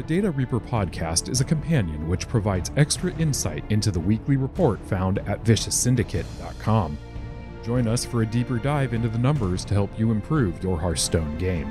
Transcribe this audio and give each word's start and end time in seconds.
The 0.00 0.06
Data 0.06 0.30
Reaper 0.30 0.60
podcast 0.60 1.28
is 1.28 1.42
a 1.42 1.44
companion 1.44 2.08
which 2.08 2.26
provides 2.26 2.70
extra 2.78 3.12
insight 3.16 3.62
into 3.68 3.90
the 3.90 4.00
weekly 4.00 4.38
report 4.38 4.80
found 4.86 5.18
at 5.28 5.44
vicioussyndicate.com. 5.44 6.96
Join 7.62 7.86
us 7.86 8.02
for 8.02 8.22
a 8.22 8.26
deeper 8.26 8.56
dive 8.56 8.94
into 8.94 9.10
the 9.10 9.18
numbers 9.18 9.62
to 9.66 9.74
help 9.74 9.90
you 9.98 10.10
improve 10.10 10.64
your 10.64 10.80
Hearthstone 10.80 11.36
game. 11.36 11.66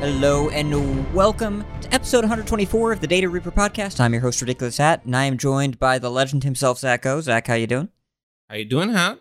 Hello 0.00 0.48
and 0.48 1.14
welcome 1.14 1.64
to 1.80 1.94
episode 1.94 2.24
124 2.24 2.90
of 2.90 3.00
the 3.00 3.06
Data 3.06 3.28
Reaper 3.28 3.52
podcast. 3.52 4.00
I'm 4.00 4.12
your 4.12 4.22
host, 4.22 4.40
Ridiculous 4.40 4.78
Hat, 4.78 5.04
and 5.04 5.14
I 5.14 5.26
am 5.26 5.38
joined 5.38 5.78
by 5.78 6.00
the 6.00 6.10
legend 6.10 6.42
himself, 6.42 6.80
Zach 6.80 7.06
O. 7.06 7.20
Zach, 7.20 7.46
how 7.46 7.54
you 7.54 7.68
doing? 7.68 7.88
How 8.50 8.56
you 8.56 8.64
doing, 8.64 8.90
Hat? 8.90 9.20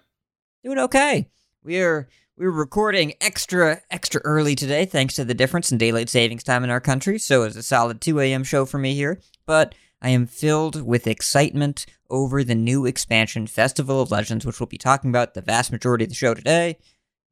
Doing 0.64 0.80
okay. 0.80 1.30
We 1.64 1.80
are 1.82 2.10
we 2.38 2.46
are 2.46 2.52
recording 2.52 3.16
extra 3.20 3.82
extra 3.90 4.22
early 4.24 4.54
today, 4.54 4.86
thanks 4.86 5.16
to 5.16 5.26
the 5.26 5.34
difference 5.34 5.72
in 5.72 5.78
daylight 5.80 6.08
savings 6.08 6.44
time 6.44 6.64
in 6.64 6.70
our 6.70 6.80
country. 6.80 7.18
So 7.18 7.44
it's 7.44 7.56
a 7.56 7.64
solid 7.64 8.00
2 8.00 8.20
a.m. 8.20 8.44
show 8.44 8.66
for 8.66 8.78
me 8.78 8.94
here, 8.94 9.20
but 9.48 9.74
I 10.04 10.10
am 10.10 10.28
filled 10.28 10.86
with 10.86 11.08
excitement 11.08 11.88
over 12.12 12.44
the 12.44 12.54
new 12.54 12.86
expansion, 12.86 13.48
Festival 13.48 14.02
of 14.02 14.12
Legends, 14.12 14.46
which 14.46 14.60
we'll 14.60 14.68
be 14.68 14.78
talking 14.78 15.10
about 15.10 15.34
the 15.34 15.42
vast 15.42 15.72
majority 15.72 16.06
of 16.06 16.10
the 16.10 16.16
show 16.16 16.36
today. 16.36 16.78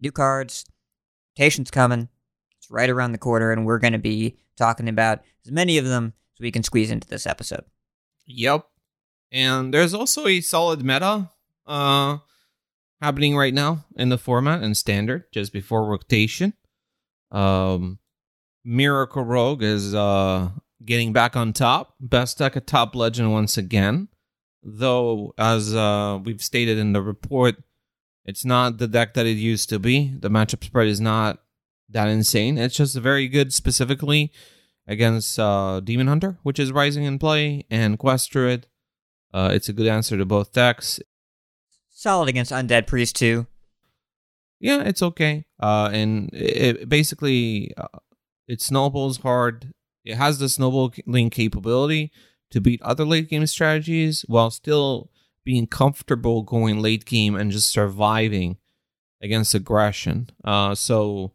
New 0.02 0.12
cards, 0.12 0.66
rotations 1.38 1.70
coming. 1.70 2.10
It's 2.58 2.72
right 2.72 2.90
around 2.90 3.12
the 3.12 3.20
corner, 3.20 3.52
and 3.52 3.64
we're 3.64 3.80
going 3.80 3.94
to 3.94 4.00
be 4.00 4.38
talking 4.58 4.90
about 4.90 5.22
as 5.46 5.52
many 5.52 5.78
of 5.78 5.86
them 5.86 6.14
as 6.36 6.42
we 6.42 6.52
can 6.52 6.64
squeeze 6.64 6.90
into 6.90 7.08
this 7.08 7.28
episode. 7.28 7.66
Yep. 8.26 8.66
And 9.32 9.72
there's 9.72 9.94
also 9.94 10.26
a 10.26 10.42
solid 10.42 10.84
meta 10.84 11.30
uh 11.68 12.18
happening 13.02 13.36
right 13.36 13.54
now 13.54 13.86
in 13.96 14.10
the 14.10 14.18
format 14.18 14.64
and 14.64 14.76
standard 14.76 15.26
just 15.32 15.54
before 15.54 15.86
rotation. 15.86 16.54
Um 17.32 18.00
Miracle 18.64 19.24
Rogue 19.24 19.64
is 19.64 19.94
uh 19.94 20.50
getting 20.84 21.14
back 21.14 21.36
on 21.36 21.54
top. 21.54 21.96
Best 22.00 22.38
deck 22.40 22.56
at 22.56 22.68
top 22.68 22.96
legend 22.96 23.32
once 23.32 23.58
again. 23.58 24.08
Though 24.64 25.34
as 25.38 25.76
uh 25.76 26.20
we've 26.24 26.42
stated 26.42 26.78
in 26.78 26.94
the 26.94 27.02
report, 27.02 27.56
it's 28.26 28.46
not 28.46 28.78
the 28.78 28.88
deck 28.88 29.14
that 29.14 29.26
it 29.26 29.38
used 29.38 29.70
to 29.70 29.80
be. 29.80 30.14
The 30.20 30.30
matchup 30.30 30.64
spread 30.64 30.88
is 30.88 31.00
not 31.00 31.40
that 31.90 32.08
insane. 32.08 32.58
It's 32.58 32.76
just 32.76 32.96
very 32.98 33.28
good 33.28 33.54
specifically 33.54 34.32
against 34.88 35.40
uh 35.40 35.80
Demon 35.82 36.08
Hunter, 36.08 36.38
which 36.44 36.60
is 36.60 36.72
rising 36.72 37.04
in 37.04 37.20
play, 37.20 37.66
and 37.70 38.00
Quest 38.00 38.32
Druid. 38.32 38.68
Uh, 39.34 39.50
it's 39.52 39.68
a 39.68 39.74
good 39.74 39.88
answer 39.88 40.18
to 40.18 40.26
both 40.26 40.54
decks. 40.54 41.00
Solid 42.06 42.30
against 42.30 42.52
Undead 42.52 42.86
Priest 42.86 43.16
too. 43.16 43.48
Yeah, 44.60 44.84
it's 44.84 45.02
okay. 45.02 45.48
Uh, 45.60 45.90
and 45.92 46.30
it, 46.34 46.78
it 46.82 46.88
basically 46.88 47.74
uh, 47.76 47.88
it 48.48 48.62
snowballs 48.62 49.18
hard. 49.18 49.74
It 50.04 50.14
has 50.14 50.38
the 50.38 50.48
snowballing 50.48 51.32
capability 51.32 52.12
to 52.52 52.62
beat 52.62 52.80
other 52.84 53.06
late 53.06 53.28
game 53.28 53.48
strategies 53.48 54.24
while 54.28 54.52
still 54.52 55.10
being 55.44 55.66
comfortable 55.66 56.44
going 56.44 56.80
late 56.80 57.06
game 57.06 57.36
and 57.36 57.50
just 57.50 57.70
surviving 57.70 58.58
against 59.20 59.56
aggression. 59.56 60.30
Uh, 60.44 60.76
so 60.76 61.34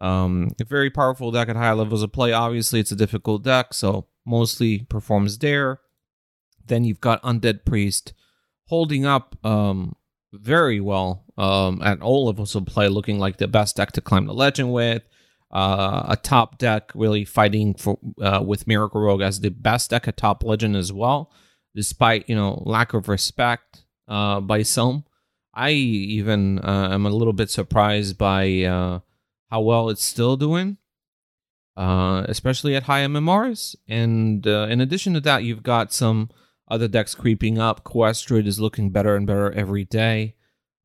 um, 0.00 0.52
a 0.60 0.64
very 0.64 0.90
powerful 0.90 1.32
deck 1.32 1.48
at 1.48 1.56
high 1.56 1.72
levels 1.72 2.04
of 2.04 2.12
play. 2.12 2.32
Obviously, 2.32 2.78
it's 2.78 2.92
a 2.92 2.96
difficult 2.96 3.42
deck, 3.42 3.74
so 3.74 4.06
mostly 4.24 4.86
performs 4.88 5.38
there. 5.38 5.80
Then 6.64 6.84
you've 6.84 7.00
got 7.00 7.20
Undead 7.24 7.64
Priest 7.64 8.14
holding 8.68 9.04
up 9.04 9.36
um, 9.44 9.96
very 10.34 10.80
well 10.80 11.24
um, 11.38 11.80
at 11.82 12.02
all 12.02 12.26
levels 12.26 12.54
of 12.54 12.66
play, 12.66 12.88
looking 12.88 13.18
like 13.18 13.38
the 13.38 13.48
best 13.48 13.76
deck 13.76 13.92
to 13.92 14.00
climb 14.00 14.26
the 14.26 14.34
legend 14.34 14.72
with. 14.72 15.02
Uh, 15.52 16.06
a 16.08 16.16
top 16.16 16.58
deck 16.58 16.90
really 16.96 17.24
fighting 17.24 17.74
for 17.74 17.96
uh, 18.20 18.42
with 18.44 18.66
Miracle 18.66 19.00
Rogue 19.00 19.20
as 19.22 19.38
the 19.38 19.50
best 19.50 19.90
deck 19.90 20.08
at 20.08 20.16
top 20.16 20.42
legend 20.42 20.74
as 20.74 20.92
well, 20.92 21.30
despite 21.76 22.28
you 22.28 22.34
know 22.34 22.60
lack 22.66 22.92
of 22.92 23.08
respect 23.08 23.84
uh, 24.08 24.40
by 24.40 24.62
some. 24.62 25.04
I 25.54 25.70
even 25.70 26.58
uh, 26.58 26.88
am 26.90 27.06
a 27.06 27.10
little 27.10 27.32
bit 27.32 27.50
surprised 27.50 28.18
by 28.18 28.64
uh, 28.64 28.98
how 29.48 29.60
well 29.60 29.90
it's 29.90 30.02
still 30.02 30.36
doing, 30.36 30.78
uh, 31.76 32.24
especially 32.28 32.74
at 32.74 32.82
high 32.84 33.02
MMRs. 33.02 33.76
And 33.86 34.44
in 34.44 34.80
addition 34.80 35.14
to 35.14 35.20
that, 35.20 35.44
you've 35.44 35.62
got 35.62 35.92
some 35.92 36.30
other 36.68 36.88
decks 36.88 37.14
creeping 37.14 37.58
up. 37.58 37.84
Quest 37.84 38.26
Druid 38.26 38.46
is 38.46 38.60
looking 38.60 38.90
better 38.90 39.16
and 39.16 39.26
better 39.26 39.52
every 39.52 39.84
day. 39.84 40.34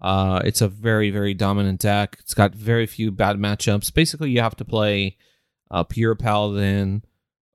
Uh, 0.02 0.42
it's 0.46 0.62
a 0.62 0.68
very, 0.68 1.10
very 1.10 1.34
dominant 1.34 1.82
deck. 1.82 2.18
It's 2.20 2.34
got 2.34 2.56
very 2.56 2.86
few 2.86 3.12
bad 3.12 3.38
matchups. 3.38 3.94
Basically, 3.94 4.32
you 4.32 4.42
have 4.42 4.56
to 4.58 4.66
play 4.66 5.18
uh, 5.72 5.84
Pure 5.84 6.16
Paladin 6.16 7.04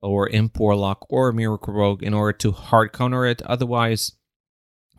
or 0.02 0.28
Imp 0.28 0.58
Warlock 0.58 1.06
or 1.08 1.32
Miracle 1.32 1.72
Rogue 1.72 2.02
in 2.02 2.12
order 2.12 2.36
to 2.38 2.52
hard 2.52 2.92
counter 2.92 3.24
it. 3.24 3.40
Otherwise, 3.42 4.12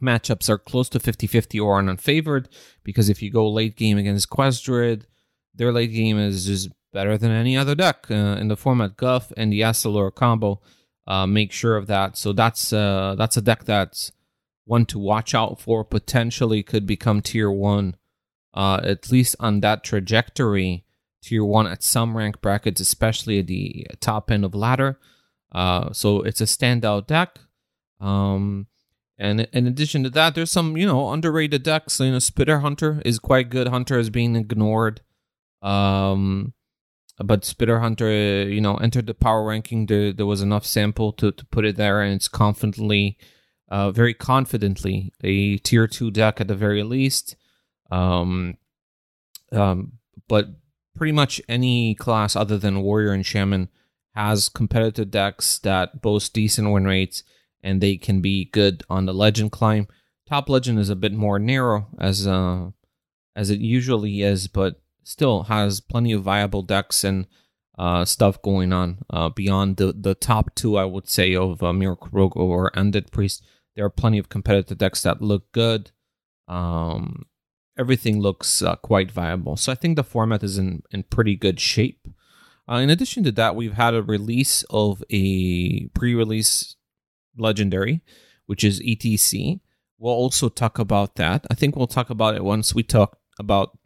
matchups 0.02 0.50
are 0.50 0.58
close 0.58 0.90
to 0.90 1.00
50 1.00 1.28
50 1.28 1.60
or 1.60 1.80
an 1.80 1.88
unfavored 1.88 2.48
because 2.84 3.10
if 3.10 3.22
you 3.22 3.32
go 3.32 3.50
late 3.50 3.76
game 3.76 3.98
against 3.98 4.30
Quest 4.30 4.66
Druid, 4.66 5.06
their 5.54 5.72
late 5.72 5.94
game 5.94 6.18
is 6.18 6.46
just 6.46 6.70
better 6.92 7.18
than 7.18 7.32
any 7.32 7.56
other 7.56 7.76
deck 7.76 8.08
uh, 8.10 8.38
in 8.40 8.48
the 8.48 8.58
format. 8.58 8.98
Guff 8.98 9.32
and 9.38 9.54
the 9.54 9.62
Yassalor 9.62 10.14
combo 10.14 10.62
uh, 11.08 11.28
make 11.28 11.52
sure 11.52 11.78
of 11.78 11.88
that. 11.88 12.18
So 12.18 12.34
that's 12.34 12.74
uh, 12.74 13.16
that's 13.18 13.38
a 13.38 13.42
deck 13.42 13.66
that's 13.66 14.12
one 14.66 14.86
to 14.88 15.00
watch 15.00 15.36
out 15.36 15.60
for. 15.60 15.84
Potentially 15.84 16.64
could 16.64 16.86
become 16.86 17.22
tier 17.22 17.52
one, 17.52 17.96
uh, 18.54 18.82
at 18.84 19.12
least 19.12 19.36
on 19.40 19.62
that 19.62 19.84
trajectory. 19.84 20.84
Tier 21.22 21.44
one 21.44 21.66
at 21.66 21.82
some 21.82 22.16
rank 22.16 22.40
brackets, 22.42 22.80
especially 22.80 23.40
at 23.40 23.48
the 23.48 23.88
top 24.00 24.30
end 24.30 24.46
of 24.46 24.54
ladder. 24.54 25.00
Uh, 25.52 25.92
so 25.92 26.22
it's 26.22 26.42
a 26.42 26.46
standout 26.46 27.08
deck. 27.08 27.40
Um, 28.00 28.68
and 29.18 29.48
in 29.54 29.66
addition 29.66 30.04
to 30.04 30.10
that, 30.12 30.36
there's 30.36 30.52
some 30.52 30.76
you 30.76 30.86
know 30.86 31.12
underrated 31.12 31.64
decks. 31.64 32.00
You 32.00 32.12
know, 32.12 32.20
Spitter 32.20 32.60
Hunter 32.60 33.02
is 33.06 33.20
quite 33.20 33.50
good. 33.50 33.68
Hunter 33.68 33.98
is 33.98 34.10
being 34.10 34.36
ignored. 34.36 35.02
Um, 35.62 36.54
but 37.24 37.46
Spitter 37.46 37.80
Hunter, 37.80 38.12
you 38.44 38.62
know, 38.62 38.76
entered 38.76 39.08
the 39.08 39.14
power 39.14 39.46
ranking. 39.46 39.86
There, 39.86 40.12
there 40.12 40.26
was 40.26 40.42
enough 40.42 40.66
sample 40.66 41.14
to, 41.14 41.32
to 41.32 41.46
put 41.46 41.66
it 41.66 41.78
there, 41.78 42.02
and 42.02 42.14
it's 42.14 42.28
confidently, 42.28 43.18
uh, 43.70 43.92
very 43.92 44.14
confidently, 44.14 45.14
a 45.24 45.58
tier 45.58 45.88
two 45.88 46.12
deck 46.12 46.42
at 46.42 46.48
the 46.48 46.56
very 46.56 46.84
least. 46.84 47.36
Um, 47.90 48.58
um, 49.52 49.94
but 50.28 50.48
pretty 50.96 51.14
much 51.14 51.42
any 51.48 51.96
class 51.96 52.36
other 52.36 52.58
than 52.58 52.82
Warrior 52.82 53.12
and 53.12 53.26
Shaman 53.26 53.70
has 54.14 54.50
competitive 54.50 55.12
decks 55.12 55.60
that 55.60 56.02
boast 56.02 56.34
decent 56.34 56.72
win 56.72 56.86
rates, 56.86 57.24
and 57.62 57.80
they 57.80 57.98
can 57.98 58.22
be 58.22 58.46
good 58.46 58.84
on 58.90 59.06
the 59.06 59.14
Legend 59.14 59.52
climb. 59.52 59.88
Top 60.28 60.50
Legend 60.50 60.80
is 60.80 60.90
a 60.90 60.96
bit 60.96 61.14
more 61.14 61.38
narrow 61.40 61.88
as 62.00 62.26
uh, 62.26 62.72
as 63.36 63.50
it 63.50 63.60
usually 63.60 64.22
is, 64.22 64.48
but 64.48 64.82
still 65.06 65.44
has 65.44 65.80
plenty 65.80 66.12
of 66.12 66.24
viable 66.24 66.64
decks 66.64 67.04
and 67.04 67.28
uh, 67.78 68.04
stuff 68.04 68.42
going 68.42 68.74
on 68.74 69.00
uh, 69.10 69.30
beyond 69.30 69.78
the, 69.78 69.94
the 69.94 70.16
top 70.16 70.54
two, 70.56 70.78
I 70.78 70.86
would 70.86 71.08
say, 71.08 71.36
of 71.36 71.62
uh, 71.62 71.72
Miracle 71.72 72.10
Rogue 72.12 72.36
or 72.36 72.72
Undead 72.72 73.12
Priest. 73.12 73.46
There 73.76 73.86
are 73.86 73.90
plenty 73.90 74.18
of 74.18 74.30
competitive 74.30 74.78
decks 74.78 75.04
that 75.04 75.22
look 75.22 75.52
good. 75.52 75.92
Um, 76.48 77.26
everything 77.78 78.20
looks 78.20 78.62
uh, 78.62 78.76
quite 78.78 79.12
viable. 79.12 79.58
So 79.58 79.72
I 79.72 79.76
think 79.76 79.96
the 79.96 80.04
format 80.04 80.44
is 80.44 80.58
in, 80.58 80.82
in 80.92 81.04
pretty 81.04 81.36
good 81.36 81.60
shape. 81.60 82.08
Uh, 82.68 82.76
in 82.76 82.90
addition 82.90 83.24
to 83.26 83.32
that, 83.34 83.56
we've 83.56 83.74
had 83.74 83.94
a 83.94 84.02
release 84.02 84.64
of 84.70 85.04
a 85.12 85.88
pre 85.90 86.16
release 86.16 86.76
legendary, 87.38 88.02
which 88.48 88.64
is 88.64 88.82
ETC. 88.82 89.60
We'll 90.00 90.14
also 90.14 90.50
talk 90.50 90.80
about 90.80 91.16
that. 91.16 91.46
I 91.52 91.54
think 91.54 91.76
we'll 91.76 91.88
talk 91.88 92.10
about 92.10 92.36
it 92.36 92.44
once 92.44 92.74
we 92.74 92.82
talk 92.82 93.20
about 93.38 93.78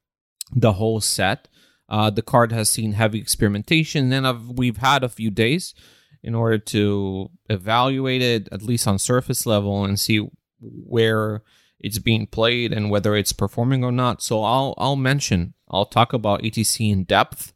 the 0.52 0.74
whole 0.74 1.02
set. 1.02 1.48
Uh, 1.88 2.10
the 2.10 2.22
card 2.22 2.52
has 2.52 2.70
seen 2.70 2.94
heavy 2.94 3.20
experimentation, 3.20 4.14
and 4.14 4.28
I've, 4.28 4.48
we've 4.50 4.78
had 4.78 5.04
a 5.04 5.10
few 5.10 5.32
days 5.32 5.74
in 6.22 6.36
order 6.36 6.58
to 6.58 7.32
evaluate 7.50 8.22
it, 8.22 8.48
at 8.52 8.62
least 8.62 8.88
on 8.88 9.00
surface 9.00 9.46
level, 9.46 9.84
and 9.84 10.00
see 10.00 10.28
where 10.62 11.42
it's 11.80 12.00
being 12.00 12.28
played 12.28 12.74
and 12.74 12.90
whether 12.90 13.16
it's 13.16 13.34
performing 13.34 13.84
or 13.84 13.92
not. 13.92 14.22
So 14.22 14.44
I'll 14.44 14.74
I'll 14.78 14.96
mention 14.96 15.54
I'll 15.70 15.86
talk 15.86 16.14
about 16.14 16.42
ETC 16.42 16.92
in 16.92 17.06
depth 17.06 17.54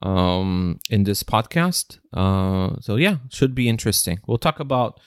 um, 0.00 0.78
in 0.88 1.04
this 1.04 1.22
podcast. 1.22 1.98
Uh, 2.12 2.80
so 2.80 2.96
yeah, 2.96 3.16
should 3.30 3.54
be 3.54 3.68
interesting. 3.68 4.20
We'll 4.26 4.38
talk 4.38 4.60
about 4.60 5.00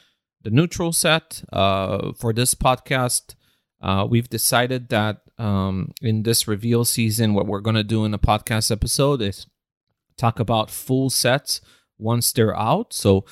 the 0.44 0.50
neutral 0.50 0.92
set 0.92 1.44
uh, 1.54 2.12
for 2.14 2.34
this 2.34 2.54
podcast. 2.54 3.36
Uh, 3.82 4.08
we've 4.10 4.30
decided 4.30 4.90
that 4.90 5.22
um, 5.38 5.92
in 6.02 6.24
this 6.24 6.48
reveal 6.48 6.84
season, 6.84 7.34
what 7.34 7.46
we're 7.46 7.62
going 7.62 7.76
to 7.76 7.84
do 7.84 8.06
in 8.06 8.12
the 8.12 8.20
podcast 8.20 8.72
episode 8.72 9.22
is 9.22 9.48
talk 10.18 10.40
about 10.40 10.72
full 10.72 11.10
sets 11.10 11.62
once 11.98 12.32
they're 12.32 12.58
out. 12.58 12.94
So 12.94 13.26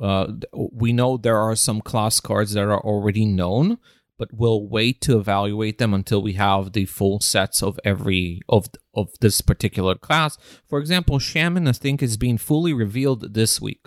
uh, 0.00 0.32
we 0.52 0.92
know 0.92 1.16
there 1.16 1.36
are 1.38 1.56
some 1.56 1.80
class 1.80 2.20
cards 2.20 2.52
that 2.52 2.62
are 2.62 2.80
already 2.80 3.24
known, 3.26 3.78
but 4.18 4.28
we'll 4.32 4.66
wait 4.66 5.00
to 5.02 5.18
evaluate 5.18 5.78
them 5.78 5.94
until 5.94 6.22
we 6.22 6.34
have 6.34 6.72
the 6.72 6.86
full 6.86 7.20
sets 7.20 7.62
of 7.62 7.78
every 7.84 8.40
of 8.48 8.68
of 8.94 9.10
this 9.20 9.40
particular 9.40 9.94
class. 9.94 10.36
For 10.68 10.78
example, 10.78 11.18
Shaman 11.18 11.68
I 11.68 11.72
think 11.72 12.02
is 12.02 12.16
being 12.16 12.38
fully 12.38 12.72
revealed 12.72 13.34
this 13.34 13.60
week. 13.60 13.86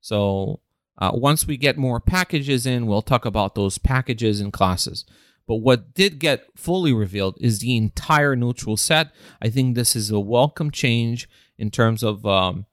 So 0.00 0.60
uh, 0.98 1.12
once 1.14 1.46
we 1.46 1.56
get 1.56 1.78
more 1.78 2.00
packages 2.00 2.66
in, 2.66 2.86
we'll 2.86 3.02
talk 3.02 3.24
about 3.24 3.54
those 3.54 3.78
packages 3.78 4.40
and 4.40 4.52
classes. 4.52 5.04
But 5.50 5.62
what 5.62 5.94
did 5.94 6.20
get 6.20 6.46
fully 6.54 6.92
revealed 6.92 7.36
is 7.40 7.58
the 7.58 7.76
entire 7.76 8.36
neutral 8.36 8.76
set. 8.76 9.10
I 9.42 9.48
think 9.48 9.74
this 9.74 9.96
is 9.96 10.08
a 10.12 10.20
welcome 10.20 10.70
change 10.70 11.28
in 11.58 11.72
terms 11.72 12.04
of 12.04 12.24
um, 12.24 12.66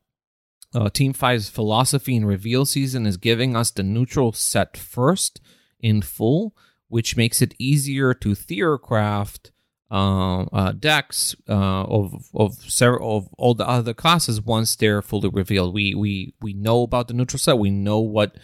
uh, 0.76 0.92
Team 0.92 1.12
5's 1.12 1.50
philosophy 1.50 2.16
in 2.16 2.24
reveal 2.24 2.66
season 2.66 3.08
is 3.08 3.18
giving 3.18 3.56
us 3.56 3.72
the 3.72 3.82
neutral 3.82 4.32
set 4.32 4.78
first 4.78 5.42
in 5.80 6.04
full 6.04 6.54
which 6.88 7.18
makes 7.18 7.42
it 7.42 7.56
easier 7.58 8.14
to 8.14 8.30
theorycraft 8.30 9.50
uh, 9.90 10.44
uh, 10.44 10.72
decks 10.74 11.36
uh, 11.50 11.84
of 11.84 12.30
of 12.36 12.54
several 12.72 13.18
of 13.18 13.28
all 13.40 13.56
the 13.56 13.68
other 13.68 13.96
classes 13.96 14.40
once 14.40 14.76
they're 14.76 15.02
fully 15.02 15.30
revealed. 15.30 15.74
We 15.74 15.96
we 15.96 16.36
we 16.42 16.54
know 16.54 16.84
about 16.84 17.08
the 17.08 17.16
neutral 17.16 17.40
set. 17.40 17.58
We 17.58 17.72
know 17.72 18.00
what 18.00 18.38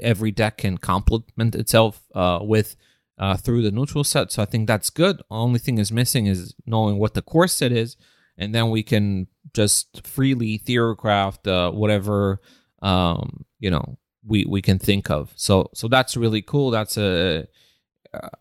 every 0.00 0.30
deck 0.30 0.56
can 0.56 0.78
complement 0.78 1.54
itself 1.54 2.00
uh, 2.14 2.38
with 2.40 2.74
uh, 3.20 3.36
through 3.36 3.62
the 3.62 3.70
neutral 3.70 4.02
set. 4.02 4.32
So 4.32 4.42
I 4.42 4.46
think 4.46 4.66
that's 4.66 4.90
good. 4.90 5.22
Only 5.30 5.58
thing 5.60 5.78
is 5.78 5.92
missing 5.92 6.26
is 6.26 6.54
knowing 6.66 6.98
what 6.98 7.14
the 7.14 7.22
core 7.22 7.46
set 7.46 7.70
is, 7.70 7.96
and 8.36 8.54
then 8.54 8.70
we 8.70 8.82
can 8.82 9.28
just 9.52 10.06
freely 10.06 10.58
theorycraft 10.58 11.46
uh, 11.46 11.70
whatever 11.70 12.40
um, 12.82 13.44
you 13.58 13.70
know 13.70 13.98
we 14.26 14.46
we 14.46 14.62
can 14.62 14.78
think 14.78 15.10
of. 15.10 15.32
So 15.36 15.70
so 15.74 15.86
that's 15.86 16.16
really 16.16 16.40
cool. 16.40 16.70
That's 16.70 16.96
a 16.96 17.46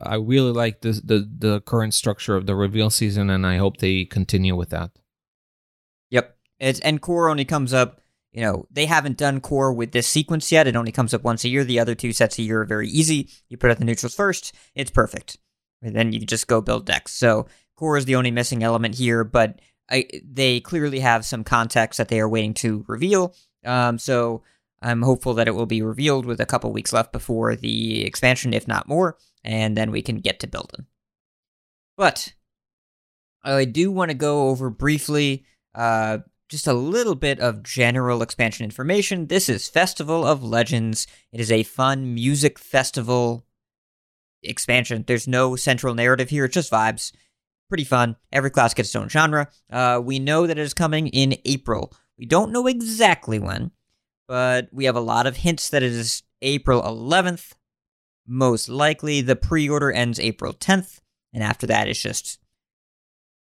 I 0.02 0.16
really 0.16 0.54
like 0.54 0.82
the, 0.82 0.94
the 1.04 1.30
the 1.38 1.62
current 1.62 1.94
structure 1.94 2.36
of 2.38 2.46
the 2.46 2.56
reveal 2.56 2.90
season, 2.90 3.30
and 3.30 3.46
I 3.46 3.58
hope 3.58 3.78
they 3.78 4.06
continue 4.06 4.56
with 4.56 4.70
that. 4.70 4.92
Yep, 6.10 6.38
it's 6.60 6.80
and 6.80 7.02
core 7.02 7.30
only 7.30 7.46
comes 7.46 7.74
up. 7.74 8.02
You 8.32 8.42
know, 8.42 8.66
they 8.70 8.86
haven't 8.86 9.18
done 9.18 9.42
core 9.42 9.74
with 9.74 9.92
this 9.92 10.08
sequence 10.08 10.52
yet. 10.52 10.68
It 10.68 10.76
only 10.76 10.92
comes 10.92 11.14
up 11.14 11.24
once 11.24 11.44
a 11.44 11.50
year. 11.50 11.64
The 11.64 11.80
other 11.80 11.96
two 11.96 12.14
sets 12.14 12.38
a 12.38 12.44
year 12.44 12.62
are 12.62 12.66
very 12.66 12.88
easy. 12.88 13.30
You 13.48 13.58
put 13.58 13.72
out 13.72 13.80
the 13.80 13.86
neutrals 13.86 14.16
first, 14.16 14.54
it's 14.76 14.92
perfect. 14.92 15.38
And 15.82 15.96
then 15.96 16.12
you 16.12 16.20
just 16.20 16.48
go 16.48 16.62
build 16.62 16.86
decks. 16.86 17.14
So 17.14 17.48
core 17.76 17.98
is 17.98 18.06
the 18.06 18.16
only 18.16 18.32
missing 18.32 18.64
element 18.64 18.96
here, 18.96 19.24
but 19.24 19.60
I, 19.90 20.08
they 20.24 20.60
clearly 20.60 21.00
have 21.00 21.26
some 21.26 21.44
context 21.44 21.98
that 21.98 22.10
they 22.10 22.20
are 22.20 22.30
waiting 22.30 22.54
to 22.56 22.86
reveal. 22.88 23.34
Um, 23.66 23.98
so 23.98 24.44
I'm 24.82 25.02
hopeful 25.02 25.34
that 25.36 25.48
it 25.48 25.56
will 25.56 25.66
be 25.66 25.82
revealed 25.82 26.26
with 26.26 26.40
a 26.40 26.46
couple 26.46 26.72
weeks 26.72 26.94
left 26.94 27.12
before 27.12 27.56
the 27.56 28.06
expansion, 28.06 28.54
if 28.54 28.68
not 28.68 28.88
more 28.88 29.18
and 29.44 29.76
then 29.78 29.92
we 29.92 30.02
can 30.02 30.18
get 30.18 30.40
to 30.40 30.48
building. 30.48 30.86
But 31.98 32.34
I 33.44 33.66
do 33.66 33.92
want 33.92 34.12
to 34.12 34.16
go 34.16 34.50
over 34.50 34.70
briefly 34.70 35.46
uh, 35.76 36.20
just 36.50 36.68
a 36.68 36.74
little 36.74 37.16
bit 37.16 37.40
of 37.40 37.62
general 37.62 38.24
expansion 38.24 38.64
information. 38.64 39.28
This 39.28 39.48
is 39.48 39.70
Festival 39.70 40.26
of 40.26 40.44
Legends. 40.44 41.06
It 41.32 41.40
is 41.40 41.52
a 41.52 41.62
fun 41.62 42.16
music 42.16 42.58
festival 42.58 43.46
expansion. 44.42 45.04
There's 45.06 45.28
no 45.28 45.56
central 45.56 45.94
narrative 45.94 46.30
here, 46.30 46.46
it's 46.46 46.56
just 46.56 46.72
vibes. 46.72 47.12
Pretty 47.70 47.84
fun. 47.84 48.16
Every 48.32 48.50
class 48.50 48.74
gets 48.74 48.90
its 48.90 48.96
own 48.96 49.10
genre. 49.10 49.48
Uh, 49.72 50.02
we 50.04 50.18
know 50.18 50.48
that 50.48 50.58
it 50.58 50.62
is 50.62 50.74
coming 50.74 51.08
in 51.08 51.38
April. 51.46 51.94
We 52.18 52.26
don't 52.26 52.52
know 52.52 52.66
exactly 52.66 53.38
when, 53.38 53.70
but 54.28 54.70
we 54.72 54.86
have 54.86 54.96
a 54.96 55.02
lot 55.02 55.28
of 55.28 55.38
hints 55.38 55.70
that 55.70 55.84
it 55.84 55.92
is 55.92 56.24
April 56.42 56.82
11th, 56.82 57.54
most 58.26 58.70
likely. 58.70 59.22
The 59.22 59.36
pre 59.36 59.70
order 59.70 59.92
ends 59.92 60.20
April 60.20 60.52
10th, 60.52 61.00
and 61.32 61.44
after 61.44 61.68
that, 61.68 61.88
it's 61.88 62.02
just 62.02 62.40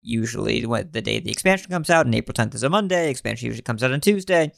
usually 0.03 0.67
what 0.67 0.93
the 0.93 1.03
day 1.03 1.21
the 1.21 1.31
expansion 1.31 1.71
comes 1.71 1.91
out, 1.91 2.07
and 2.07 2.15
April 2.15 2.35
10th 2.35 2.55
is 2.55 2.63
a 2.63 2.69
Monday. 2.69 3.11
Expansion 3.11 3.47
usually 3.47 3.63
comes 3.63 3.83
out 3.83 3.93
on 3.93 4.01
Tuesday. 4.01 4.53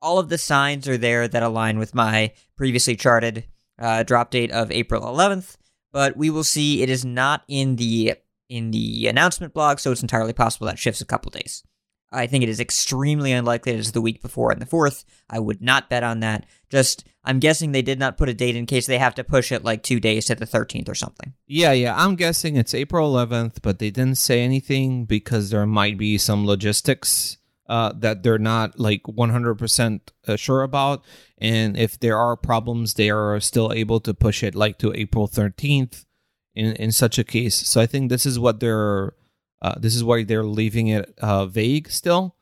All 0.00 0.18
of 0.18 0.28
the 0.28 0.38
signs 0.38 0.88
are 0.88 0.96
there 0.96 1.28
that 1.28 1.42
align 1.42 1.78
with 1.78 1.94
my 1.94 2.32
previously 2.56 2.96
charted 2.96 3.44
uh, 3.78 4.02
drop 4.02 4.30
date 4.30 4.50
of 4.50 4.70
April 4.70 5.02
11th, 5.02 5.56
but 5.92 6.16
we 6.16 6.30
will 6.30 6.44
see 6.44 6.82
it 6.82 6.88
is 6.88 7.04
not 7.04 7.42
in 7.48 7.76
the 7.76 8.14
in 8.48 8.70
the 8.70 9.06
announcement 9.06 9.52
blog, 9.52 9.78
so 9.78 9.92
it's 9.92 10.00
entirely 10.00 10.32
possible 10.32 10.66
that 10.66 10.78
shifts 10.78 11.00
a 11.00 11.06
couple 11.06 11.30
days. 11.30 11.62
I 12.10 12.26
think 12.26 12.42
it 12.42 12.48
is 12.48 12.60
extremely 12.60 13.32
unlikely 13.32 13.72
it 13.72 13.78
is 13.78 13.92
the 13.92 14.00
week 14.00 14.22
before 14.22 14.50
and 14.50 14.60
the 14.60 14.66
4th. 14.66 15.04
I 15.28 15.38
would 15.38 15.60
not 15.60 15.90
bet 15.90 16.02
on 16.02 16.20
that. 16.20 16.46
Just, 16.70 17.04
I'm 17.24 17.38
guessing 17.38 17.72
they 17.72 17.82
did 17.82 17.98
not 17.98 18.16
put 18.16 18.28
a 18.28 18.34
date 18.34 18.56
in 18.56 18.66
case 18.66 18.86
they 18.86 18.98
have 18.98 19.14
to 19.16 19.24
push 19.24 19.52
it 19.52 19.64
like 19.64 19.82
two 19.82 20.00
days 20.00 20.26
to 20.26 20.34
the 20.34 20.46
13th 20.46 20.88
or 20.88 20.94
something. 20.94 21.34
Yeah, 21.46 21.72
yeah. 21.72 21.94
I'm 21.96 22.16
guessing 22.16 22.56
it's 22.56 22.74
April 22.74 23.12
11th, 23.12 23.56
but 23.62 23.78
they 23.78 23.90
didn't 23.90 24.16
say 24.16 24.40
anything 24.40 25.04
because 25.04 25.50
there 25.50 25.66
might 25.66 25.98
be 25.98 26.16
some 26.16 26.46
logistics 26.46 27.36
uh, 27.68 27.92
that 27.96 28.22
they're 28.22 28.38
not 28.38 28.80
like 28.80 29.02
100% 29.02 30.00
uh, 30.26 30.36
sure 30.36 30.62
about. 30.62 31.04
And 31.36 31.76
if 31.76 32.00
there 32.00 32.18
are 32.18 32.36
problems, 32.36 32.94
they 32.94 33.10
are 33.10 33.38
still 33.40 33.72
able 33.72 34.00
to 34.00 34.14
push 34.14 34.42
it 34.42 34.54
like 34.54 34.78
to 34.78 34.94
April 34.94 35.28
13th 35.28 36.06
in, 36.54 36.72
in 36.76 36.92
such 36.92 37.18
a 37.18 37.24
case. 37.24 37.54
So 37.68 37.80
I 37.80 37.86
think 37.86 38.08
this 38.08 38.24
is 38.24 38.38
what 38.38 38.60
they're 38.60 39.12
uh, 39.60 39.74
this 39.78 39.94
is 39.94 40.04
why 40.04 40.22
they're 40.24 40.44
leaving 40.44 40.88
it 40.88 41.14
uh, 41.18 41.46
vague 41.46 41.90
still, 41.90 42.36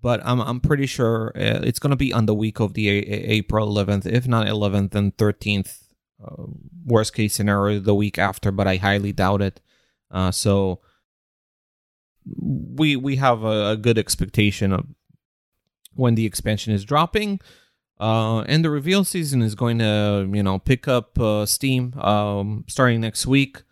but 0.00 0.20
I'm 0.24 0.40
I'm 0.40 0.60
pretty 0.60 0.86
sure 0.86 1.32
uh, 1.36 1.60
it's 1.62 1.78
going 1.78 1.90
to 1.90 1.96
be 1.96 2.12
on 2.12 2.26
the 2.26 2.34
week 2.34 2.60
of 2.60 2.74
the 2.74 2.88
a- 2.88 3.32
April 3.32 3.68
11th, 3.68 4.06
if 4.06 4.26
not 4.26 4.46
11th, 4.46 4.92
then 4.92 5.12
13th. 5.12 5.80
Uh, 6.24 6.44
worst 6.86 7.12
case 7.12 7.34
scenario, 7.34 7.80
the 7.80 7.94
week 7.94 8.18
after, 8.18 8.50
but 8.50 8.66
I 8.66 8.76
highly 8.76 9.12
doubt 9.12 9.42
it. 9.42 9.60
Uh, 10.10 10.30
so 10.30 10.80
we 12.24 12.96
we 12.96 13.16
have 13.16 13.42
a, 13.42 13.72
a, 13.72 13.76
good 13.76 13.98
expectation 13.98 14.72
of 14.72 14.86
when 15.94 16.14
the 16.14 16.24
expansion 16.24 16.72
is 16.72 16.84
dropping. 16.84 17.40
Uh, 18.00 18.40
and 18.42 18.64
the 18.64 18.70
reveal 18.70 19.04
season 19.04 19.42
is 19.42 19.54
going 19.54 19.78
to, 19.78 20.28
you 20.32 20.42
know, 20.42 20.58
pick 20.58 20.88
up 20.88 21.18
steam 21.46 21.92
um, 21.98 22.64
starting 22.68 23.00
next 23.00 23.26
week 23.26 23.62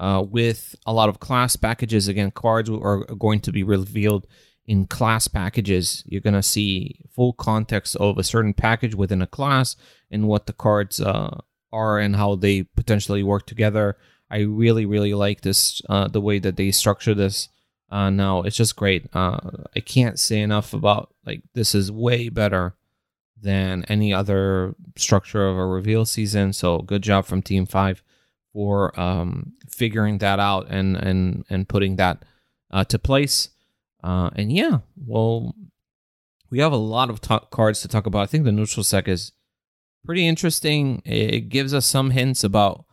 uh, 0.00 0.24
with 0.28 0.74
a 0.86 0.92
lot 0.92 1.10
of 1.10 1.20
class 1.20 1.54
packages. 1.56 2.08
Again, 2.08 2.30
cards 2.30 2.70
are 2.70 3.04
going 3.04 3.40
to 3.40 3.52
be 3.52 3.62
revealed 3.62 4.26
in 4.66 4.86
class 4.86 5.28
packages. 5.28 6.02
You're 6.06 6.22
going 6.22 6.34
to 6.34 6.42
see 6.42 7.04
full 7.14 7.34
context 7.34 7.96
of 7.96 8.16
a 8.18 8.24
certain 8.24 8.54
package 8.54 8.94
within 8.94 9.20
a 9.20 9.26
class 9.26 9.76
and 10.10 10.26
what 10.26 10.46
the 10.46 10.54
cards 10.54 11.00
uh, 11.00 11.40
are 11.70 11.98
and 11.98 12.16
how 12.16 12.34
they 12.34 12.62
potentially 12.62 13.22
work 13.22 13.46
together. 13.46 13.98
I 14.30 14.38
really, 14.38 14.86
really 14.86 15.12
like 15.12 15.42
this, 15.42 15.82
uh, 15.88 16.08
the 16.08 16.20
way 16.20 16.38
that 16.38 16.56
they 16.56 16.70
structure 16.70 17.14
this. 17.14 17.48
Uh, 17.90 18.08
now 18.08 18.42
it's 18.42 18.56
just 18.56 18.76
great. 18.76 19.06
Uh, 19.12 19.38
I 19.76 19.80
can't 19.80 20.18
say 20.18 20.40
enough 20.40 20.72
about 20.72 21.12
like 21.26 21.42
this 21.54 21.74
is 21.74 21.92
way 21.92 22.28
better 22.28 22.76
than 23.42 23.84
any 23.88 24.14
other 24.14 24.76
structure 24.96 25.46
of 25.48 25.58
a 25.58 25.66
reveal 25.66 26.06
season. 26.06 26.52
So 26.52 26.78
good 26.78 27.02
job 27.02 27.26
from 27.26 27.42
Team 27.42 27.66
Five 27.66 28.02
for 28.52 28.98
um, 28.98 29.52
figuring 29.68 30.18
that 30.18 30.38
out 30.38 30.66
and 30.68 30.96
and 30.96 31.44
and 31.48 31.68
putting 31.68 31.96
that 31.96 32.24
uh, 32.70 32.84
to 32.84 32.98
place. 32.98 33.50
Uh, 34.02 34.30
and 34.34 34.52
yeah, 34.52 34.78
well, 34.96 35.54
we 36.50 36.58
have 36.58 36.72
a 36.72 36.76
lot 36.76 37.10
of 37.10 37.20
t- 37.20 37.36
cards 37.50 37.82
to 37.82 37.88
talk 37.88 38.06
about. 38.06 38.22
I 38.22 38.26
think 38.26 38.44
the 38.44 38.52
neutral 38.52 38.84
sec 38.84 39.08
is 39.08 39.32
pretty 40.04 40.26
interesting. 40.26 41.02
It 41.04 41.48
gives 41.48 41.74
us 41.74 41.86
some 41.86 42.10
hints 42.10 42.42
about 42.42 42.86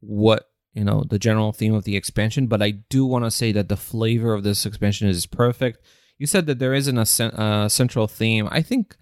what 0.00 0.50
you 0.74 0.84
know 0.84 1.04
the 1.08 1.18
general 1.18 1.52
theme 1.52 1.74
of 1.74 1.84
the 1.84 1.96
expansion. 1.96 2.46
But 2.46 2.62
I 2.62 2.70
do 2.70 3.06
want 3.06 3.24
to 3.24 3.30
say 3.30 3.52
that 3.52 3.68
the 3.68 3.76
flavor 3.76 4.34
of 4.34 4.42
this 4.42 4.66
expansion 4.66 5.08
is 5.08 5.26
perfect. 5.26 5.84
You 6.18 6.26
said 6.26 6.46
that 6.46 6.58
there 6.58 6.74
isn't 6.74 6.98
a 6.98 7.40
uh, 7.40 7.68
central 7.68 8.06
theme. 8.06 8.48
I 8.50 8.62
think 8.62 8.96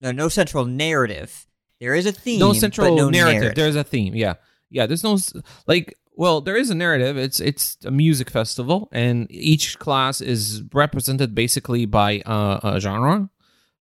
no, 0.00 0.12
no 0.12 0.28
central 0.28 0.64
narrative. 0.64 1.46
There 1.80 1.94
is 1.94 2.06
a 2.06 2.12
theme. 2.12 2.40
No 2.40 2.52
central 2.52 2.96
no 2.96 3.08
narrative. 3.08 3.40
narrative. 3.40 3.54
There's 3.54 3.76
a 3.76 3.84
theme. 3.84 4.14
Yeah 4.14 4.34
yeah, 4.70 4.86
there's 4.86 5.04
no 5.04 5.18
like. 5.66 5.94
Well, 6.14 6.40
there 6.40 6.56
is 6.56 6.68
a 6.68 6.74
narrative. 6.74 7.16
It's 7.16 7.38
it's 7.38 7.78
a 7.84 7.92
music 7.92 8.28
festival, 8.28 8.88
and 8.92 9.26
each 9.30 9.78
class 9.78 10.20
is 10.20 10.62
represented 10.72 11.34
basically 11.34 11.86
by 11.86 12.20
uh, 12.20 12.58
a 12.62 12.80
genre. 12.80 13.30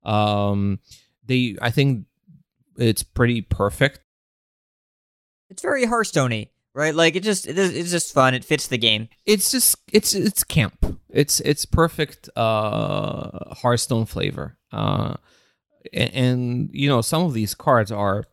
Um, 0.04 0.80
they, 1.26 1.58
I 1.62 1.72
think, 1.72 2.06
it's 2.78 3.04
pretty 3.04 3.42
perfect. 3.42 4.02
It's 5.50 5.62
very 5.62 5.86
Hearthstoney, 5.86 6.50
right? 6.74 6.94
Like 6.94 7.16
it 7.16 7.24
just 7.24 7.48
it 7.48 7.58
it's 7.58 7.92
just 7.92 8.14
fun. 8.14 8.34
It 8.34 8.46
fits 8.46 8.68
the 8.68 8.78
game. 8.78 9.10
It's 9.26 9.52
just 9.52 9.78
it's 9.92 10.14
it's 10.14 10.44
camp. 10.44 11.00
It's 11.10 11.40
it's 11.40 11.66
perfect 11.66 12.30
uh 12.36 13.56
Hearthstone 13.56 14.06
flavor. 14.06 14.58
Uh, 14.72 15.16
and, 15.94 16.14
and 16.14 16.70
you 16.72 16.88
know 16.88 17.02
some 17.02 17.24
of 17.24 17.34
these 17.34 17.56
cards 17.56 17.92
are 17.92 18.26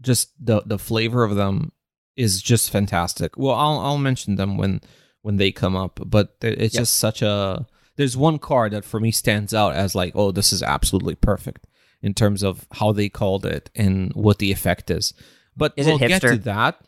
just 0.00 0.32
the 0.44 0.62
the 0.64 0.78
flavor 0.78 1.24
of 1.24 1.36
them 1.36 1.72
is 2.16 2.42
just 2.42 2.70
fantastic. 2.70 3.36
Well, 3.36 3.54
I'll 3.54 3.78
I'll 3.78 3.98
mention 3.98 4.36
them 4.36 4.56
when 4.56 4.80
when 5.22 5.36
they 5.36 5.52
come 5.52 5.76
up, 5.76 6.00
but 6.04 6.36
it's 6.42 6.74
yep. 6.74 6.82
just 6.82 6.96
such 6.96 7.22
a 7.22 7.66
there's 7.96 8.16
one 8.16 8.38
card 8.38 8.72
that 8.72 8.84
for 8.84 9.00
me 9.00 9.10
stands 9.10 9.54
out 9.54 9.74
as 9.74 9.94
like, 9.94 10.12
oh, 10.14 10.32
this 10.32 10.52
is 10.52 10.62
absolutely 10.62 11.14
perfect 11.14 11.66
in 12.02 12.12
terms 12.12 12.42
of 12.42 12.66
how 12.72 12.92
they 12.92 13.08
called 13.08 13.46
it 13.46 13.70
and 13.74 14.12
what 14.14 14.38
the 14.38 14.52
effect 14.52 14.90
is. 14.90 15.14
But 15.56 15.72
Is 15.76 15.86
we'll 15.86 15.98
get 15.98 16.22
to 16.22 16.36
that. 16.38 16.80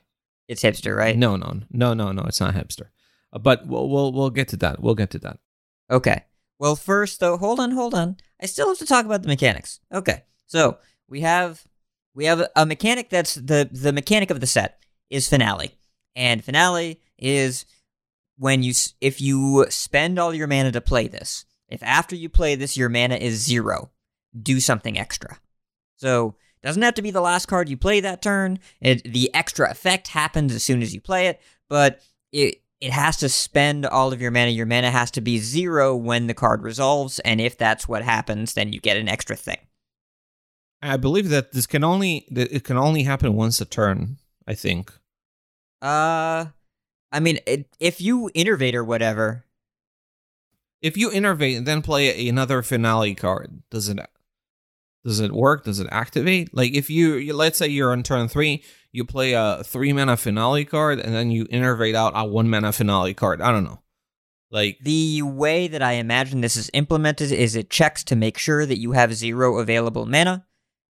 It's 0.49 0.63
hipster, 0.63 0.97
right? 0.97 1.17
No, 1.17 1.37
no, 1.37 1.61
no, 1.71 1.95
no, 1.95 2.13
no. 2.13 2.23
It's 2.25 2.41
not 2.41 2.55
hipster. 2.55 2.89
But 3.33 3.67
we'll 3.67 3.89
we'll 3.89 4.13
we'll 4.13 4.31
get 4.31 4.49
to 4.49 4.57
that. 4.59 4.81
We'll 4.81 4.95
get 4.95 5.11
to 5.11 5.19
that. 5.21 5.39
Okay. 5.91 6.25
Well, 6.59 6.77
first 6.77 7.21
though, 7.21 7.37
hold 7.37 7.61
on, 7.61 7.73
hold 7.73 7.95
on. 7.95 8.17
I 8.41 8.47
still 8.47 8.69
have 8.69 8.79
to 8.79 8.87
talk 8.87 9.05
about 9.05 9.23
the 9.23 9.29
mechanics. 9.29 9.81
Okay. 9.93 10.25
So 10.47 10.79
we 11.09 11.21
have 11.21 11.65
we 12.17 12.25
have 12.25 12.49
a 12.57 12.67
mechanic 12.67 13.11
that's 13.11 13.35
the 13.35 13.69
the 13.71 13.93
mechanic 13.93 14.31
of 14.31 14.41
the 14.41 14.47
set 14.47 14.81
is 15.11 15.29
finale, 15.29 15.77
and 16.17 16.43
finale 16.43 17.01
is 17.19 17.67
when 18.39 18.63
you 18.63 18.73
if 19.01 19.21
you 19.21 19.67
spend 19.69 20.19
all 20.19 20.35
your 20.35 20.49
mana 20.49 20.73
to 20.73 20.81
play 20.81 21.07
this. 21.07 21.45
If 21.69 21.83
after 21.83 22.17
you 22.17 22.29
play 22.29 22.55
this 22.55 22.77
your 22.77 22.89
mana 22.89 23.17
is 23.17 23.45
zero, 23.45 23.91
do 24.41 24.59
something 24.61 24.99
extra. 24.99 25.39
So 25.97 26.35
doesn't 26.63 26.83
have 26.83 26.95
to 26.95 27.03
be 27.03 27.11
the 27.11 27.21
last 27.21 27.47
card 27.47 27.69
you 27.69 27.77
play 27.77 28.01
that 28.01 28.23
turn. 28.23 28.59
It, 28.81 29.13
the 29.13 29.33
extra 29.35 29.71
effect 29.71 30.09
happens 30.09 30.55
as 30.55 30.65
soon 30.65 30.83
as 30.83 30.95
you 30.95 31.01
play 31.01 31.27
it, 31.29 31.41
but 31.69 32.01
it 32.33 32.63
it 32.81 32.93
has 32.93 33.19
to 33.19 33.29
spend 33.29 33.85
all 33.85 34.13
of 34.13 34.23
your 34.23 34.31
mana. 34.31 34.51
Your 34.51 34.67
mana 34.67 34.91
has 34.91 35.11
to 35.13 35.21
be 35.21 35.39
zero 35.39 35.95
when 35.95 36.29
the 36.29 36.35
card 36.35 36.63
resolves, 36.63 37.19
and 37.21 37.43
if 37.43 37.59
that's 37.59 37.87
what 37.87 38.03
happens, 38.03 38.55
then 38.55 38.73
you 38.73 38.81
get 38.81 38.97
an 38.97 39.09
extra 39.09 39.37
thing. 39.37 39.59
I 40.83 40.97
believe 40.97 41.29
that 41.31 41.53
this 41.53 41.67
can 41.67 41.83
only 41.85 42.27
that 42.31 42.53
it 42.55 42.65
can 42.65 42.77
only 42.77 43.03
happen 43.05 43.35
once 43.35 43.61
a 43.61 43.65
turn. 43.65 44.19
I 44.47 44.55
think. 44.55 44.93
Uh, 45.83 46.47
I 47.13 47.21
mean, 47.21 47.39
it, 47.47 47.77
if 47.81 48.01
you 48.01 48.31
innervate 48.35 48.75
or 48.75 48.85
whatever, 48.85 49.45
If 50.83 50.97
you 50.97 51.11
innervate 51.11 51.57
and 51.57 51.67
then 51.67 51.83
play 51.83 52.29
another 52.29 52.63
finale 52.63 53.15
card, 53.15 53.63
does 53.71 53.89
it 53.89 53.99
does 55.05 55.21
it 55.21 55.33
work? 55.33 55.65
Does 55.65 55.81
it 55.81 55.89
activate? 55.91 56.55
Like 56.55 56.75
if 56.75 56.91
you, 56.91 57.15
you 57.15 57.33
let's 57.33 57.59
say 57.59 57.69
you're 57.69 57.93
on 57.93 58.03
turn 58.03 58.29
three, 58.29 58.63
you 58.93 59.05
play 59.05 59.33
a 59.33 59.63
three 59.65 59.93
mana 59.93 60.17
finale 60.17 60.65
card, 60.65 61.01
and 61.01 61.15
then 61.15 61.31
you 61.31 61.47
innervate 61.47 61.95
out 61.95 62.13
a 62.15 62.25
one 62.25 62.49
mana 62.49 62.73
finale 62.73 63.15
card. 63.15 63.41
I 63.41 63.51
don't 63.51 63.65
know. 63.65 63.81
Like 64.51 64.79
the 64.83 65.23
way 65.23 65.67
that 65.69 65.83
I 65.83 65.93
imagine 65.93 66.41
this 66.41 66.57
is 66.57 66.71
implemented 66.73 67.33
is 67.33 67.57
it 67.57 67.71
checks 67.71 68.05
to 68.05 68.17
make 68.17 68.39
sure 68.39 68.65
that 68.67 68.79
you 68.79 68.93
have 68.93 69.15
zero 69.15 69.59
available 69.59 70.07
mana, 70.07 70.47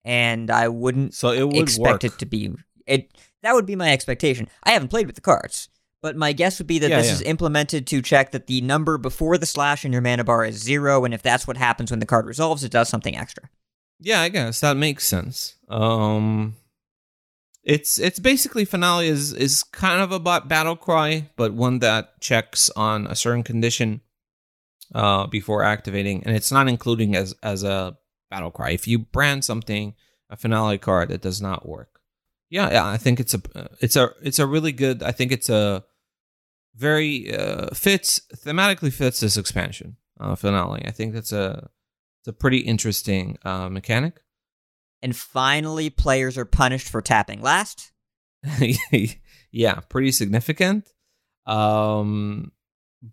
and 0.08 0.50
I 0.50 0.70
wouldn't 0.70 1.14
so, 1.14 1.32
it 1.32 1.44
would 1.44 1.58
expect 1.58 2.04
work. 2.04 2.04
it 2.06 2.20
to 2.20 2.26
be 2.26 2.54
it. 2.86 3.12
That 3.44 3.54
would 3.54 3.66
be 3.66 3.76
my 3.76 3.92
expectation. 3.92 4.48
I 4.64 4.72
haven't 4.72 4.88
played 4.88 5.06
with 5.06 5.16
the 5.16 5.22
cards, 5.22 5.68
but 6.02 6.16
my 6.16 6.32
guess 6.32 6.58
would 6.60 6.66
be 6.68 6.80
that 6.80 6.90
Yeah, 6.90 6.98
this 6.98 7.08
yeah. 7.08 7.14
is 7.14 7.22
implemented 7.24 7.86
to 7.88 8.02
check 8.02 8.32
that 8.32 8.48
the 8.48 8.62
number 8.62 8.98
before 8.98 9.38
the 9.38 9.46
slash 9.46 9.84
in 9.84 9.92
your 9.92 10.02
mana 10.02 10.24
bar 10.24 10.46
is 10.46 10.56
zero, 10.64 11.04
and 11.04 11.14
if 11.14 11.22
that's 11.22 11.46
what 11.46 11.58
happens 11.58 11.92
when 11.92 12.00
the 12.00 12.06
card 12.06 12.26
resolves, 12.26 12.64
it 12.64 12.72
does 12.72 12.88
something 12.88 13.18
extra. 13.18 13.50
Yeah, 14.00 14.22
I 14.22 14.30
guess 14.30 14.62
that 14.62 14.78
makes 14.78 15.06
sense. 15.06 15.56
Um 15.68 16.56
it's 17.64 18.00
it's 18.00 18.20
basically 18.20 18.64
finale 18.64 19.08
is 19.10 19.34
is 19.34 19.64
kind 19.64 20.02
of 20.02 20.14
a 20.14 20.20
battle 20.40 20.78
cry, 20.78 21.30
but 21.36 21.54
one 21.54 21.80
that 21.80 22.22
checks 22.22 22.70
on 22.78 23.08
a 23.08 23.16
certain 23.16 23.44
condition 23.44 24.00
uh 24.96 25.28
before 25.28 25.64
activating 25.64 26.24
and 26.26 26.34
it's 26.34 26.50
not 26.52 26.70
including 26.70 27.14
as 27.14 27.36
as 27.44 27.64
a 27.64 27.98
battle 28.30 28.52
cry. 28.52 28.72
If 28.72 28.88
you 28.88 29.00
brand 29.00 29.44
something 29.46 29.96
a 30.30 30.38
finale 30.38 30.78
card, 30.78 31.12
it 31.12 31.22
does 31.22 31.42
not 31.42 31.68
work. 31.68 32.02
Yeah, 32.50 32.72
yeah, 32.72 32.88
I 32.88 32.98
think 32.98 33.20
it's 33.20 33.34
a 33.34 33.42
it's 33.82 33.96
a 33.96 34.12
it's 34.22 34.40
a 34.40 34.48
really 34.48 34.72
good 34.72 35.04
I 35.04 35.12
think 35.12 35.32
it's 35.32 35.50
a 35.50 35.84
very 36.76 37.36
uh 37.36 37.74
fits 37.74 38.22
thematically 38.36 38.92
fits 38.92 39.20
this 39.20 39.38
expansion. 39.38 39.98
Uh 40.20 40.36
finale. 40.36 40.84
I 40.86 40.92
think 40.92 41.14
that's 41.14 41.34
a 41.34 41.70
it's 42.28 42.36
a 42.36 42.38
pretty 42.38 42.60
interesting 42.60 43.38
uh, 43.46 43.70
mechanic. 43.70 44.20
And 45.02 45.16
finally, 45.16 45.90
players 45.90 46.38
are 46.38 46.44
punished 46.44 46.90
for 46.90 47.02
tapping 47.02 47.42
last. 47.42 47.94
yeah, 49.52 49.76
pretty 49.88 50.12
significant. 50.12 50.92
Um, 51.46 52.52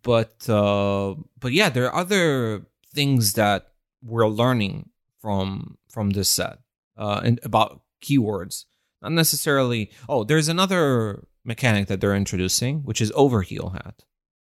but 0.02 0.48
uh, 0.48 1.14
but 1.38 1.52
yeah, 1.52 1.68
there 1.68 1.86
are 1.86 1.94
other 1.94 2.66
things 2.92 3.34
that 3.34 3.68
we're 4.02 4.26
learning 4.26 4.90
from 5.24 5.78
from 5.88 6.10
this 6.10 6.28
set 6.28 6.58
uh, 6.98 7.22
and 7.24 7.40
about 7.44 7.80
keywords. 8.04 8.66
Not 9.00 9.12
necessarily. 9.12 9.90
Oh, 10.06 10.22
there's 10.22 10.48
another 10.48 11.26
mechanic 11.46 11.88
that 11.88 12.02
they're 12.02 12.14
introducing, 12.14 12.80
which 12.80 13.00
is 13.00 13.10
overheal 13.12 13.72
hat. 13.72 14.02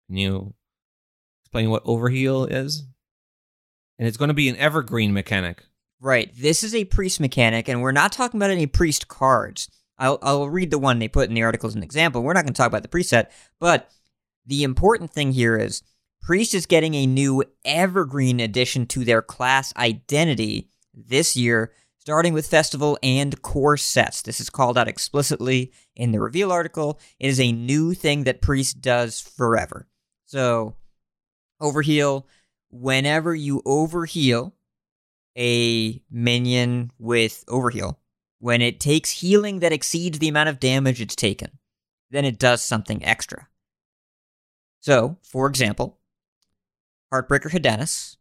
Can 0.07 0.17
you 0.19 0.55
explain 1.43 1.71
what 1.71 1.85
overheal 1.85 2.47
is? 2.49 2.87
And 3.99 4.07
it's 4.07 4.17
going 4.17 4.29
to 4.29 4.35
be 4.35 4.49
an 4.49 4.57
evergreen 4.57 5.13
mechanic. 5.13 5.65
Right. 6.01 6.31
This 6.37 6.63
is 6.63 6.77
a 6.77 6.85
priest 6.85 7.19
mechanic, 7.19 7.69
and 7.69 7.83
we're 7.83 7.91
not 7.91 8.13
talking 8.13 8.39
about 8.39 8.51
any 8.51 8.69
priest 8.69 9.09
cards. 9.09 9.69
I'll, 9.99 10.21
I'll 10.23 10.49
read 10.49 10.71
the 10.71 10.79
one 10.79 11.01
they 11.01 11.09
put 11.09 11.29
in 11.29 11.35
the 11.35 11.43
article 11.43 11.67
as 11.67 11.75
an 11.75 11.83
example. 11.83 12.23
We're 12.23 12.35
not 12.35 12.45
going 12.45 12.55
to 12.55 12.57
talk 12.57 12.69
about 12.69 12.83
the 12.83 12.89
preset, 12.89 13.27
but 13.59 13.91
the 14.47 14.63
important 14.63 15.11
thing 15.11 15.33
here 15.33 15.57
is 15.57 15.83
priest 16.21 16.55
is 16.55 16.67
getting 16.67 16.95
a 16.95 17.07
new 17.07 17.45
evergreen 17.65 18.41
addition 18.41 18.87
to 18.87 19.05
their 19.05 19.23
class 19.23 19.75
identity 19.77 20.69
this 20.95 21.37
year, 21.37 21.73
starting 21.99 22.33
with 22.33 22.47
festival 22.47 22.99
and 23.03 23.41
core 23.43 23.77
sets. 23.77 24.23
This 24.23 24.41
is 24.41 24.51
called 24.51 24.79
out 24.79 24.89
explicitly 24.89 25.73
in 25.95 26.13
the 26.13 26.21
reveal 26.21 26.51
article. 26.53 27.01
It 27.19 27.29
is 27.29 27.41
a 27.41 27.53
new 27.53 27.95
thing 27.95 28.25
that 28.25 28.43
priest 28.43 28.81
does 28.81 29.21
forever. 29.21 29.87
So, 30.27 30.75
overheal. 31.61 32.25
Whenever 32.71 33.35
you 33.35 33.63
overheal, 33.63 34.53
a 35.39 36.03
minion 36.11 36.91
with 36.99 37.45
overheal. 37.47 37.97
When 38.41 38.61
it 38.61 38.81
takes 38.81 39.11
healing 39.11 39.61
that 39.61 39.73
exceeds 39.73 40.19
the 40.19 40.29
amount 40.29 40.49
of 40.49 40.61
damage 40.61 41.01
it's 41.01 41.17
taken, 41.17 41.59
then 42.11 42.25
it 42.25 42.39
does 42.39 42.63
something 42.63 43.05
extra. 43.05 43.49
So, 44.81 45.19
for 45.23 45.47
example, 45.49 45.98
Heartbreaker 47.13 47.51
Hedanis, 47.51 48.17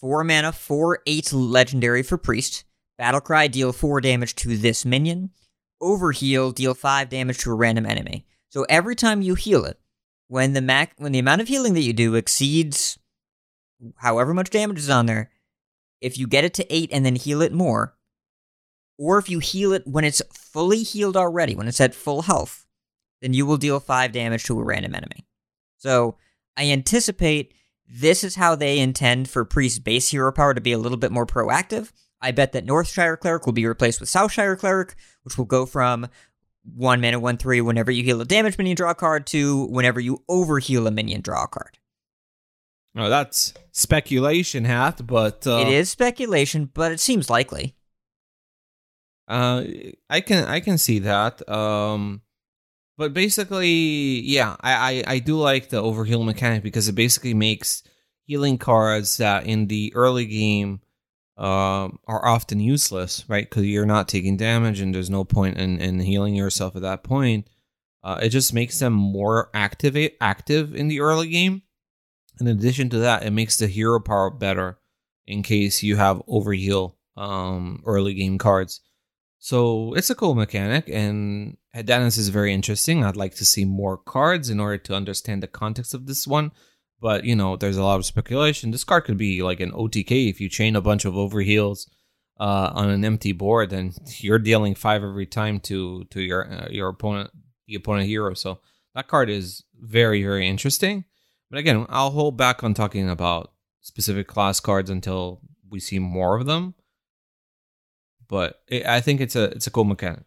4 0.00 0.24
mana, 0.24 0.52
4 0.52 1.00
8 1.06 1.32
legendary 1.32 2.02
for 2.02 2.18
Priest, 2.18 2.64
Battlecry 3.00 3.50
deal 3.50 3.72
4 3.72 4.00
damage 4.00 4.34
to 4.36 4.56
this 4.56 4.84
minion, 4.84 5.30
Overheal 5.80 6.54
deal 6.54 6.74
5 6.74 7.08
damage 7.08 7.38
to 7.38 7.50
a 7.50 7.54
random 7.54 7.86
enemy. 7.86 8.26
So 8.48 8.64
every 8.68 8.96
time 8.96 9.22
you 9.22 9.34
heal 9.34 9.64
it, 9.64 9.78
when 10.28 10.52
the 10.52 10.60
mac- 10.60 10.94
when 10.98 11.12
the 11.12 11.18
amount 11.18 11.40
of 11.40 11.48
healing 11.48 11.74
that 11.74 11.82
you 11.82 11.92
do 11.92 12.14
exceeds 12.14 12.98
however 13.96 14.32
much 14.32 14.50
damage 14.50 14.78
is 14.78 14.90
on 14.90 15.06
there, 15.06 15.30
if 16.00 16.18
you 16.18 16.26
get 16.26 16.44
it 16.44 16.54
to 16.54 16.74
8 16.74 16.90
and 16.92 17.04
then 17.04 17.16
heal 17.16 17.42
it 17.42 17.52
more, 17.52 17.96
or 18.98 19.18
if 19.18 19.28
you 19.28 19.38
heal 19.38 19.72
it 19.72 19.86
when 19.86 20.04
it's 20.04 20.22
fully 20.32 20.82
healed 20.82 21.16
already, 21.16 21.54
when 21.54 21.68
it's 21.68 21.80
at 21.80 21.94
full 21.94 22.22
health, 22.22 22.66
then 23.20 23.34
you 23.34 23.46
will 23.46 23.56
deal 23.56 23.78
5 23.80 24.12
damage 24.12 24.44
to 24.44 24.58
a 24.58 24.64
random 24.64 24.94
enemy. 24.94 25.26
So, 25.78 26.16
I 26.56 26.70
anticipate 26.70 27.54
this 27.94 28.24
is 28.24 28.36
how 28.36 28.54
they 28.54 28.78
intend 28.78 29.28
for 29.28 29.44
Priest 29.44 29.84
base 29.84 30.08
hero 30.08 30.32
power 30.32 30.54
to 30.54 30.60
be 30.62 30.72
a 30.72 30.78
little 30.78 30.96
bit 30.96 31.12
more 31.12 31.26
proactive. 31.26 31.92
I 32.22 32.30
bet 32.30 32.52
that 32.52 32.64
Northshire 32.64 33.18
Cleric 33.18 33.44
will 33.44 33.52
be 33.52 33.66
replaced 33.66 34.00
with 34.00 34.08
Southshire 34.08 34.58
Cleric, 34.58 34.94
which 35.24 35.36
will 35.36 35.44
go 35.44 35.66
from 35.66 36.08
1 36.74 37.00
mana, 37.02 37.20
1 37.20 37.36
3 37.36 37.60
whenever 37.60 37.90
you 37.90 38.02
heal 38.02 38.20
a 38.20 38.24
damage 38.24 38.56
minion 38.56 38.76
draw 38.76 38.92
a 38.92 38.94
card 38.94 39.26
to 39.26 39.66
whenever 39.66 40.00
you 40.00 40.22
overheal 40.30 40.86
a 40.86 40.90
minion 40.90 41.20
draw 41.20 41.44
a 41.44 41.48
card. 41.48 41.78
Oh, 42.96 43.10
that's 43.10 43.52
speculation, 43.72 44.64
hat, 44.64 45.06
but 45.06 45.46
uh, 45.46 45.58
it 45.58 45.68
is 45.68 45.90
speculation, 45.90 46.70
but 46.72 46.92
it 46.92 47.00
seems 47.00 47.28
likely. 47.28 47.74
Uh, 49.28 49.64
I 50.08 50.20
can 50.20 50.44
I 50.44 50.60
can 50.60 50.78
see 50.78 50.98
that. 51.00 51.46
Um, 51.48 52.22
but 52.98 53.14
basically, 53.14 54.20
yeah, 54.20 54.56
I, 54.60 54.74
I 54.74 55.04
I 55.14 55.18
do 55.18 55.38
like 55.38 55.68
the 55.68 55.82
overheal 55.82 56.24
mechanic 56.24 56.62
because 56.62 56.88
it 56.88 56.94
basically 56.94 57.34
makes 57.34 57.82
healing 58.24 58.58
cards 58.58 59.16
that 59.16 59.46
in 59.46 59.66
the 59.66 59.92
early 59.94 60.26
game 60.26 60.80
um 61.36 61.98
are 62.06 62.26
often 62.26 62.60
useless, 62.60 63.24
right? 63.28 63.48
Because 63.48 63.64
you're 63.66 63.86
not 63.86 64.08
taking 64.08 64.36
damage 64.36 64.80
and 64.80 64.94
there's 64.94 65.10
no 65.10 65.24
point 65.24 65.56
in, 65.58 65.80
in 65.80 65.98
healing 66.00 66.34
yourself 66.34 66.76
at 66.76 66.82
that 66.82 67.02
point. 67.02 67.48
Uh, 68.04 68.18
it 68.22 68.28
just 68.30 68.52
makes 68.52 68.78
them 68.78 68.92
more 68.92 69.48
activate 69.54 70.16
active 70.20 70.74
in 70.74 70.88
the 70.88 71.00
early 71.00 71.28
game. 71.28 71.62
In 72.40 72.48
addition 72.48 72.90
to 72.90 72.98
that, 72.98 73.22
it 73.24 73.30
makes 73.30 73.56
the 73.56 73.68
hero 73.68 74.00
power 74.00 74.30
better 74.30 74.78
in 75.26 75.42
case 75.42 75.82
you 75.82 75.96
have 75.96 76.22
overheal 76.28 76.94
um 77.16 77.82
early 77.86 78.14
game 78.14 78.38
cards. 78.38 78.80
So 79.44 79.92
it's 79.94 80.08
a 80.08 80.14
cool 80.14 80.36
mechanic, 80.36 80.88
and 80.88 81.56
Dennis 81.84 82.16
is 82.16 82.28
very 82.28 82.54
interesting. 82.54 83.02
I'd 83.02 83.16
like 83.16 83.34
to 83.34 83.44
see 83.44 83.64
more 83.64 83.96
cards 83.96 84.50
in 84.50 84.60
order 84.60 84.78
to 84.78 84.94
understand 84.94 85.42
the 85.42 85.48
context 85.48 85.94
of 85.94 86.06
this 86.06 86.28
one. 86.28 86.52
But 87.00 87.24
you 87.24 87.34
know, 87.34 87.56
there's 87.56 87.76
a 87.76 87.82
lot 87.82 87.96
of 87.96 88.06
speculation. 88.06 88.70
This 88.70 88.84
card 88.84 89.02
could 89.02 89.16
be 89.16 89.42
like 89.42 89.58
an 89.58 89.72
OTK 89.72 90.30
if 90.30 90.40
you 90.40 90.48
chain 90.48 90.76
a 90.76 90.80
bunch 90.80 91.04
of 91.04 91.16
overheals 91.16 91.90
uh, 92.38 92.70
on 92.72 92.88
an 92.88 93.04
empty 93.04 93.32
board, 93.32 93.70
then 93.70 93.94
you're 94.18 94.38
dealing 94.38 94.76
five 94.76 95.02
every 95.02 95.26
time 95.26 95.58
to 95.60 96.04
to 96.10 96.22
your 96.22 96.48
uh, 96.48 96.68
your 96.70 96.90
opponent, 96.90 97.32
the 97.66 97.74
opponent 97.74 98.06
hero. 98.06 98.34
So 98.34 98.60
that 98.94 99.08
card 99.08 99.28
is 99.28 99.64
very 99.76 100.22
very 100.22 100.46
interesting. 100.46 101.04
But 101.50 101.58
again, 101.58 101.84
I'll 101.88 102.12
hold 102.12 102.36
back 102.36 102.62
on 102.62 102.74
talking 102.74 103.10
about 103.10 103.50
specific 103.80 104.28
class 104.28 104.60
cards 104.60 104.88
until 104.88 105.40
we 105.68 105.80
see 105.80 105.98
more 105.98 106.38
of 106.38 106.46
them 106.46 106.76
but 108.32 108.62
it, 108.66 108.86
I 108.86 109.00
think 109.02 109.20
it's 109.20 109.36
a 109.36 109.44
it's 109.44 109.66
a 109.66 109.70
cool 109.70 109.84
mechanic. 109.84 110.24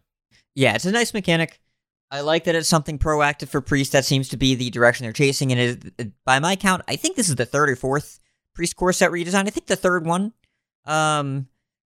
Yeah, 0.54 0.74
it's 0.76 0.84
a 0.86 0.92
nice 0.92 1.12
mechanic. 1.12 1.60
I 2.08 2.20
like 2.20 2.44
that 2.44 2.54
it's 2.54 2.68
something 2.68 3.00
proactive 3.00 3.48
for 3.48 3.60
Priest. 3.60 3.90
That 3.90 4.04
seems 4.04 4.28
to 4.28 4.36
be 4.36 4.54
the 4.54 4.70
direction 4.70 5.02
they're 5.04 5.12
chasing. 5.12 5.50
And 5.50 5.60
it, 5.60 5.92
it, 5.98 6.12
by 6.24 6.38
my 6.38 6.54
count, 6.54 6.82
I 6.86 6.94
think 6.94 7.16
this 7.16 7.28
is 7.28 7.34
the 7.34 7.44
third 7.44 7.68
or 7.68 7.74
fourth 7.74 8.20
Priest 8.54 8.76
core 8.76 8.92
set 8.92 9.10
redesign. 9.10 9.48
I 9.48 9.50
think 9.50 9.66
the 9.66 9.74
third 9.74 10.06
one. 10.06 10.32
Um, 10.84 11.48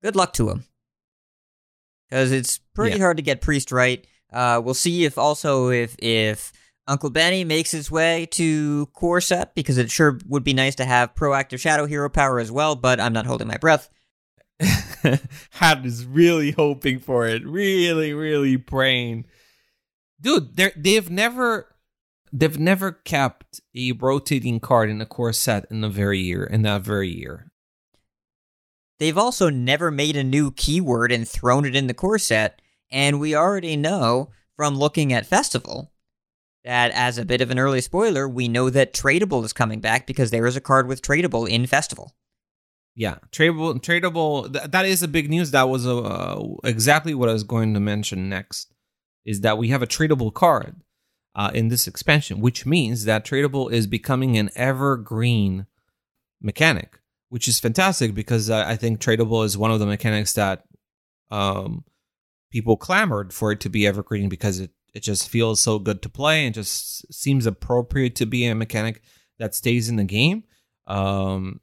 good 0.03 0.17
luck 0.17 0.33
to 0.35 0.51
him, 0.51 0.65
because 2.09 2.33
it's 2.33 2.59
pretty 2.75 2.97
Yeah. 2.99 3.05
hard 3.05 3.19
to 3.19 3.23
get 3.23 3.41
Priest 3.41 3.71
right. 3.71 4.05
Uh, 4.33 4.61
we'll 4.63 4.75
see 4.75 5.05
if 5.05 5.17
also 5.17 5.69
if 5.71 5.95
if 6.01 6.53
Uncle 6.89 7.11
Benny 7.11 7.45
makes 7.45 7.71
his 7.71 7.89
way 7.89 8.27
to 8.33 8.87
core 8.87 9.21
set 9.21 9.55
because 9.55 9.79
it 9.79 9.93
sure 9.93 10.19
would 10.27 10.43
be 10.43 10.55
nice 10.55 10.75
to 10.75 10.85
have 10.85 11.15
proactive 11.15 11.61
Shadow 11.61 11.87
Hero 11.87 12.11
power 12.11 12.41
as 12.41 12.51
well. 12.51 12.75
But 12.75 12.99
I'm 12.99 13.13
not 13.13 13.27
holding 13.27 13.47
my 13.49 13.59
breath. 13.59 13.89
Hat 15.51 15.85
is 15.85 16.05
really 16.05 16.53
hoping 16.53 16.99
for 16.99 17.27
it. 17.27 17.45
Really, 17.45 18.13
really 18.13 18.57
praying. 18.57 19.27
Dude, 20.21 20.57
they 20.57 20.73
they've 20.77 21.11
never 21.11 21.75
they've 22.33 22.59
never 22.59 22.93
kept 22.93 23.61
a 23.75 23.93
rotating 23.93 24.61
card 24.61 24.91
in 24.91 25.01
a 25.01 25.07
core 25.07 25.33
set 25.33 25.67
in 25.71 25.81
the 25.81 25.89
very 25.89 26.21
year 26.21 26.45
in 26.45 26.63
that 26.63 26.83
very 26.83 27.09
year. 27.09 27.51
They've 28.99 29.17
also 29.19 29.49
never 29.49 29.91
made 29.91 30.17
a 30.17 30.23
new 30.23 30.51
keyword 30.51 31.11
and 31.11 31.27
thrown 31.27 31.65
it 31.65 31.75
in 31.75 31.87
the 31.87 31.95
core 31.95 32.19
set, 32.19 32.61
and 32.91 33.19
we 33.19 33.35
already 33.35 33.77
know 33.77 34.31
from 34.57 34.77
looking 34.77 35.13
at 35.13 35.25
Festival 35.25 35.91
that 36.65 36.91
as 36.91 37.17
a 37.17 37.25
bit 37.25 37.41
of 37.41 37.51
an 37.51 37.59
early 37.59 37.81
spoiler, 37.81 38.29
we 38.29 38.47
know 38.47 38.69
that 38.69 38.93
tradable 38.93 39.43
is 39.45 39.55
coming 39.55 39.81
back 39.81 40.07
because 40.07 40.31
there 40.31 40.47
is 40.47 40.57
a 40.57 40.61
card 40.61 40.87
with 40.87 41.01
tradable 41.01 41.49
in 41.49 41.67
Festival. 41.67 42.15
Yeah, 42.95 43.17
tradable 43.31 43.81
tradable 43.81 44.53
th- 44.53 44.71
that 44.71 44.85
is 44.85 45.03
a 45.03 45.09
big 45.09 45.31
news. 45.31 45.53
That 45.53 45.69
was 45.69 45.87
uh, 45.87 46.43
exactly 46.65 47.15
what 47.15 47.29
I 47.29 47.33
was 47.33 47.45
going 47.45 47.75
to 47.75 47.81
mention 47.81 48.29
next 48.29 48.73
is 49.25 49.43
that 49.43 49.59
we 49.59 49.69
have 49.69 49.83
a 49.83 49.87
tradable 49.87 50.33
card 50.33 50.83
uh, 51.35 51.51
in 51.55 51.69
this 51.69 51.87
expansion, 51.87 52.41
which 52.41 52.67
means 52.67 53.05
that 53.05 53.25
tradable 53.25 53.71
is 53.71 53.87
becoming 53.87 54.37
an 54.37 54.51
evergreen 54.57 55.67
mechanic, 56.41 56.99
which 57.29 57.47
is 57.47 57.61
fantastic 57.61 58.15
because 58.15 58.51
I, 58.51 58.73
I 58.73 58.77
think 58.77 59.01
tradable 59.01 59.45
is 59.45 59.57
one 59.57 59.71
of 59.71 59.79
the 59.79 59.87
mechanics 59.87 60.33
that 60.35 60.65
um, 61.31 61.85
people 62.51 62.77
clamored 62.77 63.33
for 63.33 63.53
it 63.53 63.61
to 63.61 63.69
be 63.69 63.87
evergreen 63.87 64.29
because 64.29 64.59
it, 64.59 64.71
it 64.95 65.03
just 65.03 65.29
feels 65.29 65.61
so 65.61 65.79
good 65.79 66.03
to 66.03 66.09
play 66.09 66.45
and 66.45 66.55
just 66.55 67.13
seems 67.13 67.47
appropriate 67.47 68.17
to 68.17 68.27
be 68.27 68.47
a 68.47 68.55
mechanic 68.55 69.03
that 69.39 69.55
stays 69.55 69.89
in 69.89 69.97
the 69.97 70.05
game. 70.05 70.45
Um, 70.87 71.61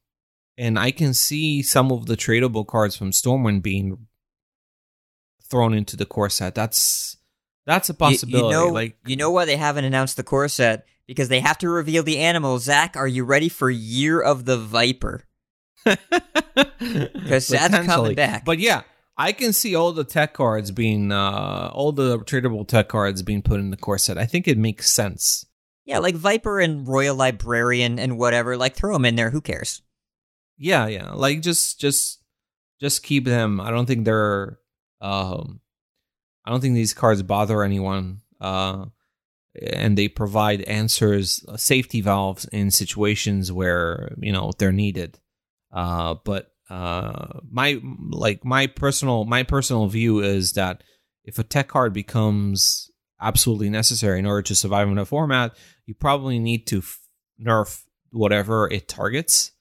and 0.58 0.78
I 0.80 0.92
can 0.92 1.14
see 1.14 1.62
some 1.62 1.92
of 1.92 2.06
the 2.08 2.18
tradable 2.18 2.66
cards 2.66 2.96
from 2.96 3.12
Stormwind 3.12 3.62
being 3.62 4.08
thrown 5.50 5.74
into 5.74 5.96
the 5.96 6.06
core 6.06 6.30
set. 6.30 6.56
That's 6.56 7.18
that's 7.66 7.90
a 7.90 7.94
You- 7.94 7.98
possibility. 7.98 8.48
You, 8.48 8.52
know, 8.52 8.68
like 8.74 8.98
you 9.06 9.16
know 9.16 9.32
why 9.32 9.46
they 9.46 9.58
haven't 9.58 9.86
announced 9.86 10.18
the 10.18 10.24
core 10.24 10.48
set? 10.48 10.86
Because 11.08 11.30
they 11.30 11.40
have 11.40 11.58
to 11.60 11.70
reveal 11.70 12.04
the 12.04 12.18
animal. 12.20 12.60
Zach, 12.60 12.98
are 12.98 13.08
you 13.08 13.24
ready 13.24 13.48
for 13.50 13.70
Year 13.70 14.20
of 14.20 14.44
the 14.46 14.58
Viper? 14.58 15.24
because 15.86 17.48
that's 17.48 17.86
coming 17.86 18.16
back. 18.16 18.44
But 18.44 18.60
yeah, 18.60 18.82
I 19.18 19.32
can 19.32 19.54
see 19.54 19.74
all 19.76 19.94
the 19.94 20.04
tech 20.04 20.34
cards 20.34 20.72
being 20.72 21.12
uh 21.12 21.72
all 21.74 21.92
the 21.92 22.20
tradable 22.20 22.68
tech 22.68 22.90
cards 22.90 23.22
being 23.22 23.42
put 23.42 23.60
in 23.60 23.70
the 23.70 23.78
core 23.78 23.98
set. 23.98 24.18
I 24.18 24.26
think 24.26 24.48
it 24.48 24.58
makes 24.58 24.92
sense. 24.92 25.46
Yeah, 25.86 26.00
like 26.00 26.16
Viper 26.16 26.60
and 26.60 26.86
Royal 26.86 27.16
Librarian 27.16 27.98
and 28.00 28.18
whatever. 28.18 28.58
Like, 28.58 28.76
throw 28.76 28.92
them 28.92 29.06
in 29.06 29.16
there. 29.16 29.30
Who 29.30 29.40
cares? 29.40 29.82
Yeah, 30.58 30.88
yeah. 30.88 31.12
Like 31.12 31.42
just 31.42 31.80
just 31.80 32.24
just 32.80 33.04
keep 33.04 33.26
them. 33.26 33.60
I 33.62 33.70
don't 33.70 33.86
think 33.86 34.06
they're 34.06 34.60
um 35.02 35.62
I 36.46 36.52
don't 36.52 36.62
think 36.62 36.76
these 36.76 36.94
cards 36.94 37.22
bother 37.24 37.64
anyone. 37.64 38.22
Uh 38.42 38.86
and 39.60 39.98
they 39.98 40.08
provide 40.08 40.62
answers, 40.62 41.44
uh, 41.48 41.58
safety 41.58 42.00
valves 42.00 42.46
in 42.46 42.70
situations 42.70 43.52
where, 43.52 44.16
you 44.20 44.32
know, 44.32 44.52
they're 44.58 44.72
needed. 44.72 45.20
Uh 45.72 46.16
but 46.24 46.52
uh 46.70 47.40
my 47.50 47.80
like 48.10 48.44
my 48.44 48.68
personal 48.68 49.26
my 49.26 49.44
personal 49.44 49.88
view 49.88 50.20
is 50.20 50.54
that 50.54 50.84
if 51.24 51.40
a 51.40 51.44
tech 51.44 51.68
card 51.68 51.94
becomes 51.94 52.90
absolutely 53.20 53.70
necessary 53.70 54.20
in 54.20 54.26
order 54.26 54.42
to 54.44 54.56
survive 54.56 54.88
in 54.88 54.98
a 54.98 55.06
format, 55.06 55.56
you 55.86 55.94
probably 55.94 56.40
need 56.40 56.68
to 56.68 56.80
f- 56.80 57.00
nerf 57.44 57.84
whatever 58.12 58.70
it 58.70 58.88
targets 58.88 59.52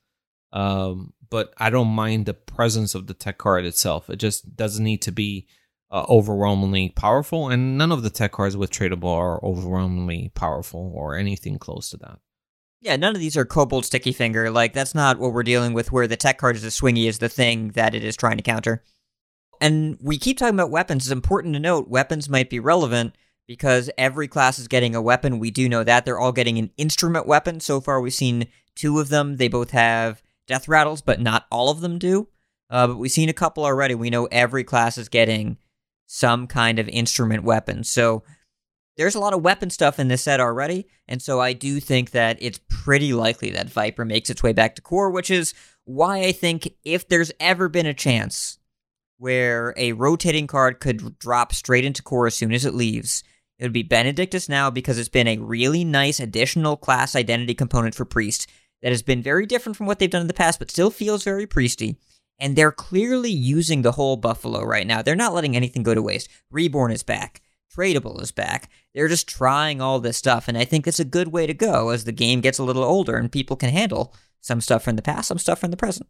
um, 0.57 1.12
but 1.29 1.53
I 1.59 1.69
don't 1.69 1.88
mind 1.88 2.25
the 2.25 2.33
presence 2.33 2.95
of 2.95 3.07
the 3.07 3.14
tech 3.14 3.37
card 3.37 3.66
itself. 3.66 4.09
It 4.09 4.16
just 4.16 4.57
doesn't 4.57 4.83
need 4.83 5.03
to 5.03 5.12
be 5.12 5.47
uh, 5.90 6.07
overwhelmingly 6.09 6.88
powerful, 6.97 7.51
and 7.51 7.77
none 7.77 7.92
of 7.92 8.03
the 8.03 8.09
tech 8.09 8.33
cards 8.33 8.57
with 8.57 8.71
tradable 8.71 9.14
are 9.14 9.45
overwhelmingly 9.45 10.33
powerful 10.35 10.92
or 10.95 11.14
anything 11.14 11.59
close 11.59 11.90
to 11.90 11.99
that. 11.99 12.21
Yeah, 12.81 12.97
none 12.97 13.14
of 13.14 13.21
these 13.21 13.37
are 13.37 13.45
Kobold 13.45 13.85
Stickyfinger. 13.85 14.53
Like, 14.53 14.73
that's 14.73 14.95
not 14.95 15.19
what 15.19 15.35
we're 15.35 15.42
dealing 15.42 15.75
with, 15.75 15.92
where 15.92 16.07
the 16.07 16.16
tech 16.16 16.38
card 16.38 16.57
is 16.57 16.64
as 16.64 16.79
swingy 16.79 17.07
as 17.07 17.19
the 17.19 17.29
thing 17.29 17.73
that 17.73 17.95
it 17.95 18.03
is 18.03 18.16
trying 18.16 18.38
to 18.38 18.42
counter. 18.42 18.83
And 19.61 19.99
we 20.01 20.16
keep 20.16 20.38
talking 20.38 20.55
about 20.55 20.71
weapons. 20.71 21.05
It's 21.05 21.12
important 21.12 21.53
to 21.53 21.61
note 21.61 21.88
weapons 21.88 22.31
might 22.31 22.49
be 22.49 22.61
relevant 22.61 23.14
because 23.47 23.90
every 23.99 24.27
class 24.27 24.59
is 24.59 24.69
getting 24.69 24.95
a 24.95 25.03
weapon. 25.03 25.38
We 25.38 25.51
do 25.51 25.69
know 25.69 25.85
that. 25.85 26.07
They're 26.07 26.19
all 26.19 26.33
getting 26.33 26.57
an 26.59 26.71
instrument 26.79 27.27
weapon. 27.27 27.61
So 27.61 27.83
far, 27.83 28.01
we've 28.01 28.14
seen 28.14 28.47
two 28.75 29.01
of 29.01 29.11
them. 29.11 29.37
They 29.37 29.49
both 29.49 29.73
have 29.73 30.23
death 30.46 30.68
rattles, 30.68 31.02
but 31.02 31.20
not 31.20 31.46
all 31.50 31.70
of 31.70 31.80
them 31.80 31.98
do. 31.98 32.28
Uh, 32.68 32.88
but 32.88 32.96
we've 32.96 33.11
seen 33.11 33.28
a 33.28 33.35
couple 33.35 33.64
already. 33.64 33.94
We 33.94 34.11
know 34.11 34.26
every 34.26 34.64
class 34.64 34.98
is 34.98 35.09
getting 35.09 35.59
some 36.06 36.46
kind 36.46 36.78
of 36.78 36.88
instrument 36.88 37.44
weapon. 37.44 37.85
So 37.85 38.22
there's 38.96 39.14
a 39.14 39.20
lot 39.20 39.35
of 39.35 39.42
weapon 39.42 39.70
stuff 39.70 39.98
in 39.98 40.09
this 40.09 40.22
set 40.22 40.40
already, 40.40 40.88
and 41.06 41.20
so 41.20 41.40
I 41.40 41.52
do 41.52 41.80
think 41.80 42.12
that 42.12 42.38
it's 42.40 42.61
pretty 42.68 43.12
likely 43.12 43.50
that 43.50 43.68
Viper 43.68 44.04
makes 44.04 44.30
its 44.30 44.42
way 44.42 44.52
back 44.52 44.74
to 44.76 44.82
core, 44.82 45.11
which 45.11 45.30
is 45.30 45.52
why 45.85 46.20
I 46.20 46.32
think 46.32 46.74
if 46.85 47.06
there's 47.06 47.32
ever 47.38 47.68
been 47.68 47.87
a 47.87 47.94
chance 47.94 48.59
where 49.18 49.74
a 49.76 49.92
rotating 49.92 50.46
card 50.46 50.80
could 50.80 51.18
drop 51.18 51.54
straight 51.54 51.85
into 51.85 52.02
core 52.02 52.26
as 52.26 52.35
soon 52.35 52.52
as 52.52 52.64
it 52.64 52.74
leaves, 52.74 53.22
it 53.59 53.64
would 53.64 53.72
be 53.72 53.82
Benedictus 53.82 54.48
now 54.48 54.70
because 54.70 54.98
it's 54.98 55.09
been 55.09 55.28
a 55.28 55.38
really 55.38 55.85
nice 55.85 56.20
additional 56.20 56.76
class 56.76 57.14
identity 57.14 57.54
component 57.54 57.94
for 57.94 58.04
Priest 58.04 58.50
that 58.82 58.92
has 58.92 59.02
been 59.02 59.22
very 59.22 59.46
different 59.46 59.76
from 59.76 59.86
what 59.86 59.98
they've 59.98 60.10
done 60.10 60.20
in 60.20 60.26
the 60.28 60.34
past, 60.34 60.58
but 60.58 60.70
still 60.70 60.90
feels 60.90 61.24
very 61.24 61.46
priesty. 61.46 61.96
And 62.38 62.54
they're 62.54 62.72
clearly 62.72 63.30
using 63.30 63.82
the 63.82 63.92
whole 63.92 64.16
Buffalo 64.16 64.62
right 64.62 64.86
now. 64.86 65.02
They're 65.02 65.16
not 65.16 65.32
letting 65.32 65.56
anything 65.56 65.82
go 65.82 65.94
to 65.94 66.02
waste. 66.02 66.28
Reborn 66.50 66.92
is 66.92 67.02
back. 67.02 67.40
Tradable 67.74 68.20
is 68.22 68.32
back. 68.32 68.70
They're 68.94 69.08
just 69.08 69.28
trying 69.28 69.80
all 69.80 70.00
this 70.00 70.16
stuff, 70.16 70.48
and 70.48 70.56
I 70.56 70.64
think 70.64 70.86
it's 70.86 71.00
a 71.00 71.04
good 71.04 71.28
way 71.28 71.46
to 71.46 71.54
go 71.54 71.90
as 71.90 72.04
the 72.04 72.12
game 72.12 72.40
gets 72.40 72.58
a 72.58 72.64
little 72.64 72.84
older 72.84 73.16
and 73.16 73.30
people 73.30 73.56
can 73.56 73.70
handle 73.70 74.14
some 74.40 74.60
stuff 74.60 74.84
from 74.84 74.96
the 74.96 75.02
past, 75.02 75.28
some 75.28 75.38
stuff 75.38 75.58
from 75.58 75.70
the 75.70 75.76
present. 75.76 76.08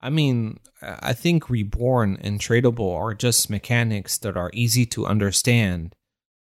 I 0.00 0.10
mean, 0.10 0.58
I 0.82 1.12
think 1.12 1.48
Reborn 1.48 2.18
and 2.20 2.40
Tradable 2.40 2.94
are 2.96 3.14
just 3.14 3.50
mechanics 3.50 4.18
that 4.18 4.36
are 4.36 4.50
easy 4.52 4.86
to 4.86 5.06
understand. 5.06 5.94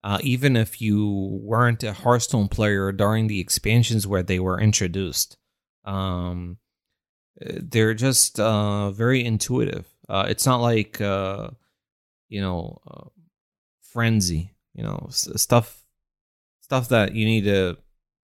Uh, 0.06 0.18
even 0.22 0.54
if 0.54 0.80
you 0.80 1.40
weren't 1.42 1.82
a 1.82 1.92
Hearthstone 1.92 2.46
player 2.46 2.92
during 2.92 3.26
the 3.26 3.40
expansions 3.40 4.06
where 4.06 4.22
they 4.22 4.38
were 4.38 4.60
introduced, 4.60 5.36
um, 5.84 6.58
they're 7.40 7.92
just 7.92 8.38
uh, 8.38 8.92
very 8.92 9.24
intuitive. 9.24 9.84
Uh, 10.08 10.26
it's 10.28 10.46
not 10.46 10.60
like 10.60 11.00
uh, 11.00 11.48
you 12.28 12.40
know, 12.40 12.80
uh, 12.88 13.08
frenzy. 13.82 14.52
You 14.74 14.84
know, 14.84 15.06
s- 15.08 15.28
stuff 15.42 15.82
stuff 16.60 16.88
that 16.90 17.16
you 17.16 17.24
need 17.24 17.42
to 17.42 17.76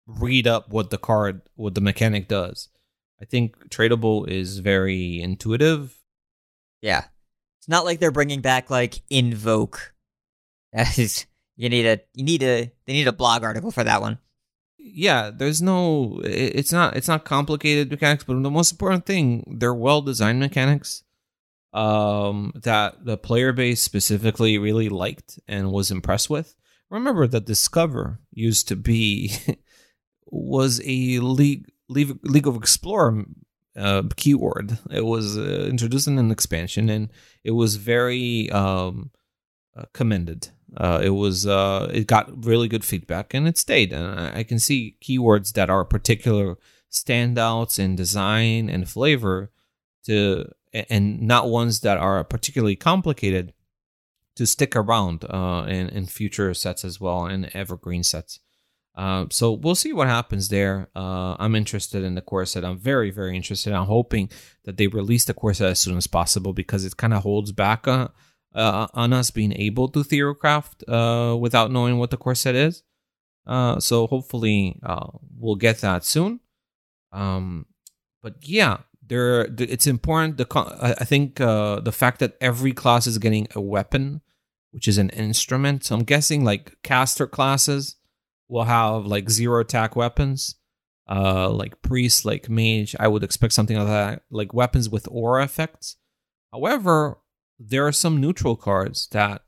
read 0.06 0.46
up 0.46 0.68
what 0.68 0.90
the 0.90 0.98
card, 0.98 1.40
what 1.54 1.74
the 1.74 1.80
mechanic 1.80 2.28
does. 2.28 2.68
I 3.22 3.24
think 3.24 3.70
tradable 3.70 4.28
is 4.28 4.58
very 4.58 5.22
intuitive. 5.22 5.96
Yeah. 6.82 7.04
It's 7.58 7.68
not 7.68 7.86
like 7.86 8.00
they're 8.00 8.10
bringing 8.10 8.42
back 8.42 8.68
like 8.68 9.00
Invoke. 9.08 9.94
That 10.72 11.00
is 11.00 11.26
you 11.60 11.68
need 11.68 11.84
a 11.84 12.00
you 12.14 12.24
need 12.24 12.42
a 12.42 12.72
they 12.86 12.94
need 12.94 13.06
a 13.06 13.12
blog 13.12 13.44
article 13.44 13.70
for 13.70 13.84
that 13.84 14.00
one. 14.00 14.18
Yeah, 14.78 15.30
there's 15.30 15.60
no. 15.60 16.22
It's 16.24 16.72
not. 16.72 16.96
It's 16.96 17.06
not 17.06 17.26
complicated 17.26 17.90
mechanics, 17.90 18.24
but 18.24 18.42
the 18.42 18.50
most 18.50 18.72
important 18.72 19.04
thing, 19.04 19.58
they're 19.58 19.74
well 19.74 20.00
designed 20.00 20.40
mechanics. 20.40 21.04
Um, 21.74 22.52
that 22.54 23.04
the 23.04 23.18
player 23.18 23.52
base 23.52 23.82
specifically 23.82 24.56
really 24.56 24.88
liked 24.88 25.38
and 25.46 25.70
was 25.70 25.90
impressed 25.90 26.30
with. 26.30 26.56
Remember 26.88 27.26
that 27.26 27.44
Discover 27.44 28.20
used 28.32 28.66
to 28.68 28.74
be 28.74 29.36
was 30.26 30.80
a 30.84 31.18
league 31.20 31.70
League, 31.90 32.18
League 32.22 32.46
of 32.46 32.56
Explorer 32.56 33.26
uh, 33.76 34.04
keyword. 34.16 34.78
It 34.90 35.04
was 35.04 35.36
uh, 35.36 35.66
introduced 35.68 36.08
in 36.08 36.18
an 36.18 36.30
expansion, 36.30 36.88
and 36.88 37.10
it 37.44 37.50
was 37.50 37.76
very 37.76 38.50
um, 38.50 39.10
uh, 39.76 39.84
commended. 39.92 40.48
Uh, 40.76 41.00
it 41.02 41.10
was 41.10 41.46
uh, 41.46 41.90
it 41.92 42.06
got 42.06 42.44
really 42.44 42.68
good 42.68 42.84
feedback, 42.84 43.34
and 43.34 43.48
it 43.48 43.58
stayed. 43.58 43.92
And 43.92 44.36
I, 44.36 44.44
can 44.44 44.58
see 44.58 44.96
keywords 45.02 45.52
that 45.54 45.68
are 45.68 45.84
particular 45.84 46.58
standouts 46.90 47.78
in 47.78 47.96
design 47.96 48.68
and 48.68 48.88
flavor 48.88 49.50
to, 50.04 50.50
and 50.72 51.22
not 51.22 51.48
ones 51.48 51.80
that 51.80 51.98
are 51.98 52.22
particularly 52.22 52.76
complicated 52.76 53.52
to 54.36 54.46
stick 54.46 54.76
around 54.76 55.24
uh, 55.28 55.66
in 55.68 55.88
in 55.88 56.06
future 56.06 56.54
sets 56.54 56.84
as 56.84 57.00
well 57.00 57.26
and 57.26 57.50
evergreen 57.54 58.04
sets. 58.04 58.38
Uh, 58.94 59.26
so 59.30 59.52
we'll 59.52 59.74
see 59.74 59.92
what 59.92 60.08
happens 60.08 60.48
there. 60.48 60.88
Uh, 60.94 61.34
I'm 61.38 61.54
interested 61.54 62.04
in 62.04 62.16
the 62.16 62.20
core 62.20 62.44
set. 62.44 62.64
I'm 62.64 62.78
very, 62.78 63.10
very 63.10 63.34
interested. 63.34 63.72
I'm 63.72 63.86
hoping 63.86 64.30
that 64.64 64.76
they 64.76 64.88
release 64.88 65.24
the 65.24 65.34
core 65.34 65.54
set 65.54 65.70
as 65.70 65.78
soon 65.78 65.96
as 65.96 66.06
possible 66.06 66.52
because 66.52 66.84
it 66.84 66.96
kind 66.96 67.14
of 67.14 67.22
holds 67.22 67.52
back 67.52 67.86
uh, 68.54 68.58
uh, 68.58 68.86
on 68.94 69.12
us 69.12 69.30
being 69.30 69.52
able 69.52 69.88
to 69.88 70.00
theorycraft 70.00 70.82
uh, 70.88 71.36
without 71.36 71.70
knowing 71.70 71.98
what 71.98 72.10
the 72.10 72.16
core 72.16 72.34
set 72.34 72.54
is. 72.54 72.82
Uh, 73.46 73.80
so 73.80 74.06
hopefully 74.06 74.78
we'll 75.38 75.56
get 75.56 75.80
that 75.80 76.04
soon. 76.04 76.40
Um, 77.12 77.66
but 78.22 78.34
yeah, 78.42 78.78
there 79.06 79.48
it's 79.58 79.86
important. 79.86 80.36
The 80.36 80.46
I 80.80 81.04
think 81.04 81.36
the 81.36 81.92
fact 81.92 82.20
that 82.20 82.36
every 82.40 82.72
class 82.72 83.06
is 83.06 83.18
getting 83.18 83.48
a 83.54 83.60
weapon, 83.60 84.20
which 84.72 84.86
is 84.86 84.98
an 84.98 85.10
instrument. 85.10 85.84
So 85.84 85.96
I'm 85.96 86.04
guessing 86.04 86.44
like 86.44 86.76
caster 86.82 87.26
classes 87.26 87.96
will 88.48 88.64
have 88.64 89.06
like 89.06 89.30
zero 89.30 89.60
attack 89.60 89.96
weapons. 89.96 90.56
Uh, 91.08 91.50
like 91.50 91.82
priest, 91.82 92.24
like 92.24 92.48
mage, 92.48 92.94
I 93.00 93.08
would 93.08 93.24
expect 93.24 93.52
something 93.52 93.76
like 93.76 93.88
that, 93.88 94.22
like 94.30 94.54
weapons 94.54 94.88
with 94.88 95.08
aura 95.10 95.42
effects. 95.42 95.96
However, 96.52 97.18
there 97.60 97.86
are 97.86 97.92
some 97.92 98.20
neutral 98.20 98.56
cards 98.56 99.06
that 99.12 99.42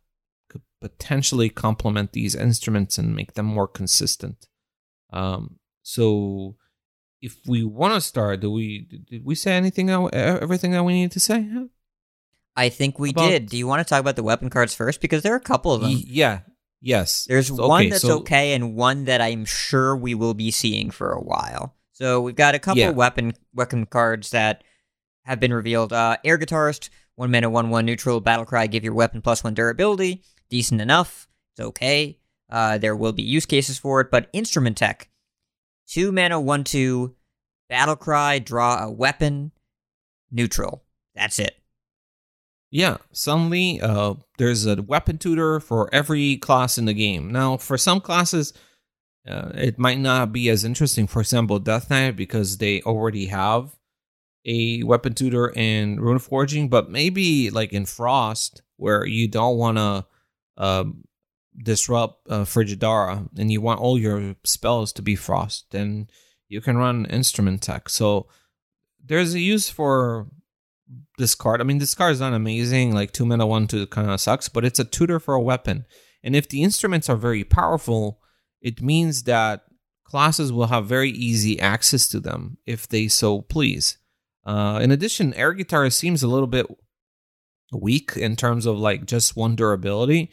could 0.49 0.63
potentially 0.81 1.49
complement 1.49 2.13
these 2.13 2.35
instruments 2.35 2.99
and 2.99 3.17
make 3.17 3.35
them 3.35 3.47
more 3.47 3.67
consistent. 3.67 4.47
Um, 5.13 5.59
so, 5.83 6.57
if 7.21 7.37
we 7.47 7.65
want 7.65 7.95
to 7.95 8.01
start, 8.01 8.41
do 8.41 8.51
we 8.51 8.87
did 9.09 9.25
we 9.25 9.35
say 9.35 9.53
anything? 9.53 9.91
Everything 9.91 10.73
that 10.73 10.85
we 10.85 10.93
needed 10.93 11.13
to 11.13 11.21
say? 11.21 11.49
I 12.55 12.69
think 12.69 12.99
we 12.99 13.11
about, 13.11 13.29
did. 13.29 13.47
Do 13.47 13.57
you 13.57 13.67
want 13.67 13.81
to 13.81 13.89
talk 13.89 14.01
about 14.01 14.17
the 14.17 14.23
weapon 14.23 14.51
cards 14.51 14.75
first? 14.75 15.01
Because 15.01 15.23
there 15.23 15.33
are 15.33 15.39
a 15.39 15.41
couple 15.41 15.73
of 15.73 15.81
them. 15.81 15.91
yeah, 15.91 16.41
Yes. 16.83 17.27
There's 17.27 17.51
okay, 17.51 17.63
one 17.63 17.89
that's 17.89 18.03
so, 18.03 18.19
okay 18.19 18.55
and 18.55 18.75
one 18.75 19.05
that 19.05 19.21
I'm 19.21 19.45
sure 19.45 19.97
we 19.97 20.15
will 20.15 20.35
be 20.35 20.51
seeing 20.51 20.91
for 20.91 21.13
a 21.13 21.21
while. 21.21 21.77
So 21.93 22.21
we've 22.21 22.35
got 22.35 22.57
a 22.57 22.59
couple 22.59 22.81
yeah. 22.81 22.91
weapon 22.91 23.35
weapon 23.55 23.87
cards 23.87 24.31
that 24.31 24.65
have 25.23 25.39
been 25.39 25.55
revealed. 25.55 25.93
Uh, 25.93 26.17
Air 26.25 26.39
Guitarist, 26.39 26.91
one 27.17 27.31
mana, 27.31 27.51
one 27.51 27.71
one 27.71 27.87
neutral 27.87 28.21
battle 28.21 28.45
cry, 28.45 28.67
give 28.67 28.85
your 28.85 28.95
weapon 28.95 29.23
plus 29.23 29.45
one 29.45 29.55
durability. 29.55 30.23
Decent 30.51 30.81
enough. 30.81 31.29
It's 31.55 31.67
okay. 31.67 32.19
Uh, 32.51 32.79
there 32.79 32.97
will 32.97 33.13
be 33.13 33.23
use 33.23 33.47
cases 33.47 33.79
for 33.79 34.01
it, 34.01 34.11
but 34.11 34.29
Instrument 34.33 34.77
Tech, 34.77 35.09
two 35.87 36.13
mana, 36.13 36.41
one 36.41 36.65
two, 36.65 37.15
battle 37.69 37.97
cry, 37.97 38.39
draw 38.39 38.85
a 38.85 38.91
weapon, 38.91 39.53
neutral. 40.31 40.85
That's 41.15 41.39
it. 41.39 41.57
Yeah, 42.71 42.99
suddenly 43.13 43.81
uh, 43.83 44.15
there's 44.39 44.67
a 44.67 44.81
weapon 44.81 45.19
tutor 45.19 45.61
for 45.61 45.95
every 45.95 46.39
class 46.39 46.79
in 46.79 46.87
the 46.87 46.95
game. 46.95 47.31
Now, 47.31 47.59
for 47.59 47.77
some 47.77 48.01
classes, 48.01 48.55
uh, 49.29 49.51
it 49.55 49.79
might 49.79 49.99
not 49.99 50.33
be 50.33 50.49
as 50.49 50.65
interesting. 50.65 51.07
For 51.07 51.21
example, 51.21 51.59
Death 51.59 51.91
Knight, 51.91 52.17
because 52.17 52.57
they 52.57 52.81
already 52.83 53.27
have 53.27 53.77
a 54.45 54.83
weapon 54.83 55.15
tutor 55.15 55.53
in 55.55 56.01
Rune 56.01 56.19
Forging, 56.19 56.69
but 56.69 56.91
maybe 56.91 57.51
like 57.51 57.73
in 57.73 57.87
Frost, 57.87 58.63
where 58.77 59.07
you 59.07 59.29
don't 59.29 59.57
want 59.57 59.79
to 59.79 60.07
um, 60.57 61.05
disrupt 61.57 62.29
uh, 62.29 62.45
Frigidara 62.45 63.29
and 63.39 63.53
you 63.53 63.61
want 63.61 63.81
all 63.81 63.99
your 63.99 64.35
spells 64.45 64.93
to 64.95 65.03
be 65.03 65.17
Frost, 65.17 65.67
then 65.71 66.09
you 66.49 66.61
can 66.61 66.77
run 66.77 67.07
Instrument 67.07 67.63
Tech. 67.63 67.89
So 67.89 68.27
there's 69.05 69.35
a 69.35 69.41
use 69.41 69.71
for 69.71 70.27
this 71.19 71.35
card. 71.35 71.61
I 71.61 71.65
mean, 71.65 71.79
this 71.79 71.95
card 71.95 72.13
is 72.13 72.21
not 72.21 72.33
amazing. 72.33 72.95
Like 72.95 73.13
two 73.13 73.27
mana 73.27 73.47
one 73.47 73.67
two 73.67 73.87
kind 73.87 74.11
of 74.11 74.21
sucks, 74.21 74.49
but 74.49 74.65
it's 74.65 74.79
a 74.79 74.85
tutor 74.85 75.21
for 75.21 75.35
a 75.35 75.41
weapon. 75.41 75.87
And 76.23 76.37
if 76.37 76.49
the 76.49 76.63
instruments 76.63 77.09
are 77.09 77.17
very 77.17 77.45
powerful, 77.45 78.21
it 78.61 78.83
means 78.83 79.25
that 79.25 79.65
classes 80.05 80.53
will 80.53 80.67
have 80.67 80.87
very 80.87 81.11
easy 81.11 81.59
access 81.59 82.09
to 82.09 82.21
them 82.21 82.59
if 82.67 82.87
they 82.87 83.09
so 83.09 83.43
please. 83.43 83.99
Uh, 84.45 84.81
in 84.83 84.91
addition, 84.91 85.35
air 85.35 85.53
guitar 85.53 85.89
seems 85.91 86.23
a 86.23 86.29
little 86.29 86.47
bit 86.47 86.67
weak 87.73 88.17
in 88.17 88.37
terms 88.37 88.67
of 88.67 88.79
like 88.79 89.07
just 89.07 89.37
one 89.37 89.57
durability. 89.57 90.31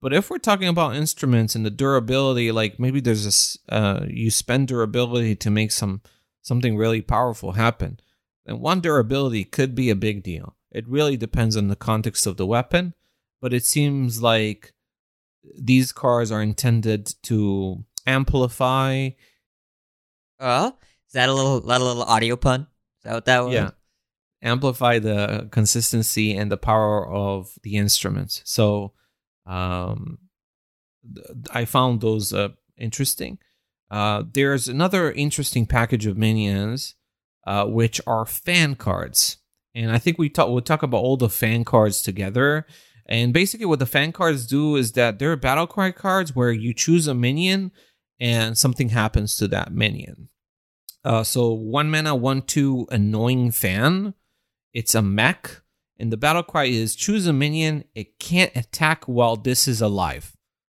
But 0.00 0.12
if 0.12 0.30
we're 0.30 0.38
talking 0.38 0.68
about 0.68 0.96
instruments 0.96 1.54
and 1.54 1.64
the 1.64 1.70
durability, 1.70 2.50
like 2.50 2.80
maybe 2.80 3.00
there's 3.00 3.58
a 3.68 3.74
uh, 3.74 4.06
you 4.08 4.30
spend 4.30 4.68
durability 4.68 5.36
to 5.36 5.50
make 5.50 5.70
some 5.70 6.02
something 6.40 6.76
really 6.76 7.02
powerful 7.02 7.52
happen 7.52 8.00
then 8.44 8.60
one 8.60 8.80
durability 8.80 9.44
could 9.44 9.74
be 9.74 9.90
a 9.90 9.96
big 9.96 10.22
deal. 10.22 10.56
It 10.70 10.88
really 10.88 11.16
depends 11.16 11.56
on 11.56 11.68
the 11.68 11.76
context 11.76 12.26
of 12.26 12.36
the 12.36 12.46
weapon, 12.46 12.94
but 13.40 13.52
it 13.52 13.64
seems 13.64 14.22
like 14.22 14.72
these 15.58 15.92
cars 15.92 16.32
are 16.32 16.42
intended 16.42 17.14
to 17.24 17.84
amplify. 18.06 19.10
Oh, 20.40 20.76
is 21.06 21.12
that 21.12 21.28
a 21.28 21.32
little 21.32 21.60
that 21.60 21.80
a 21.80 21.84
little 21.84 22.02
audio 22.02 22.36
pun? 22.36 22.66
That 23.04 23.14
what 23.14 23.24
that 23.26 23.44
was? 23.44 23.54
Yeah, 23.54 23.70
amplify 24.42 24.98
the 24.98 25.48
consistency 25.50 26.36
and 26.36 26.50
the 26.50 26.56
power 26.56 27.08
of 27.08 27.58
the 27.62 27.76
instruments. 27.76 28.42
So, 28.44 28.92
um, 29.46 30.18
I 31.50 31.64
found 31.64 32.00
those 32.00 32.32
uh, 32.32 32.50
interesting. 32.76 33.38
Uh, 33.90 34.24
there's 34.32 34.68
another 34.68 35.12
interesting 35.12 35.66
package 35.66 36.06
of 36.06 36.16
minions 36.16 36.94
uh, 37.46 37.66
which 37.66 38.00
are 38.06 38.24
fan 38.24 38.74
cards. 38.74 39.38
And 39.74 39.90
I 39.90 39.98
think 39.98 40.18
we 40.18 40.28
talk 40.28 40.48
we'll 40.48 40.60
talk 40.60 40.82
about 40.82 40.98
all 40.98 41.16
the 41.16 41.28
fan 41.28 41.64
cards 41.64 42.02
together. 42.02 42.66
And 43.06 43.32
basically, 43.32 43.66
what 43.66 43.78
the 43.78 43.86
fan 43.86 44.12
cards 44.12 44.46
do 44.46 44.76
is 44.76 44.92
that 44.92 45.18
they're 45.18 45.36
battle 45.36 45.66
cry 45.66 45.90
cards 45.90 46.36
where 46.36 46.52
you 46.52 46.72
choose 46.72 47.06
a 47.06 47.14
minion 47.14 47.72
and 48.20 48.56
something 48.56 48.90
happens 48.90 49.36
to 49.36 49.48
that 49.48 49.72
minion. 49.72 50.28
Uh, 51.04 51.24
so 51.24 51.52
one 51.52 51.90
mana, 51.90 52.14
one 52.14 52.42
two, 52.42 52.86
annoying 52.90 53.50
fan. 53.50 54.14
It's 54.72 54.94
a 54.94 55.02
mech, 55.02 55.62
and 55.98 56.12
the 56.12 56.16
battle 56.16 56.42
cry 56.42 56.64
is 56.64 56.94
choose 56.94 57.26
a 57.26 57.32
minion. 57.32 57.84
It 57.94 58.18
can't 58.18 58.54
attack 58.54 59.04
while 59.04 59.36
this 59.36 59.66
is 59.66 59.80
alive. 59.80 60.36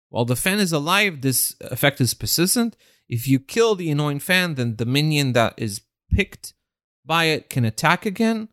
While 0.10 0.26
the 0.26 0.36
fan 0.36 0.60
is 0.60 0.72
alive, 0.72 1.22
this 1.22 1.56
effect 1.62 2.02
is 2.02 2.14
persistent. 2.14 2.76
If 3.08 3.28
you 3.28 3.40
kill 3.40 3.76
the 3.76 3.92
annoying 3.92 4.20
fan, 4.20 4.56
then 4.56 4.78
the 4.78 4.86
minion 4.86 5.34
that 5.34 5.54
is 5.58 5.82
picked 6.12 6.54
by 7.06 7.26
it 7.26 7.50
can 7.50 7.66
attack 7.66 8.06
again. 8.06 8.50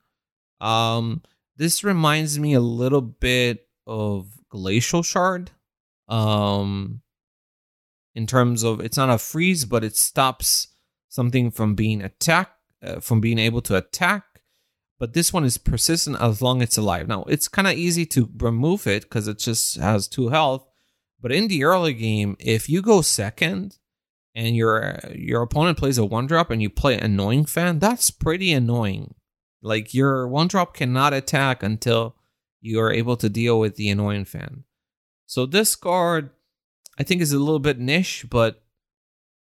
Um, 0.61 1.23
this 1.57 1.83
reminds 1.83 2.39
me 2.39 2.55
a 2.55 2.61
little 2.61 3.01
bit 3.01 3.67
of 3.87 4.29
Glacial 4.51 5.03
Shard. 5.03 5.51
Um, 6.09 7.01
in 8.15 8.27
terms 8.27 8.63
of 8.63 8.81
it's 8.81 8.97
not 8.97 9.09
a 9.09 9.19
freeze, 9.19 9.65
but 9.65 9.85
it 9.85 9.97
stops 9.97 10.69
something 11.13 11.51
from 11.51 11.75
being 11.75 12.01
attacked, 12.01 12.59
uh, 12.83 13.01
from 13.01 13.21
being 13.21 13.39
able 13.39 13.61
to 13.61 13.77
attack. 13.77 14.25
But 14.99 15.13
this 15.13 15.33
one 15.33 15.45
is 15.45 15.59
persistent 15.59 16.17
as 16.21 16.41
long 16.41 16.63
as 16.63 16.69
it's 16.69 16.79
alive. 16.79 17.07
Now 17.07 17.25
it's 17.25 17.49
kind 17.49 17.69
of 17.69 17.75
easy 17.75 18.07
to 18.07 18.31
remove 18.39 18.87
it 18.87 19.03
because 19.03 19.29
it 19.29 19.39
just 19.39 19.77
has 19.77 20.09
two 20.09 20.29
health. 20.29 20.67
But 21.21 21.33
in 21.33 21.49
the 21.49 21.65
early 21.65 21.93
game, 21.93 22.37
if 22.39 22.69
you 22.69 22.81
go 22.83 23.03
second, 23.03 23.79
and 24.35 24.57
your 24.57 24.99
your 25.15 25.43
opponent 25.43 25.77
plays 25.79 25.99
a 25.99 26.05
one 26.05 26.27
drop 26.27 26.51
and 26.51 26.63
you 26.63 26.71
play 26.71 26.99
annoying 26.99 27.45
fan, 27.45 27.79
that's 27.79 28.11
pretty 28.11 28.53
annoying. 28.53 29.15
Like 29.61 29.93
your 29.93 30.27
one 30.27 30.49
drop 30.49 30.75
cannot 30.75 31.13
attack 31.13 31.63
until 31.63 32.17
you 32.61 32.81
are 32.81 32.93
able 32.93 33.17
to 33.19 33.29
deal 33.29 33.61
with 33.61 33.77
the 33.77 33.91
annoying 33.91 34.25
fan. 34.25 34.65
So 35.27 35.45
this 35.45 35.77
card, 35.77 36.31
I 36.99 37.03
think, 37.03 37.21
is 37.21 37.33
a 37.33 37.39
little 37.39 37.59
bit 37.59 37.79
niche, 37.79 38.27
but 38.31 38.62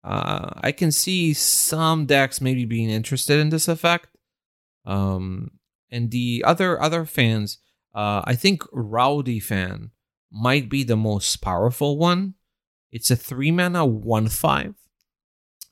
uh, 0.03 0.51
I 0.61 0.71
can 0.71 0.91
see 0.91 1.33
some 1.33 2.05
decks 2.05 2.41
maybe 2.41 2.65
being 2.65 2.89
interested 2.89 3.39
in 3.39 3.49
this 3.49 3.67
effect. 3.67 4.07
Um, 4.85 5.51
and 5.91 6.11
the 6.11 6.43
other 6.45 6.81
other 6.81 7.05
fans, 7.05 7.57
uh, 7.93 8.21
I 8.23 8.35
think 8.35 8.63
Rowdy 8.71 9.39
fan 9.39 9.91
might 10.31 10.69
be 10.69 10.83
the 10.83 10.97
most 10.97 11.37
powerful 11.37 11.97
one. 11.97 12.35
It's 12.91 13.11
a 13.11 13.15
three 13.15 13.51
mana 13.51 13.85
one 13.85 14.29
five 14.29 14.75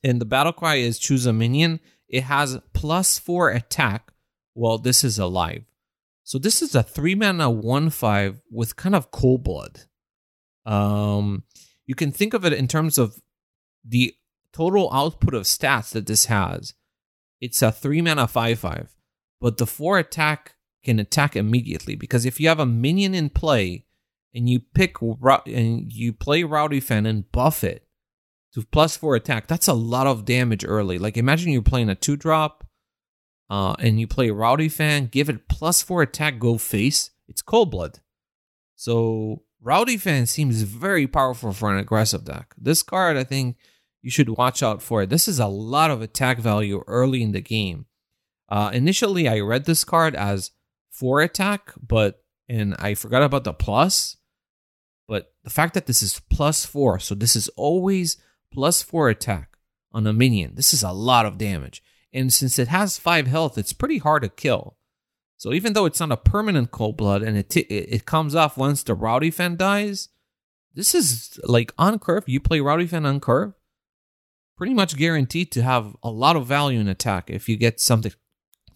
and 0.04 0.22
the 0.22 0.26
battle 0.26 0.54
cry 0.54 0.76
is 0.76 1.00
choose 1.00 1.26
a 1.26 1.34
minion. 1.34 1.80
It 2.08 2.24
has 2.24 2.60
plus 2.74 3.20
four 3.20 3.50
attack 3.50 4.12
while 4.54 4.78
this 4.78 5.04
is 5.04 5.20
alive. 5.20 5.64
So 6.24 6.38
this 6.38 6.62
is 6.62 6.76
a 6.76 6.84
three 6.84 7.16
mana 7.16 7.50
one 7.50 7.90
five 7.90 8.42
with 8.52 8.76
kind 8.76 8.96
of 8.96 9.12
cold 9.12 9.44
blood. 9.44 9.82
Um, 10.66 11.44
you 11.86 11.96
can 11.96 12.12
think 12.12 12.34
of 12.34 12.46
it 12.46 12.54
in 12.54 12.68
terms 12.68 12.98
of 12.98 13.22
the 13.86 14.16
total 14.54 14.92
output 14.92 15.34
of 15.34 15.44
stats 15.44 15.92
that 15.92 16.08
this 16.08 16.26
has. 16.26 16.74
It's 17.40 17.62
a 17.62 17.72
three 17.72 18.02
mana 18.02 18.28
five 18.28 18.60
five, 18.60 18.96
but 19.40 19.58
the 19.58 19.68
four 19.68 20.00
attack 20.00 20.56
can 20.84 21.00
attack 21.00 21.36
immediately 21.36 21.96
because 21.96 22.26
if 22.26 22.40
you 22.40 22.48
have 22.48 22.60
a 22.60 22.66
minion 22.66 23.14
in 23.14 23.30
play 23.30 23.86
and 24.34 24.50
you 24.50 24.60
pick 24.60 25.02
and 25.02 25.92
you 25.92 26.14
play 26.14 26.44
Rowdy 26.44 26.80
Fan 26.80 27.06
and 27.06 27.32
buff 27.32 27.64
it, 27.64 27.88
to 28.54 28.64
plus 28.64 28.98
four 28.98 29.16
attack, 29.16 29.48
that's 29.48 29.68
a 29.68 29.74
lot 29.74 30.08
of 30.08 30.26
damage 30.26 30.66
early. 30.66 30.98
Like 30.98 31.18
imagine 31.18 31.52
you're 31.52 31.62
playing 31.62 31.90
a 31.90 31.96
two 31.96 32.16
drop, 32.16 32.66
uh, 33.50 33.76
and 33.80 34.00
you 34.00 34.08
play 34.08 34.30
Rowdy 34.30 34.70
Fan, 34.70 35.08
give 35.08 35.30
it 35.30 35.48
plus 35.48 35.82
four 35.82 36.02
attack, 36.02 36.40
go 36.40 36.58
face. 36.58 37.12
It's 37.28 37.42
cold 37.42 37.72
blood. 37.72 38.00
So 38.76 39.44
Rowdy 39.62 39.98
Fan 39.98 40.26
seems 40.26 40.62
very 40.62 41.08
powerful 41.08 41.52
for 41.52 41.72
an 41.72 41.80
aggressive 41.80 42.24
deck. 42.24 42.54
This 42.58 42.84
card, 42.84 43.18
I 43.18 43.24
think 43.24 43.58
you 44.02 44.12
should 44.12 44.30
watch 44.30 44.62
out 44.62 44.82
for 44.82 45.02
it. 45.02 45.10
This 45.10 45.28
is 45.28 45.40
a 45.40 45.48
lot 45.48 45.92
of 45.92 46.02
attack 46.02 46.40
value 46.40 46.84
early 46.88 47.22
in 47.24 47.32
the 47.32 47.42
game. 47.42 47.86
Uh, 48.50 48.72
initially, 48.74 49.28
I 49.28 49.40
read 49.40 49.66
this 49.66 49.84
card 49.84 50.16
as 50.16 50.52
four 50.90 51.22
attack, 51.22 51.74
but 51.86 52.24
and 52.48 52.76
I 52.80 52.94
forgot 52.94 53.24
about 53.24 53.44
the 53.44 53.54
plus. 53.54 54.18
But 55.08 55.34
the 55.44 55.50
fact 55.50 55.74
that 55.74 55.86
this 55.86 56.02
is 56.02 56.22
plus 56.30 56.66
four, 56.66 57.00
so 57.00 57.16
this 57.16 57.36
is 57.36 57.50
always 57.50 58.18
plus 58.54 58.82
four 58.82 59.10
attack 59.10 59.58
on 59.92 60.06
a 60.08 60.14
minion. 60.14 60.56
This 60.56 60.74
is 60.74 60.84
a 60.84 60.92
lot 60.92 61.26
of 61.26 61.38
damage. 61.38 61.84
And 62.14 62.32
since 62.32 62.58
it 62.58 62.68
has 62.70 62.98
five 62.98 63.28
health, 63.28 63.58
it's 63.58 63.74
pretty 63.74 63.98
hard 63.98 64.24
to 64.24 64.30
kill. 64.30 64.78
So 65.38 65.54
even 65.54 65.74
though 65.74 65.86
it's 65.86 66.00
not 66.00 66.12
a 66.12 66.18
permanent 66.18 66.72
cold 66.72 66.98
blood 66.98 67.22
and 67.22 67.38
it, 67.38 67.50
t- 67.50 67.60
it 67.60 68.06
comes 68.06 68.34
off 68.34 68.58
once 68.58 68.82
the 68.82 68.96
Rowdy 68.96 69.30
Fan 69.32 69.56
dies, 69.56 70.10
this 70.74 70.96
is 70.96 71.40
like 71.44 71.74
on 71.78 72.00
curve. 72.00 72.24
You 72.28 72.40
play 72.40 72.60
Rowdy 72.60 72.88
Fan 72.88 73.06
on 73.06 73.20
curve, 73.20 73.54
pretty 74.58 74.74
much 74.74 74.98
guaranteed 74.98 75.52
to 75.52 75.64
have 75.64 75.96
a 76.02 76.10
lot 76.10 76.36
of 76.36 76.48
value 76.48 76.80
in 76.80 76.88
attack 76.88 77.30
if 77.30 77.48
you 77.48 77.56
get 77.56 77.80
something 77.80 78.12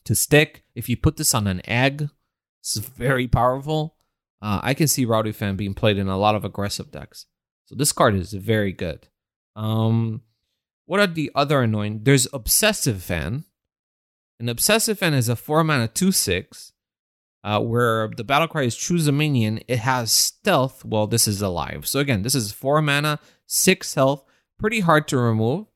to 0.06 0.16
stick. 0.16 0.64
If 0.76 0.88
you 0.88 0.98
put 0.98 1.18
this 1.18 1.34
on 1.34 1.48
an 1.48 1.62
egg, 1.68 2.10
it's 2.60 2.78
very 2.78 3.28
powerful. 3.28 3.96
Uh, 4.42 4.60
I 4.64 4.74
can 4.74 4.88
see 4.88 5.06
Rowdy 5.06 5.32
Fan 5.32 5.56
being 5.56 5.74
played 5.74 5.98
in 5.98 6.08
a 6.08 6.18
lot 6.18 6.36
of 6.36 6.46
aggressive 6.46 6.92
decks. 6.92 7.26
So 7.66 7.76
this 7.76 7.92
card 7.92 8.16
is 8.16 8.34
very 8.34 8.72
good. 8.72 9.08
Um, 9.56 10.22
what 10.86 11.00
are 11.00 11.08
the 11.08 11.32
other 11.34 11.62
annoying? 11.62 12.02
There's 12.04 12.28
Obsessive 12.34 13.02
Fan. 13.02 13.46
An 14.42 14.50
Obsessive 14.50 14.98
Fan 14.98 15.14
is 15.14 15.30
a 15.30 15.36
4 15.36 15.64
mana 15.64 15.88
2 15.88 16.12
6, 16.12 16.74
uh, 17.44 17.60
where 17.60 18.10
the 18.18 18.24
battle 18.24 18.48
cry 18.48 18.64
is 18.64 18.76
choose 18.76 19.08
a 19.08 19.12
minion. 19.12 19.60
It 19.68 19.78
has 19.78 20.12
stealth. 20.12 20.84
Well, 20.84 21.06
this 21.06 21.28
is 21.28 21.44
alive. 21.44 21.88
So 21.88 22.00
again, 22.00 22.24
this 22.24 22.34
is 22.34 22.52
4 22.52 22.82
mana, 22.82 23.20
6 23.46 23.94
health. 23.94 24.26
Pretty 24.58 24.80
hard 24.80 25.08
to 25.10 25.18
remove. 25.20 25.68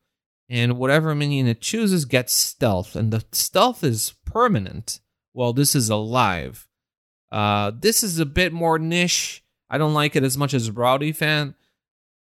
And 0.50 0.80
whatever 0.80 1.14
minion 1.14 1.46
it 1.46 1.62
chooses 1.62 2.06
gets 2.06 2.34
stealth. 2.34 2.96
And 2.96 3.14
the 3.14 3.24
stealth 3.32 3.84
is 3.84 4.16
permanent. 4.26 5.00
Well, 5.36 5.54
this 5.54 5.76
is 5.76 5.92
alive. 5.92 6.68
Uh, 7.32 7.72
this 7.80 8.02
is 8.02 8.18
a 8.18 8.26
bit 8.26 8.52
more 8.52 8.80
niche. 8.80 9.44
I 9.70 9.78
don't 9.78 9.94
like 9.94 10.16
it 10.16 10.24
as 10.24 10.40
much 10.40 10.56
as 10.56 10.72
Rowdy 10.72 11.12
Fan. 11.12 11.54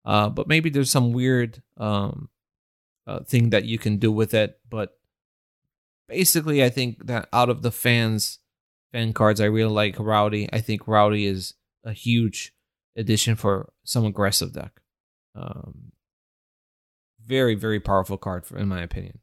Uh, 0.03 0.27
but 0.27 0.49
maybe 0.49 0.69
there's 0.69 0.91
some 0.91 1.13
weird 1.13 1.63
um, 1.77 2.27
uh, 3.07 3.23
thing 3.23 3.51
that 3.51 3.63
you 3.63 3.79
can 3.79 3.95
do 3.95 4.11
with 4.11 4.33
it. 4.33 4.59
But 4.69 4.97
basically, 6.07 6.63
I 6.63 6.69
think 6.69 7.07
that 7.07 7.29
out 7.33 7.49
of 7.49 7.61
the 7.61 7.71
fans 7.71 8.39
fan 8.91 9.13
cards, 9.13 9.41
I 9.41 9.45
really 9.45 9.71
like 9.71 9.99
Rowdy. 9.99 10.49
I 10.51 10.61
think 10.61 10.87
Rowdy 10.87 11.25
is 11.25 11.53
a 11.83 11.93
huge 11.93 12.53
addition 12.95 13.35
for 13.35 13.71
some 13.83 14.05
aggressive 14.05 14.53
deck. 14.53 14.81
Um, 15.35 15.91
very 17.25 17.55
very 17.55 17.79
powerful 17.79 18.17
card 18.17 18.45
for, 18.45 18.57
in 18.57 18.67
my 18.67 18.81
opinion. 18.81 19.19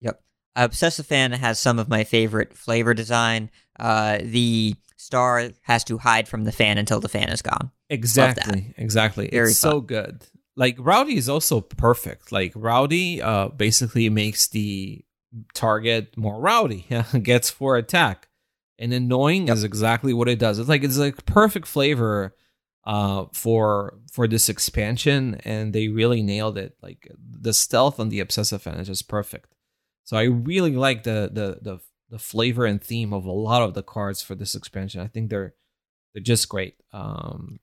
Yep, 0.00 0.22
Obsessive 0.56 1.06
Fan 1.06 1.32
has 1.32 1.60
some 1.60 1.78
of 1.78 1.88
my 1.88 2.04
favorite 2.04 2.54
flavor 2.56 2.94
design. 2.94 3.50
Uh, 3.78 4.18
the 4.22 4.74
star 4.96 5.50
has 5.62 5.84
to 5.84 5.98
hide 5.98 6.28
from 6.28 6.44
the 6.44 6.52
fan 6.52 6.78
until 6.78 7.00
the 7.00 7.08
fan 7.08 7.28
is 7.28 7.42
gone. 7.42 7.70
Exactly, 7.90 8.74
exactly. 8.76 9.28
Very 9.30 9.50
it's 9.50 9.60
fun. 9.60 9.70
so 9.70 9.80
good. 9.80 10.24
Like 10.56 10.76
Rowdy 10.78 11.16
is 11.16 11.28
also 11.28 11.60
perfect. 11.60 12.32
Like 12.32 12.52
Rowdy 12.56 13.22
uh 13.22 13.48
basically 13.48 14.08
makes 14.10 14.48
the 14.48 15.04
target 15.54 16.16
more 16.16 16.40
rowdy, 16.40 16.86
gets 17.22 17.50
four 17.50 17.76
attack. 17.76 18.28
And 18.78 18.92
annoying 18.92 19.48
is 19.48 19.64
exactly 19.64 20.12
what 20.14 20.28
it 20.28 20.38
does. 20.38 20.58
It's 20.58 20.68
like 20.68 20.84
it's 20.84 20.98
like 20.98 21.26
perfect 21.26 21.66
flavor 21.66 22.34
uh 22.84 23.26
for 23.32 23.98
for 24.10 24.26
this 24.28 24.48
expansion 24.48 25.34
and 25.44 25.72
they 25.72 25.88
really 25.88 26.22
nailed 26.22 26.56
it. 26.56 26.76
Like 26.80 27.10
the 27.18 27.52
stealth 27.52 27.98
on 27.98 28.08
the 28.08 28.20
obsessive 28.20 28.62
fan 28.62 28.78
is 28.78 28.86
just 28.86 29.08
perfect. 29.08 29.54
So 30.04 30.16
I 30.16 30.22
really 30.24 30.76
like 30.76 31.02
the 31.02 31.28
the 31.32 31.58
the 31.60 31.80
the 32.08 32.18
flavor 32.18 32.64
and 32.64 32.82
theme 32.82 33.12
of 33.12 33.24
a 33.26 33.32
lot 33.32 33.62
of 33.62 33.74
the 33.74 33.82
cards 33.82 34.22
for 34.22 34.34
this 34.34 34.54
expansion. 34.54 35.00
I 35.00 35.08
think 35.08 35.28
they're 35.28 35.54
they're 36.14 36.22
just 36.22 36.48
great. 36.48 36.76
Um 36.92 37.58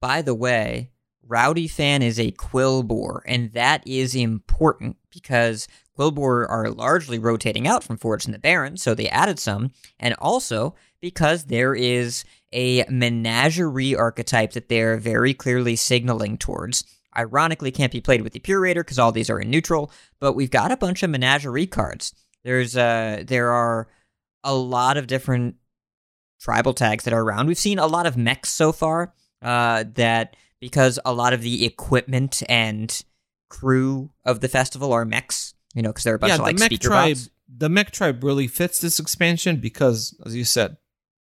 By 0.00 0.20
the 0.20 0.34
way, 0.34 0.90
Rowdy 1.22 1.68
Fan 1.68 2.02
is 2.02 2.18
a 2.20 2.32
Quilboar, 2.32 3.20
and 3.26 3.52
that 3.52 3.86
is 3.86 4.14
important 4.14 4.96
because 5.10 5.68
Quilboar 5.96 6.48
are 6.48 6.70
largely 6.70 7.18
rotating 7.18 7.66
out 7.66 7.82
from 7.82 7.96
Forged 7.96 8.26
in 8.26 8.32
the 8.32 8.38
Barrens, 8.38 8.82
so 8.82 8.94
they 8.94 9.08
added 9.08 9.38
some, 9.38 9.72
and 9.98 10.14
also 10.18 10.74
because 11.00 11.44
there 11.44 11.74
is 11.74 12.24
a 12.52 12.84
menagerie 12.88 13.94
archetype 13.94 14.52
that 14.52 14.68
they're 14.68 14.96
very 14.96 15.34
clearly 15.34 15.76
signaling 15.76 16.38
towards. 16.38 16.84
Ironically, 17.16 17.70
can't 17.70 17.92
be 17.92 18.00
played 18.00 18.22
with 18.22 18.32
the 18.32 18.40
Curator 18.40 18.84
because 18.84 18.98
all 18.98 19.12
these 19.12 19.30
are 19.30 19.40
in 19.40 19.50
neutral, 19.50 19.90
but 20.20 20.34
we've 20.34 20.50
got 20.50 20.72
a 20.72 20.76
bunch 20.76 21.02
of 21.02 21.10
menagerie 21.10 21.66
cards. 21.66 22.12
There's 22.44 22.76
uh 22.76 23.24
there 23.26 23.50
are 23.52 23.88
a 24.44 24.54
lot 24.54 24.96
of 24.96 25.06
different 25.06 25.56
tribal 26.40 26.74
tags 26.74 27.04
that 27.04 27.14
are 27.14 27.22
around. 27.22 27.46
We've 27.46 27.58
seen 27.58 27.78
a 27.78 27.86
lot 27.86 28.06
of 28.06 28.16
mechs 28.16 28.50
so 28.50 28.70
far 28.70 29.12
uh, 29.42 29.84
that 29.94 30.36
because 30.60 30.98
a 31.04 31.12
lot 31.12 31.32
of 31.32 31.42
the 31.42 31.66
equipment 31.66 32.42
and 32.48 33.02
crew 33.48 34.10
of 34.24 34.40
the 34.40 34.48
festival 34.48 34.92
are 34.92 35.04
mechs, 35.04 35.54
you 35.76 35.82
know, 35.82 35.90
because 35.90 36.04
they're 36.04 36.14
a 36.14 36.18
bunch 36.18 36.30
yeah, 36.30 36.36
of 36.36 36.40
like 36.40 36.56
the 36.56 36.60
mech 36.60 36.70
speaker 36.70 36.88
tribe, 36.88 37.16
bots. 37.16 37.30
the 37.54 37.68
mech 37.68 37.90
tribe 37.90 38.24
really 38.24 38.48
fits 38.48 38.80
this 38.80 38.98
expansion 38.98 39.56
because, 39.56 40.18
as 40.24 40.34
you 40.34 40.44
said, 40.44 40.78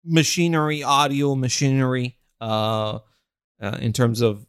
machinery, 0.04 0.82
audio, 0.82 1.34
machinery. 1.34 2.18
Uh, 2.40 2.98
uh 3.62 3.78
in 3.80 3.92
terms 3.94 4.20
of 4.20 4.46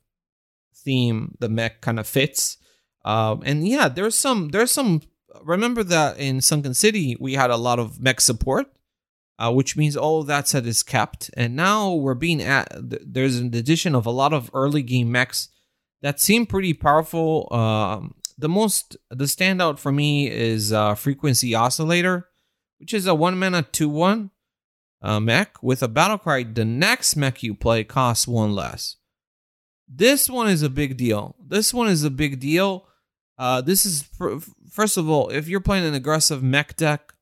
theme, 0.76 1.36
the 1.40 1.48
mech 1.48 1.80
kind 1.80 1.98
of 1.98 2.06
fits. 2.06 2.58
Um, 3.06 3.42
and 3.46 3.66
yeah, 3.66 3.88
there's 3.88 4.18
some, 4.18 4.50
there's 4.50 4.72
some. 4.72 5.02
Remember 5.42 5.84
that 5.84 6.18
in 6.20 6.42
Sunken 6.42 6.74
City 6.74 7.16
we 7.20 7.34
had 7.34 7.50
a 7.50 7.58
lot 7.58 7.80
of 7.80 8.02
mech 8.02 8.20
support, 8.20 8.68
uh, 9.40 9.54
which 9.54 9.78
means 9.78 9.96
all 9.96 10.20
of 10.20 10.28
that 10.28 10.50
set 10.50 10.66
is 10.66 10.84
kept. 10.84 11.30
And 11.38 11.56
now 11.56 11.94
we're 11.94 12.16
being 12.16 12.42
at. 12.42 12.68
There's 12.74 13.40
an 13.40 13.56
addition 13.56 13.96
of 13.96 14.06
a 14.06 14.12
lot 14.12 14.34
of 14.34 14.52
early 14.54 14.82
game 14.82 15.10
mechs 15.10 15.48
that 16.02 16.20
seem 16.20 16.46
pretty 16.46 16.74
powerful. 16.74 17.48
Um, 17.54 18.16
the 18.38 18.50
most 18.50 18.98
the 19.10 19.26
standout 19.26 19.80
for 19.80 19.92
me 19.92 20.30
is 20.30 20.74
uh, 20.74 20.96
frequency 20.96 21.56
oscillator, 21.56 22.28
which 22.80 22.94
is 22.94 23.08
a 23.08 23.16
one 23.16 23.38
mana 23.38 23.64
two 23.64 23.90
one 23.90 24.32
uh, 25.02 25.20
mech 25.20 25.62
with 25.64 25.82
a 25.82 25.88
battle 25.88 26.18
cry. 26.18 26.44
The 26.44 26.66
next 26.66 27.16
mech 27.16 27.44
you 27.44 27.54
play 27.54 27.84
costs 27.84 28.28
one 28.28 28.54
less. 28.54 28.98
This 29.88 30.30
one 30.30 30.50
is 30.50 30.64
a 30.64 30.70
big 30.70 30.98
deal. 30.98 31.36
This 31.40 31.74
one 31.74 31.88
is 31.88 32.04
a 32.04 32.10
big 32.10 32.40
deal. 32.40 32.88
Uh, 33.38 33.62
this 33.62 33.86
is 33.86 34.04
fir- 34.04 34.40
first 34.70 34.98
of 34.98 35.10
all, 35.10 35.30
if 35.30 35.48
you're 35.48 35.60
playing 35.60 35.86
an 35.86 35.94
aggressive 35.94 36.42
mech 36.42 36.76
deck 36.76 37.14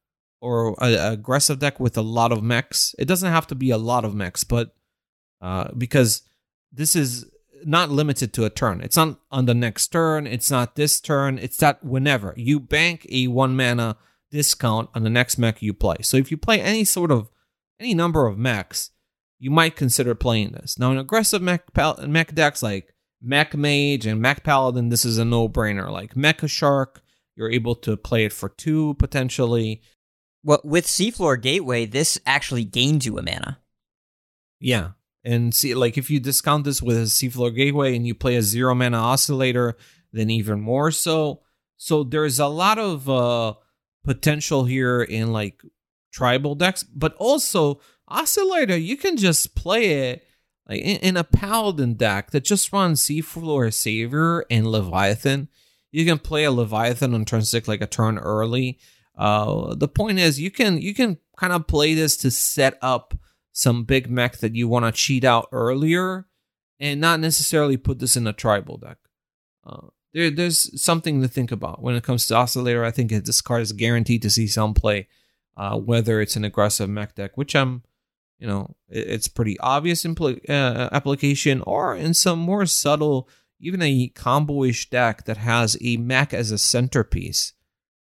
or 0.42 0.76
an 0.80 1.14
aggressive 1.14 1.60
deck 1.60 1.80
with 1.80 1.98
a 1.98 2.02
lot 2.02 2.32
of 2.32 2.44
mechs, 2.44 2.96
it 2.98 3.06
doesn't 3.06 3.32
have 3.32 3.48
to 3.48 3.56
be 3.56 3.72
a 3.72 3.78
lot 3.78 4.06
of 4.06 4.16
mechs, 4.16 4.44
but 4.44 4.76
uh, 5.42 5.70
because 5.78 6.24
this 6.72 6.96
is 6.96 7.26
not 7.66 7.90
limited 7.90 8.34
to 8.34 8.46
a 8.46 8.50
turn. 8.50 8.82
It's 8.82 8.98
not 8.98 9.20
on 9.32 9.46
the 9.46 9.54
next 9.54 9.88
turn. 9.88 10.28
It's 10.28 10.52
not 10.52 10.76
this 10.76 11.00
turn. 11.00 11.38
It's 11.38 11.58
that 11.58 11.84
whenever 11.84 12.34
you 12.38 12.60
bank 12.60 13.06
a 13.10 13.28
one 13.28 13.56
mana 13.56 13.98
discount 14.32 14.90
on 14.96 15.04
the 15.04 15.10
next 15.10 15.38
mech 15.38 15.62
you 15.62 15.74
play. 15.74 15.98
So 16.02 16.18
if 16.18 16.32
you 16.32 16.38
play 16.38 16.60
any 16.60 16.84
sort 16.84 17.12
of 17.12 17.30
any 17.80 17.94
number 17.94 18.28
of 18.28 18.38
mechs, 18.38 18.92
you 19.40 19.52
might 19.52 19.76
consider 19.76 20.16
playing 20.16 20.52
this. 20.52 20.80
Now, 20.80 20.92
in 20.92 20.98
aggressive 20.98 21.42
mech, 21.42 21.74
pal- 21.74 22.00
mech 22.08 22.34
decks 22.34 22.64
like 22.64 22.94
Mech 23.22 23.56
Mage 23.56 24.06
and 24.06 24.22
Mech 24.22 24.44
Paladin, 24.44 24.90
this 24.90 25.06
is 25.06 25.18
a 25.18 25.26
no 25.26 25.48
brainer. 25.48 25.90
Like 25.90 26.14
Mecha 26.14 26.50
Shark, 26.50 27.02
you're 27.36 27.52
able 27.52 27.76
to 27.76 27.96
play 27.96 28.26
it 28.26 28.34
for 28.34 28.50
two 28.50 28.96
potentially. 28.96 29.82
Well, 30.44 30.62
with 30.64 30.86
Seafloor 30.86 31.42
Gateway, 31.42 31.86
this 31.86 32.20
actually 32.26 32.66
gains 32.66 33.06
you 33.06 33.18
a 33.18 33.22
mana. 33.22 33.60
Yeah. 34.60 34.92
And 35.24 35.54
see, 35.56 35.74
like 35.74 35.98
if 35.98 36.10
you 36.10 36.20
discount 36.20 36.66
this 36.66 36.82
with 36.82 36.98
a 36.98 37.02
Seafloor 37.02 37.56
Gateway 37.56 37.96
and 37.96 38.06
you 38.06 38.14
play 38.14 38.36
a 38.36 38.42
zero 38.42 38.76
mana 38.76 38.98
oscillator, 38.98 39.78
then 40.12 40.30
even 40.30 40.60
more 40.60 40.92
so. 40.92 41.42
So 41.78 42.04
there's 42.04 42.40
a 42.40 42.48
lot 42.48 42.78
of 42.78 43.10
uh 43.10 43.54
potential 44.04 44.66
here 44.66 45.02
in 45.02 45.32
like 45.32 45.62
tribal 46.12 46.56
decks, 46.56 46.84
but 46.84 47.16
also 47.16 47.80
oscillator, 48.08 48.78
you 48.78 48.98
can 48.98 49.18
just 49.18 49.56
play 49.56 50.10
it 50.10 50.28
like 50.68 50.82
in, 50.82 50.98
in 50.98 51.18
a 51.18 51.24
paladin 51.24 51.96
deck 51.96 52.32
that 52.32 52.44
just 52.44 52.72
runs 52.72 53.02
Seafloor 53.02 53.74
Savior 53.74 54.46
and 54.50 54.68
Leviathan. 54.68 55.50
You 55.92 56.06
can 56.06 56.20
play 56.20 56.44
a 56.44 56.52
Leviathan 56.52 57.14
on 57.14 57.26
turn 57.26 57.44
six 57.44 57.68
like 57.68 57.82
a 57.82 57.88
turn 57.88 58.18
early. 58.18 58.80
Uh, 59.18 59.76
the 59.76 59.88
point 59.88 60.20
is 60.20 60.40
you 60.40 60.52
can 60.52 60.82
you 60.82 60.94
can 60.94 61.18
kind 61.38 61.54
of 61.54 61.68
play 61.68 61.94
this 61.94 62.18
to 62.18 62.32
set 62.32 62.78
up 62.82 63.14
some 63.54 63.86
big 63.86 64.10
mech 64.10 64.38
that 64.40 64.56
you 64.56 64.68
want 64.68 64.84
to 64.86 64.92
cheat 64.92 65.24
out 65.24 65.48
earlier 65.52 66.28
and 66.80 67.00
not 67.00 67.20
necessarily 67.20 67.78
put 67.78 68.00
this 68.00 68.18
in 68.18 68.28
a 68.28 68.34
tribal 68.34 68.78
deck. 68.78 68.98
Uh, 69.66 69.88
there, 70.14 70.30
there's 70.30 70.82
something 70.82 71.22
to 71.22 71.28
think 71.28 71.52
about 71.52 71.82
when 71.82 71.96
it 71.96 72.04
comes 72.04 72.28
to 72.28 72.36
Oscillator. 72.36 72.84
I 72.84 72.92
think 72.92 73.12
this 73.12 73.42
card 73.42 73.62
is 73.62 73.72
guaranteed 73.72 74.22
to 74.24 74.30
see 74.30 74.48
some 74.48 74.74
play, 74.74 75.08
uh, 75.56 75.78
whether 75.78 76.20
it's 76.20 76.36
an 76.36 76.44
aggressive 76.44 76.90
mech 76.90 77.16
deck, 77.16 77.38
which 77.38 77.56
I'm 77.56 77.84
you 78.40 78.48
know 78.48 78.76
it- 78.90 79.08
it's 79.08 79.28
pretty 79.28 79.58
obvious 79.60 80.04
impl- 80.04 80.50
uh, 80.50 80.90
application, 80.92 81.62
or 81.62 81.96
in 81.96 82.14
some 82.14 82.40
more 82.40 82.66
subtle, 82.66 83.30
even 83.60 83.82
a 83.82 84.08
combo-ish 84.10 84.90
deck 84.90 85.26
that 85.26 85.38
has 85.38 85.78
a 85.80 85.98
mech 85.98 86.34
as 86.34 86.52
a 86.52 86.58
centerpiece 86.58 87.54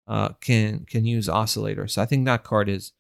uh, 0.07 0.29
can 0.41 0.85
can 0.85 1.05
use 1.07 1.29
oscillator. 1.29 1.89
So 1.89 2.03
I 2.03 2.07
think 2.07 2.27
that 2.27 2.45
card 2.45 2.69
is 2.69 2.93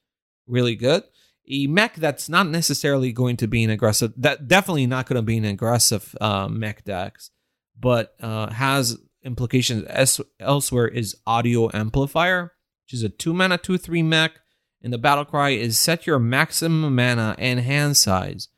really 0.46 0.74
good. 0.74 1.04
A 1.50 1.66
mech 1.66 1.96
that's 1.96 2.28
not 2.28 2.48
necessarily 2.48 3.12
going 3.12 3.36
to 3.38 3.48
be 3.48 3.64
an 3.64 3.70
aggressive, 3.70 4.12
that 4.16 4.46
definitely 4.46 4.86
not 4.86 5.06
going 5.06 5.16
to 5.16 5.22
be 5.22 5.36
an 5.36 5.44
aggressive 5.44 6.14
uh, 6.20 6.46
mech 6.48 6.84
decks, 6.84 7.30
but 7.78 8.14
uh, 8.20 8.50
has 8.52 8.98
implications 9.24 9.84
es- 9.88 10.20
elsewhere 10.38 10.86
is 10.86 11.16
audio 11.26 11.68
amplifier, 11.74 12.52
which 12.84 12.94
is 12.94 13.02
a 13.02 13.08
two 13.08 13.34
mana 13.34 13.58
two 13.58 13.78
three 13.78 14.02
mech, 14.02 14.38
and 14.82 14.92
the 14.92 14.98
battle 14.98 15.24
cry 15.24 15.50
is 15.50 15.76
set 15.76 16.06
your 16.06 16.18
maximum 16.20 16.94
mana 16.94 17.34
and 17.38 17.60
hand 17.60 17.96
size 17.96 18.48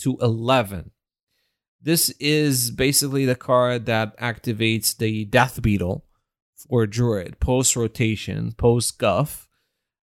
to 0.00 0.18
eleven. 0.20 0.90
This 1.80 2.10
is 2.18 2.70
basically 2.72 3.24
the 3.24 3.36
card 3.36 3.86
that 3.86 4.18
activates 4.18 4.96
the 4.96 5.24
Death 5.24 5.62
Beetle 5.62 6.04
for 6.68 6.86
Druid 6.86 7.40
post 7.40 7.76
rotation, 7.76 8.52
post 8.52 8.98
Guff. 8.98 9.48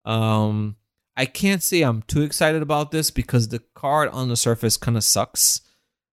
Um, 0.03 0.75
I 1.21 1.25
can't 1.25 1.61
say 1.61 1.83
I'm 1.83 2.01
too 2.01 2.23
excited 2.23 2.63
about 2.63 2.89
this 2.89 3.11
because 3.11 3.49
the 3.49 3.61
card 3.75 4.09
on 4.09 4.27
the 4.27 4.35
surface 4.35 4.75
kind 4.75 4.97
of 4.97 5.03
sucks. 5.03 5.61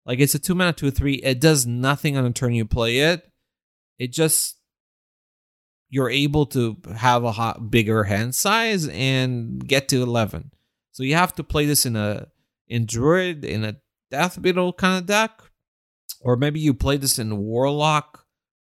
Like 0.05 0.19
it's 0.19 0.35
a 0.35 0.39
two 0.39 0.53
mana 0.53 0.73
two 0.73 0.91
three. 0.91 1.13
It 1.13 1.39
does 1.39 1.65
nothing 1.65 2.17
on 2.17 2.25
the 2.25 2.31
turn 2.31 2.53
you 2.53 2.65
play 2.65 2.99
it. 2.99 3.25
It 3.97 4.11
just 4.11 4.57
you're 5.89 6.09
able 6.09 6.45
to 6.47 6.75
have 6.93 7.23
a 7.23 7.31
hot, 7.31 7.71
bigger 7.71 8.03
hand 8.03 8.35
size 8.35 8.89
and 8.89 9.65
get 9.65 9.87
to 9.87 10.03
eleven. 10.03 10.51
So 10.91 11.03
you 11.03 11.15
have 11.15 11.33
to 11.35 11.43
play 11.45 11.65
this 11.65 11.85
in 11.85 11.95
a 11.95 12.27
in 12.67 12.85
Druid 12.85 13.45
in 13.45 13.63
a 13.63 13.77
Death 14.11 14.41
Beetle 14.41 14.73
kind 14.73 14.97
of 14.97 15.05
deck, 15.05 15.39
or 16.19 16.35
maybe 16.35 16.59
you 16.59 16.73
play 16.73 16.97
this 16.97 17.17
in 17.17 17.37
Warlock 17.37 18.25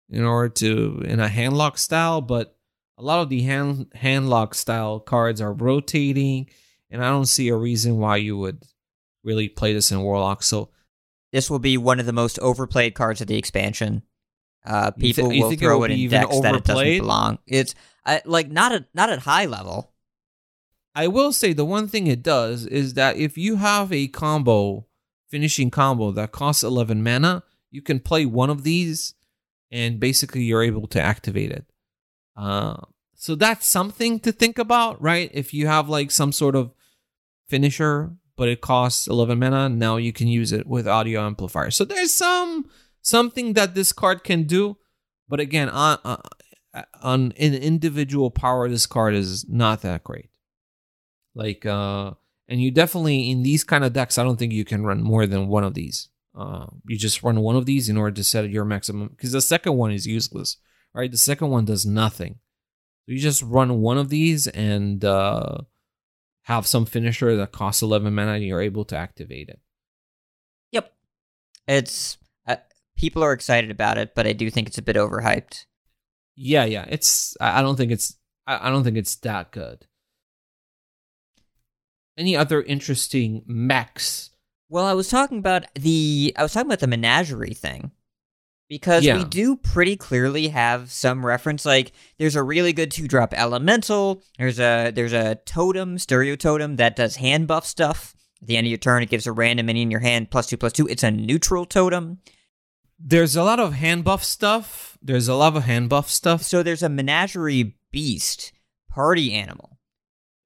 in 0.08 0.24
order 0.24 0.48
to 0.48 1.02
in 1.04 1.20
a 1.20 1.28
handlock 1.28 1.76
style. 1.76 2.22
But 2.22 2.56
a 3.00 3.02
lot 3.04 3.20
of 3.20 3.28
the 3.28 3.42
hand 3.42 3.90
handlock 3.96 4.54
style 4.54 5.00
cards 5.00 5.40
are 5.40 5.52
rotating, 5.52 6.48
and 6.90 7.02
I 7.04 7.08
don't 7.08 7.26
see 7.26 7.48
a 7.48 7.56
reason 7.56 7.98
why 7.98 8.16
you 8.16 8.36
would 8.36 8.62
really 9.24 9.48
play 9.48 9.72
this 9.72 9.90
in 9.90 10.00
Warlock. 10.02 10.42
So 10.42 10.70
This 11.32 11.48
will 11.48 11.58
be 11.60 11.76
one 11.76 12.00
of 12.00 12.06
the 12.06 12.12
most 12.12 12.38
overplayed 12.40 12.94
cards 12.94 13.20
of 13.20 13.26
the 13.28 13.36
expansion. 13.38 14.02
Uh, 14.66 14.90
You 14.96 15.00
thi- 15.00 15.08
people 15.14 15.32
you 15.32 15.42
will 15.42 15.50
think 15.50 15.62
it 15.62 15.64
throw 15.64 15.84
it 15.84 15.90
in 15.92 16.10
decks 16.10 16.40
that 16.40 16.54
it 16.56 16.64
doesn't 16.64 16.84
belong. 16.98 17.38
It's 17.46 17.74
uh, 18.04 18.18
like 18.24 18.50
not 18.50 18.72
at 18.72 18.86
not 18.94 19.10
at 19.10 19.20
high 19.20 19.46
level. 19.46 19.92
I 20.94 21.06
will 21.06 21.32
say 21.32 21.52
the 21.52 21.64
one 21.64 21.86
thing 21.88 22.06
it 22.08 22.22
does 22.22 22.66
is 22.66 22.94
that 22.94 23.16
if 23.16 23.38
you 23.38 23.56
have 23.56 23.92
a 23.92 24.08
combo, 24.08 24.86
finishing 25.28 25.70
combo 25.70 26.10
that 26.10 26.32
costs 26.32 26.64
11 26.64 27.02
mana, 27.02 27.44
you 27.70 27.80
can 27.80 28.00
play 28.00 28.26
one 28.26 28.50
of 28.50 28.64
these 28.64 29.14
and 29.70 30.00
basically 30.00 30.42
you're 30.42 30.64
able 30.64 30.88
to 30.88 31.00
activate 31.00 31.52
it. 31.52 31.64
Uh, 32.40 32.76
so 33.14 33.34
that's 33.34 33.66
something 33.66 34.18
to 34.20 34.32
think 34.32 34.58
about, 34.58 35.00
right? 35.00 35.30
If 35.34 35.52
you 35.52 35.66
have 35.66 35.90
like 35.90 36.10
some 36.10 36.32
sort 36.32 36.56
of 36.56 36.72
finisher, 37.48 38.16
but 38.34 38.48
it 38.48 38.62
costs 38.62 39.06
11 39.06 39.38
mana, 39.38 39.68
now 39.68 39.98
you 39.98 40.10
can 40.10 40.26
use 40.26 40.50
it 40.50 40.66
with 40.66 40.88
audio 40.88 41.20
amplifier. 41.26 41.70
So 41.70 41.84
there's 41.84 42.14
some 42.14 42.70
something 43.02 43.52
that 43.52 43.74
this 43.74 43.92
card 43.92 44.24
can 44.24 44.44
do, 44.44 44.78
but 45.28 45.38
again, 45.38 45.68
on, 45.68 45.98
uh, 46.02 46.16
on 47.02 47.32
an 47.32 47.54
individual 47.54 48.30
power, 48.30 48.70
this 48.70 48.86
card 48.86 49.14
is 49.14 49.46
not 49.46 49.82
that 49.82 50.02
great. 50.02 50.30
Like, 51.34 51.66
uh, 51.66 52.12
and 52.48 52.62
you 52.62 52.70
definitely 52.70 53.30
in 53.30 53.42
these 53.42 53.64
kind 53.64 53.84
of 53.84 53.92
decks, 53.92 54.16
I 54.16 54.22
don't 54.22 54.38
think 54.38 54.54
you 54.54 54.64
can 54.64 54.86
run 54.86 55.02
more 55.02 55.26
than 55.26 55.48
one 55.48 55.64
of 55.64 55.74
these. 55.74 56.08
Uh, 56.34 56.66
you 56.88 56.96
just 56.96 57.22
run 57.22 57.40
one 57.40 57.56
of 57.56 57.66
these 57.66 57.90
in 57.90 57.98
order 57.98 58.14
to 58.16 58.24
set 58.24 58.48
your 58.48 58.64
maximum 58.64 59.08
because 59.08 59.32
the 59.32 59.42
second 59.42 59.74
one 59.74 59.92
is 59.92 60.06
useless, 60.06 60.56
right? 60.94 61.10
The 61.10 61.18
second 61.18 61.48
one 61.50 61.64
does 61.64 61.86
nothing. 61.86 62.38
You 63.06 63.18
just 63.18 63.42
run 63.42 63.80
one 63.80 63.98
of 63.98 64.08
these 64.08 64.46
and 64.46 65.04
uh, 65.04 65.58
have 66.42 66.66
some 66.66 66.86
finisher 66.86 67.36
that 67.36 67.52
costs 67.52 67.82
11 67.82 68.14
mana 68.14 68.32
and 68.32 68.44
you're 68.44 68.60
able 68.60 68.84
to 68.86 68.96
activate 68.96 69.48
it. 69.48 69.60
Yep, 70.72 70.92
it's 71.66 72.18
uh, 72.46 72.56
people 72.96 73.24
are 73.24 73.32
excited 73.32 73.70
about 73.70 73.98
it, 73.98 74.14
but 74.14 74.26
I 74.26 74.32
do 74.32 74.50
think 74.50 74.68
it's 74.68 74.78
a 74.78 74.82
bit 74.82 74.96
overhyped. 74.96 75.64
Yeah, 76.36 76.64
yeah. 76.64 76.86
It's 76.88 77.36
I 77.40 77.62
don't 77.62 77.76
think 77.76 77.92
it's 77.92 78.16
I 78.46 78.70
don't 78.70 78.84
think 78.84 78.96
it's 78.96 79.16
that 79.16 79.52
good. 79.52 79.86
Any 82.16 82.36
other 82.36 82.62
interesting 82.62 83.42
mechs? 83.46 84.30
Well, 84.68 84.86
I 84.86 84.94
was 84.94 85.08
talking 85.08 85.38
about 85.38 85.64
the 85.74 86.32
I 86.36 86.42
was 86.42 86.52
talking 86.52 86.68
about 86.68 86.80
the 86.80 86.86
menagerie 86.86 87.54
thing. 87.54 87.90
Because 88.70 89.04
Yeah. 89.04 89.18
we 89.18 89.24
do 89.24 89.56
pretty 89.56 89.96
clearly 89.96 90.46
have 90.48 90.92
some 90.92 91.26
reference 91.26 91.66
like 91.66 91.90
there's 92.18 92.36
a 92.36 92.42
really 92.42 92.72
good 92.72 92.92
two 92.92 93.08
drop 93.08 93.34
elemental, 93.34 94.22
there's 94.38 94.60
a 94.60 94.92
there's 94.94 95.12
a 95.12 95.34
totem, 95.44 95.98
stereo 95.98 96.36
totem 96.36 96.76
that 96.76 96.94
does 96.94 97.16
hand 97.16 97.48
buff 97.48 97.66
stuff. 97.66 98.14
At 98.40 98.46
the 98.46 98.56
end 98.56 98.68
of 98.68 98.70
your 98.70 98.78
turn 98.78 99.02
it 99.02 99.10
gives 99.10 99.26
a 99.26 99.32
random 99.32 99.66
minion 99.66 99.88
in 99.88 99.90
your 99.90 100.00
hand 100.00 100.30
plus 100.30 100.46
2 100.46 100.56
plus 100.56 100.72
2. 100.72 100.86
It's 100.86 101.02
a 101.02 101.10
neutral 101.10 101.66
totem. 101.66 102.20
There's 102.96 103.34
a 103.34 103.42
lot 103.42 103.58
of 103.58 103.72
hand 103.74 104.04
buff 104.04 104.22
stuff. 104.22 104.96
There's 105.02 105.26
a 105.26 105.34
lot 105.34 105.56
of 105.56 105.64
hand 105.64 105.88
buff 105.88 106.08
stuff. 106.08 106.42
So 106.44 106.62
there's 106.62 106.82
a 106.84 106.88
menagerie 106.88 107.74
beast 107.90 108.52
party 108.88 109.32
animal. 109.32 109.78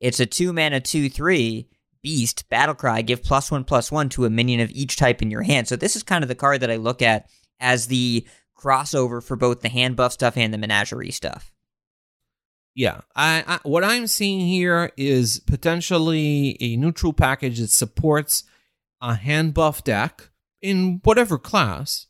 It's 0.00 0.18
a 0.18 0.24
2 0.26 0.52
mana 0.54 0.80
2 0.80 1.10
3 1.10 1.68
beast 2.02 2.48
battle 2.48 2.74
cry 2.74 3.02
give 3.02 3.22
plus 3.22 3.50
1 3.50 3.64
plus 3.64 3.92
1 3.92 4.08
to 4.10 4.24
a 4.24 4.30
minion 4.30 4.60
of 4.60 4.70
each 4.70 4.96
type 4.96 5.20
in 5.20 5.30
your 5.30 5.42
hand. 5.42 5.68
So 5.68 5.76
this 5.76 5.94
is 5.94 6.02
kind 6.02 6.24
of 6.24 6.28
the 6.28 6.34
card 6.34 6.60
that 6.62 6.70
I 6.70 6.76
look 6.76 7.02
at 7.02 7.28
as 7.60 7.86
the 7.86 8.26
crossover 8.56 9.22
for 9.22 9.36
both 9.36 9.60
the 9.60 9.68
hand 9.68 9.96
buff 9.96 10.12
stuff 10.12 10.36
and 10.36 10.52
the 10.52 10.58
menagerie 10.58 11.10
stuff. 11.10 11.52
Yeah, 12.74 13.02
I, 13.14 13.44
I 13.46 13.60
what 13.62 13.84
I'm 13.84 14.06
seeing 14.08 14.40
here 14.40 14.90
is 14.96 15.38
potentially 15.40 16.56
a 16.60 16.76
neutral 16.76 17.12
package 17.12 17.60
that 17.60 17.70
supports 17.70 18.42
a 19.00 19.14
hand 19.14 19.54
buff 19.54 19.84
deck 19.84 20.30
in 20.60 21.00
whatever 21.04 21.38
class, 21.38 22.06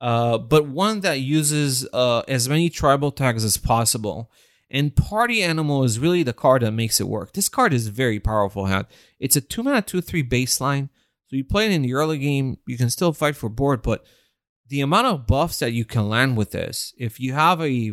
uh, 0.00 0.38
but 0.38 0.66
one 0.66 1.00
that 1.00 1.20
uses 1.20 1.86
uh, 1.92 2.20
as 2.28 2.48
many 2.48 2.70
tribal 2.70 3.10
tags 3.10 3.44
as 3.44 3.58
possible. 3.58 4.30
And 4.70 4.94
Party 4.94 5.42
Animal 5.42 5.84
is 5.84 5.98
really 5.98 6.22
the 6.22 6.32
card 6.32 6.62
that 6.62 6.72
makes 6.72 7.00
it 7.00 7.08
work. 7.08 7.32
This 7.32 7.48
card 7.48 7.74
is 7.74 7.88
very 7.88 8.20
powerful. 8.20 8.66
Hat. 8.66 8.90
It's 9.18 9.36
a 9.36 9.40
two 9.40 9.62
mana 9.62 9.82
two 9.82 10.00
three 10.00 10.22
baseline, 10.22 10.88
so 11.26 11.36
you 11.36 11.44
play 11.44 11.66
it 11.66 11.72
in 11.72 11.82
the 11.82 11.94
early 11.94 12.18
game. 12.18 12.58
You 12.66 12.78
can 12.78 12.88
still 12.88 13.12
fight 13.12 13.36
for 13.36 13.48
board, 13.48 13.82
but 13.82 14.06
the 14.68 14.80
amount 14.80 15.06
of 15.06 15.26
buffs 15.26 15.58
that 15.58 15.72
you 15.72 15.84
can 15.84 16.08
land 16.08 16.36
with 16.36 16.52
this, 16.52 16.94
if 16.98 17.18
you 17.20 17.32
have 17.32 17.60
a 17.60 17.92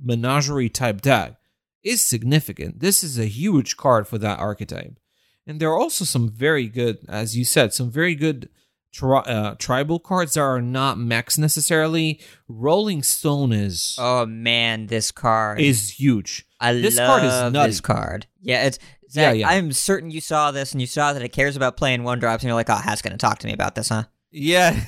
menagerie 0.00 0.68
type 0.68 1.00
deck, 1.00 1.36
is 1.82 2.00
significant. 2.02 2.80
This 2.80 3.04
is 3.04 3.18
a 3.18 3.26
huge 3.26 3.76
card 3.76 4.08
for 4.08 4.18
that 4.18 4.38
archetype. 4.38 4.98
And 5.46 5.60
there 5.60 5.70
are 5.70 5.78
also 5.78 6.04
some 6.04 6.30
very 6.30 6.68
good, 6.68 6.98
as 7.08 7.36
you 7.36 7.44
said, 7.44 7.74
some 7.74 7.90
very 7.90 8.14
good 8.14 8.48
tri- 8.92 9.20
uh, 9.20 9.54
tribal 9.58 9.98
cards 9.98 10.34
that 10.34 10.40
are 10.40 10.62
not 10.62 10.98
mechs 10.98 11.36
necessarily. 11.36 12.20
Rolling 12.48 13.02
Stone 13.02 13.52
is 13.52 13.96
Oh 13.98 14.24
man, 14.24 14.86
this 14.86 15.12
card 15.12 15.60
is 15.60 15.90
huge. 15.90 16.46
I 16.60 16.72
this 16.72 16.96
love 16.96 17.20
card 17.20 17.24
is 17.24 17.52
nutty. 17.52 17.70
this 17.70 17.80
card. 17.80 18.26
Yeah, 18.40 18.64
it's 18.64 18.78
Yeah, 19.10 19.30
Zach, 19.30 19.36
yeah. 19.36 19.48
I'm 19.48 19.72
certain 19.72 20.10
you 20.10 20.22
saw 20.22 20.50
this 20.50 20.72
and 20.72 20.80
you 20.80 20.86
saw 20.86 21.12
that 21.12 21.22
it 21.22 21.30
cares 21.30 21.56
about 21.56 21.76
playing 21.76 22.04
one 22.04 22.18
drops 22.18 22.42
and 22.42 22.48
you're 22.48 22.54
like, 22.54 22.70
oh, 22.70 22.76
Hat's 22.76 23.02
gonna 23.02 23.18
talk 23.18 23.40
to 23.40 23.46
me 23.46 23.52
about 23.52 23.74
this, 23.74 23.90
huh? 23.90 24.04
Yeah. 24.36 24.80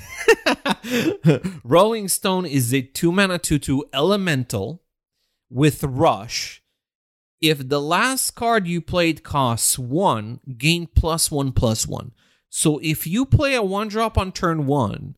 Rolling 1.65 2.09
Stone 2.09 2.47
is 2.47 2.75
a 2.75 2.83
two 2.83 3.13
mana 3.13 3.39
2 3.39 3.61
2 3.61 3.85
elemental 3.95 4.83
with 5.49 5.85
Rush. 5.85 6.65
If 7.41 7.69
the 7.69 7.81
last 7.81 8.33
card 8.33 8.67
you 8.67 8.81
played 8.81 9.23
costs 9.23 9.79
one, 9.79 10.41
gain 10.59 10.89
plus 10.89 11.31
one 11.31 11.53
plus 11.53 11.87
one. 11.87 12.11
So 12.49 12.81
if 12.83 13.07
you 13.07 13.25
play 13.25 13.55
a 13.55 13.63
one 13.63 13.87
drop 13.87 14.19
on 14.19 14.33
turn 14.33 14.67
one 14.67 15.17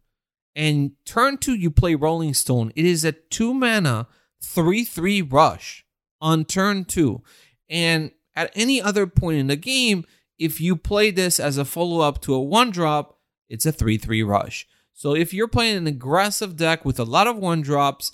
and 0.55 0.93
turn 1.07 1.39
two 1.39 1.55
you 1.55 1.71
play 1.71 1.95
Rolling 1.95 2.35
Stone, 2.35 2.73
it 2.77 2.85
is 2.85 3.07
a 3.07 3.13
two 3.13 3.55
mana 3.55 4.09
3 4.43 4.85
3 4.85 5.23
rush 5.23 5.87
on 6.21 6.45
turn 6.45 6.85
two. 6.85 7.23
And 7.71 8.11
at 8.37 8.53
any 8.55 8.83
other 8.83 9.07
point 9.07 9.39
in 9.39 9.47
the 9.47 9.57
game, 9.57 10.05
if 10.39 10.61
you 10.61 10.77
play 10.77 11.11
this 11.11 11.41
as 11.41 11.57
a 11.57 11.65
follow 11.65 12.01
up 12.01 12.21
to 12.23 12.35
a 12.35 12.43
one 12.43 12.71
drop, 12.71 13.18
it's 13.49 13.67
a 13.67 13.73
3 13.73 13.99
3 13.99 14.23
rush. 14.23 14.67
So 14.93 15.15
if 15.15 15.33
you're 15.33 15.49
playing 15.49 15.77
an 15.77 15.87
aggressive 15.87 16.57
deck 16.57 16.85
with 16.85 16.99
a 16.99 17.05
lot 17.05 17.27
of 17.27 17.37
one 17.37 17.61
drops, 17.61 18.13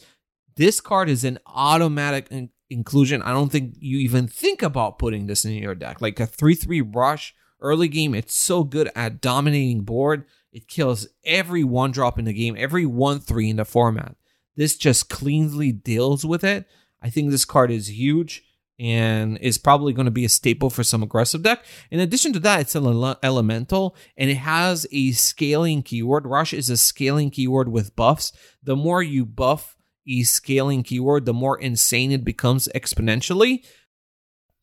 this 0.57 0.81
card 0.81 1.09
is 1.09 1.25
an 1.25 1.39
automatic 1.47 2.29
in- 2.31 2.51
inclusion. 2.71 3.23
I 3.23 3.33
don't 3.33 3.51
think 3.51 3.75
you 3.79 3.99
even 3.99 4.29
think 4.29 4.63
about 4.63 4.99
putting 4.99 5.27
this 5.27 5.45
in 5.45 5.53
your 5.53 5.75
deck. 5.75 6.01
Like 6.01 6.21
a 6.21 6.27
3 6.27 6.55
3 6.55 6.81
rush 6.81 7.35
early 7.61 7.89
game, 7.89 8.15
it's 8.15 8.35
so 8.35 8.65
good 8.65 8.91
at 8.95 9.21
dominating 9.21 9.83
board. 9.83 10.25
It 10.53 10.69
kills 10.69 11.09
every 11.25 11.65
one 11.65 11.91
drop 11.91 12.19
in 12.19 12.27
the 12.27 12.33
game, 12.33 12.55
every 12.59 12.87
1 12.87 13.21
3 13.21 13.51
in 13.51 13.57
the 13.57 13.65
format. 13.65 14.17
This 14.57 14.77
just 14.77 15.09
cleanly 15.09 15.73
deals 15.73 16.25
with 16.25 16.45
it. 16.45 16.67
I 17.03 17.11
think 17.11 17.31
this 17.31 17.45
card 17.45 17.71
is 17.71 17.89
huge. 17.91 18.44
And 18.79 19.39
is 19.39 19.59
probably 19.59 19.93
going 19.93 20.07
to 20.07 20.11
be 20.11 20.25
a 20.25 20.29
staple 20.29 20.71
for 20.71 20.83
some 20.83 21.03
aggressive 21.03 21.43
deck. 21.43 21.65
In 21.91 22.01
addition 22.01 22.33
to 22.33 22.41
that, 22.41 22.61
it's 22.61 22.75
an 22.75 22.85
ele- 22.85 23.19
elemental 23.23 23.95
and 24.17 24.31
it 24.31 24.37
has 24.37 24.87
a 24.91 25.13
scaling 25.13 25.83
keyword. 25.83 26.27
Rush 26.27 26.53
is 26.53 26.71
a 26.71 26.77
scaling 26.77 27.31
keyword 27.31 27.69
with 27.69 27.95
buffs. 27.95 28.33
The 28.63 28.77
more 28.77 29.03
you 29.03 29.25
buff 29.25 29.77
a 30.09 30.23
scaling 30.23 30.83
keyword, 30.83 31.25
the 31.25 31.33
more 31.33 31.59
insane 31.59 32.13
it 32.13 32.25
becomes 32.25 32.69
exponentially. 32.75 33.65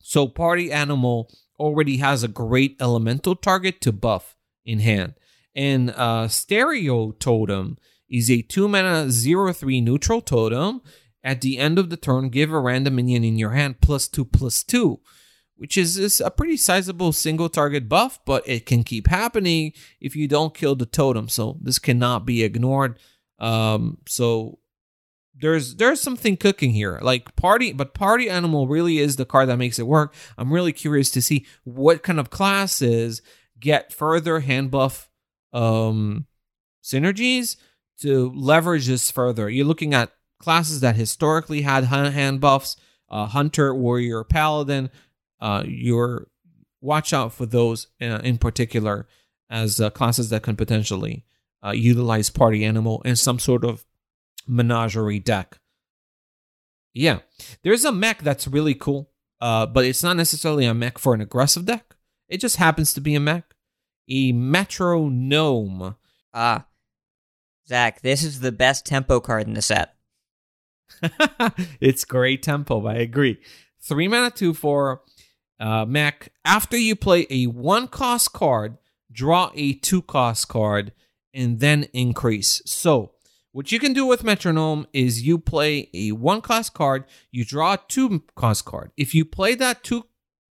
So, 0.00 0.26
Party 0.26 0.70
Animal 0.72 1.30
already 1.58 1.98
has 1.98 2.22
a 2.22 2.28
great 2.28 2.76
elemental 2.80 3.36
target 3.36 3.80
to 3.82 3.92
buff 3.92 4.36
in 4.64 4.80
hand. 4.80 5.14
And 5.54 5.90
uh, 5.90 6.28
Stereo 6.28 7.12
Totem 7.12 7.76
is 8.08 8.30
a 8.30 8.42
2 8.42 8.68
mana 8.68 9.10
zero 9.10 9.52
three 9.52 9.80
neutral 9.80 10.20
totem 10.20 10.82
at 11.24 11.40
the 11.40 11.58
end 11.58 11.78
of 11.78 11.90
the 11.90 11.96
turn, 11.96 12.28
give 12.28 12.52
a 12.52 12.58
random 12.60 12.96
minion 12.96 13.24
in 13.24 13.38
your 13.38 13.50
hand 13.50 13.80
plus 13.80 14.08
two 14.08 14.24
plus 14.24 14.62
two, 14.64 15.00
which 15.56 15.78
is, 15.78 15.98
is 15.98 16.20
a 16.20 16.30
pretty 16.30 16.56
sizable 16.56 17.12
single 17.12 17.48
target 17.48 17.88
buff, 17.88 18.18
but 18.26 18.46
it 18.48 18.66
can 18.66 18.82
keep 18.82 19.06
happening 19.06 19.72
if 20.00 20.16
you 20.16 20.26
don't 20.26 20.54
kill 20.54 20.74
the 20.74 20.86
totem. 20.86 21.28
So 21.28 21.58
this 21.60 21.78
cannot 21.78 22.26
be 22.26 22.42
ignored. 22.42 22.98
Um, 23.38 23.98
so 24.06 24.58
there's 25.34 25.76
there's 25.76 26.00
something 26.00 26.36
cooking 26.36 26.72
here. 26.72 26.98
Like 27.02 27.34
party, 27.36 27.72
but 27.72 27.94
party 27.94 28.28
animal 28.28 28.68
really 28.68 28.98
is 28.98 29.16
the 29.16 29.24
card 29.24 29.48
that 29.48 29.56
makes 29.56 29.78
it 29.78 29.86
work. 29.86 30.14
I'm 30.36 30.52
really 30.52 30.72
curious 30.72 31.10
to 31.12 31.22
see 31.22 31.46
what 31.64 32.02
kind 32.02 32.20
of 32.20 32.30
classes 32.30 33.22
get 33.58 33.92
further 33.92 34.40
hand 34.40 34.70
buff 34.70 35.08
um 35.52 36.26
synergies 36.82 37.56
to 38.00 38.32
leverage 38.34 38.86
this 38.86 39.10
further. 39.10 39.48
You're 39.48 39.66
looking 39.66 39.94
at 39.94 40.12
classes 40.42 40.80
that 40.80 40.96
historically 40.96 41.62
had 41.62 41.84
hand 41.84 42.40
buffs, 42.40 42.76
uh, 43.08 43.26
hunter, 43.26 43.74
warrior, 43.74 44.24
paladin. 44.24 44.90
Uh, 45.40 45.64
your 45.66 46.28
watch 46.80 47.12
out 47.12 47.32
for 47.32 47.46
those 47.46 47.86
uh, 48.00 48.20
in 48.22 48.38
particular 48.38 49.06
as 49.48 49.80
uh, 49.80 49.90
classes 49.90 50.30
that 50.30 50.42
can 50.42 50.56
potentially 50.56 51.24
uh, 51.64 51.70
utilize 51.70 52.30
party 52.30 52.64
animal 52.64 53.00
in 53.04 53.16
some 53.16 53.38
sort 53.38 53.64
of 53.64 53.84
menagerie 54.46 55.18
deck. 55.18 55.58
Yeah, 56.94 57.20
there's 57.62 57.84
a 57.84 57.92
mech 57.92 58.22
that's 58.22 58.46
really 58.46 58.74
cool, 58.74 59.10
uh, 59.40 59.66
but 59.66 59.84
it's 59.84 60.02
not 60.02 60.16
necessarily 60.16 60.66
a 60.66 60.74
mech 60.74 60.98
for 60.98 61.14
an 61.14 61.20
aggressive 61.20 61.64
deck. 61.64 61.96
It 62.28 62.38
just 62.38 62.56
happens 62.56 62.92
to 62.94 63.00
be 63.00 63.14
a 63.14 63.20
mech, 63.20 63.54
a 64.08 64.32
metronome. 64.32 65.96
Ah, 66.34 66.66
Zach, 67.68 68.02
this 68.02 68.24
is 68.24 68.40
the 68.40 68.52
best 68.52 68.84
tempo 68.84 69.20
card 69.20 69.46
in 69.46 69.54
the 69.54 69.62
set. 69.62 69.94
it's 71.80 72.04
great 72.04 72.42
tempo. 72.42 72.86
I 72.86 72.94
agree. 72.94 73.38
Three 73.80 74.08
mana, 74.08 74.30
two 74.30 74.54
for 74.54 75.02
uh, 75.58 75.84
mech. 75.84 76.32
After 76.44 76.76
you 76.76 76.96
play 76.96 77.26
a 77.30 77.46
one 77.46 77.88
cost 77.88 78.32
card, 78.32 78.78
draw 79.10 79.50
a 79.54 79.74
two 79.74 80.02
cost 80.02 80.48
card, 80.48 80.92
and 81.34 81.60
then 81.60 81.84
increase. 81.92 82.62
So, 82.66 83.12
what 83.52 83.70
you 83.70 83.78
can 83.78 83.92
do 83.92 84.06
with 84.06 84.24
Metronome 84.24 84.86
is 84.92 85.22
you 85.22 85.38
play 85.38 85.90
a 85.92 86.12
one 86.12 86.40
cost 86.40 86.72
card, 86.72 87.04
you 87.30 87.44
draw 87.44 87.74
a 87.74 87.80
two 87.88 88.22
cost 88.34 88.64
card. 88.64 88.92
If 88.96 89.14
you 89.14 89.24
play 89.24 89.54
that 89.56 89.84
two 89.84 90.06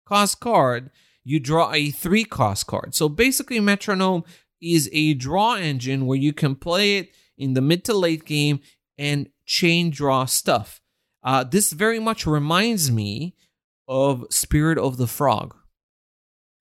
cost 0.06 0.40
card, 0.40 0.90
you 1.24 1.40
draw 1.40 1.72
a 1.74 1.92
three 1.92 2.24
cost 2.24 2.66
card. 2.68 2.96
So 2.96 3.08
basically, 3.08 3.60
Metronome 3.60 4.24
is 4.62 4.90
a 4.92 5.14
draw 5.14 5.56
engine 5.56 6.06
where 6.06 6.18
you 6.18 6.34
can 6.34 6.56
play 6.56 6.98
it 6.98 7.12
in 7.38 7.54
the 7.54 7.62
mid 7.62 7.84
to 7.86 7.94
late 7.94 8.26
game 8.26 8.62
and 8.98 9.30
chain 9.45 9.89
draw 9.89 10.26
stuff. 10.26 10.82
Uh, 11.24 11.43
this 11.43 11.72
very 11.72 12.00
much 12.00 12.26
reminds 12.26 12.91
me 12.91 13.36
of 13.88 14.26
Spirit 14.30 14.78
of 14.78 14.98
the 14.98 15.08
Frog. 15.08 15.56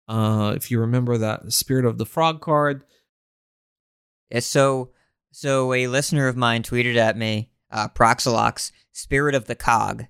Uh, 0.07 0.53
if 0.57 0.71
you 0.71 0.79
remember 0.81 1.17
that 1.19 1.53
Spirit 1.53 1.85
of 1.85 1.99
the 1.99 2.07
Frog 2.07 2.41
card. 2.41 2.85
Yeah, 4.31 4.41
so, 4.41 4.91
so 5.33 5.73
a 5.73 5.87
listener 5.87 6.29
of 6.29 6.37
mine 6.37 6.63
tweeted 6.63 6.97
at 6.97 7.17
me, 7.17 7.51
uh, 7.71 7.89
Proxylox, 7.89 8.71
Spirit 8.93 9.35
of 9.35 9.47
the 9.47 9.55
Cog. 9.55 10.07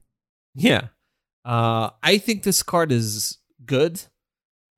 Yeah. 0.54 0.88
Uh, 1.44 1.90
I 2.02 2.18
think 2.18 2.42
this 2.42 2.62
card 2.62 2.90
is 2.90 3.38
good. 3.64 4.02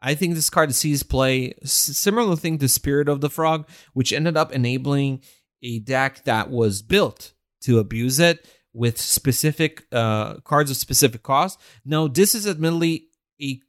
I 0.02 0.14
think 0.14 0.34
this 0.34 0.50
card 0.50 0.74
sees 0.74 1.02
play 1.02 1.54
similar 1.64 2.36
thing 2.36 2.58
to 2.58 2.68
Spirit 2.68 3.08
of 3.08 3.20
the 3.20 3.30
Frog, 3.30 3.68
which 3.92 4.12
ended 4.12 4.36
up 4.36 4.52
enabling 4.52 5.22
a 5.66 5.80
deck 5.80 6.24
that 6.24 6.50
was 6.50 6.80
built 6.80 7.32
to 7.62 7.78
abuse 7.78 8.20
it 8.20 8.46
with 8.72 9.00
specific 9.00 9.86
uh, 9.90 10.34
cards 10.40 10.70
of 10.70 10.76
specific 10.76 11.22
cost. 11.22 11.60
Now, 11.84 12.06
this 12.08 12.34
is 12.34 12.46
admittedly 12.46 13.08
a 13.40 13.60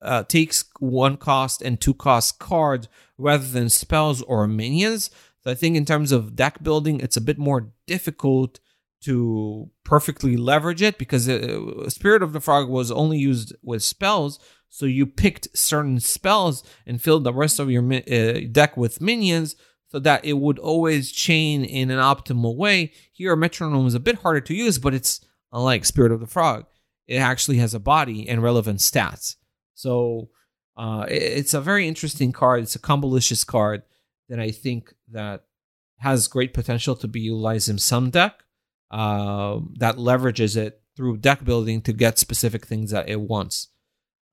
uh, 0.00 0.22
takes 0.22 0.64
one 0.78 1.16
cost 1.16 1.60
and 1.60 1.80
two 1.80 1.92
cost 1.92 2.38
cards 2.38 2.88
rather 3.18 3.46
than 3.46 3.68
spells 3.68 4.22
or 4.22 4.46
minions. 4.46 5.10
So 5.42 5.50
I 5.50 5.54
think 5.54 5.76
in 5.76 5.84
terms 5.84 6.12
of 6.12 6.36
deck 6.36 6.62
building, 6.62 7.00
it's 7.00 7.16
a 7.16 7.20
bit 7.20 7.36
more 7.36 7.72
difficult 7.88 8.60
to 9.02 9.70
perfectly 9.84 10.36
leverage 10.36 10.82
it 10.82 10.98
because 10.98 11.28
uh, 11.28 11.88
Spirit 11.88 12.22
of 12.22 12.32
the 12.32 12.40
Frog 12.40 12.68
was 12.68 12.92
only 12.92 13.18
used 13.18 13.54
with 13.62 13.82
spells. 13.82 14.38
So 14.68 14.86
you 14.86 15.04
picked 15.04 15.56
certain 15.56 15.98
spells 15.98 16.62
and 16.86 17.02
filled 17.02 17.24
the 17.24 17.32
rest 17.32 17.58
of 17.58 17.70
your 17.70 17.82
uh, 17.92 18.40
deck 18.52 18.76
with 18.76 19.00
minions 19.00 19.56
so 19.90 19.98
that 19.98 20.24
it 20.24 20.34
would 20.34 20.58
always 20.58 21.10
chain 21.10 21.64
in 21.64 21.90
an 21.90 21.98
optimal 21.98 22.56
way. 22.56 22.92
Here, 23.12 23.32
a 23.32 23.36
metronome 23.36 23.86
is 23.86 23.94
a 23.94 24.00
bit 24.00 24.16
harder 24.16 24.40
to 24.42 24.54
use, 24.54 24.78
but 24.78 24.94
it's 24.94 25.24
unlike 25.52 25.84
Spirit 25.84 26.12
of 26.12 26.20
the 26.20 26.26
Frog. 26.26 26.66
It 27.06 27.16
actually 27.16 27.56
has 27.58 27.72
a 27.72 27.80
body 27.80 28.28
and 28.28 28.42
relevant 28.42 28.80
stats. 28.80 29.36
So 29.74 30.28
uh, 30.76 31.06
it's 31.08 31.54
a 31.54 31.60
very 31.60 31.88
interesting 31.88 32.32
card. 32.32 32.62
It's 32.62 32.76
a 32.76 32.80
combolicious 32.80 33.46
card 33.46 33.82
that 34.28 34.38
I 34.38 34.50
think 34.50 34.92
that 35.10 35.44
has 35.98 36.28
great 36.28 36.52
potential 36.52 36.94
to 36.96 37.08
be 37.08 37.20
utilized 37.20 37.68
in 37.68 37.78
some 37.78 38.10
deck 38.10 38.44
uh, 38.90 39.58
that 39.78 39.96
leverages 39.96 40.56
it 40.56 40.82
through 40.96 41.16
deck 41.18 41.44
building 41.44 41.80
to 41.82 41.92
get 41.92 42.18
specific 42.18 42.66
things 42.66 42.90
that 42.90 43.08
it 43.08 43.20
wants. 43.20 43.68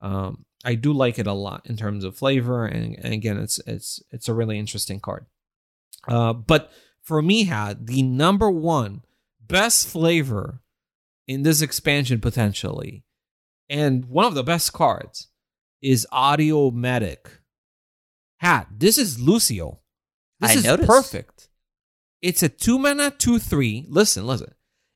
Um, 0.01 0.45
I 0.63 0.75
do 0.75 0.93
like 0.93 1.19
it 1.19 1.27
a 1.27 1.33
lot 1.33 1.61
in 1.65 1.77
terms 1.77 2.03
of 2.03 2.17
flavor, 2.17 2.65
and, 2.65 2.95
and 3.03 3.13
again, 3.13 3.37
it's 3.37 3.59
it's 3.67 4.01
it's 4.11 4.27
a 4.27 4.33
really 4.33 4.57
interesting 4.59 4.99
card. 4.99 5.25
Uh, 6.07 6.33
but 6.33 6.71
for 7.01 7.21
me, 7.21 7.45
had 7.45 7.87
the 7.87 8.01
number 8.01 8.49
one 8.49 9.03
best 9.39 9.87
flavor 9.87 10.61
in 11.27 11.43
this 11.43 11.61
expansion 11.61 12.19
potentially, 12.19 13.03
and 13.69 14.05
one 14.05 14.25
of 14.25 14.35
the 14.35 14.43
best 14.43 14.73
cards 14.73 15.27
is 15.81 16.07
Audio 16.11 16.71
Medic. 16.71 17.29
Hat. 18.37 18.67
This 18.77 18.97
is 18.97 19.19
Lucio. 19.19 19.79
This 20.39 20.51
I 20.51 20.53
is 20.55 20.63
noticed. 20.65 20.89
perfect. 20.89 21.49
It's 22.21 22.43
a 22.43 22.49
two 22.49 22.77
mana, 22.77 23.11
two 23.11 23.39
three. 23.39 23.85
Listen, 23.87 24.27
listen. 24.27 24.53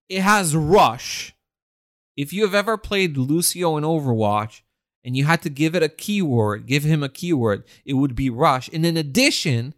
It 0.10 0.22
has 0.22 0.56
Rush. 0.56 1.36
If 2.18 2.34
you 2.34 2.44
have 2.44 2.54
ever 2.54 2.78
played 2.78 3.18
Lucio 3.18 3.78
in 3.78 3.84
Overwatch 3.84 4.62
and 5.06 5.16
you 5.16 5.24
had 5.26 5.42
to 5.44 5.50
give 5.50 5.74
it 5.76 5.84
a 5.84 5.90
keyword, 5.90 6.66
give 6.66 6.84
him 6.84 7.02
a 7.02 7.10
keyword, 7.10 7.64
it 7.86 7.94
would 7.94 8.16
be 8.16 8.30
Rush. 8.30 8.70
And 8.74 8.86
in 8.86 8.98
addition, 8.98 9.74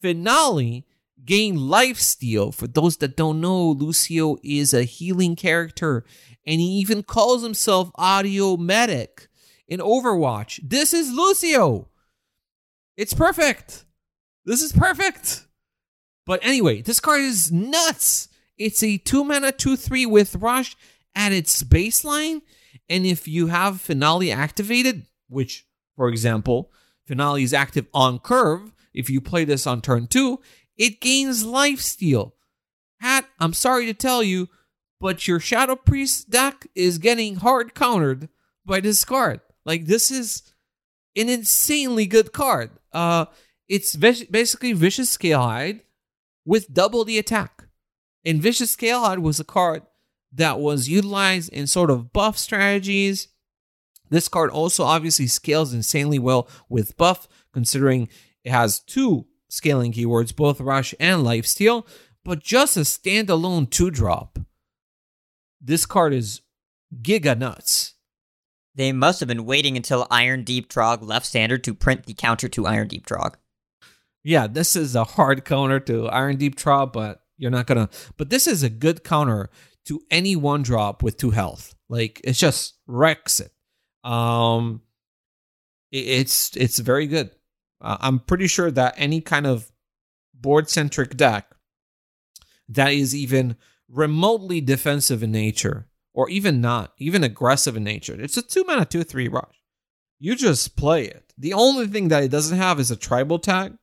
Finale 0.00 0.86
gain 1.24 1.68
life 1.68 1.98
steal. 1.98 2.52
For 2.52 2.66
those 2.66 2.96
that 2.98 3.16
don't 3.16 3.40
know, 3.40 3.70
Lucio 3.70 4.36
is 4.42 4.72
a 4.72 4.84
healing 4.84 5.36
character 5.36 6.04
and 6.46 6.60
he 6.60 6.66
even 6.78 7.02
calls 7.02 7.42
himself 7.42 7.90
Audio 7.96 8.56
Medic 8.56 9.28
in 9.68 9.80
Overwatch. 9.80 10.60
This 10.62 10.92
is 10.94 11.12
Lucio. 11.12 11.88
It's 12.96 13.14
perfect. 13.14 13.84
This 14.44 14.62
is 14.62 14.72
perfect. 14.72 15.46
But 16.26 16.40
anyway, 16.42 16.82
this 16.82 17.00
card 17.00 17.20
is 17.20 17.52
nuts. 17.52 18.28
It's 18.56 18.82
a 18.82 18.98
2 18.98 19.24
mana 19.24 19.52
2 19.52 19.76
3 19.76 20.06
with 20.06 20.36
Rush 20.36 20.76
at 21.14 21.32
its 21.32 21.62
baseline. 21.62 22.42
And 22.88 23.06
if 23.06 23.28
you 23.28 23.48
have 23.48 23.80
Finale 23.80 24.32
activated, 24.32 25.06
which, 25.28 25.66
for 25.96 26.08
example, 26.08 26.72
Finale 27.06 27.42
is 27.42 27.54
active 27.54 27.86
on 27.94 28.18
curve, 28.18 28.72
if 28.92 29.10
you 29.10 29.20
play 29.20 29.44
this 29.44 29.66
on 29.66 29.80
turn 29.80 30.06
two, 30.06 30.40
it 30.76 31.00
gains 31.00 31.44
life 31.44 31.80
steal. 31.80 32.34
Hat, 33.00 33.26
I'm 33.38 33.54
sorry 33.54 33.86
to 33.86 33.94
tell 33.94 34.22
you, 34.22 34.48
but 35.00 35.26
your 35.26 35.40
Shadow 35.40 35.76
Priest 35.76 36.30
deck 36.30 36.66
is 36.74 36.98
getting 36.98 37.36
hard 37.36 37.74
countered 37.74 38.28
by 38.64 38.80
this 38.80 39.04
card. 39.04 39.40
Like 39.64 39.86
this 39.86 40.10
is 40.10 40.42
an 41.16 41.28
insanely 41.28 42.06
good 42.06 42.32
card. 42.32 42.70
Uh, 42.92 43.26
it's 43.68 43.96
basically 43.96 44.72
Vicious 44.72 45.16
Scalehide 45.16 45.80
with 46.44 46.72
double 46.72 47.04
the 47.04 47.18
attack. 47.18 47.64
And 48.24 48.42
Vicious 48.42 48.76
Scalehide 48.76 49.20
was 49.20 49.40
a 49.40 49.44
card 49.44 49.82
that 50.32 50.60
was 50.60 50.88
utilized 50.88 51.52
in 51.52 51.66
sort 51.66 51.90
of 51.90 52.12
buff 52.12 52.36
strategies. 52.36 53.28
This 54.10 54.28
card 54.28 54.50
also 54.50 54.84
obviously 54.84 55.26
scales 55.26 55.72
insanely 55.72 56.18
well 56.18 56.48
with 56.68 56.96
buff, 56.96 57.28
considering 57.52 58.08
it 58.44 58.50
has 58.50 58.80
two 58.80 59.26
scaling 59.48 59.92
keywords, 59.92 60.34
both 60.34 60.60
Rush 60.60 60.94
and 61.00 61.22
Lifesteal, 61.22 61.86
but 62.24 62.42
just 62.42 62.76
a 62.76 62.80
standalone 62.80 63.68
two 63.68 63.90
drop. 63.90 64.38
This 65.60 65.86
card 65.86 66.14
is 66.14 66.42
giga 67.02 67.36
nuts. 67.36 67.94
They 68.74 68.92
must 68.92 69.20
have 69.20 69.28
been 69.28 69.44
waiting 69.44 69.76
until 69.76 70.06
Irondeep 70.06 70.68
Trogg 70.68 71.02
left 71.02 71.26
standard 71.26 71.64
to 71.64 71.74
print 71.74 72.06
the 72.06 72.14
counter 72.14 72.48
to 72.48 72.62
Irondeep 72.62 73.04
Trogg. 73.04 73.34
Yeah, 74.22 74.46
this 74.46 74.76
is 74.76 74.94
a 74.94 75.04
hard 75.04 75.44
counter 75.44 75.80
to 75.80 76.04
Irondeep 76.04 76.54
Trogg, 76.54 76.92
but 76.92 77.22
you're 77.36 77.50
not 77.50 77.66
gonna. 77.66 77.88
But 78.16 78.30
this 78.30 78.46
is 78.46 78.62
a 78.62 78.70
good 78.70 79.02
counter 79.02 79.50
to 79.86 80.00
any 80.10 80.36
one 80.36 80.62
drop 80.62 81.02
with 81.02 81.16
two 81.16 81.30
health. 81.30 81.74
Like 81.88 82.20
it 82.22 82.34
just 82.34 82.78
wrecks 82.86 83.40
it. 83.40 83.52
Um, 84.08 84.82
it, 85.90 85.98
it's 85.98 86.56
it's 86.56 86.78
very 86.78 87.06
good. 87.06 87.30
Uh, 87.80 87.96
I'm 88.00 88.18
pretty 88.18 88.46
sure 88.46 88.70
that 88.70 88.94
any 88.96 89.20
kind 89.20 89.46
of 89.46 89.70
board 90.34 90.68
centric 90.68 91.16
deck 91.16 91.50
that 92.68 92.92
is 92.92 93.14
even 93.14 93.56
remotely 93.88 94.60
defensive 94.60 95.22
in 95.22 95.32
nature, 95.32 95.88
or 96.14 96.28
even 96.28 96.60
not, 96.60 96.92
even 96.98 97.24
aggressive 97.24 97.76
in 97.76 97.84
nature, 97.84 98.20
it's 98.20 98.36
a 98.36 98.42
two 98.42 98.64
mana 98.64 98.84
two 98.84 99.02
three 99.02 99.28
rush. 99.28 99.62
You 100.18 100.36
just 100.36 100.76
play 100.76 101.06
it. 101.06 101.32
The 101.38 101.54
only 101.54 101.86
thing 101.86 102.08
that 102.08 102.22
it 102.22 102.30
doesn't 102.30 102.58
have 102.58 102.78
is 102.78 102.90
a 102.90 102.96
tribal 102.96 103.38
tag, 103.38 103.74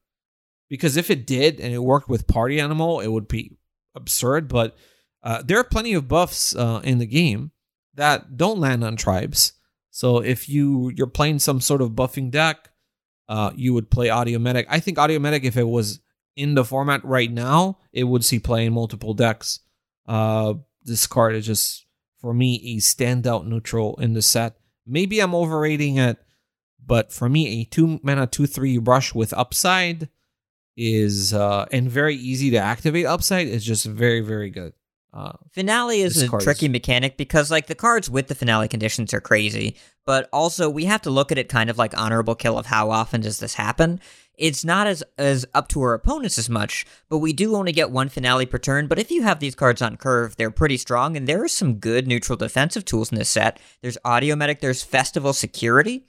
because 0.70 0.96
if 0.96 1.10
it 1.10 1.26
did 1.26 1.60
and 1.60 1.74
it 1.74 1.80
worked 1.80 2.10
with 2.10 2.28
party 2.28 2.60
animal, 2.60 3.00
it 3.00 3.08
would 3.08 3.28
be 3.28 3.58
absurd. 3.96 4.48
But 4.48 4.78
uh, 5.24 5.42
there 5.44 5.58
are 5.58 5.64
plenty 5.64 5.94
of 5.94 6.08
buffs 6.08 6.56
uh, 6.56 6.82
in 6.84 7.00
the 7.00 7.08
game 7.08 7.52
that 7.96 8.38
don't 8.38 8.60
land 8.60 8.84
on 8.84 8.96
tribes. 8.96 9.54
So 9.90 10.20
if 10.20 10.48
you 10.48 10.92
you're 10.96 11.08
playing 11.08 11.40
some 11.40 11.60
sort 11.60 11.82
of 11.82 11.92
buffing 11.92 12.30
deck, 12.30 12.70
uh, 13.28 13.52
you 13.56 13.74
would 13.74 13.90
play 13.90 14.10
Audio 14.10 14.40
Medic. 14.40 14.68
I 14.70 14.80
think 14.80 14.98
Audio 14.98 15.20
Medic, 15.20 15.44
if 15.44 15.58
it 15.58 15.68
was 15.68 16.00
in 16.36 16.56
the 16.56 16.64
format 16.64 17.04
right 17.04 17.32
now, 17.32 17.80
it 17.92 18.04
would 18.04 18.24
see 18.24 18.40
play 18.40 18.66
in 18.66 18.74
multiple 18.74 19.14
decks. 19.14 19.60
Uh, 20.08 20.56
this 20.84 21.08
card 21.08 21.36
is 21.36 21.46
just 21.46 21.86
for 22.22 22.34
me 22.34 22.76
a 22.76 22.80
standout 22.80 23.46
neutral 23.46 23.96
in 24.00 24.14
the 24.14 24.22
set. 24.22 24.56
Maybe 24.86 25.20
I'm 25.20 25.36
overrating 25.36 25.98
it, 25.98 26.18
but 26.86 27.12
for 27.12 27.28
me, 27.28 27.62
a 27.62 27.64
two 27.66 28.00
mana 28.04 28.28
two 28.28 28.48
three 28.48 28.78
rush 28.78 29.14
with 29.14 29.34
upside 29.34 30.10
is 30.78 31.34
uh, 31.34 31.66
and 31.72 31.90
very 31.90 32.16
easy 32.16 32.52
to 32.52 32.58
activate. 32.58 33.06
Upside 33.06 33.48
is 33.48 33.66
just 33.66 33.86
very 33.86 34.22
very 34.22 34.50
good. 34.50 34.74
Uh, 35.18 35.34
finale 35.52 36.02
is 36.02 36.22
a 36.22 36.28
tricky 36.38 36.68
mechanic 36.68 37.18
because 37.18 37.50
like 37.50 37.66
the 37.66 37.74
cards 37.74 38.08
with 38.08 38.28
the 38.28 38.36
finale 38.36 38.68
conditions 38.68 39.16
are 39.16 39.20
crazy, 39.20 39.76
but 40.06 40.30
also 40.32 40.70
we 40.70 40.86
have 40.86 41.02
to 41.02 41.10
look 41.10 41.32
at 41.32 41.40
it 41.40 41.50
kind 41.50 41.72
of 41.72 41.78
like 41.80 41.98
honorable 41.98 42.36
kill 42.36 42.56
of 42.56 42.68
how 42.68 42.92
often 42.92 43.22
does 43.22 43.40
this 43.40 43.56
happen. 43.56 44.00
It's 44.38 44.64
not 44.64 44.86
as 44.86 45.04
as 45.18 45.44
up 45.56 45.70
to 45.70 45.82
our 45.82 45.96
opponents 45.96 46.38
as 46.38 46.52
much, 46.52 46.86
but 47.10 47.18
we 47.18 47.34
do 47.34 47.56
only 47.56 47.72
get 47.72 47.90
one 47.90 48.10
finale 48.10 48.46
per 48.46 48.60
turn. 48.60 48.86
But 48.86 49.00
if 49.00 49.10
you 49.10 49.24
have 49.24 49.40
these 49.40 49.56
cards 49.56 49.82
on 49.82 49.98
curve, 49.98 50.36
they're 50.38 50.52
pretty 50.52 50.78
strong, 50.78 51.18
and 51.18 51.28
there 51.28 51.44
are 51.44 51.48
some 51.48 51.80
good 51.80 52.06
neutral 52.06 52.38
defensive 52.38 52.86
tools 52.86 53.12
in 53.12 53.18
this 53.18 53.30
set. 53.30 53.60
There's 53.82 53.98
Audio 54.06 54.36
Medic, 54.36 54.62
there's 54.62 54.84
Festival 54.84 55.34
Security, 55.34 56.06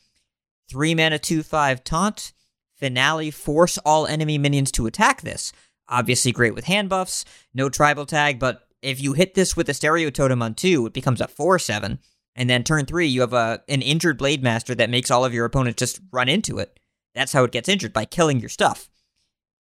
three 0.68 0.94
mana, 0.94 1.18
two 1.18 1.42
five 1.42 1.82
taunt, 1.82 2.34
finale, 2.74 3.30
force 3.30 3.78
all 3.78 4.06
enemy 4.06 4.36
minions 4.36 4.70
to 4.72 4.86
attack 4.86 5.22
this. 5.22 5.50
Obviously, 5.88 6.30
great 6.30 6.54
with 6.54 6.66
hand 6.66 6.90
buffs, 6.90 7.24
no 7.54 7.70
tribal 7.70 8.04
tag, 8.04 8.38
but 8.38 8.67
if 8.82 9.00
you 9.00 9.12
hit 9.12 9.34
this 9.34 9.56
with 9.56 9.68
a 9.68 9.74
stereo 9.74 10.10
totem 10.10 10.42
on 10.42 10.54
two, 10.54 10.86
it 10.86 10.92
becomes 10.92 11.20
a 11.20 11.28
four 11.28 11.58
seven. 11.58 11.98
And 12.34 12.48
then 12.48 12.62
turn 12.62 12.86
three, 12.86 13.06
you 13.08 13.22
have 13.22 13.32
a 13.32 13.62
an 13.68 13.82
injured 13.82 14.18
blade 14.18 14.42
master 14.42 14.74
that 14.74 14.90
makes 14.90 15.10
all 15.10 15.24
of 15.24 15.34
your 15.34 15.44
opponents 15.44 15.78
just 15.78 16.00
run 16.12 16.28
into 16.28 16.58
it. 16.58 16.78
That's 17.14 17.32
how 17.32 17.44
it 17.44 17.52
gets 17.52 17.68
injured 17.68 17.92
by 17.92 18.04
killing 18.04 18.38
your 18.38 18.48
stuff. 18.48 18.88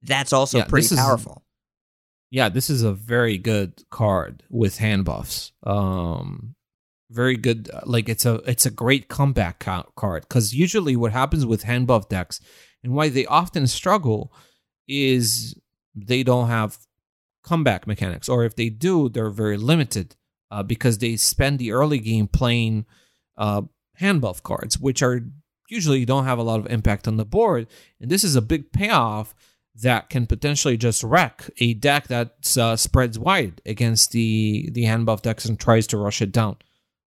That's 0.02 0.34
also 0.34 0.60
yeah, 0.60 0.66
pretty 0.66 0.96
powerful. 0.96 1.34
Is, 1.34 1.42
yeah, 2.32 2.50
this 2.50 2.70
is 2.70 2.82
a 2.82 2.92
very 2.92 3.38
good 3.38 3.84
card 3.92 4.44
with 4.50 4.78
hand 4.78 5.06
buffs. 5.06 5.52
Um, 5.64 6.56
very 7.12 7.38
good. 7.38 7.70
Like 7.86 8.10
it's 8.10 8.26
a 8.26 8.36
it's 8.48 8.66
a 8.66 8.72
great 8.72 9.10
comeback 9.10 9.60
card 9.60 10.24
because 10.24 10.54
usually 10.54 10.96
what 10.96 11.12
happens 11.12 11.46
with 11.46 11.64
hand 11.64 11.88
buff 11.88 12.10
decks 12.10 12.40
and 12.84 12.94
why 12.94 13.10
they 13.10 13.26
often 13.26 13.68
struggle 13.68 14.34
is 14.88 15.56
they 15.96 16.24
don't 16.24 16.48
have 16.48 16.78
comeback 17.46 17.88
mechanics, 17.88 18.28
or 18.28 18.44
if 18.44 18.56
they 18.56 18.70
do, 18.70 19.10
they're 19.10 19.30
very 19.30 19.58
limited 19.58 20.16
uh, 20.52 20.64
because 20.64 20.98
they 20.98 21.16
spend 21.16 21.60
the 21.60 21.72
early 21.72 22.00
game 22.00 22.28
playing 22.28 22.86
uh, 23.38 23.62
hand 23.96 24.22
buff 24.22 24.44
cards, 24.44 24.80
which 24.80 25.02
are 25.02 25.22
usually 25.70 26.06
don't 26.06 26.26
have 26.26 26.38
a 26.38 26.44
lot 26.44 26.60
of 26.60 26.68
impact 26.68 27.08
on 27.08 27.18
the 27.18 27.26
board. 27.26 27.68
And 28.00 28.12
this 28.12 28.24
is 28.24 28.36
a 28.36 28.42
big 28.42 28.72
payoff 28.72 29.34
that 29.82 30.10
can 30.10 30.26
potentially 30.26 30.78
just 30.78 31.04
wreck 31.04 31.50
a 31.60 31.74
deck 31.74 32.08
that 32.08 32.58
uh, 32.58 32.76
spreads 32.76 33.20
wide 33.20 33.62
against 33.66 34.12
the 34.12 34.70
the 34.72 34.84
hand 34.84 35.06
buff 35.06 35.22
decks 35.22 35.46
and 35.46 35.60
tries 35.60 35.88
to 35.88 35.98
rush 35.98 36.22
it 36.22 36.32
down. 36.32 36.58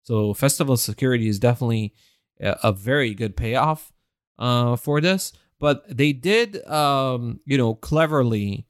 So 0.02 0.34
Festival 0.34 0.76
Security 0.76 1.28
is 1.28 1.38
definitely 1.38 1.94
a, 2.40 2.72
very 2.72 3.14
good 3.14 3.36
payoff 3.36 3.92
uh, 4.38 4.76
for 4.76 5.00
this. 5.00 5.32
But 5.60 5.84
they 5.94 6.12
did, 6.12 6.64
um, 6.66 7.40
you 7.44 7.58
know, 7.58 7.74
cleverly 7.74 8.67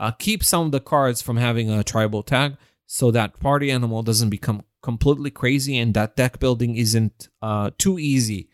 uh, 0.00 0.10
keep 0.12 0.42
some 0.42 0.66
of 0.66 0.72
the 0.72 0.80
cards 0.80 1.20
from 1.20 1.36
having 1.36 1.70
a 1.70 1.84
tribal 1.84 2.22
tag 2.22 2.56
so 2.86 3.10
that 3.10 3.38
party 3.38 3.70
animal 3.70 4.02
doesn't 4.02 4.30
become 4.30 4.64
completely 4.82 5.30
crazy 5.30 5.78
and 5.78 5.92
that 5.92 6.16
deck 6.16 6.40
building 6.40 6.74
isn't 6.74 7.28
uh, 7.42 7.70
too 7.76 7.98
easy 7.98 8.48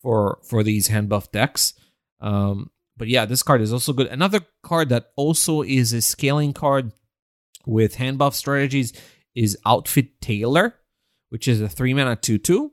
for 0.00 0.38
for 0.42 0.62
these 0.62 0.88
hand 0.88 1.08
buff 1.08 1.30
decks. 1.30 1.74
Um, 2.20 2.70
but 2.96 3.08
yeah, 3.08 3.26
this 3.26 3.42
card 3.42 3.60
is 3.60 3.74
also 3.74 3.92
good. 3.92 4.06
Another 4.06 4.40
card 4.62 4.88
that 4.88 5.10
also 5.16 5.60
is 5.60 5.92
a 5.92 6.00
scaling 6.00 6.54
card 6.54 6.92
with 7.66 7.96
hand 7.96 8.16
buff 8.16 8.34
strategies 8.34 8.94
is 9.34 9.58
Outfit 9.66 10.18
Tailor, 10.22 10.76
which 11.28 11.46
is 11.46 11.60
a 11.60 11.68
three 11.68 11.92
mana 11.92 12.16
two 12.16 12.38
two. 12.38 12.72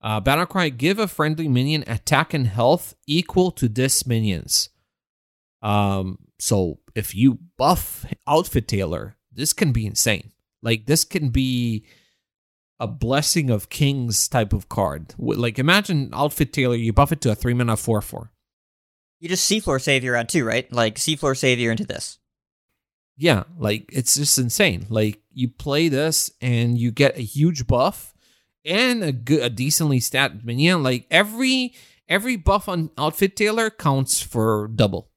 Uh, 0.00 0.20
Battlecry 0.20 0.76
give 0.76 1.00
a 1.00 1.08
friendly 1.08 1.48
minion 1.48 1.82
attack 1.88 2.34
and 2.34 2.46
health 2.46 2.94
equal 3.08 3.50
to 3.50 3.68
this 3.68 4.06
minion's. 4.06 4.68
Um, 5.60 6.18
so 6.44 6.78
if 6.94 7.14
you 7.14 7.38
buff 7.56 8.04
Outfit 8.28 8.68
Tailor, 8.68 9.16
this 9.32 9.54
can 9.54 9.72
be 9.72 9.86
insane. 9.86 10.30
Like 10.62 10.84
this 10.84 11.02
can 11.02 11.30
be 11.30 11.86
a 12.78 12.86
blessing 12.86 13.48
of 13.48 13.70
kings 13.70 14.28
type 14.28 14.52
of 14.52 14.68
card. 14.68 15.14
Like 15.16 15.58
imagine 15.58 16.10
Outfit 16.12 16.52
Tailor, 16.52 16.76
you 16.76 16.92
buff 16.92 17.12
it 17.12 17.22
to 17.22 17.30
a 17.30 17.34
three 17.34 17.54
mana 17.54 17.78
four 17.78 18.02
four. 18.02 18.30
You 19.20 19.30
just 19.30 19.50
seafloor 19.50 19.80
savior 19.80 20.18
on 20.18 20.26
two, 20.26 20.44
right? 20.44 20.70
Like 20.70 20.96
seafloor 20.96 21.34
savior 21.34 21.70
into 21.70 21.86
this. 21.86 22.18
Yeah, 23.16 23.44
like 23.56 23.88
it's 23.90 24.14
just 24.14 24.38
insane. 24.38 24.84
Like 24.90 25.22
you 25.32 25.48
play 25.48 25.88
this 25.88 26.30
and 26.42 26.76
you 26.76 26.90
get 26.90 27.16
a 27.16 27.22
huge 27.22 27.66
buff 27.66 28.12
and 28.66 29.02
a 29.02 29.12
good, 29.12 29.40
a 29.40 29.48
decently 29.48 29.98
stat 29.98 30.44
minion. 30.44 30.82
Like 30.82 31.06
every 31.10 31.72
every 32.06 32.36
buff 32.36 32.68
on 32.68 32.90
Outfit 32.98 33.34
Tailor 33.34 33.70
counts 33.70 34.20
for 34.20 34.68
double 34.68 35.08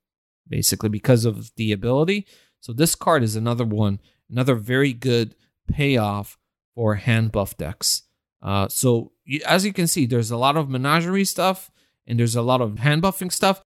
basically 0.50 0.90
because 0.90 1.26
of 1.26 1.52
the 1.56 1.72
ability. 1.72 2.28
So 2.60 2.74
this 2.74 2.96
card 2.96 3.24
is 3.24 3.36
another 3.36 3.66
one, 3.66 4.00
another 4.30 4.56
very 4.56 4.94
good 4.94 5.36
payoff 5.68 6.38
for 6.76 6.96
hand 6.96 7.32
buff 7.32 7.58
decks. 7.58 8.04
Uh, 8.42 8.68
so 8.68 9.12
as 9.46 9.66
you 9.66 9.74
can 9.74 9.88
see, 9.88 10.06
there's 10.06 10.32
a 10.32 10.38
lot 10.38 10.58
of 10.58 10.70
menagerie 10.70 11.26
stuff 11.26 11.72
and 12.06 12.20
there's 12.20 12.36
a 12.36 12.42
lot 12.42 12.62
of 12.62 12.80
hand 12.80 13.04
buffing 13.04 13.32
stuff. 13.32 13.62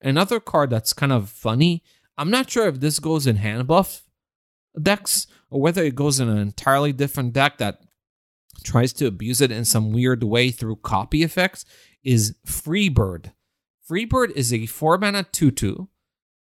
Another 0.00 0.40
card 0.40 0.70
that's 0.70 0.92
kind 0.92 1.12
of 1.12 1.30
funny. 1.30 1.82
I'm 2.18 2.30
not 2.30 2.50
sure 2.50 2.66
if 2.68 2.80
this 2.80 2.98
goes 2.98 3.26
in 3.26 3.36
hand 3.36 3.66
buff 3.66 4.02
decks 4.80 5.26
or 5.50 5.60
whether 5.60 5.82
it 5.82 5.94
goes 5.94 6.20
in 6.20 6.28
an 6.28 6.38
entirely 6.38 6.92
different 6.92 7.32
deck 7.32 7.58
that 7.58 7.80
tries 8.62 8.92
to 8.94 9.06
abuse 9.06 9.40
it 9.40 9.50
in 9.50 9.64
some 9.64 9.92
weird 9.92 10.22
way 10.22 10.50
through 10.50 10.76
copy 10.76 11.22
effects. 11.22 11.64
Is 12.04 12.36
Freebird. 12.46 13.32
Freebird 13.88 14.32
is 14.32 14.52
a 14.52 14.66
4 14.66 14.98
mana 14.98 15.24
2 15.30 15.50
2 15.50 15.88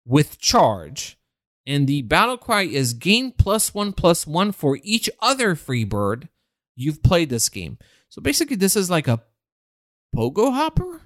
with 0.07 0.38
charge, 0.38 1.18
and 1.66 1.86
the 1.86 2.03
battle 2.03 2.36
cry 2.36 2.62
is 2.62 2.92
gain 2.92 3.32
plus 3.32 3.74
1 3.74 3.92
plus 3.92 4.26
1 4.26 4.53
for 4.53 4.78
each 4.82 5.11
other 5.20 5.55
Freebird 5.55 6.28
you've 6.76 7.03
played 7.03 7.30
this 7.30 7.49
game. 7.49 7.78
So 8.09 8.22
basically, 8.22 8.57
this 8.57 8.76
is 8.76 8.90
like 8.90 9.09
a 9.09 9.22
pogo 10.14 10.53
hopper, 10.53 11.03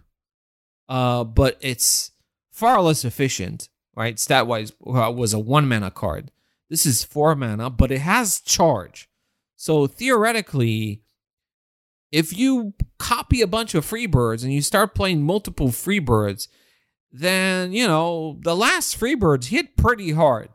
uh, 0.89 1.25
but 1.25 1.57
it's 1.61 2.13
far 2.53 2.81
less 2.83 3.05
efficient, 3.05 3.69
right? 3.95 4.19
Stat 4.19 4.47
wise, 4.47 4.73
uh, 4.87 5.13
was 5.15 5.33
a 5.33 5.39
1 5.39 5.69
mana 5.69 5.91
card. 5.91 6.31
This 6.71 6.87
is 6.87 7.03
4 7.05 7.35
mana, 7.35 7.71
but 7.71 7.91
it 7.91 8.01
has 8.01 8.41
charge. 8.41 9.09
So 9.57 9.87
theoretically, 9.87 11.03
if 12.11 12.37
you 12.37 12.75
copy 12.99 13.43
a 13.43 13.47
bunch 13.47 13.75
of 13.75 13.85
Freebirds 13.85 14.43
and 14.43 14.53
you 14.53 14.63
start 14.63 14.95
playing 14.95 15.23
multiple 15.23 15.69
Freebirds, 15.69 16.49
then 17.13 17.73
you 17.73 17.87
know 17.87 18.39
the 18.41 18.57
last 18.57 18.99
Freebirds 18.99 19.47
hit 19.47 19.77
pretty 19.77 20.13
hard. 20.13 20.49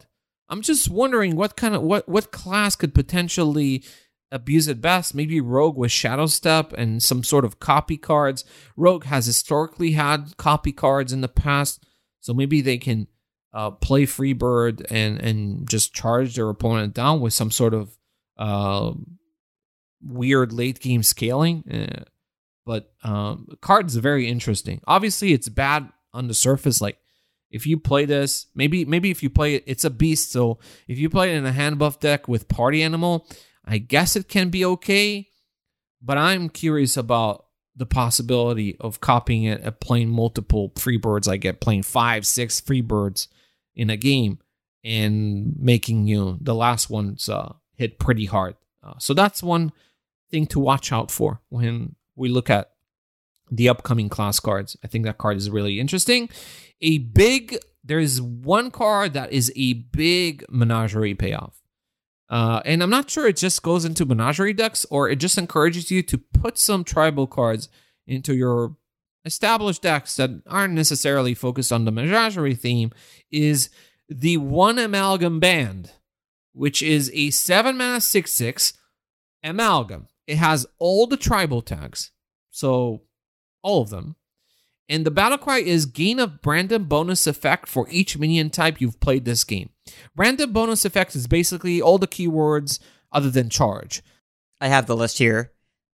I'm 0.49 0.61
just 0.61 0.89
wondering 0.89 1.35
what 1.35 1.55
kind 1.55 1.75
of 1.75 1.81
what 1.81 2.07
what 2.07 2.31
class 2.31 2.75
could 2.75 2.93
potentially 2.93 3.83
abuse 4.31 4.67
it 4.67 4.81
best. 4.81 5.15
Maybe 5.15 5.39
Rogue 5.39 5.77
with 5.77 5.91
Shadow 5.91 6.25
Step 6.25 6.73
and 6.73 7.01
some 7.01 7.23
sort 7.23 7.45
of 7.45 7.59
copy 7.59 7.97
cards. 7.97 8.43
Rogue 8.75 9.05
has 9.05 9.25
historically 9.25 9.91
had 9.91 10.35
copy 10.37 10.71
cards 10.71 11.13
in 11.13 11.21
the 11.21 11.27
past, 11.27 11.85
so 12.19 12.33
maybe 12.33 12.61
they 12.61 12.77
can 12.77 13.07
uh, 13.53 13.71
play 13.71 14.05
Freebird 14.05 14.85
and 14.89 15.19
and 15.19 15.69
just 15.69 15.93
charge 15.93 16.35
their 16.35 16.49
opponent 16.49 16.93
down 16.93 17.21
with 17.21 17.33
some 17.33 17.51
sort 17.51 17.73
of 17.73 17.97
uh, 18.37 18.91
weird 20.05 20.53
late 20.53 20.79
game 20.79 21.03
scaling. 21.03 21.63
Uh, 21.69 22.03
but 22.65 22.91
um, 23.03 23.47
card's 23.61 23.95
very 23.95 24.27
interesting. 24.27 24.81
Obviously, 24.87 25.33
it's 25.33 25.49
bad 25.49 25.89
on 26.13 26.27
the 26.27 26.33
surface. 26.33 26.81
Like 26.81 26.97
if 27.51 27.67
you 27.67 27.77
play 27.77 28.05
this, 28.05 28.47
maybe 28.55 28.85
maybe 28.85 29.11
if 29.11 29.21
you 29.21 29.29
play 29.29 29.55
it, 29.55 29.63
it's 29.67 29.83
a 29.83 29.89
beast. 29.89 30.31
So 30.31 30.59
if 30.87 30.97
you 30.97 31.09
play 31.09 31.33
it 31.33 31.37
in 31.37 31.45
a 31.45 31.51
hand 31.51 31.79
buff 31.79 31.99
deck 31.99 32.27
with 32.27 32.47
party 32.47 32.81
animal, 32.81 33.27
I 33.65 33.77
guess 33.77 34.15
it 34.15 34.27
can 34.27 34.49
be 34.49 34.65
okay. 34.65 35.29
But 36.01 36.17
I'm 36.17 36.49
curious 36.49 36.97
about 36.97 37.45
the 37.75 37.85
possibility 37.85 38.77
of 38.79 39.01
copying 39.01 39.45
it 39.45 39.61
and 39.61 39.79
playing 39.79 40.09
multiple 40.09 40.71
free 40.77 40.97
birds. 40.97 41.27
I 41.27 41.37
get 41.37 41.59
playing 41.59 41.83
five, 41.83 42.25
six 42.25 42.59
free 42.59 42.81
birds 42.81 43.27
in 43.75 43.89
a 43.89 43.97
game 43.97 44.39
and 44.83 45.55
making 45.57 46.07
you 46.07 46.19
know, 46.19 46.37
the 46.39 46.53
last 46.53 46.89
ones 46.89 47.29
uh, 47.29 47.53
hit 47.75 47.99
pretty 47.99 48.25
hard. 48.25 48.55
Uh, 48.83 48.93
so 48.99 49.13
that's 49.13 49.41
one 49.41 49.71
thing 50.33 50.47
to 50.47 50.59
watch 50.59 50.91
out 50.91 51.11
for 51.11 51.41
when 51.49 51.95
we 52.15 52.27
look 52.27 52.49
at 52.49 52.71
the 53.51 53.69
upcoming 53.69 54.09
class 54.09 54.39
cards. 54.39 54.75
I 54.83 54.87
think 54.87 55.05
that 55.05 55.19
card 55.19 55.37
is 55.37 55.49
really 55.49 55.79
interesting. 55.79 56.27
A 56.81 56.97
big, 56.97 57.57
there 57.83 57.99
is 57.99 58.19
one 58.19 58.71
card 58.71 59.13
that 59.13 59.31
is 59.31 59.53
a 59.55 59.73
big 59.73 60.43
menagerie 60.49 61.13
payoff. 61.13 61.61
Uh, 62.29 62.61
and 62.65 62.81
I'm 62.81 62.89
not 62.89 63.11
sure 63.11 63.27
it 63.27 63.37
just 63.37 63.61
goes 63.61 63.85
into 63.85 64.05
menagerie 64.05 64.53
decks 64.53 64.87
or 64.89 65.07
it 65.07 65.17
just 65.17 65.37
encourages 65.37 65.91
you 65.91 66.01
to 66.01 66.17
put 66.17 66.57
some 66.57 66.83
tribal 66.83 67.27
cards 67.27 67.69
into 68.07 68.33
your 68.33 68.75
established 69.23 69.83
decks 69.83 70.15
that 70.15 70.31
aren't 70.47 70.73
necessarily 70.73 71.35
focused 71.35 71.71
on 71.71 71.85
the 71.85 71.91
menagerie 71.91 72.55
theme. 72.55 72.91
Is 73.29 73.69
the 74.09 74.37
one 74.37 74.79
amalgam 74.79 75.39
band, 75.39 75.91
which 76.53 76.81
is 76.81 77.11
a 77.13 77.29
seven 77.29 77.77
mana 77.77 78.01
six 78.01 78.33
six 78.33 78.73
amalgam. 79.43 80.07
It 80.27 80.37
has 80.37 80.65
all 80.79 81.07
the 81.07 81.17
tribal 81.17 81.61
tags, 81.61 82.11
so 82.49 83.01
all 83.61 83.81
of 83.81 83.89
them. 83.89 84.15
And 84.89 85.05
the 85.05 85.11
battle 85.11 85.37
cry 85.37 85.59
is 85.59 85.85
gain 85.85 86.19
a 86.19 86.39
random 86.45 86.85
bonus 86.85 87.25
effect 87.25 87.67
for 87.67 87.87
each 87.89 88.17
minion 88.17 88.49
type 88.49 88.81
you've 88.81 88.99
played 88.99 89.25
this 89.25 89.43
game. 89.43 89.69
Random 90.15 90.51
bonus 90.51 90.85
effect 90.85 91.15
is 91.15 91.27
basically 91.27 91.81
all 91.81 91.97
the 91.97 92.07
keywords 92.07 92.79
other 93.11 93.29
than 93.29 93.49
charge. 93.49 94.01
I 94.59 94.67
have 94.67 94.85
the 94.85 94.95
list 94.95 95.17
here. 95.17 95.51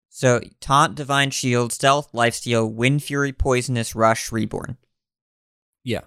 So 0.09 0.41
taunt, 0.59 0.95
divine 0.95 1.31
shield, 1.31 1.71
stealth, 1.71 2.11
lifesteal, 2.11 2.71
wind 2.71 3.03
fury, 3.03 3.31
poisonous, 3.31 3.95
rush, 3.95 4.31
reborn. 4.31 4.77
Yeah. 5.83 6.01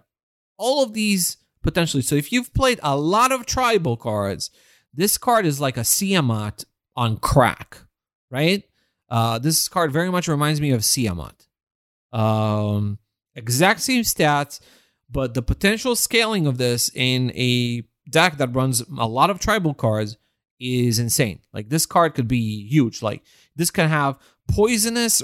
All 0.59 0.83
of 0.83 0.93
these 0.93 1.39
potentially. 1.62 2.03
So 2.03 2.16
if 2.16 2.33
you've 2.33 2.53
played 2.53 2.81
a 2.83 2.97
lot 2.97 3.33
of 3.33 3.47
tribal 3.47 3.97
cards, 3.97 4.51
this 4.93 5.16
card 5.16 5.47
is 5.47 5.61
like 5.61 5.77
a 5.77 5.81
Siamat 5.81 6.64
on 6.97 7.16
crack, 7.16 7.79
right? 8.33 8.64
Uh, 9.09 9.39
this 9.39 9.68
card 9.68 9.93
very 9.93 10.11
much 10.11 10.26
reminds 10.26 10.61
me 10.61 10.72
of 10.72 10.80
Siamat. 10.80 11.47
Um, 12.12 12.99
exact 13.35 13.80
same 13.80 14.03
stats, 14.03 14.59
but 15.11 15.35
the 15.35 15.43
potential 15.43 15.95
scaling 15.95 16.47
of 16.47 16.59
this 16.59 16.91
in 16.95 17.30
a 17.37 17.85
deck 18.11 18.39
that 18.39 18.55
runs 18.55 18.80
a 18.99 19.07
lot 19.07 19.30
of 19.30 19.39
tribal 19.39 19.74
cards 19.74 20.16
is 20.59 20.99
insane. 20.99 21.41
Like 21.53 21.68
this 21.68 21.87
card 21.87 22.14
could 22.14 22.26
be 22.26 22.66
huge. 22.66 23.03
Like 23.03 23.22
this 23.55 23.70
can 23.70 23.89
have 23.89 24.18
poisonous, 24.49 25.22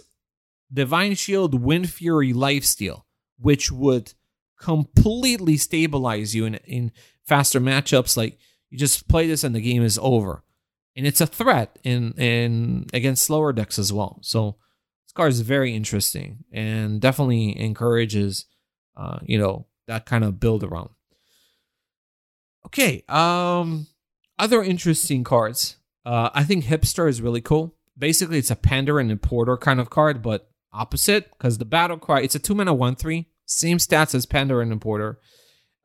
divine 0.73 1.15
shield, 1.15 1.61
wind 1.61 1.91
fury, 1.91 2.33
lifesteal, 2.33 3.03
which 3.39 3.73
would 3.73 4.13
completely 4.61 5.57
stabilize 5.57 6.35
you 6.35 6.45
in 6.45 6.57
in 6.57 6.93
faster 7.25 7.61
matchups. 7.61 8.17
Like 8.17 8.39
you 8.69 8.77
just 8.77 9.09
play 9.09 9.27
this 9.27 9.45
and 9.45 9.55
the 9.55 9.61
game 9.61 9.83
is 9.83 9.99
over, 10.03 10.43
and 10.99 11.07
it's 11.07 11.21
a 11.21 11.27
threat 11.27 11.79
in 11.85 12.13
in 12.19 12.87
against 12.93 13.25
slower 13.25 13.53
decks 13.53 13.79
as 13.79 13.93
well. 13.93 14.19
So 14.21 14.57
this 15.07 15.13
card 15.15 15.31
is 15.31 15.41
very 15.41 15.75
interesting 15.75 16.45
and 16.53 17.01
definitely 17.01 17.59
encourages, 17.59 18.47
uh, 18.97 19.21
you 19.23 19.39
know, 19.39 19.67
that 19.87 20.07
kind 20.07 20.25
of 20.25 20.41
build 20.41 20.65
around. 20.65 20.91
Okay, 22.67 23.05
um, 23.09 23.87
other 24.41 24.63
interesting 24.63 25.23
cards. 25.23 25.77
Uh, 26.05 26.31
I 26.35 26.43
think 26.43 26.65
hipster 26.65 27.09
is 27.09 27.23
really 27.23 27.41
cool. 27.41 27.77
Basically, 27.97 28.39
it's 28.39 28.51
a 28.51 28.57
pandaren 28.57 29.09
importer 29.09 29.57
kind 29.57 29.81
of 29.81 29.91
card, 29.91 30.21
but 30.21 30.51
opposite 30.73 31.31
because 31.31 31.59
the 31.59 31.65
battle 31.65 31.99
cry. 31.99 32.21
It's 32.23 32.35
a 32.35 32.41
two 32.41 32.57
mana 32.57 32.75
one 32.75 32.97
three, 32.97 33.29
same 33.47 33.79
stats 33.79 34.17
as 34.17 34.27
pandaren 34.27 34.73
importer. 34.73 35.21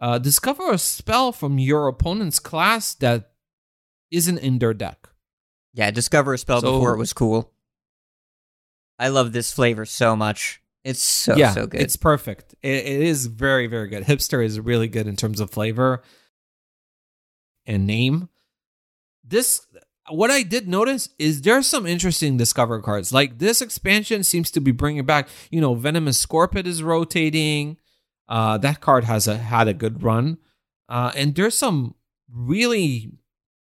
Uh, 0.02 0.18
discover 0.18 0.72
a 0.72 0.80
spell 0.80 1.32
from 1.32 1.60
your 1.60 1.88
opponent's 1.88 2.40
class 2.40 2.96
that 2.96 3.30
isn't 4.10 4.40
in 4.40 4.58
their 4.58 4.74
deck. 4.74 5.03
Yeah, 5.74 5.92
discover 5.92 6.34
a 6.34 6.38
spell 6.38 6.62
So- 6.62 6.74
before 6.74 6.94
it 6.94 6.98
was 7.00 7.14
cool. 7.14 7.52
I 9.00 9.08
love 9.10 9.34
this 9.34 9.52
flavor 9.52 9.86
so 9.86 10.16
much. 10.16 10.62
It's 10.84 11.04
so 11.04 11.36
yeah, 11.36 11.54
so 11.54 11.66
good. 11.66 11.82
it's 11.82 11.96
perfect. 11.96 12.54
It, 12.62 12.86
it 12.86 13.02
is 13.02 13.26
very 13.28 13.68
very 13.68 13.88
good. 13.88 14.04
Hipster 14.04 14.44
is 14.44 14.60
really 14.60 14.88
good 14.88 15.08
in 15.08 15.16
terms 15.16 15.40
of 15.40 15.50
flavor 15.50 16.04
and 17.66 17.88
name. 17.88 18.30
This 19.24 19.66
what 20.10 20.30
I 20.30 20.44
did 20.44 20.68
notice 20.68 21.10
is 21.18 21.42
there's 21.42 21.68
some 21.68 21.86
interesting 21.86 22.36
discover 22.38 22.82
cards. 22.82 23.14
Like 23.14 23.40
this 23.40 23.62
expansion 23.62 24.24
seems 24.24 24.52
to 24.52 24.62
be 24.62 24.72
bringing 24.72 25.06
back. 25.06 25.30
You 25.50 25.62
know, 25.62 25.74
venomous 25.74 26.24
scorpid 26.24 26.68
is 26.68 26.84
rotating. 26.84 27.78
Uh, 28.28 28.58
that 28.58 28.82
card 28.82 29.06
has 29.06 29.28
a 29.28 29.38
had 29.38 29.68
a 29.68 29.74
good 29.74 30.04
run, 30.04 30.38
uh, 30.90 31.12
and 31.16 31.34
there's 31.36 31.58
some 31.58 31.96
really 32.30 33.12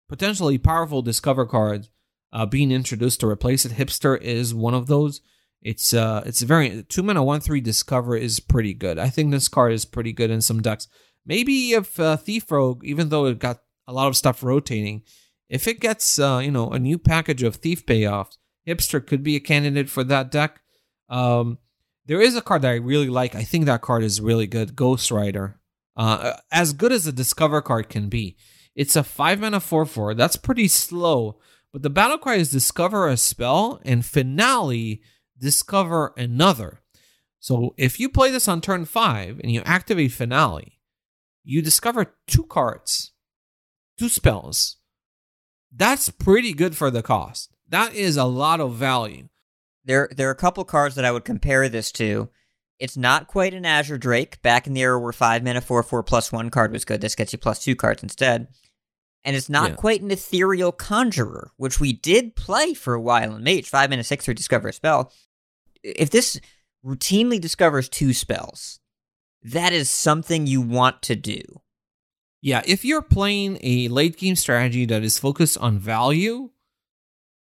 potentially 0.08 0.58
powerful 0.58 1.02
discover 1.02 1.46
cards 1.46 1.90
uh, 2.32 2.46
being 2.46 2.72
introduced 2.72 3.20
to 3.20 3.28
replace 3.28 3.64
it. 3.64 3.72
Hipster 3.72 4.20
is 4.20 4.54
one 4.54 4.74
of 4.74 4.86
those. 4.86 5.20
It's 5.60 5.94
uh, 5.94 6.22
it's 6.26 6.42
very 6.42 6.82
two 6.88 7.02
mana 7.02 7.22
one 7.22 7.40
three 7.40 7.60
discover 7.60 8.16
is 8.16 8.40
pretty 8.40 8.74
good. 8.74 8.98
I 8.98 9.08
think 9.08 9.30
this 9.30 9.48
card 9.48 9.72
is 9.72 9.84
pretty 9.84 10.12
good 10.12 10.30
in 10.30 10.40
some 10.40 10.60
decks. 10.60 10.88
Maybe 11.24 11.72
if 11.72 12.00
uh, 12.00 12.16
Thief 12.16 12.50
Rogue, 12.50 12.84
even 12.84 13.10
though 13.10 13.26
it 13.26 13.38
got 13.38 13.60
a 13.86 13.92
lot 13.92 14.08
of 14.08 14.16
stuff 14.16 14.42
rotating, 14.42 15.02
if 15.48 15.68
it 15.68 15.78
gets 15.78 16.18
uh, 16.18 16.40
you 16.42 16.50
know 16.50 16.70
a 16.70 16.78
new 16.78 16.98
package 16.98 17.44
of 17.44 17.56
Thief 17.56 17.86
payoffs, 17.86 18.38
Hipster 18.66 19.04
could 19.06 19.22
be 19.22 19.36
a 19.36 19.40
candidate 19.40 19.88
for 19.88 20.02
that 20.04 20.32
deck. 20.32 20.60
Um, 21.08 21.58
there 22.06 22.20
is 22.20 22.34
a 22.34 22.42
card 22.42 22.62
that 22.62 22.72
I 22.72 22.76
really 22.76 23.08
like. 23.08 23.36
I 23.36 23.44
think 23.44 23.66
that 23.66 23.82
card 23.82 24.02
is 24.02 24.20
really 24.20 24.48
good. 24.48 24.74
Ghost 24.74 25.12
Writer, 25.12 25.60
uh, 25.96 26.38
as 26.50 26.72
good 26.72 26.90
as 26.90 27.06
a 27.06 27.12
Discover 27.12 27.62
card 27.62 27.88
can 27.88 28.08
be. 28.08 28.36
It's 28.74 28.96
a 28.96 29.04
five 29.04 29.38
mana 29.38 29.60
four 29.60 29.86
four. 29.86 30.14
That's 30.14 30.36
pretty 30.36 30.66
slow. 30.66 31.38
But 31.72 31.82
the 31.82 31.90
battle 31.90 32.18
cry 32.18 32.34
is 32.34 32.50
discover 32.50 33.08
a 33.08 33.16
spell 33.16 33.80
and 33.84 34.04
finale 34.04 35.02
discover 35.38 36.12
another. 36.16 36.80
So 37.40 37.74
if 37.76 37.98
you 37.98 38.08
play 38.08 38.30
this 38.30 38.46
on 38.46 38.60
turn 38.60 38.84
five 38.84 39.40
and 39.42 39.50
you 39.50 39.62
activate 39.64 40.12
finale, 40.12 40.78
you 41.42 41.62
discover 41.62 42.14
two 42.26 42.44
cards, 42.44 43.12
two 43.98 44.08
spells. 44.08 44.76
That's 45.74 46.10
pretty 46.10 46.52
good 46.52 46.76
for 46.76 46.90
the 46.90 47.02
cost. 47.02 47.50
That 47.68 47.94
is 47.94 48.16
a 48.16 48.24
lot 48.24 48.60
of 48.60 48.74
value. 48.74 49.28
There, 49.84 50.08
there 50.14 50.28
are 50.28 50.32
a 50.32 50.36
couple 50.36 50.64
cards 50.64 50.94
that 50.94 51.04
I 51.04 51.10
would 51.10 51.24
compare 51.24 51.68
this 51.68 51.90
to. 51.92 52.28
It's 52.78 52.96
not 52.96 53.26
quite 53.26 53.54
an 53.54 53.64
Azure 53.64 53.98
Drake. 53.98 54.42
Back 54.42 54.66
in 54.66 54.74
the 54.74 54.82
era 54.82 55.00
where 55.00 55.12
five 55.12 55.42
mana 55.42 55.60
four 55.60 55.82
four 55.82 56.02
plus 56.02 56.30
one 56.30 56.50
card 56.50 56.70
was 56.70 56.84
good, 56.84 57.00
this 57.00 57.14
gets 57.14 57.32
you 57.32 57.38
plus 57.38 57.64
two 57.64 57.74
cards 57.74 58.02
instead. 58.02 58.48
And 59.24 59.36
it's 59.36 59.48
not 59.48 59.70
Yeah. 59.70 59.76
quite 59.76 60.02
an 60.02 60.10
Ethereal 60.10 60.72
Conjurer, 60.72 61.52
which 61.56 61.78
we 61.78 61.92
did 61.92 62.34
play 62.34 62.74
for 62.74 62.94
a 62.94 63.00
while 63.00 63.34
in 63.36 63.44
Mage. 63.44 63.68
Five 63.68 63.90
mana 63.90 64.02
six 64.04 64.24
three 64.24 64.34
discover 64.34 64.68
a 64.68 64.72
spell. 64.72 65.12
If 65.82 66.10
this 66.10 66.40
routinely 66.84 67.40
discovers 67.40 67.88
two 67.88 68.12
spells, 68.14 68.80
that 69.42 69.72
is 69.72 69.88
something 69.90 70.46
you 70.46 70.60
want 70.60 71.02
to 71.02 71.14
do. 71.16 71.40
Yeah, 72.40 72.62
if 72.66 72.84
you're 72.84 73.02
playing 73.02 73.58
a 73.62 73.86
late 73.88 74.16
game 74.16 74.34
strategy 74.34 74.84
that 74.86 75.04
is 75.04 75.18
focused 75.20 75.56
on 75.58 75.78
value, 75.78 76.50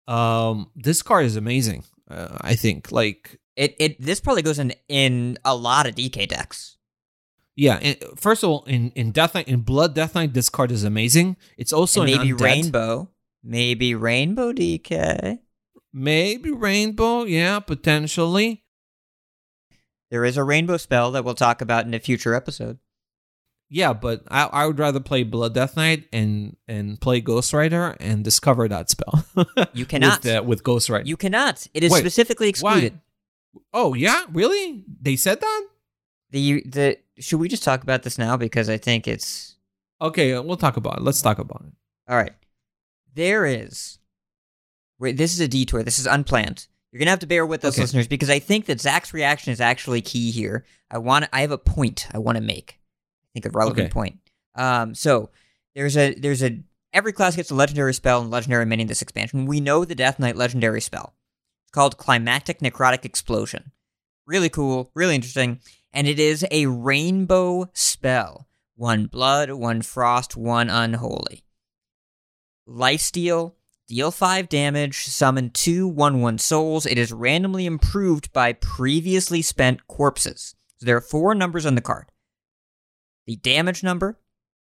um, 0.06 0.70
this 0.76 1.02
card 1.02 1.24
is 1.24 1.36
amazing. 1.36 1.84
Uh, 2.10 2.36
I 2.40 2.54
think 2.56 2.90
like 2.92 3.38
It, 3.56 3.76
it 3.78 4.00
this 4.00 4.20
probably 4.20 4.42
goes 4.42 4.58
in 4.58 4.74
in 4.88 5.38
a 5.44 5.54
lot 5.56 5.86
of 5.86 5.94
DK 5.94 6.26
decks. 6.28 6.76
Yeah. 7.56 7.78
and 7.82 7.96
first 8.16 8.42
of 8.42 8.50
all, 8.50 8.64
in 8.64 8.90
in 8.94 9.12
Death 9.12 9.34
Knight, 9.34 9.48
in 9.48 9.60
Blood 9.60 9.94
Death 9.94 10.14
Knight, 10.14 10.32
this 10.34 10.48
card 10.48 10.70
is 10.72 10.84
amazing. 10.84 11.36
It's 11.58 11.72
also 11.72 12.02
And 12.02 12.10
an 12.10 12.18
maybe. 12.18 12.32
Rainbow, 12.32 13.10
maybe 13.42 13.94
Rainbow 13.94 14.52
DK. 14.52 15.38
maybe 15.92 16.50
Rainbow. 16.52 17.24
Yeah, 17.24 17.60
potentially. 17.60 18.64
There 20.10 20.24
is 20.24 20.36
a 20.36 20.42
rainbow 20.44 20.76
spell 20.76 21.12
that 21.12 21.24
we'll 21.24 21.34
talk 21.34 21.60
about 21.60 21.86
in 21.86 21.94
a 21.94 22.00
future 22.00 22.34
episode. 22.34 22.78
Yeah, 23.72 23.92
but 23.92 24.24
I, 24.28 24.46
I 24.46 24.66
would 24.66 24.80
rather 24.80 24.98
play 24.98 25.22
Blood 25.22 25.54
Death 25.54 25.76
Knight 25.76 26.06
and 26.12 26.56
and 26.66 27.00
play 27.00 27.20
Ghost 27.20 27.52
Writer 27.52 27.96
and 28.00 28.24
discover 28.24 28.66
that 28.68 28.90
spell. 28.90 29.24
You 29.72 29.86
cannot. 29.86 30.24
with, 30.24 30.34
uh, 30.34 30.42
with 30.42 30.64
Ghost 30.64 30.88
Writer. 30.90 31.06
You 31.06 31.16
cannot. 31.16 31.66
It 31.74 31.84
is 31.84 31.92
Wait, 31.92 32.00
specifically 32.00 32.48
excluded. 32.48 32.98
oh 33.72 33.94
yeah, 33.94 34.24
really? 34.32 34.82
They 35.00 35.14
said 35.14 35.40
that? 35.40 35.66
The 36.30 36.62
the 36.66 36.98
should 37.18 37.40
we 37.40 37.48
just 37.48 37.64
talk 37.64 37.82
about 37.82 38.02
this 38.02 38.18
now 38.18 38.36
because 38.36 38.68
I 38.68 38.76
think 38.78 39.06
it's 39.08 39.56
Okay, 40.00 40.32
uh, 40.32 40.42
we'll 40.42 40.56
talk 40.56 40.76
about 40.76 40.98
it. 40.98 41.02
Let's 41.02 41.20
talk 41.22 41.38
about 41.38 41.62
it. 41.66 41.72
all 42.10 42.16
right. 42.16 42.32
There 43.14 43.44
is 43.46 43.98
Wait, 44.98 45.16
this 45.16 45.32
is 45.32 45.40
a 45.40 45.48
detour. 45.48 45.82
This 45.82 45.98
is 45.98 46.06
unplanned. 46.06 46.66
You're 46.92 46.98
gonna 46.98 47.10
have 47.10 47.20
to 47.20 47.26
bear 47.26 47.46
with 47.46 47.64
us, 47.64 47.74
Okay. 47.74 47.82
listeners, 47.82 48.06
because 48.08 48.28
I 48.30 48.38
think 48.38 48.66
that 48.66 48.80
Zach's 48.80 49.14
reaction 49.14 49.52
is 49.52 49.60
actually 49.60 50.02
key 50.02 50.30
here. 50.30 50.64
I 50.90 50.98
want. 50.98 51.26
I 51.32 51.40
have 51.42 51.52
a 51.52 51.58
point 51.58 52.06
I 52.12 52.18
want 52.18 52.36
to 52.36 52.42
make. 52.42 52.78
I 53.24 53.28
think 53.32 53.46
a 53.46 53.50
relevant 53.50 53.86
Okay. 53.86 53.92
point. 53.92 54.18
Um, 54.56 54.94
so 54.94 55.30
there's 55.74 55.96
a 55.96 56.14
there's 56.14 56.42
a 56.42 56.60
every 56.92 57.12
class 57.12 57.36
gets 57.36 57.50
a 57.50 57.54
legendary 57.54 57.94
spell 57.94 58.20
and 58.20 58.30
legendary 58.30 58.66
mini 58.66 58.82
in 58.82 58.88
this 58.88 59.02
expansion. 59.02 59.46
We 59.46 59.60
know 59.60 59.84
the 59.84 59.94
Death 59.94 60.18
Knight 60.18 60.36
legendary 60.36 60.80
spell. 60.80 61.14
It's 61.64 61.70
called 61.70 61.96
Climactic 61.96 62.58
Necrotic 62.58 63.04
Explosion. 63.04 63.70
Really 64.26 64.48
cool, 64.48 64.90
really 64.94 65.14
interesting, 65.14 65.60
and 65.92 66.06
it 66.06 66.18
is 66.18 66.46
a 66.50 66.66
rainbow 66.66 67.70
spell. 67.72 68.48
One 68.76 69.06
blood, 69.06 69.50
one 69.50 69.82
frost, 69.82 70.36
one 70.36 70.70
unholy. 70.70 71.44
Lifesteal, 72.68 73.54
deal 73.88 74.10
5 74.10 74.48
damage, 74.48 75.04
summon 75.04 75.50
two 75.50 75.86
1 75.88 76.20
1 76.20 76.38
souls. 76.38 76.86
It 76.86 76.96
is 76.96 77.12
randomly 77.12 77.66
improved 77.66 78.32
by 78.32 78.52
previously 78.52 79.42
spent 79.42 79.86
corpses. 79.88 80.54
So 80.76 80.86
there 80.86 80.96
are 80.96 81.02
four 81.02 81.34
numbers 81.34 81.66
on 81.66 81.74
the 81.74 81.80
card 81.80 82.10
the 83.26 83.36
damage 83.36 83.82
number, 83.82 84.18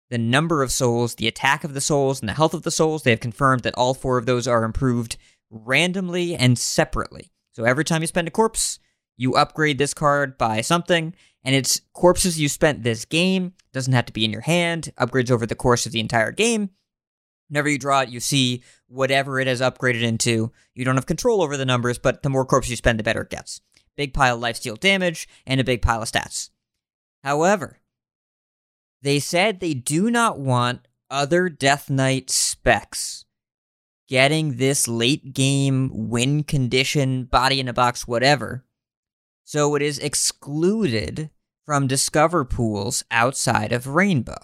the 0.10 0.18
number 0.18 0.62
of 0.62 0.72
souls, 0.72 1.16
the 1.16 1.28
attack 1.28 1.64
of 1.64 1.74
the 1.74 1.82
souls, 1.82 2.20
and 2.20 2.30
the 2.30 2.34
health 2.34 2.54
of 2.54 2.64
the 2.64 2.72
souls. 2.72 3.04
They 3.04 3.12
have 3.12 3.20
confirmed 3.20 3.64
that 3.64 3.76
all 3.76 3.94
four 3.94 4.18
of 4.18 4.26
those 4.26 4.48
are 4.48 4.64
improved 4.64 5.18
randomly 5.50 6.36
and 6.36 6.58
separately. 6.58 7.32
So 7.54 7.64
every 7.64 7.84
time 7.84 8.02
you 8.02 8.08
spend 8.08 8.28
a 8.28 8.32
corpse, 8.32 8.80
you 9.24 9.36
upgrade 9.36 9.78
this 9.78 9.94
card 9.94 10.38
by 10.38 10.62
something, 10.62 11.16
and 11.44 11.56
it's 11.56 11.82
corpses 11.94 12.40
you 12.40 12.50
spent 12.50 12.84
this 12.84 13.06
game. 13.06 13.54
Doesn't 13.72 13.94
have 13.94 14.06
to 14.06 14.14
be 14.14 14.26
in 14.26 14.32
your 14.32 14.42
hand. 14.42 14.92
Upgrades 15.00 15.32
over 15.32 15.46
the 15.46 15.56
course 15.56 15.86
of 15.86 15.94
the 15.94 16.00
entire 16.00 16.32
game. 16.32 16.70
Whenever 17.50 17.70
you 17.70 17.80
draw 17.80 18.02
it, 18.02 18.10
you 18.10 18.20
see 18.20 18.64
whatever 18.88 19.40
it 19.40 19.48
has 19.48 19.62
upgraded 19.62 20.02
into. 20.04 20.52
You 20.76 20.86
don't 20.86 20.96
have 20.96 21.06
control 21.06 21.42
over 21.42 21.58
the 21.58 21.66
numbers, 21.66 21.98
but 21.98 22.22
the 22.22 22.30
more 22.30 22.46
corpses 22.46 22.72
you 22.72 22.76
spend, 22.76 23.00
the 23.00 23.04
better 23.04 23.22
it 23.22 23.30
gets. 23.30 23.62
Big 23.96 24.14
pile 24.14 24.36
of 24.36 24.42
lifesteal 24.42 24.80
damage 24.80 25.28
and 25.46 25.60
a 25.60 25.64
big 25.64 25.82
pile 25.82 26.02
of 26.02 26.12
stats. 26.12 26.50
However, 27.24 27.80
they 29.02 29.20
said 29.20 29.60
they 29.60 29.74
do 29.74 30.12
not 30.12 30.40
want 30.40 30.88
other 31.10 31.48
Death 31.48 31.90
Knight 31.90 32.30
specs 32.30 33.26
getting 34.08 34.58
this 34.58 34.88
late 34.88 35.34
game 35.34 35.90
win 35.94 36.44
condition, 36.44 37.24
body 37.26 37.60
in 37.60 37.68
a 37.68 37.74
box, 37.74 38.08
whatever. 38.08 38.66
So 39.44 39.76
it 39.76 39.82
is 39.82 40.00
excluded 40.00 41.30
from 41.66 41.88
Discover 41.88 42.46
pools 42.46 43.04
outside 43.12 43.72
of 43.72 43.88
Rainbow. 43.88 44.38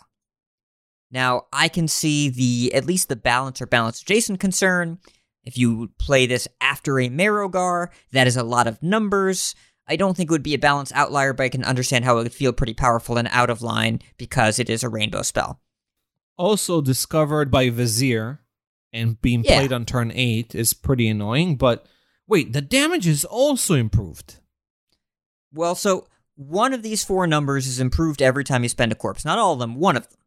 Now, 1.12 1.46
I 1.52 1.68
can 1.70 1.88
see 1.88 2.30
the 2.30 2.74
at 2.74 2.86
least 2.86 3.10
the 3.10 3.16
balance 3.16 3.62
or 3.62 3.66
balance 3.66 4.02
adjacent 4.02 4.40
concern. 4.40 5.00
If 5.44 5.58
you 5.58 5.90
play 5.98 6.28
this 6.28 6.48
after 6.62 7.00
a 7.00 7.10
Marrowgar, 7.10 7.88
that 8.12 8.28
is 8.28 8.38
a 8.38 8.44
lot 8.44 8.68
of 8.68 8.84
numbers. 8.84 9.56
I 9.88 9.96
don't 9.96 10.16
think 10.16 10.30
it 10.30 10.34
would 10.34 10.44
be 10.44 10.54
a 10.54 10.60
balance 10.60 10.92
outlier, 10.94 11.34
but 11.34 11.44
I 11.44 11.50
can 11.50 11.64
understand 11.64 12.06
how 12.06 12.20
it 12.20 12.24
would 12.24 12.34
feel 12.34 12.54
pretty 12.54 12.76
powerful 12.76 13.18
and 13.18 13.28
out 13.32 13.50
of 13.50 13.64
line 13.64 14.02
because 14.18 14.60
it 14.60 14.70
is 14.70 14.84
a 14.84 14.90
rainbow 14.90 15.24
spell. 15.24 15.62
Also 16.38 16.80
discovered 16.82 17.50
by 17.50 17.70
Vizier 17.72 18.42
and 18.94 19.20
being 19.22 19.44
Yeah. 19.44 19.58
played 19.58 19.74
on 19.74 19.86
turn 19.86 20.12
eight 20.14 20.54
is 20.54 20.74
pretty 20.74 21.08
annoying. 21.08 21.56
But 21.56 21.88
wait, 22.28 22.54
the 22.54 22.62
damage 22.62 23.08
is 23.08 23.26
also 23.26 23.74
improved. 23.74 24.36
Well, 25.54 25.76
so 25.76 26.08
one 26.36 26.74
of 26.74 26.84
these 26.84 27.04
four 27.04 27.28
numbers 27.28 27.68
is 27.68 27.80
improved 27.80 28.22
every 28.22 28.44
time 28.44 28.64
you 28.64 28.70
spend 28.70 28.92
a 28.92 28.96
corpse. 28.96 29.26
Not 29.26 29.40
all 29.40 29.54
of 29.54 29.60
them, 29.60 29.76
one 29.76 29.98
of 29.98 30.08
them. 30.08 30.18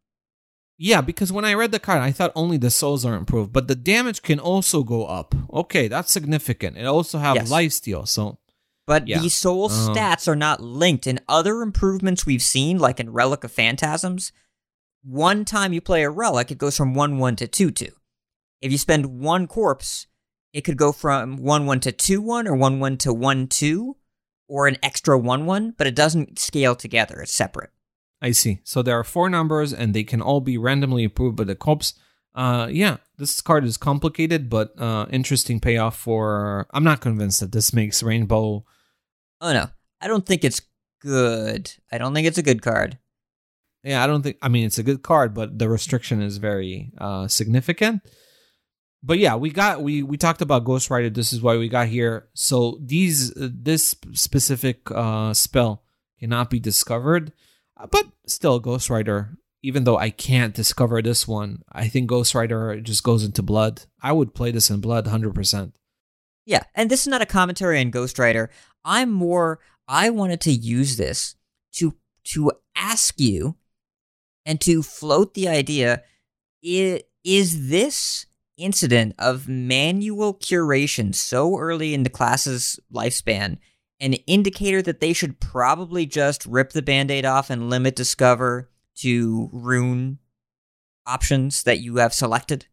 Yeah, 0.77 1.01
because 1.01 1.31
when 1.31 1.45
I 1.45 1.53
read 1.53 1.71
the 1.71 1.79
card, 1.79 2.01
I 2.01 2.11
thought 2.11 2.31
only 2.35 2.57
the 2.57 2.71
souls 2.71 3.05
are 3.05 3.15
improved, 3.15 3.53
but 3.53 3.67
the 3.67 3.75
damage 3.75 4.21
can 4.21 4.39
also 4.39 4.83
go 4.83 5.05
up. 5.05 5.33
Okay, 5.51 5.87
that's 5.87 6.11
significant. 6.11 6.77
It 6.77 6.85
also 6.85 7.19
have 7.19 7.35
Yes. 7.35 7.49
life 7.49 7.71
steal, 7.73 8.05
so 8.05 8.39
But 8.85 9.07
Yeah. 9.07 9.21
the 9.21 9.29
soul 9.29 9.67
Uh-huh. 9.71 9.93
stats 9.93 10.27
are 10.27 10.35
not 10.35 10.59
linked. 10.61 11.07
In 11.07 11.21
other 11.29 11.61
improvements 11.61 12.25
we've 12.25 12.43
seen, 12.43 12.79
like 12.79 12.99
in 12.99 13.13
Relic 13.13 13.45
of 13.45 13.51
Phantasms, 13.53 14.33
one 15.03 15.45
time 15.45 15.71
you 15.71 15.79
play 15.79 16.03
a 16.03 16.09
relic, 16.09 16.51
it 16.51 16.57
goes 16.57 16.75
from 16.75 16.93
1 16.93 17.17
1 17.17 17.37
to 17.37 17.47
2 17.47 17.71
2. 17.71 17.93
If 18.61 18.73
you 18.73 18.77
spend 18.77 19.21
one 19.21 19.47
corpse, 19.47 20.07
it 20.51 20.61
could 20.65 20.75
go 20.77 20.91
from 20.91 21.37
1 21.37 21.65
1 21.65 21.79
to 21.79 21.93
2 21.93 22.21
1 22.21 22.45
or 22.45 22.55
1 22.57 22.81
1 22.81 22.97
to 22.97 23.13
1 23.13 23.47
2 23.47 23.95
or 24.47 24.67
an 24.67 24.77
extra 24.83 25.17
1 25.17 25.45
1, 25.45 25.75
but 25.77 25.87
it 25.87 25.95
doesn't 25.95 26.39
scale 26.39 26.75
together. 26.75 27.21
It's 27.21 27.33
separate. 27.33 27.71
I 28.21 28.31
see. 28.31 28.59
So 28.63 28.81
there 28.81 28.97
are 28.97 29.03
four 29.03 29.29
numbers, 29.29 29.73
and 29.73 29.93
they 29.93 30.03
can 30.03 30.21
all 30.21 30.39
be 30.39 30.57
randomly 30.57 31.03
approved 31.03 31.35
by 31.35 31.43
the 31.43 31.55
cops. 31.55 31.93
Uh, 32.33 32.67
yeah, 32.71 32.97
this 33.17 33.41
card 33.41 33.65
is 33.65 33.77
complicated, 33.77 34.49
but 34.49 34.79
uh, 34.79 35.05
interesting 35.11 35.59
payoff 35.59 35.97
for. 35.97 36.67
I'm 36.73 36.83
not 36.83 37.01
convinced 37.01 37.41
that 37.41 37.51
this 37.51 37.73
makes 37.73 38.01
Rainbow. 38.01 38.65
Oh 39.41 39.53
no, 39.53 39.69
I 40.01 40.07
don't 40.07 40.25
think 40.25 40.43
it's 40.43 40.61
good. 41.01 41.71
I 41.91 41.97
don't 41.97 42.13
think 42.13 42.25
it's 42.25 42.37
a 42.37 42.43
good 42.43 42.61
card. 42.61 42.97
Yeah, 43.83 44.03
I 44.03 44.07
don't 44.07 44.21
think. 44.23 44.37
I 44.41 44.47
mean, 44.47 44.65
it's 44.65 44.79
a 44.79 44.83
good 44.83 45.03
card, 45.03 45.33
but 45.33 45.59
the 45.59 45.69
restriction 45.69 46.21
is 46.21 46.37
very 46.37 46.91
uh, 46.97 47.27
significant. 47.27 48.01
But 49.03 49.19
yeah, 49.19 49.35
we 49.35 49.51
got 49.51 49.81
we 49.81 50.01
we 50.01 50.15
talked 50.15 50.41
about 50.41 50.63
Ghost 50.63 50.89
Writer. 50.89 51.09
This 51.09 51.33
is 51.33 51.41
why 51.41 51.57
we 51.57 51.67
got 51.67 51.87
here. 51.87 52.29
So 52.33 52.79
these 52.81 53.35
uh, 53.35 53.49
this 53.51 53.95
specific 54.13 54.89
uh, 54.89 55.33
spell 55.33 55.83
cannot 56.19 56.49
be 56.49 56.59
discovered, 56.59 57.33
but 57.91 58.07
still 58.25 58.59
Ghost 58.59 58.89
Writer. 58.89 59.37
Even 59.65 59.85
though 59.85 59.97
I 59.97 60.09
can't 60.09 60.53
discover 60.53 61.01
this 61.01 61.25
one, 61.25 61.63
I 61.71 61.87
think 61.87 62.07
Ghost 62.07 62.35
Writer 62.35 62.81
just 62.81 63.03
goes 63.03 63.23
into 63.23 63.41
blood. 63.41 63.83
I 64.01 64.11
would 64.11 64.33
play 64.33 64.51
this 64.51 64.69
in 64.69 64.81
blood, 64.81 65.07
hundred 65.07 65.35
percent. 65.35 65.75
Yeah, 66.45 66.63
and 66.75 66.89
this 66.89 67.01
is 67.01 67.07
not 67.07 67.21
a 67.21 67.25
commentary 67.25 67.79
on 67.79 67.89
Ghost 67.89 68.19
Writer. 68.19 68.49
I'm 68.85 69.11
more 69.11 69.59
I 69.87 70.09
wanted 70.09 70.41
to 70.41 70.51
use 70.51 70.95
this 70.97 71.35
to 71.73 71.95
to 72.25 72.51
ask 72.75 73.19
you 73.19 73.55
and 74.45 74.59
to 74.61 74.83
float 74.83 75.33
the 75.33 75.47
idea 75.47 76.03
is, 76.61 77.01
is 77.23 77.69
this 77.69 78.25
incident 78.57 79.15
of 79.17 79.47
manual 79.47 80.33
curation 80.33 81.13
so 81.13 81.57
early 81.57 81.93
in 81.93 82.03
the 82.03 82.09
class's 82.09 82.79
lifespan 82.93 83.57
an 84.03 84.13
indicator 84.27 84.81
that 84.81 84.99
they 84.99 85.13
should 85.13 85.39
probably 85.39 86.05
just 86.05 86.45
rip 86.45 86.71
the 86.71 86.81
band-aid 86.81 87.23
off 87.23 87.49
and 87.49 87.69
limit 87.69 87.95
discover 87.95 88.69
to 88.95 89.49
rune 89.53 90.19
options 91.05 91.63
that 91.63 91.79
you 91.79 91.95
have 91.97 92.13
selected? 92.13 92.65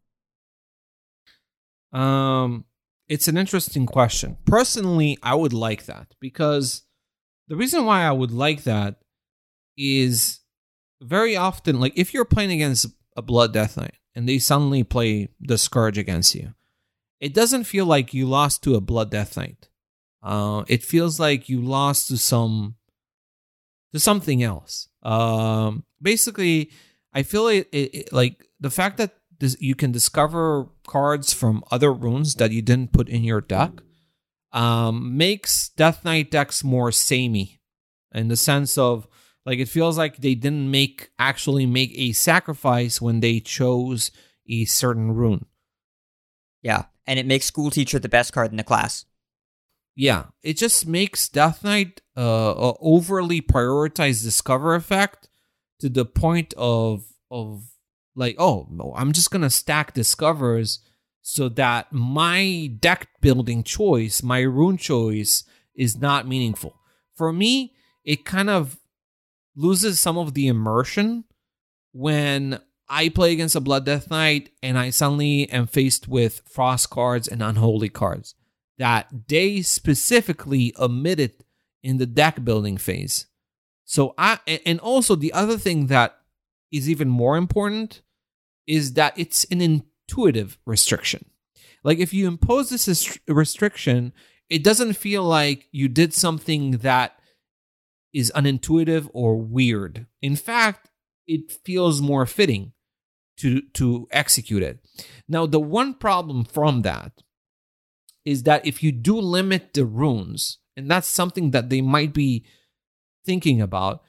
Um, 1.93 2.65
it's 3.09 3.29
an 3.29 3.37
interesting 3.37 3.87
question. 3.87 4.39
Personally, 4.45 5.19
I 5.23 5.37
would 5.37 5.53
like 5.53 5.87
that 5.87 6.15
because 6.19 6.83
the 7.47 7.57
reason 7.57 7.85
why 7.85 8.03
I 8.03 8.13
would 8.13 8.33
like 8.33 8.65
that 8.65 8.97
is 9.77 10.41
very 11.01 11.37
often, 11.37 11.79
like 11.79 11.93
if 11.97 12.13
you're 12.13 12.25
playing 12.25 12.51
against 12.51 12.87
a 13.17 13.23
Blood 13.23 13.53
Death 13.53 13.77
Knight 13.77 13.95
and 14.15 14.29
they 14.29 14.39
suddenly 14.39 14.83
play 14.85 15.29
the 15.41 15.59
Scourge 15.59 15.99
against 15.99 16.35
you, 16.35 16.55
it 17.21 17.35
doesn't 17.35 17.65
feel 17.65 17.87
like 17.87 18.15
you 18.15 18.27
lost 18.27 18.63
to 18.65 18.75
a 18.75 18.81
Blood 18.81 19.11
Death 19.11 19.37
Knight. 19.37 19.69
Uh, 20.23 20.65
it 20.69 20.83
feels 20.83 21.19
like 21.21 21.49
you 21.49 21.61
lost 21.61 22.09
to 22.09 22.19
some 22.19 22.77
to 23.93 23.99
something 23.99 24.43
else. 24.43 24.89
Um, 25.03 25.85
basically, 26.01 26.71
I 27.13 27.23
feel 27.23 27.49
it, 27.49 27.69
it, 27.73 27.95
it- 27.95 28.13
like 28.13 28.47
the 28.61 28.71
fact 28.71 28.99
that 28.99 29.15
this, 29.39 29.57
you 29.61 29.75
can 29.75 29.91
discover 29.93 30.69
cards 30.87 31.33
from 31.33 31.65
other 31.71 31.93
runes 31.93 32.35
that 32.37 32.51
you 32.53 32.61
didn't 32.63 32.93
put 32.93 33.09
in 33.09 33.25
your 33.25 33.41
deck 33.41 33.71
um, 34.53 35.17
makes 35.17 35.71
Death 35.71 36.05
Knight 36.05 36.31
decks 36.31 36.63
more 36.63 36.93
samey 36.93 37.61
in 38.13 38.29
the 38.29 38.37
sense 38.37 38.77
of 38.77 39.07
like 39.47 39.59
it 39.59 39.69
feels 39.69 39.97
like 39.97 40.19
they 40.19 40.35
didn't 40.35 40.71
make 40.71 41.11
actually 41.19 41.67
make 41.67 41.93
a 41.95 42.13
sacrifice 42.13 43.01
when 43.01 43.21
they 43.21 43.41
chose 43.41 44.11
a 44.49 44.65
certain 44.65 45.13
rune. 45.13 45.47
Yeah, 46.63 46.85
and 47.07 47.19
it 47.19 47.27
makes 47.27 47.47
school 47.47 47.71
teacher 47.71 47.99
the 47.99 48.09
best 48.09 48.33
card 48.33 48.51
in 48.51 48.57
the 48.57 48.65
class. 48.65 49.07
Yeah, 49.97 50.27
it 50.43 50.57
just 50.57 50.87
makes 50.87 51.29
Death 51.29 51.65
Knight 51.65 52.01
uh, 52.17 52.73
overly 52.81 53.41
prioritize 53.41 54.23
discover 54.23 54.75
effect 54.75 55.29
to 55.81 55.89
the 55.89 56.05
point 56.05 56.55
of 56.57 57.05
of 57.31 57.63
like, 58.15 58.37
oh, 58.39 58.67
no, 58.71 58.93
I'm 58.97 59.13
just 59.13 59.31
gonna 59.31 59.51
stack 59.51 59.95
discovers 59.95 60.81
so 61.23 61.49
that 61.51 61.93
my 61.93 62.71
deck 62.81 63.09
building 63.21 63.63
choice, 63.63 64.23
my 64.23 64.41
rune 64.41 64.77
choice, 64.77 65.45
is 65.75 65.99
not 65.99 66.27
meaningful. 66.27 66.77
For 67.15 67.33
me, 67.33 67.75
it 68.05 68.25
kind 68.25 68.51
of 68.51 68.79
loses 69.61 70.01
some 70.01 70.17
of 70.17 70.35
the 70.35 70.49
immersion 70.49 71.25
when 71.93 72.61
I 72.89 73.09
play 73.09 73.33
against 73.33 73.55
a 73.55 73.61
Blood 73.61 73.85
Death 73.85 74.11
Knight 74.11 74.51
and 74.63 74.79
I 74.79 74.91
suddenly 74.91 75.49
am 75.51 75.67
faced 75.67 76.09
with 76.09 76.43
Frost 76.51 76.91
cards 76.91 77.29
and 77.29 77.43
Unholy 77.43 77.89
cards 77.89 78.35
that 78.79 79.09
they 79.29 79.61
specifically 79.61 80.75
omitted 80.79 81.45
in 81.83 81.99
the 81.99 82.07
deck 82.07 82.43
building 82.45 82.79
phase. 82.79 83.27
So 83.85 84.15
I 84.17 84.39
and 84.65 84.81
also 84.81 85.15
the 85.15 85.33
other 85.33 85.59
thing 85.59 85.87
that 85.89 86.17
is 86.73 86.89
even 86.89 87.09
more 87.09 87.37
important 87.37 88.03
is 88.67 88.95
that 88.95 89.13
it's 89.19 89.45
an 89.45 89.61
intuitive 89.61 90.59
restriction. 90.65 91.27
like 91.85 91.99
if 91.99 92.13
you 92.15 92.29
impose 92.29 92.71
this 92.71 93.19
restriction, 93.29 94.13
it 94.49 94.65
doesn't 94.65 94.95
feel 94.95 95.25
like 95.25 95.69
you 95.73 95.89
did 95.89 96.15
something 96.15 96.73
that 96.79 97.20
is 98.13 98.33
unintuitive 98.35 99.09
or 99.13 99.37
weird. 99.37 100.07
In 100.21 100.37
fact, 100.37 100.91
it 101.27 101.53
feels 101.65 102.01
more 102.01 102.27
fitting 102.27 102.73
to 103.39 103.63
to 103.75 104.09
execute 104.11 104.63
it. 104.63 104.81
Now, 105.29 105.47
the 105.47 105.61
one 105.61 105.95
problem 105.95 106.45
from 106.45 106.83
that 106.83 107.13
is 108.25 108.43
that 108.43 108.67
if 108.67 108.83
you 108.83 108.93
do 108.93 109.19
limit 109.19 109.73
the 109.75 109.85
runes, 109.85 110.59
and 110.77 110.91
that's 110.91 111.09
something 111.09 111.53
that 111.53 111.71
they 111.71 111.81
might 111.81 112.13
be 112.13 112.45
thinking 113.25 113.61
about, 113.61 114.03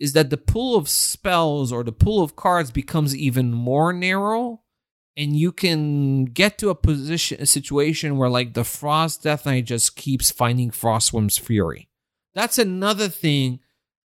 is 0.00 0.14
that 0.14 0.30
the 0.30 0.36
pool 0.36 0.76
of 0.76 0.88
spells 0.88 1.72
or 1.72 1.84
the 1.84 1.92
pool 1.92 2.22
of 2.22 2.36
cards 2.36 2.70
becomes 2.70 3.16
even 3.16 3.52
more 3.52 3.92
narrow 3.92 4.62
and 5.16 5.36
you 5.36 5.52
can 5.52 6.24
get 6.24 6.58
to 6.58 6.70
a 6.70 6.74
position 6.74 7.40
a 7.40 7.46
situation 7.46 8.16
where 8.16 8.30
like 8.30 8.54
the 8.54 8.64
frost 8.64 9.22
death 9.22 9.46
knight 9.46 9.64
just 9.64 9.94
keeps 9.94 10.30
finding 10.30 10.70
frostwyrm's 10.70 11.38
fury 11.38 11.88
that's 12.34 12.58
another 12.58 13.08
thing 13.08 13.60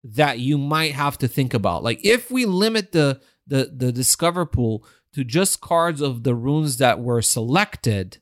that 0.04 0.40
you 0.40 0.58
might 0.58 0.94
have 0.94 1.18
to 1.20 1.28
think 1.28 1.54
about. 1.54 1.84
Like 1.84 2.04
if 2.04 2.30
we 2.30 2.46
limit 2.46 2.92
the 2.92 3.22
the 3.48 3.72
the 3.76 3.92
discover 3.92 4.46
pool 4.46 4.86
to 5.14 5.24
just 5.24 5.62
cards 5.62 6.02
of 6.02 6.24
the 6.24 6.36
runes 6.36 6.78
that 6.78 7.00
were 7.00 7.22
selected 7.22 8.18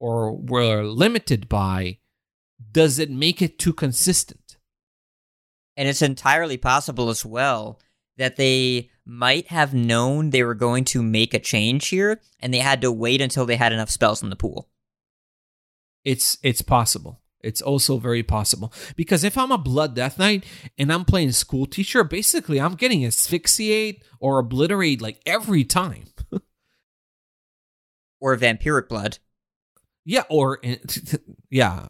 or 0.00 0.36
were 0.36 0.82
limited 0.82 1.48
by 1.48 1.98
does 2.72 2.98
it 2.98 3.10
make 3.10 3.42
it 3.42 3.58
too 3.58 3.72
consistent? 3.72 4.56
And 5.76 5.88
it's 5.88 6.02
entirely 6.02 6.56
possible 6.56 7.08
as 7.08 7.24
well 7.24 7.80
that 8.16 8.36
they 8.36 8.90
might 9.04 9.48
have 9.48 9.74
known 9.74 10.30
they 10.30 10.42
were 10.42 10.54
going 10.54 10.84
to 10.84 11.02
make 11.02 11.34
a 11.34 11.38
change 11.38 11.88
here 11.88 12.20
and 12.40 12.54
they 12.54 12.58
had 12.58 12.80
to 12.80 12.92
wait 12.92 13.20
until 13.20 13.44
they 13.44 13.56
had 13.56 13.72
enough 13.72 13.90
spells 13.90 14.22
in 14.22 14.30
the 14.30 14.36
pool. 14.36 14.68
it's 16.04 16.38
it's 16.42 16.62
possible 16.62 17.20
it's 17.44 17.62
also 17.62 17.98
very 17.98 18.22
possible. 18.22 18.72
Because 18.96 19.24
if 19.24 19.36
i'm 19.36 19.52
a 19.52 19.58
blood 19.58 19.94
death 19.94 20.18
knight 20.18 20.44
and 20.78 20.92
i'm 20.92 21.04
playing 21.04 21.32
school 21.32 21.66
teacher 21.66 22.02
basically 22.04 22.60
i'm 22.60 22.74
getting 22.74 23.04
asphyxiate 23.04 24.02
or 24.20 24.38
obliterate 24.38 25.00
like 25.00 25.20
every 25.26 25.64
time. 25.64 26.04
Or 28.20 28.36
vampiric 28.36 28.88
blood. 28.88 29.18
yeah 30.04 30.22
or 30.30 30.58
yeah. 31.50 31.88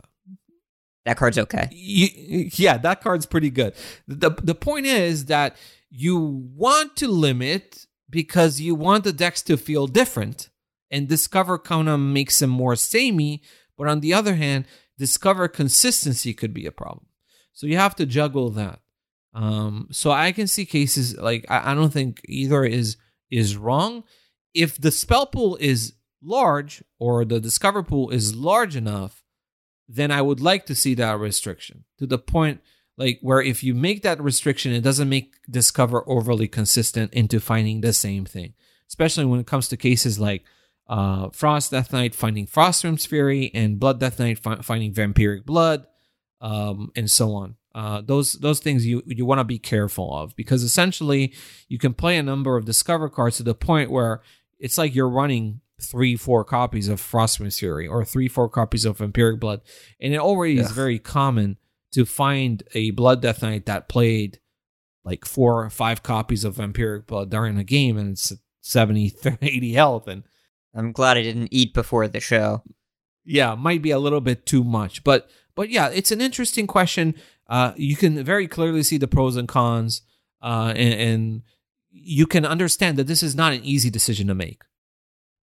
That 1.04 1.16
card's 1.18 1.38
okay. 1.38 1.68
Yeah 1.70 2.78
that 2.78 3.02
card's 3.02 3.26
pretty 3.26 3.50
good. 3.50 3.74
The 4.08 4.30
the 4.30 4.54
point 4.54 4.86
is 4.86 5.26
that 5.26 5.56
you 5.90 6.18
want 6.56 6.96
to 6.96 7.08
limit 7.08 7.86
because 8.10 8.60
you 8.60 8.74
want 8.74 9.04
the 9.04 9.12
decks 9.12 9.42
to 9.42 9.56
feel 9.56 9.86
different. 9.86 10.48
And 10.90 11.08
discover 11.08 11.58
kind 11.58 11.88
of 11.88 11.98
makes 11.98 12.38
them 12.38 12.50
more 12.50 12.76
samey 12.76 13.42
but 13.76 13.88
on 13.88 14.00
the 14.00 14.14
other 14.14 14.34
hand 14.34 14.66
discover 14.98 15.48
consistency 15.48 16.34
could 16.34 16.54
be 16.54 16.66
a 16.66 16.72
problem. 16.72 17.06
So 17.52 17.66
you 17.66 17.76
have 17.76 17.96
to 17.96 18.06
juggle 18.06 18.50
that. 18.50 18.80
Um 19.32 19.88
so 19.90 20.12
i 20.12 20.30
can 20.30 20.46
see 20.46 20.64
cases 20.64 21.16
like 21.16 21.44
i, 21.48 21.72
I 21.72 21.74
don't 21.74 21.92
think 21.92 22.20
either 22.26 22.64
is 22.64 22.96
is 23.30 23.56
wrong. 23.56 24.04
If 24.52 24.80
the 24.80 24.92
spell 24.92 25.26
pool 25.26 25.56
is 25.60 25.94
large 26.22 26.84
or 26.98 27.24
the 27.24 27.40
discover 27.40 27.82
pool 27.82 28.10
is 28.10 28.34
large 28.34 28.76
enough 28.76 29.24
then 29.88 30.10
I 30.10 30.22
would 30.22 30.40
like 30.40 30.64
to 30.66 30.74
see 30.74 30.94
that 30.94 31.18
restriction 31.18 31.84
to 31.98 32.06
the 32.06 32.18
point 32.18 32.60
like 32.96 33.18
where 33.22 33.42
if 33.42 33.64
you 33.64 33.74
make 33.74 34.02
that 34.02 34.20
restriction, 34.20 34.72
it 34.72 34.82
doesn't 34.82 35.08
make 35.08 35.34
Discover 35.50 36.08
overly 36.08 36.48
consistent 36.48 37.12
into 37.12 37.38
finding 37.38 37.82
the 37.82 37.92
same 37.92 38.24
thing, 38.24 38.54
especially 38.88 39.26
when 39.26 39.40
it 39.40 39.46
comes 39.46 39.68
to 39.68 39.76
cases 39.76 40.18
like 40.18 40.42
uh, 40.86 41.30
Frost 41.30 41.70
Death 41.70 41.92
Knight 41.92 42.14
finding 42.14 42.46
Frostwyrm's 42.46 43.06
Fury 43.06 43.50
and 43.54 43.80
Blood 43.80 44.00
Death 44.00 44.18
Knight 44.18 44.38
fi- 44.38 44.62
finding 44.62 44.92
Vampiric 44.92 45.44
Blood, 45.44 45.86
um, 46.40 46.90
and 46.94 47.10
so 47.10 47.34
on. 47.34 47.56
Uh, 47.74 48.00
those 48.02 48.34
those 48.34 48.60
things 48.60 48.86
you 48.86 49.02
you 49.06 49.26
want 49.26 49.40
to 49.40 49.44
be 49.44 49.58
careful 49.58 50.16
of 50.16 50.36
because 50.36 50.62
essentially 50.62 51.34
you 51.68 51.78
can 51.78 51.92
play 51.92 52.16
a 52.16 52.22
number 52.22 52.56
of 52.56 52.64
Discover 52.64 53.08
cards 53.08 53.38
to 53.38 53.42
the 53.42 53.54
point 53.54 53.90
where 53.90 54.22
it's 54.60 54.78
like 54.78 54.94
you're 54.94 55.08
running 55.08 55.60
three 55.80 56.16
four 56.16 56.44
copies 56.44 56.88
of 56.88 57.00
Frostwyrm's 57.00 57.58
Fury 57.58 57.88
or 57.88 58.04
three 58.04 58.28
four 58.28 58.48
copies 58.48 58.84
of 58.84 58.98
Vampiric 58.98 59.40
Blood, 59.40 59.62
and 60.00 60.14
it 60.14 60.20
already 60.20 60.58
is 60.58 60.70
very 60.70 60.98
common 60.98 61.56
to 61.92 62.04
find 62.04 62.62
a 62.74 62.90
Blood 62.90 63.22
Death 63.22 63.42
Knight 63.42 63.66
that 63.66 63.88
played 63.88 64.38
like 65.04 65.24
four 65.24 65.64
or 65.64 65.70
five 65.70 66.02
copies 66.02 66.44
of 66.44 66.56
Vampiric 66.56 67.06
Blood 67.06 67.30
during 67.30 67.58
a 67.58 67.64
game 67.64 67.96
and 67.96 68.12
it's 68.12 68.32
70, 68.62 69.14
80 69.42 69.72
health. 69.72 70.08
And 70.08 70.24
I'm 70.74 70.92
glad 70.92 71.16
I 71.16 71.22
didn't 71.22 71.48
eat 71.52 71.72
before 71.74 72.08
the 72.08 72.20
show. 72.20 72.62
yeah, 73.24 73.54
might 73.54 73.82
be 73.82 73.90
a 73.90 73.98
little 73.98 74.20
bit 74.20 74.44
too 74.46 74.64
much. 74.64 75.04
But 75.04 75.30
but 75.54 75.68
yeah, 75.70 75.88
it's 75.88 76.10
an 76.10 76.20
interesting 76.20 76.66
question. 76.66 77.14
Uh, 77.48 77.72
you 77.76 77.96
can 77.96 78.22
very 78.24 78.48
clearly 78.48 78.82
see 78.82 78.98
the 78.98 79.06
pros 79.06 79.36
and 79.36 79.46
cons, 79.48 80.02
uh, 80.42 80.72
and, 80.76 80.94
and 80.94 81.42
you 81.90 82.26
can 82.26 82.44
understand 82.44 82.98
that 82.98 83.06
this 83.06 83.22
is 83.22 83.34
not 83.34 83.52
an 83.52 83.64
easy 83.64 83.90
decision 83.90 84.26
to 84.28 84.34
make. 84.34 84.62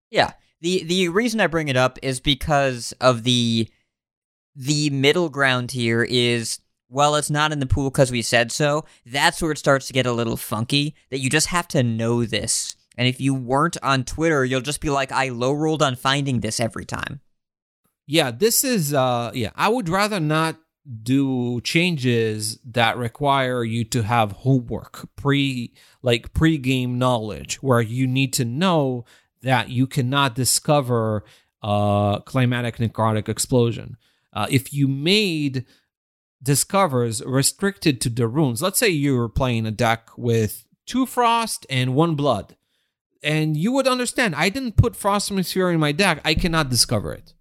Yeah. 0.09 0.33
The 0.61 0.83
the 0.83 1.09
reason 1.09 1.39
I 1.39 1.47
bring 1.47 1.69
it 1.69 1.77
up 1.77 1.97
is 2.03 2.19
because 2.19 2.93
of 3.01 3.23
the 3.23 3.67
the 4.55 4.89
middle 4.89 5.29
ground 5.29 5.71
here 5.71 6.03
is 6.03 6.59
well, 6.89 7.15
it's 7.15 7.29
not 7.31 7.53
in 7.53 7.61
the 7.61 7.65
pool 7.65 7.89
because 7.89 8.11
we 8.11 8.21
said 8.21 8.51
so. 8.51 8.83
That's 9.05 9.41
where 9.41 9.51
it 9.51 9.57
starts 9.57 9.87
to 9.87 9.93
get 9.93 10.05
a 10.05 10.11
little 10.11 10.35
funky. 10.37 10.93
That 11.09 11.19
you 11.19 11.29
just 11.29 11.47
have 11.47 11.67
to 11.69 11.81
know 11.83 12.25
this. 12.25 12.75
And 13.01 13.07
if 13.07 13.19
you 13.19 13.33
weren't 13.33 13.77
on 13.81 14.03
Twitter, 14.03 14.45
you'll 14.45 14.61
just 14.61 14.79
be 14.79 14.91
like, 14.91 15.11
I 15.11 15.29
low 15.29 15.53
rolled 15.53 15.81
on 15.81 15.95
finding 15.95 16.41
this 16.41 16.59
every 16.59 16.85
time. 16.85 17.19
Yeah, 18.05 18.29
this 18.29 18.63
is 18.63 18.93
uh 18.93 19.31
yeah, 19.33 19.49
I 19.55 19.69
would 19.69 19.89
rather 19.89 20.19
not 20.19 20.57
do 21.01 21.61
changes 21.61 22.59
that 22.63 22.97
require 22.97 23.63
you 23.63 23.85
to 23.85 24.03
have 24.03 24.33
homework, 24.33 25.09
pre 25.15 25.73
like 26.03 26.31
pre-game 26.33 26.99
knowledge 26.99 27.55
where 27.63 27.81
you 27.81 28.05
need 28.05 28.33
to 28.33 28.45
know 28.45 29.05
that 29.41 29.69
you 29.69 29.87
cannot 29.87 30.35
discover 30.35 31.23
uh 31.63 32.19
climatic 32.19 32.77
necrotic 32.77 33.27
explosion. 33.27 33.97
Uh, 34.31 34.45
if 34.51 34.71
you 34.71 34.87
made 34.87 35.65
discovers 36.43 37.23
restricted 37.25 37.99
to 38.01 38.09
the 38.09 38.27
runes, 38.27 38.61
let's 38.61 38.77
say 38.77 38.89
you 38.89 39.17
were 39.17 39.27
playing 39.27 39.65
a 39.65 39.71
deck 39.71 40.11
with 40.17 40.65
two 40.85 41.07
frost 41.07 41.65
and 41.67 41.95
one 41.95 42.13
blood, 42.13 42.55
and 43.23 43.55
you 43.55 43.71
would 43.71 43.87
understand 43.87 44.35
I 44.35 44.49
didn't 44.49 44.77
put 44.77 44.95
frost 44.95 45.31
Fury 45.31 45.73
in 45.73 45.79
my 45.79 45.91
deck, 45.91 46.21
I 46.25 46.33
cannot 46.33 46.69
discover 46.69 47.13
it. 47.13 47.33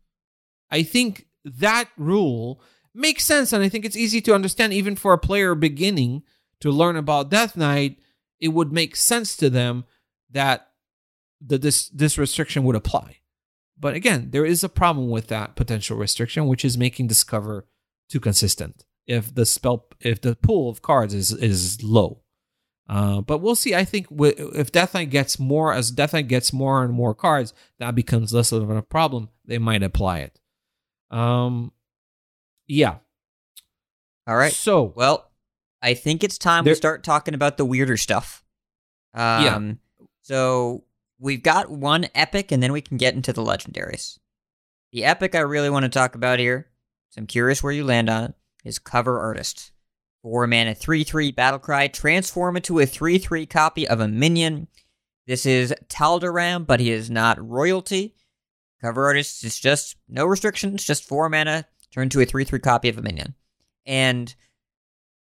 I 0.70 0.82
think 0.82 1.26
that 1.44 1.88
rule 1.96 2.62
makes 2.94 3.24
sense, 3.24 3.52
and 3.52 3.62
I 3.62 3.68
think 3.68 3.84
it's 3.84 3.96
easy 3.96 4.20
to 4.22 4.34
understand 4.34 4.72
even 4.72 4.96
for 4.96 5.12
a 5.12 5.18
player 5.18 5.54
beginning 5.54 6.22
to 6.60 6.70
learn 6.70 6.96
about 6.96 7.30
Death 7.30 7.56
Knight. 7.56 7.98
It 8.38 8.48
would 8.48 8.72
make 8.72 8.96
sense 8.96 9.36
to 9.36 9.50
them 9.50 9.84
that 10.30 10.68
the 11.40 11.58
this 11.58 11.88
this 11.88 12.18
restriction 12.18 12.64
would 12.64 12.76
apply. 12.76 13.18
But 13.78 13.94
again, 13.94 14.30
there 14.30 14.44
is 14.44 14.62
a 14.62 14.68
problem 14.68 15.08
with 15.08 15.28
that 15.28 15.56
potential 15.56 15.96
restriction, 15.96 16.46
which 16.46 16.64
is 16.64 16.76
making 16.76 17.06
Discover 17.06 17.66
too 18.10 18.20
consistent. 18.20 18.84
If 19.06 19.34
the 19.34 19.46
spell, 19.46 19.86
if 20.00 20.20
the 20.20 20.36
pool 20.36 20.68
of 20.68 20.82
cards 20.82 21.14
is 21.14 21.32
is 21.32 21.82
low, 21.82 22.22
uh, 22.90 23.20
but 23.20 23.38
we'll 23.38 23.54
see. 23.54 23.74
I 23.74 23.84
think 23.84 24.08
wi- 24.08 24.34
if 24.54 24.72
Death 24.72 24.94
Knight 24.94 25.10
gets 25.10 25.38
more, 25.38 25.72
as 25.72 25.90
Death 25.92 26.12
Knight 26.12 26.26
gets 26.28 26.52
more 26.52 26.82
and 26.82 26.92
more 26.92 27.14
cards, 27.14 27.54
that 27.78 27.94
becomes 27.94 28.34
less 28.34 28.50
of 28.50 28.68
a 28.68 28.82
problem. 28.82 29.28
They 29.44 29.58
might 29.58 29.82
apply 29.84 30.18
it. 30.18 30.38
Um, 31.10 31.72
yeah. 32.66 32.96
All 34.26 34.36
right. 34.36 34.52
So 34.52 34.92
Well, 34.96 35.30
I 35.80 35.94
think 35.94 36.22
it's 36.24 36.36
time 36.36 36.64
There- 36.64 36.72
we 36.72 36.76
start 36.76 37.04
talking 37.04 37.34
about 37.34 37.56
the 37.56 37.64
weirder 37.64 37.96
stuff. 37.96 38.44
Um, 39.14 39.44
Yeah. 39.44 40.06
So 40.22 40.84
we've 41.18 41.42
got 41.42 41.70
one 41.70 42.08
epic, 42.14 42.52
and 42.52 42.62
then 42.62 42.72
we 42.72 42.80
can 42.80 42.96
get 42.96 43.14
into 43.14 43.32
the 43.32 43.42
legendaries. 43.42 44.18
The 44.92 45.04
epic 45.04 45.34
I 45.34 45.40
really 45.40 45.70
want 45.70 45.84
to 45.84 45.88
talk 45.88 46.14
about 46.16 46.38
here, 46.40 46.68
so 47.10 47.20
I'm 47.20 47.26
curious 47.26 47.62
where 47.62 47.72
you 47.72 47.84
land 47.84 48.10
on 48.10 48.24
it, 48.24 48.34
is 48.64 48.78
Cover 48.78 49.18
Artist. 49.20 49.72
Four 50.22 50.46
mana, 50.46 50.74
3 50.74 51.04
3 51.04 51.32
Battlecry, 51.32 51.92
transform 51.92 52.56
into 52.56 52.78
a 52.78 52.86
3 52.86 53.18
3 53.18 53.46
copy 53.46 53.88
of 53.88 54.00
a 54.00 54.08
minion. 54.08 54.68
This 55.26 55.46
is 55.46 55.74
Taldaram, 55.88 56.66
but 56.66 56.80
he 56.80 56.90
is 56.90 57.10
not 57.10 57.42
royalty. 57.42 58.14
Cover 58.82 59.06
Artist 59.06 59.44
is 59.44 59.58
just 59.58 59.96
no 60.08 60.26
restrictions, 60.26 60.84
just 60.84 61.04
4 61.04 61.28
mana, 61.28 61.66
turn 61.92 62.08
to 62.10 62.20
a 62.20 62.26
3 62.26 62.44
3 62.44 62.58
copy 62.58 62.88
of 62.88 62.98
a 62.98 63.02
minion. 63.02 63.34
And 63.86 64.34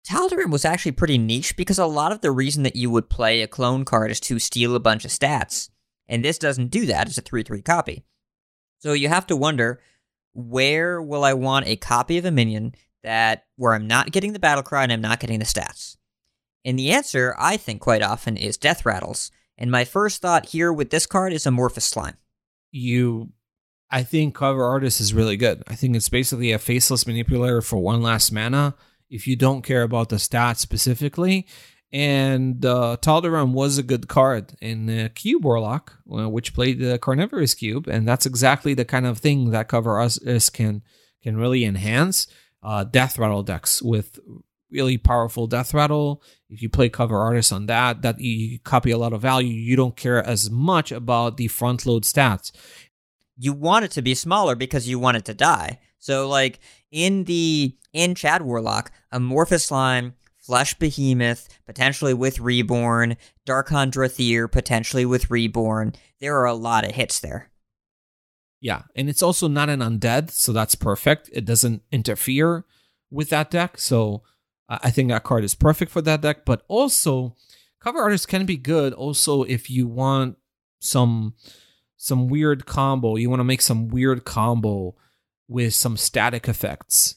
Taldaram 0.09 0.53
was 0.53 0.64
actually 0.64 0.92
pretty 0.92 1.18
niche 1.18 1.57
because 1.57 1.78
a 1.78 1.86
lot 1.86 2.12
of 2.12 2.20
the 2.20 2.30
reason 2.30 2.62
that 2.62 2.76
you 2.76 2.90
would 2.90 3.11
play 3.11 3.42
a 3.42 3.49
clone 3.49 3.84
card 3.84 4.11
is 4.11 4.20
to 4.20 4.38
steal 4.38 4.76
a 4.76 4.80
bunch 4.80 5.05
of 5.05 5.11
stats. 5.11 5.70
And 6.09 6.24
this 6.24 6.38
doesn't 6.38 6.68
do 6.68 6.86
that, 6.86 7.09
it's 7.09 7.18
a 7.18 7.22
3 7.22 7.42
3 7.42 7.62
copy. 7.62 8.05
So 8.78 8.92
you 8.92 9.09
have 9.09 9.26
to 9.28 9.36
wonder 9.36 9.80
where 10.34 11.01
will 11.01 11.24
I 11.24 11.32
want 11.32 11.66
a 11.66 11.76
copy 11.76 12.18
of 12.18 12.24
a 12.24 12.30
minion 12.30 12.74
that 13.05 13.45
where 13.57 13.73
I'm 13.75 13.87
not 13.87 14.13
getting 14.13 14.33
the 14.33 14.39
battle 14.39 14.63
cry 14.63 14.83
and 14.83 14.93
I'm 14.93 15.01
not 15.01 15.21
getting 15.21 15.39
the 15.39 15.45
stats? 15.45 15.97
And 16.65 16.79
the 16.79 16.91
answer, 16.91 17.35
I 17.39 17.57
think 17.57 17.81
quite 17.81 18.03
often, 18.03 18.37
is 18.37 18.57
Death 18.57 18.85
Rattles. 18.85 19.31
And 19.57 19.71
my 19.71 19.85
first 19.85 20.21
thought 20.21 20.47
here 20.47 20.73
with 20.73 20.91
this 20.91 21.07
card 21.07 21.33
is 21.33 21.47
Amorphous 21.47 21.85
Slime. 21.85 22.17
you 22.73 23.31
I 23.91 24.03
think 24.03 24.35
Cover 24.35 24.65
Artist 24.65 25.01
is 25.01 25.15
really 25.15 25.37
good. 25.37 25.63
I 25.69 25.77
think 25.77 25.95
it's 25.95 26.09
basically 26.09 26.51
a 26.51 26.59
faceless 26.59 27.07
manipulator 27.07 27.63
for 27.63 27.77
one 27.77 28.03
last 28.03 28.33
mana. 28.33 28.75
If 29.09 29.29
you 29.29 29.37
don't 29.37 29.63
care 29.63 29.83
about 29.83 30.09
the 30.09 30.17
stats 30.17 30.57
specifically, 30.57 31.47
and 31.93 32.67
uh, 32.67 32.97
Taldaram 33.01 33.53
was 33.53 33.79
a 33.79 33.85
good 33.85 34.09
card 34.09 34.55
in 34.61 34.87
the 34.87 35.11
Cube 35.11 35.45
Warlock, 35.45 35.97
uh, 36.13 36.29
which 36.29 36.55
played 36.55 36.81
the 36.81 36.99
Carnivorous 36.99 37.55
Cube, 37.55 37.87
and 37.87 38.09
that's 38.09 38.27
exactly 38.27 38.75
the 38.75 38.85
kind 38.85 39.07
of 39.07 39.19
thing 39.19 39.51
that 39.51 39.69
Cover 39.69 40.01
Artist 40.01 40.53
can 40.53 40.83
can 41.23 41.37
really 41.37 41.65
enhance. 41.65 42.27
Uh, 42.65 42.85
death 42.85 43.19
Rattle 43.19 43.43
decks 43.43 43.83
with 43.83 44.19
really 44.71 44.99
powerful 44.99 45.47
Death 45.47 45.73
Rattle. 45.73 46.23
If 46.51 46.62
you 46.62 46.69
play 46.69 46.89
Cover 46.89 47.19
Artist 47.19 47.53
on 47.53 47.67
that, 47.67 48.03
that 48.03 48.21
you 48.21 48.59
copy 48.59 48.91
a 48.91 48.99
lot 48.99 49.12
of 49.12 49.23
value. 49.23 49.55
You 49.55 49.77
don't 49.77 49.97
care 49.97 50.23
as 50.27 50.51
much 50.51 50.91
about 50.91 51.37
the 51.37 51.49
front 51.49 51.87
load 51.87 52.03
stats. 52.03 52.51
You 53.37 53.53
want 53.53 53.85
it 53.85 53.91
to 53.93 54.03
be 54.03 54.15
smaller 54.15 54.55
because 54.55 54.89
you 54.89 54.99
want 54.99 55.17
it 55.17 55.25
to 55.27 55.35
die. 55.35 55.79
So, 55.99 56.29
like 56.29 56.61
in 56.91 57.25
the 57.25 57.77
in 57.93 58.15
Chad 58.15 58.43
Warlock, 58.43 58.91
Amorphous 59.12 59.65
Slime 59.65 60.15
Flesh 60.39 60.75
Behemoth, 60.75 61.49
potentially 61.65 62.12
with 62.12 62.39
Reborn, 62.39 63.17
Darkhan 63.47 63.91
Drathir, 63.91 64.51
potentially 64.51 65.07
with 65.07 65.31
Reborn. 65.31 65.95
There 66.21 66.37
are 66.39 66.45
a 66.45 66.53
lot 66.53 66.85
of 66.85 66.91
hits 66.91 67.19
there. 67.21 67.51
Yeah, 68.65 68.85
and 68.97 69.11
it's 69.11 69.23
also 69.23 69.47
not 69.47 69.69
an 69.69 69.81
undead, 69.81 70.31
so 70.31 70.51
that's 70.51 70.75
perfect. 70.75 71.29
It 71.35 71.45
doesn't 71.45 71.83
interfere 71.93 72.65
with 73.11 73.29
that 73.29 73.51
deck, 73.51 73.77
so 73.77 74.23
I 74.71 74.89
think 74.89 75.11
that 75.11 75.23
card 75.23 75.45
is 75.45 75.55
perfect 75.55 75.93
for 75.93 76.01
that 76.01 76.23
deck. 76.23 76.47
But 76.47 76.62
also, 76.67 77.37
cover 77.79 77.99
artists 77.99 78.25
can 78.25 78.47
be 78.47 78.57
good. 78.57 78.95
Also, 78.95 79.43
if 79.43 79.69
you 79.69 79.87
want 79.87 80.39
some 80.81 81.35
some 81.99 82.29
weird 82.29 82.65
combo, 82.65 83.17
you 83.17 83.29
want 83.29 83.41
to 83.41 83.45
make 83.45 83.61
some 83.61 83.89
weird 83.89 84.25
combo 84.25 84.95
with 85.47 85.75
some 85.75 85.99
static 85.99 86.49
effects. 86.49 87.17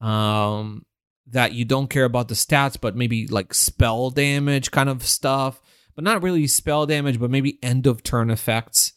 Um, 0.00 0.84
that 1.28 1.52
you 1.52 1.64
don't 1.64 1.88
care 1.88 2.04
about 2.04 2.26
the 2.26 2.34
stats, 2.34 2.76
but 2.80 2.96
maybe 2.96 3.28
like 3.28 3.54
spell 3.54 4.10
damage 4.10 4.72
kind 4.72 4.88
of 4.88 5.04
stuff, 5.04 5.60
but 5.94 6.02
not 6.02 6.24
really 6.24 6.48
spell 6.48 6.84
damage, 6.84 7.20
but 7.20 7.30
maybe 7.30 7.60
end 7.62 7.86
of 7.86 8.02
turn 8.02 8.28
effects 8.28 8.92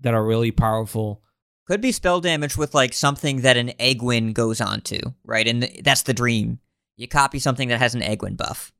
that 0.00 0.14
are 0.14 0.24
really 0.24 0.50
powerful. 0.50 1.20
Could 1.66 1.80
be 1.80 1.92
spell 1.92 2.20
damage 2.20 2.56
with 2.56 2.74
like 2.74 2.92
something 2.92 3.40
that 3.40 3.56
an 3.56 3.72
Aegwynn 3.80 4.34
goes 4.34 4.60
on 4.60 4.82
to, 4.82 5.14
right? 5.24 5.46
And 5.48 5.70
that's 5.82 6.02
the 6.02 6.12
dream. 6.12 6.58
You 6.96 7.08
copy 7.08 7.38
something 7.38 7.68
that 7.68 7.78
has 7.78 7.94
an 7.94 8.02
Aegwynn 8.02 8.36
buff. 8.36 8.72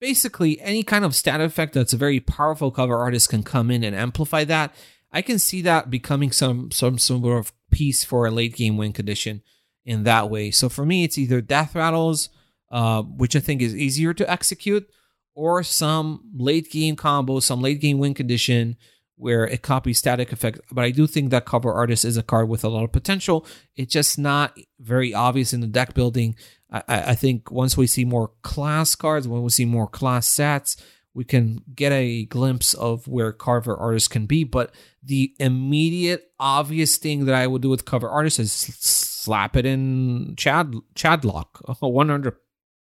Basically, 0.00 0.60
any 0.60 0.82
kind 0.82 1.04
of 1.04 1.14
stat 1.14 1.40
effect 1.40 1.74
that's 1.74 1.92
a 1.92 1.98
very 1.98 2.20
powerful 2.20 2.70
cover 2.70 2.96
artist 2.96 3.28
can 3.30 3.42
come 3.42 3.70
in 3.70 3.82
and 3.82 3.96
amplify 3.96 4.44
that. 4.44 4.74
I 5.12 5.22
can 5.22 5.38
see 5.38 5.62
that 5.62 5.90
becoming 5.90 6.32
some 6.32 6.70
some 6.70 6.98
sort 6.98 7.38
of 7.38 7.52
piece 7.70 8.04
for 8.04 8.26
a 8.26 8.30
late 8.30 8.54
game 8.54 8.76
win 8.76 8.92
condition 8.92 9.42
in 9.84 10.04
that 10.04 10.30
way. 10.30 10.50
So 10.50 10.68
for 10.68 10.86
me, 10.86 11.04
it's 11.04 11.18
either 11.18 11.40
death 11.40 11.74
rattles, 11.74 12.28
uh, 12.70 13.02
which 13.02 13.34
I 13.34 13.40
think 13.40 13.60
is 13.60 13.74
easier 13.74 14.14
to 14.14 14.30
execute, 14.30 14.88
or 15.34 15.62
some 15.62 16.30
late 16.34 16.70
game 16.70 16.96
combo, 16.96 17.40
some 17.40 17.60
late 17.60 17.80
game 17.80 17.98
win 17.98 18.14
condition 18.14 18.76
where 19.20 19.44
it 19.44 19.62
copies 19.62 19.98
static 19.98 20.32
effect. 20.32 20.60
But 20.72 20.84
I 20.84 20.90
do 20.90 21.06
think 21.06 21.30
that 21.30 21.44
cover 21.44 21.72
artist 21.72 22.04
is 22.04 22.16
a 22.16 22.22
card 22.22 22.48
with 22.48 22.64
a 22.64 22.68
lot 22.68 22.84
of 22.84 22.92
potential. 22.92 23.46
It's 23.76 23.92
just 23.92 24.18
not 24.18 24.58
very 24.80 25.12
obvious 25.12 25.52
in 25.52 25.60
the 25.60 25.66
deck 25.66 25.94
building. 25.94 26.36
I, 26.72 26.82
I 26.88 27.14
think 27.14 27.50
once 27.50 27.76
we 27.76 27.86
see 27.86 28.04
more 28.04 28.32
class 28.42 28.94
cards, 28.94 29.28
when 29.28 29.42
we 29.42 29.50
see 29.50 29.66
more 29.66 29.86
class 29.86 30.26
sets, 30.26 30.76
we 31.12 31.24
can 31.24 31.62
get 31.74 31.92
a 31.92 32.24
glimpse 32.26 32.72
of 32.72 33.06
where 33.08 33.32
cover 33.32 33.76
artist 33.76 34.10
can 34.10 34.24
be. 34.26 34.42
But 34.44 34.74
the 35.02 35.34
immediate 35.38 36.30
obvious 36.38 36.96
thing 36.96 37.26
that 37.26 37.34
I 37.34 37.46
would 37.46 37.62
do 37.62 37.68
with 37.68 37.84
cover 37.84 38.08
artist 38.08 38.38
is 38.38 38.52
slap 38.52 39.54
it 39.54 39.66
in 39.66 40.34
Chad 40.36 40.72
Chadlock. 40.94 41.80
One 41.80 42.08
hundred 42.08 42.36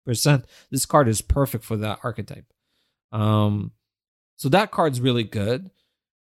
percent. 0.05 0.45
This 0.71 0.87
card 0.87 1.07
is 1.07 1.21
perfect 1.21 1.63
for 1.63 1.77
that 1.77 1.99
archetype. 2.03 2.45
Um, 3.11 3.73
so 4.37 4.49
that 4.49 4.71
card's 4.71 4.99
really 4.99 5.23
good. 5.23 5.69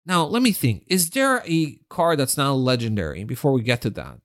Now 0.07 0.25
let 0.25 0.43
me 0.43 0.53
think. 0.53 0.85
Is 0.87 1.11
there 1.11 1.43
a 1.47 1.79
card 1.91 2.19
that's 2.19 2.37
not 2.37 2.53
legendary? 2.53 3.25
Before 3.25 3.53
we 3.53 3.63
get 3.63 3.83
to 3.83 3.91
that, 3.91 4.21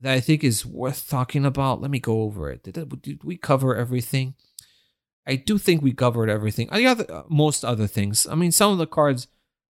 that 0.00 0.12
I 0.12 0.20
think 0.20 0.44
is 0.44 0.64
worth 0.64 1.08
talking 1.08 1.44
about. 1.44 1.80
Let 1.80 1.90
me 1.90 1.98
go 1.98 2.22
over 2.22 2.50
it. 2.50 2.62
Did, 2.62 3.02
did 3.02 3.24
we 3.24 3.36
cover 3.36 3.74
everything? 3.74 4.34
I 5.26 5.36
do 5.36 5.58
think 5.58 5.82
we 5.82 5.92
covered 5.92 6.30
everything. 6.30 6.68
The 6.72 6.86
other, 6.86 7.12
uh, 7.12 7.22
most 7.28 7.64
other 7.64 7.86
things. 7.86 8.26
I 8.26 8.34
mean, 8.34 8.52
some 8.52 8.72
of 8.72 8.78
the 8.78 8.86
cards 8.86 9.26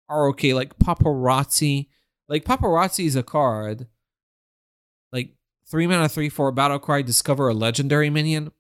are 0.10 0.28
okay, 0.30 0.54
like 0.54 0.80
Paparazzi. 0.80 1.88
Like 2.28 2.44
Paparazzi 2.44 3.06
is 3.06 3.16
a 3.16 3.24
card 3.24 3.88
like 5.16 5.32
three 5.66 5.88
mana, 5.88 6.10
three, 6.10 6.30
four 6.30 6.52
battle 6.52 6.78
cry, 6.78 7.02
discover 7.02 7.48
a 7.48 7.54
legendary 7.54 8.10
minion. 8.10 8.52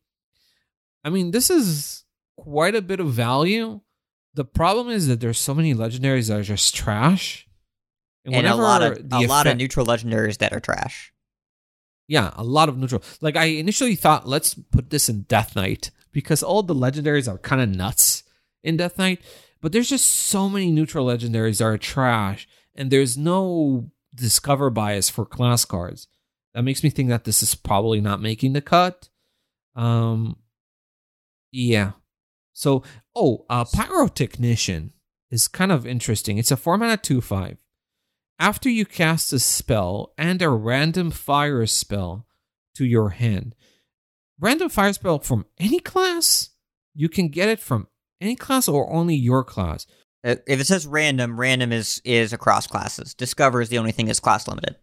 I 1.03 1.09
mean, 1.09 1.31
this 1.31 1.49
is 1.49 2.05
quite 2.37 2.75
a 2.75 2.81
bit 2.81 2.99
of 2.99 3.11
value. 3.11 3.81
The 4.35 4.45
problem 4.45 4.89
is 4.89 5.07
that 5.07 5.21
there's 5.21 5.39
so 5.39 5.55
many 5.55 5.73
legendaries 5.73 6.27
that 6.27 6.39
are 6.39 6.43
just 6.43 6.75
trash. 6.75 7.47
And, 8.25 8.35
and 8.35 8.47
a 8.47 8.55
lot 8.55 8.81
of 8.81 8.97
a 8.97 8.99
effect, 8.99 9.29
lot 9.29 9.47
of 9.47 9.57
neutral 9.57 9.85
legendaries 9.85 10.39
that 10.39 10.51
are 10.51 10.59
trash. 10.59 11.13
Yeah, 12.07 12.31
a 12.35 12.43
lot 12.43 12.69
of 12.69 12.77
neutral. 12.77 13.01
Like 13.21 13.35
I 13.35 13.45
initially 13.45 13.95
thought, 13.95 14.27
let's 14.27 14.53
put 14.53 14.89
this 14.89 15.09
in 15.09 15.21
Death 15.23 15.55
Knight 15.55 15.91
because 16.11 16.43
all 16.43 16.63
the 16.63 16.75
legendaries 16.75 17.31
are 17.31 17.37
kind 17.37 17.61
of 17.61 17.69
nuts 17.69 18.23
in 18.63 18.77
Death 18.77 18.97
Knight. 18.97 19.21
But 19.61 19.71
there's 19.71 19.89
just 19.89 20.05
so 20.05 20.49
many 20.49 20.69
neutral 20.69 21.07
legendaries 21.07 21.57
that 21.57 21.65
are 21.65 21.77
trash, 21.77 22.47
and 22.75 22.91
there's 22.91 23.17
no 23.17 23.89
discover 24.13 24.69
bias 24.69 25.09
for 25.09 25.25
class 25.25 25.65
cards. 25.65 26.07
That 26.53 26.63
makes 26.63 26.83
me 26.83 26.89
think 26.89 27.09
that 27.09 27.23
this 27.23 27.41
is 27.41 27.55
probably 27.55 27.99
not 27.99 28.21
making 28.21 28.53
the 28.53 28.61
cut. 28.61 29.09
Um, 29.75 30.37
yeah. 31.51 31.93
So, 32.53 32.83
oh, 33.15 33.45
uh, 33.49 33.65
Pyrotechnician 33.65 34.91
is 35.31 35.47
kind 35.47 35.71
of 35.71 35.87
interesting. 35.87 36.37
It's 36.37 36.51
a 36.51 36.57
four 36.57 36.77
mana 36.77 36.97
two 36.97 37.21
five. 37.21 37.57
After 38.39 38.69
you 38.69 38.85
cast 38.85 39.31
a 39.33 39.39
spell 39.39 40.13
and 40.17 40.41
a 40.41 40.49
random 40.49 41.11
fire 41.11 41.65
spell 41.65 42.27
to 42.75 42.85
your 42.85 43.09
hand, 43.11 43.55
random 44.39 44.69
fire 44.69 44.93
spell 44.93 45.19
from 45.19 45.45
any 45.57 45.79
class, 45.79 46.49
you 46.93 47.07
can 47.07 47.29
get 47.29 47.49
it 47.49 47.59
from 47.59 47.87
any 48.19 48.35
class 48.35 48.67
or 48.67 48.91
only 48.91 49.15
your 49.15 49.43
class. 49.43 49.87
Uh, 50.23 50.35
if 50.47 50.59
it 50.59 50.67
says 50.67 50.85
random, 50.85 51.39
random 51.39 51.71
is 51.71 52.01
is 52.03 52.33
across 52.33 52.67
classes. 52.67 53.13
Discover 53.13 53.61
is 53.61 53.69
the 53.69 53.77
only 53.77 53.91
thing 53.91 54.07
that's 54.07 54.19
class 54.19 54.47
limited 54.47 54.75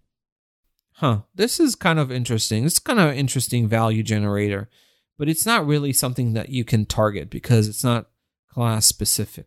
huh, 1.03 1.23
this 1.35 1.59
is 1.59 1.75
kind 1.75 1.99
of 1.99 2.13
interesting. 2.13 2.65
It's 2.65 2.79
kind 2.79 3.01
of 3.01 3.13
interesting 3.15 3.67
value 3.67 4.05
generator, 4.05 4.71
but 5.19 5.29
it's 5.29 5.45
not 5.45 5.67
really 5.67 5.93
something 5.93 6.33
that 6.35 6.51
you 6.51 6.65
can 6.65 6.87
target 6.87 7.29
because 7.29 7.67
it's 7.69 7.83
not 7.83 8.09
class 8.53 8.87
specific. 8.87 9.47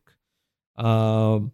Um, 0.78 1.52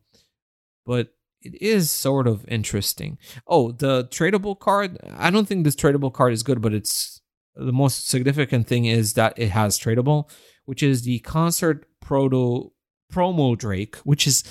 but 0.86 1.14
it 1.42 1.62
is 1.62 1.92
sort 1.92 2.28
of 2.28 2.48
interesting. 2.48 3.18
Oh, 3.48 3.72
the 3.72 4.06
tradable 4.06 4.58
card. 4.58 4.98
I 5.18 5.30
don't 5.32 5.48
think 5.48 5.64
this 5.64 5.76
tradable 5.76 6.14
card 6.14 6.34
is 6.34 6.44
good, 6.44 6.62
but 6.62 6.74
it's 6.74 7.22
the 7.56 7.74
most 7.74 8.08
significant 8.08 8.68
thing 8.68 8.86
is 8.86 9.14
that 9.14 9.38
it 9.38 9.50
has 9.50 9.80
tradable, 9.80 10.30
which 10.66 10.82
is 10.84 11.02
the 11.02 11.20
concert 11.20 11.86
proto 12.00 12.72
promo 13.12 13.58
Drake, 13.58 13.98
which 13.98 14.26
is 14.26 14.44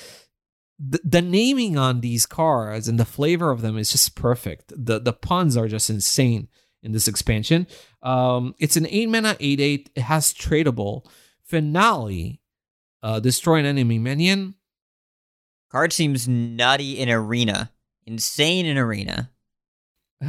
the, 0.78 1.00
the 1.04 1.22
naming 1.22 1.76
on 1.76 2.00
these 2.00 2.26
cards 2.26 2.88
and 2.88 2.98
the 2.98 3.04
flavor 3.04 3.50
of 3.50 3.62
them 3.62 3.78
is 3.78 3.92
just 3.92 4.14
perfect. 4.14 4.72
The 4.76 4.98
the 4.98 5.12
puns 5.12 5.56
are 5.56 5.68
just 5.68 5.90
insane 5.90 6.48
in 6.82 6.92
this 6.92 7.08
expansion. 7.08 7.66
Um, 8.02 8.54
it's 8.58 8.76
an 8.76 8.86
eight 8.88 9.08
mana 9.08 9.36
eight 9.40 9.60
eight. 9.60 9.90
It 9.94 10.02
has 10.02 10.32
tradable 10.32 11.06
finale. 11.44 12.39
Uh, 13.02 13.20
destroy 13.20 13.56
an 13.56 13.66
enemy 13.66 13.98
minion. 13.98 14.54
Card 15.70 15.92
seems 15.92 16.26
nutty 16.26 16.98
in 16.98 17.08
arena, 17.08 17.70
insane 18.06 18.66
in 18.66 18.78
arena. 18.78 19.30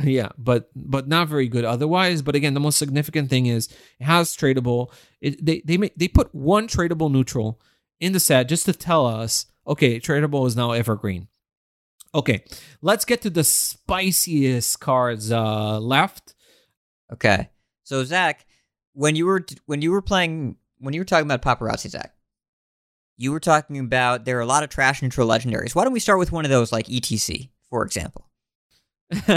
Yeah, 0.05 0.30
but 0.38 0.69
but 0.74 1.09
not 1.09 1.28
very 1.28 1.49
good 1.49 1.65
otherwise. 1.65 2.22
But 2.22 2.34
again, 2.34 2.53
the 2.53 2.61
most 2.61 2.78
significant 2.78 3.30
thing 3.30 3.47
is 3.47 3.67
it 3.99 4.05
has 4.05 4.38
tradable. 4.38 4.89
It, 5.19 5.45
they 5.45 5.61
they 5.65 5.91
they 5.97 6.07
put 6.07 6.34
one 6.34 6.69
tradable 6.69 7.11
neutral 7.11 7.59
in 7.99 8.13
the 8.13 8.22
set 8.22 8.47
just 8.47 8.65
to 8.67 8.74
tell 8.74 9.05
us 9.05 9.47
Okay, 9.67 9.99
tradable 9.99 10.47
is 10.47 10.55
now 10.55 10.72
evergreen. 10.72 11.28
Okay, 12.13 12.43
let's 12.82 13.05
get 13.05 13.22
to 13.22 13.30
the 13.30 13.43
spiciest 13.43 14.80
cards 14.80 15.32
uh, 15.32 15.80
left. 15.80 16.34
Okay, 17.13 17.49
so 17.84 18.03
Zach, 18.03 18.45
when 18.93 19.15
you 19.15 19.26
were 19.26 19.45
when 19.65 19.82
you 19.82 19.91
were 19.91 20.01
playing 20.01 20.57
when 20.80 20.93
you 20.93 21.01
were 21.01 21.05
talking 21.05 21.30
about 21.30 21.41
paparazzi, 21.41 21.89
Zach, 21.89 22.13
you 23.22 23.32
were 23.32 23.39
talking 23.39 23.78
about 23.78 24.26
there 24.26 24.38
are 24.38 24.41
a 24.41 24.45
lot 24.45 24.63
of 24.63 24.69
trash 24.69 25.01
neutral 25.01 25.28
legendaries. 25.28 25.76
Why 25.76 25.84
don't 25.84 25.93
we 25.93 25.99
start 25.99 26.17
with 26.19 26.32
one 26.32 26.43
of 26.43 26.49
those, 26.51 26.72
like 26.72 26.88
ETC, 26.88 27.49
for 27.69 27.84
example? 27.84 28.28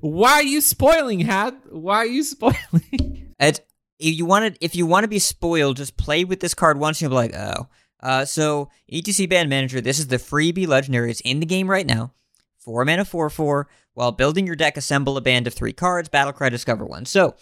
Why 0.00 0.32
are 0.32 0.42
you 0.42 0.60
spoiling, 0.60 1.20
Hat? 1.20 1.54
Why 1.70 1.96
are 1.98 2.06
you 2.06 2.22
spoiling? 2.22 3.24
It's 3.40 3.60
if 4.00 4.16
you 4.16 4.26
wanted 4.26 4.58
if 4.60 4.74
you 4.74 4.84
want 4.84 5.04
to 5.04 5.08
be 5.08 5.20
spoiled, 5.20 5.76
just 5.76 5.96
play 5.96 6.24
with 6.24 6.40
this 6.40 6.54
card 6.54 6.76
once 6.78 6.96
and 7.00 7.02
you'll 7.02 7.20
be 7.20 7.28
like, 7.28 7.36
oh, 7.36 7.68
Uh, 8.00 8.24
so 8.24 8.68
ETC 8.92 9.28
Band 9.30 9.48
Manager, 9.48 9.80
this 9.80 10.00
is 10.00 10.08
the 10.08 10.16
freebie 10.16 10.66
legendaries 10.66 11.20
in 11.24 11.38
the 11.38 11.46
game 11.46 11.70
right 11.70 11.86
now. 11.86 12.12
Four 12.58 12.84
mana, 12.84 13.04
four 13.04 13.30
four. 13.30 13.68
While 13.94 14.10
building 14.12 14.44
your 14.46 14.56
deck, 14.56 14.76
assemble 14.76 15.16
a 15.16 15.20
band 15.20 15.46
of 15.46 15.54
three 15.54 15.72
cards. 15.72 16.08
Battlecry, 16.08 16.50
discover 16.50 16.84
one. 16.84 17.04
So, 17.04 17.36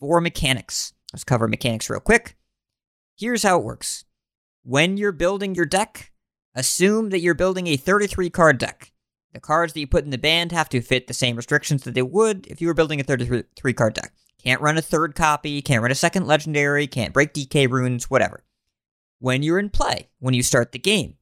four 0.00 0.20
mechanics. 0.22 0.94
Let's 1.12 1.24
cover 1.24 1.46
mechanics 1.48 1.90
real 1.90 2.00
quick. 2.00 2.36
Here's 3.22 3.44
how 3.44 3.60
it 3.60 3.64
works. 3.64 4.04
When 4.64 4.96
you're 4.96 5.12
building 5.12 5.54
your 5.54 5.64
deck, 5.64 6.10
assume 6.56 7.10
that 7.10 7.20
you're 7.20 7.34
building 7.34 7.68
a 7.68 7.76
33 7.76 8.30
card 8.30 8.58
deck. 8.58 8.90
The 9.32 9.38
cards 9.38 9.72
that 9.72 9.78
you 9.78 9.86
put 9.86 10.02
in 10.02 10.10
the 10.10 10.18
band 10.18 10.50
have 10.50 10.68
to 10.70 10.80
fit 10.80 11.06
the 11.06 11.14
same 11.14 11.36
restrictions 11.36 11.84
that 11.84 11.94
they 11.94 12.02
would 12.02 12.48
if 12.48 12.60
you 12.60 12.66
were 12.66 12.74
building 12.74 12.98
a 12.98 13.04
33 13.04 13.74
card 13.74 13.94
deck. 13.94 14.12
Can't 14.42 14.60
run 14.60 14.76
a 14.76 14.82
third 14.82 15.14
copy, 15.14 15.62
can't 15.62 15.82
run 15.82 15.92
a 15.92 15.94
second 15.94 16.26
legendary, 16.26 16.88
can't 16.88 17.14
break 17.14 17.32
DK 17.32 17.70
runes, 17.70 18.10
whatever. 18.10 18.42
When 19.20 19.44
you're 19.44 19.60
in 19.60 19.70
play, 19.70 20.08
when 20.18 20.34
you 20.34 20.42
start 20.42 20.72
the 20.72 20.80
game, 20.80 21.14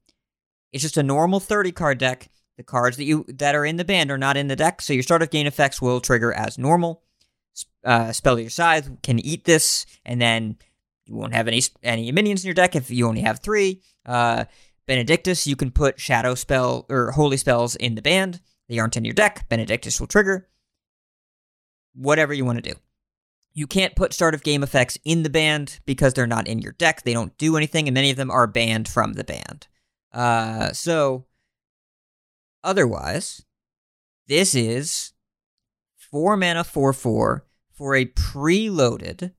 it's 0.73 0.83
just 0.83 0.97
a 0.97 1.03
normal 1.03 1.39
30 1.39 1.71
card 1.71 1.99
deck. 1.99 2.31
The 2.57 2.63
cards 2.63 2.97
that 2.97 3.05
you 3.05 3.27
that 3.29 3.55
are 3.55 3.67
in 3.67 3.77
the 3.77 3.85
band 3.85 4.11
are 4.11 4.17
not 4.17 4.39
in 4.39 4.49
the 4.49 4.57
deck, 4.57 4.81
so 4.81 4.95
your 4.95 5.03
start 5.03 5.21
of 5.21 5.29
game 5.29 5.47
effects 5.47 5.83
will 5.83 6.01
trigger 6.01 6.33
as 6.33 6.57
normal. 6.57 7.03
Uh, 7.85 8.13
Spell 8.13 8.39
your 8.39 8.49
Scythe 8.49 9.03
can 9.03 9.19
eat 9.19 9.45
this, 9.45 9.85
and 10.07 10.19
then 10.19 10.57
you 11.07 11.15
won't 11.15 11.35
have 11.35 11.49
any 11.49 11.63
any 11.83 12.11
minions 12.13 12.45
in 12.45 12.49
your 12.49 12.55
deck 12.55 12.77
if 12.77 12.91
you 12.91 13.07
only 13.07 13.23
have 13.23 13.41
three. 13.41 13.83
Uh, 14.07 14.45
Benedictus, 14.87 15.47
you 15.47 15.57
can 15.57 15.71
put 15.71 16.01
Shadow 16.01 16.35
Spell 16.35 16.87
or 16.89 17.13
Holy 17.13 17.37
Spells 17.37 17.77
in 17.77 17.95
the 17.95 18.03
band. 18.03 18.41
They 18.69 18.79
aren't 18.79 18.97
in 18.97 19.05
your 19.05 19.15
deck. 19.15 19.49
Benedictus 19.49 20.01
will 20.01 20.07
trigger. 20.07 20.49
Whatever 21.95 22.33
you 22.33 22.45
want 22.45 22.63
to 22.63 22.73
do. 22.73 22.79
You 23.53 23.67
can't 23.67 23.97
put 23.97 24.13
start 24.13 24.35
of 24.35 24.43
game 24.43 24.63
effects 24.63 24.97
in 25.05 25.23
the 25.23 25.31
band 25.31 25.81
because 25.85 26.15
they're 26.15 26.27
not 26.27 26.47
in 26.47 26.61
your 26.61 26.73
deck. 26.73 27.03
They 27.03 27.13
don't 27.13 27.37
do 27.37 27.57
anything, 27.57 27.89
and 27.89 27.95
many 27.95 28.11
of 28.11 28.17
them 28.17 28.31
are 28.31 28.47
banned 28.47 28.89
from 28.89 29.15
the 29.15 29.25
band. 29.25 29.67
Uh, 30.13 30.73
so, 30.73 31.27
otherwise, 32.63 33.45
this 34.29 34.55
is 34.55 35.13
4 35.97 36.37
mana 36.37 36.65
4 36.65 36.93
4 36.93 37.45
for 37.73 37.95
a 37.95 38.07
preloaded 38.07 39.33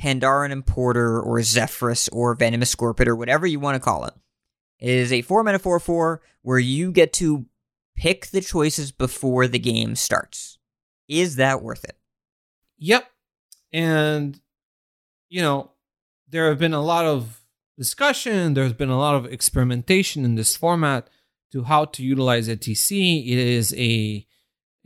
Pandaren 0.00 0.50
Importer 0.50 1.20
or 1.20 1.38
Zephrys 1.38 2.08
or 2.12 2.34
Venomous 2.34 2.74
Scorpid 2.74 3.06
or 3.06 3.16
whatever 3.16 3.46
you 3.46 3.60
want 3.60 3.76
to 3.76 3.80
call 3.80 4.04
it. 4.04 4.14
It 4.78 4.90
is 4.90 5.12
a 5.12 5.22
4 5.22 5.42
mana 5.42 5.58
4 5.58 5.80
4 5.80 6.22
where 6.42 6.58
you 6.58 6.92
get 6.92 7.12
to 7.14 7.46
pick 7.96 8.26
the 8.26 8.40
choices 8.40 8.92
before 8.92 9.48
the 9.48 9.58
game 9.58 9.94
starts. 9.94 10.58
Is 11.08 11.36
that 11.36 11.62
worth 11.62 11.84
it? 11.84 11.96
Yep. 12.78 13.08
And, 13.72 14.40
you 15.28 15.40
know, 15.40 15.70
there 16.28 16.48
have 16.48 16.58
been 16.58 16.74
a 16.74 16.82
lot 16.82 17.06
of 17.06 17.42
discussion, 17.78 18.54
there's 18.54 18.72
been 18.72 18.90
a 18.90 18.98
lot 18.98 19.14
of 19.14 19.26
experimentation 19.26 20.24
in 20.24 20.34
this 20.34 20.56
format 20.56 21.08
to 21.52 21.64
how 21.64 21.84
to 21.86 22.02
utilize 22.02 22.48
ETC. 22.48 23.26
It 23.26 23.38
is 23.38 23.74
a, 23.76 24.26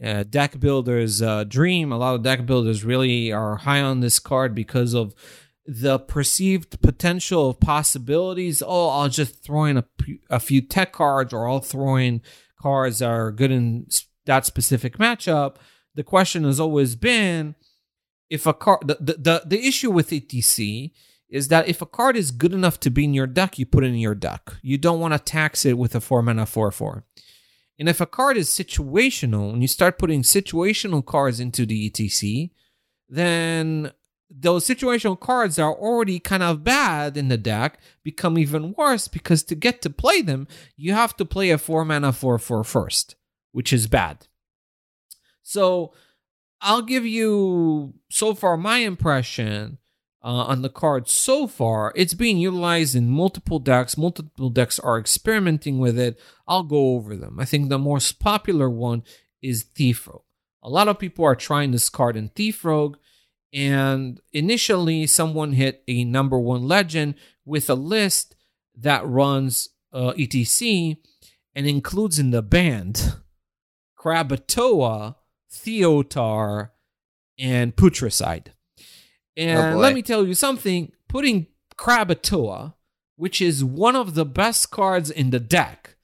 a 0.01 0.25
deck 0.25 0.59
builder's 0.59 1.21
uh, 1.21 1.45
dream. 1.45 1.93
A 1.93 1.99
lot 1.99 2.15
of 2.15 2.23
deck 2.23 2.47
builders 2.47 2.85
really 2.85 3.33
are 3.33 3.57
high 3.57 3.81
on 3.81 4.01
this 4.01 4.19
card 4.19 4.55
because 4.55 4.95
of 4.95 5.15
the 5.67 5.99
perceived 5.99 6.81
potential 6.81 7.51
of 7.51 7.61
possibilities. 7.61 8.63
Oh, 8.67 8.89
I'll 8.89 9.09
just 9.09 9.43
throw 9.45 9.65
in 9.65 9.77
a, 9.77 9.85
a 10.29 10.41
few 10.41 10.63
tech 10.63 10.93
cards 10.93 11.33
or 11.33 11.49
I'll 11.49 11.61
throw 11.61 11.97
in 11.97 12.23
cards 12.61 12.99
that 12.99 13.11
are 13.11 13.31
good 13.31 13.51
in 13.51 13.87
that 14.27 14.47
specific 14.47 14.99
matchup. 14.99 15.57
The 15.95 16.05
question 16.05 16.45
has 16.45 16.61
always 16.61 16.97
been 16.97 17.55
if 18.29 18.47
a 18.47 18.55
card 18.55 18.87
the, 18.87 19.17
the 19.19 19.43
the 19.45 19.67
issue 19.67 19.91
with 19.91 20.11
ETC 20.11 20.93
is 21.29 21.49
that 21.49 21.69
if 21.69 21.83
a 21.83 21.87
card 21.87 22.17
is 22.17 22.31
good 22.31 22.53
enough 22.53 22.81
to 22.81 22.91
be 22.91 23.05
in 23.05 23.15
your 23.15 23.27
deck, 23.27 23.59
you 23.59 23.67
put 23.67 23.85
it 23.85 23.89
in 23.89 23.97
your 23.97 24.15
deck. 24.15 24.55
You 24.63 24.79
don't 24.79 25.01
want 25.01 25.15
to 25.15 25.19
tax 25.19 25.65
it 25.65 25.79
with 25.79 25.95
a 25.95 26.01
four 26.01 26.23
mana 26.23 26.47
four 26.47 26.71
four. 26.71 27.05
And 27.81 27.89
if 27.89 27.99
a 27.99 28.07
card 28.07 28.37
is 28.37 28.51
situational, 28.51 29.55
and 29.55 29.63
you 29.63 29.67
start 29.67 29.99
putting 29.99 30.21
situational 30.21 31.05
cards 31.05 31.41
into 31.41 31.65
the 31.65 31.91
ETC, 31.91 32.51
then 33.09 33.91
those 34.31 34.67
situational 34.67 35.19
cards 35.19 35.59
are 35.59 35.73
already 35.73 36.21
kind 36.21 36.43
of 36.43 36.63
bad 36.63 37.17
in 37.17 37.29
the 37.29 37.39
deck 37.39 37.81
become 38.05 38.37
even 38.37 38.75
worse 38.77 39.09
because 39.09 39.43
to 39.45 39.55
get 39.55 39.81
to 39.81 39.89
play 39.89 40.21
them, 40.21 40.47
you 40.77 40.93
have 40.93 41.17
to 41.17 41.25
play 41.25 41.51
a 41.51 41.57
four 41.57 41.87
mana 41.87 42.13
four 42.13 42.39
four 42.39 42.63
first, 42.65 43.17
which 43.53 43.73
is 43.73 43.87
bad. 43.87 44.29
So 45.43 45.95
I'll 46.61 46.83
give 46.83 47.07
you 47.07 47.95
so 48.11 48.35
far 48.35 48.59
my 48.59 48.79
impression 48.79 49.79
uh, 50.23 50.45
on 50.45 50.63
the 50.63 50.69
card 50.69 51.09
so 51.09 51.47
far. 51.47 51.93
It's 51.97 52.15
being 52.15 52.39
utilized 52.39 52.95
in 52.95 53.09
multiple 53.09 53.59
decks. 53.59 53.97
Multiple 53.97 54.51
decks 54.51 54.79
are 54.79 54.99
experimenting 54.99 55.79
with 55.79 55.99
it. 55.99 56.19
I'll 56.47 56.63
go 56.63 56.95
over 56.95 57.17
them. 57.17 57.39
I 57.41 57.45
think 57.45 57.69
the 57.69 57.79
most 57.79 58.21
popular 58.21 58.69
one 58.69 59.03
is 59.43 59.63
Thief 59.63 60.07
Rogue. 60.07 60.23
A 60.63 60.69
lot 60.69 60.89
of 60.89 60.99
people 60.99 61.25
are 61.25 61.37
trying 61.37 61.71
this 61.71 61.89
card 61.89 62.17
in 62.17 62.29
Thief 62.29 62.65
Rogue, 62.65 62.99
and 63.53 64.21
initially 64.33 65.07
someone 65.07 65.53
hit 65.53 65.83
a 65.89 66.05
number 66.05 66.39
one 66.39 66.69
legend 66.69 67.15
with 67.47 67.71
a 67.71 67.75
list 67.75 68.37
that 68.77 69.07
runs 69.07 69.71
uh, 69.93 70.13
ETC 70.13 70.99
and 71.55 71.67
includes 71.67 72.19
in 72.19 72.31
the 72.31 72.43
band 72.43 73.15
Krakatoa 73.97 75.17
Theotar, 75.51 76.71
and 77.39 77.75
Putricide. 77.75 78.49
Oh, 79.39 79.43
and 79.43 79.75
Oh, 79.77 79.79
let 79.79 79.95
me 79.95 80.03
tell 80.03 80.27
you 80.27 80.35
something 80.35 80.93
putting 81.09 81.47
Krakatoa, 81.77 82.75
which 83.17 83.41
is 83.41 83.65
one 83.65 83.97
of 83.97 84.15
the 84.15 84.25
best 84.25 84.71
cards 84.71 85.11
in 85.11 85.31
the 85.31 85.41
deck, 85.41 85.97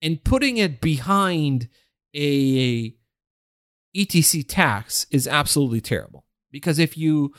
and 0.00 0.22
putting 0.22 0.56
it 0.56 0.80
behind 0.80 1.68
a 2.14 2.94
ETC 3.96 4.44
tax 4.46 5.06
is 5.10 5.26
absolutely 5.26 5.80
terrible. 5.80 6.24
Because 6.50 6.78
if 6.78 6.96
you 6.96 7.32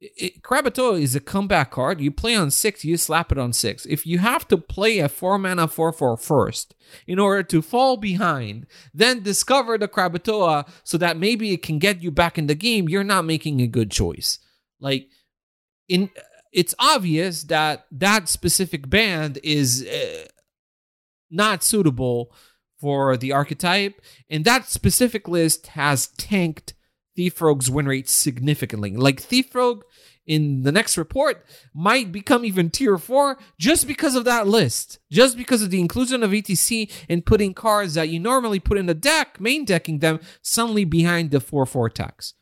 it, 0.00 0.42
Krakatoa 0.42 0.98
is 0.98 1.16
a 1.16 1.20
comeback 1.20 1.70
card. 1.72 2.00
You 2.00 2.10
play 2.10 2.36
on 2.36 2.50
six, 2.50 2.84
you 2.84 2.96
slap 2.96 3.32
it 3.32 3.38
on 3.38 3.52
six. 3.52 3.84
If 3.86 4.06
you 4.06 4.18
have 4.18 4.46
to 4.48 4.56
play 4.58 4.98
a 4.98 5.08
four 5.08 5.38
mana 5.38 5.66
4 5.66 5.92
4 5.92 6.16
first 6.16 6.74
in 7.06 7.18
order 7.18 7.42
to 7.44 7.62
fall 7.62 7.96
behind, 7.96 8.66
then 8.94 9.22
discover 9.22 9.76
the 9.76 9.88
Krakatoa 9.88 10.66
so 10.84 10.98
that 10.98 11.16
maybe 11.16 11.52
it 11.52 11.62
can 11.62 11.78
get 11.78 12.02
you 12.02 12.10
back 12.10 12.38
in 12.38 12.46
the 12.46 12.54
game, 12.54 12.88
you're 12.88 13.04
not 13.04 13.24
making 13.24 13.60
a 13.60 13.66
good 13.66 13.90
choice. 13.90 14.38
Like, 14.80 15.08
in 15.88 16.10
it's 16.52 16.74
obvious 16.78 17.44
that 17.44 17.86
that 17.92 18.28
specific 18.28 18.88
band 18.88 19.38
is 19.42 19.86
uh, 19.86 20.26
not 21.30 21.62
suitable 21.62 22.32
for 22.80 23.16
the 23.16 23.32
archetype, 23.32 24.00
and 24.30 24.44
that 24.44 24.68
specific 24.68 25.28
list 25.28 25.68
has 25.68 26.08
tanked 26.08 26.74
Thief 27.16 27.40
Rogue's 27.40 27.68
win 27.68 27.86
rate 27.86 28.08
significantly. 28.08 28.96
Like 28.96 29.20
Thief 29.20 29.54
Rogue 29.54 29.82
in 30.28 30.62
the 30.62 30.70
next 30.70 30.96
report 30.96 31.44
might 31.74 32.12
become 32.12 32.44
even 32.44 32.70
tier 32.70 32.98
4 32.98 33.38
just 33.58 33.88
because 33.88 34.14
of 34.14 34.24
that 34.26 34.46
list. 34.46 35.00
Just 35.10 35.36
because 35.36 35.62
of 35.62 35.70
the 35.70 35.80
inclusion 35.80 36.22
of 36.22 36.30
ETC 36.30 36.92
and 37.08 37.26
putting 37.26 37.54
cards 37.54 37.94
that 37.94 38.10
you 38.10 38.20
normally 38.20 38.60
put 38.60 38.78
in 38.78 38.86
the 38.86 38.94
deck, 38.94 39.40
main 39.40 39.64
decking 39.64 39.98
them 39.98 40.20
suddenly 40.42 40.84
behind 40.84 41.30
the 41.32 41.38
4-4 41.38 41.92
tax. 41.92 42.34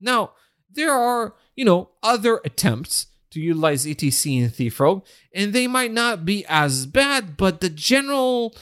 Now, 0.00 0.32
there 0.70 0.92
are, 0.92 1.34
you 1.56 1.64
know, 1.64 1.90
other 2.02 2.40
attempts 2.44 3.06
to 3.30 3.40
utilize 3.40 3.84
ETC 3.84 4.42
in 4.42 4.50
Thief 4.50 4.78
Rogue, 4.78 5.04
and 5.34 5.52
they 5.52 5.66
might 5.66 5.92
not 5.92 6.24
be 6.24 6.44
as 6.48 6.86
bad, 6.86 7.36
but 7.36 7.60
the 7.60 7.68
general 7.68 8.54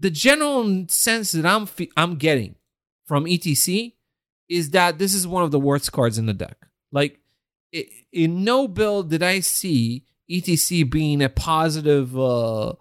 the 0.00 0.10
general 0.10 0.86
sense 0.88 1.32
that 1.32 1.46
I'm 1.46 1.68
I'm 1.96 2.16
getting 2.16 2.56
from 3.06 3.24
ETC 3.24 3.94
is 4.48 4.70
that 4.70 4.98
this 4.98 5.14
is 5.14 5.26
one 5.26 5.44
of 5.44 5.50
the 5.50 5.60
worst 5.60 5.92
cards 5.92 6.18
in 6.18 6.26
the 6.26 6.34
deck. 6.34 6.66
Like, 6.92 7.20
i 7.74 7.84
in 8.12 8.44
no 8.44 8.66
build 8.66 9.10
did 9.10 9.22
I 9.22 9.40
see 9.40 10.04
ETC 10.30 10.90
being 10.90 11.22
a 11.22 11.28
positive 11.28 12.18
uh, 12.18 12.74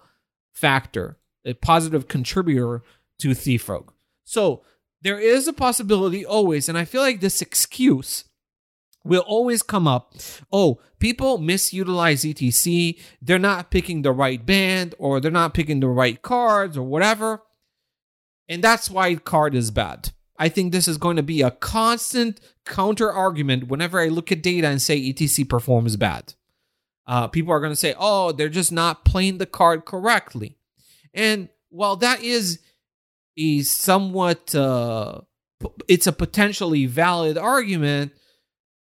factor, 0.54 1.18
a 1.46 1.54
positive 1.54 2.08
contributor 2.08 2.84
to 3.20 3.34
Thief 3.34 3.68
Rogue. 3.68 3.92
So 4.24 4.64
there 5.02 5.20
is 5.20 5.48
a 5.48 5.54
possibility 5.54 6.26
always, 6.26 6.70
and 6.70 6.78
I 6.78 6.86
feel 6.86 7.02
like 7.02 7.20
this 7.20 7.42
excuse 7.42 8.24
will 9.08 9.24
always 9.26 9.64
come 9.64 9.88
up. 9.88 10.14
Oh, 10.52 10.80
people 11.00 11.40
misutilize 11.40 12.30
ETC. 12.30 13.00
They're 13.22 13.40
not 13.40 13.72
picking 13.72 14.02
the 14.02 14.12
right 14.12 14.44
band, 14.46 14.96
or 14.98 15.20
they're 15.20 15.32
not 15.32 15.54
picking 15.54 15.80
the 15.80 15.88
right 15.88 16.22
cards, 16.22 16.78
or 16.78 16.84
whatever. 16.84 17.44
And 18.50 18.64
that's 18.64 18.90
why 18.90 19.16
card 19.16 19.56
is 19.56 19.72
bad. 19.72 20.12
I 20.40 20.50
think 20.50 20.72
this 20.72 20.88
is 20.88 20.98
going 20.98 21.18
to 21.18 21.24
be 21.24 21.42
a 21.42 21.52
constant 21.52 22.40
counter 22.66 23.12
argument 23.12 23.68
whenever 23.68 24.00
I 24.00 24.08
look 24.08 24.32
at 24.32 24.44
data 24.44 24.68
and 24.68 24.82
say 24.82 25.00
ETC 25.00 25.50
performs 25.50 25.96
bad. 25.96 26.34
Uh, 27.08 27.28
people 27.28 27.54
are 27.54 27.60
going 27.60 27.72
to 27.72 27.76
say, 27.76 27.96
oh, 27.98 28.32
they're 28.32 28.50
just 28.50 28.72
not 28.72 29.06
playing 29.06 29.38
the 29.38 29.46
card 29.46 29.86
correctly. 29.86 30.58
And 31.14 31.50
while 31.70 31.96
that 31.98 32.22
is 32.22 32.60
a 33.38 33.62
somewhat, 33.62 34.54
uh, 34.54 35.22
it's 35.88 36.06
a 36.06 36.12
potentially 36.12 36.86
valid 36.86 37.38
argument, 37.38 38.12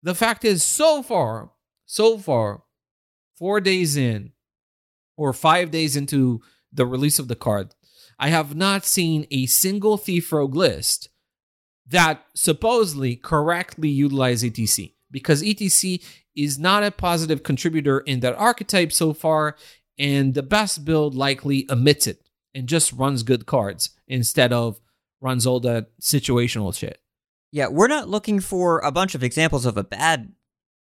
the 0.03 0.15
fact 0.15 0.45
is, 0.45 0.63
so 0.63 1.03
far, 1.03 1.51
so 1.87 2.19
far, 2.19 2.63
four 3.37 3.61
days 3.61 3.97
in, 3.97 4.33
or 5.17 5.33
five 5.33 5.71
days 5.71 5.97
into 5.97 6.41
the 6.73 6.87
release 6.87 7.19
of 7.19 7.29
the 7.29 7.37
card, 7.37 7.75
I 8.19 8.29
have 8.29 8.55
not 8.55 8.85
seen 8.85 9.27
a 9.31 9.47
single 9.47 9.97
Thief 9.97 10.33
Rogue 10.33 10.55
list 10.55 11.09
that 11.87 12.25
supposedly 12.35 13.17
correctly 13.17 13.89
utilize 13.89 14.43
ETC 14.43 14.95
because 15.11 15.43
ETC 15.43 16.05
is 16.37 16.59
not 16.59 16.85
a 16.85 16.91
positive 16.91 17.43
contributor 17.43 18.01
in 18.01 18.21
that 18.21 18.37
archetype 18.37 18.93
so 18.93 19.13
far, 19.13 19.57
and 19.99 20.35
the 20.35 20.43
best 20.43 20.85
build 20.85 21.15
likely 21.15 21.67
omits 21.71 22.07
it 22.07 22.29
and 22.55 22.69
just 22.69 22.93
runs 22.93 23.23
good 23.23 23.47
cards 23.47 23.91
instead 24.07 24.53
of 24.53 24.81
runs 25.21 25.47
all 25.47 25.61
that 25.61 25.89
situational 26.01 26.77
shit. 26.77 27.01
Yeah, 27.51 27.69
we're 27.69 27.89
not 27.89 28.09
looking 28.09 28.41
for 28.41 28.79
a 28.81 28.93
bunch 28.93 29.15
of 29.15 29.23
examples 29.23 29.65
of 29.67 29.77
a 29.77 29.85
bad 29.85 30.33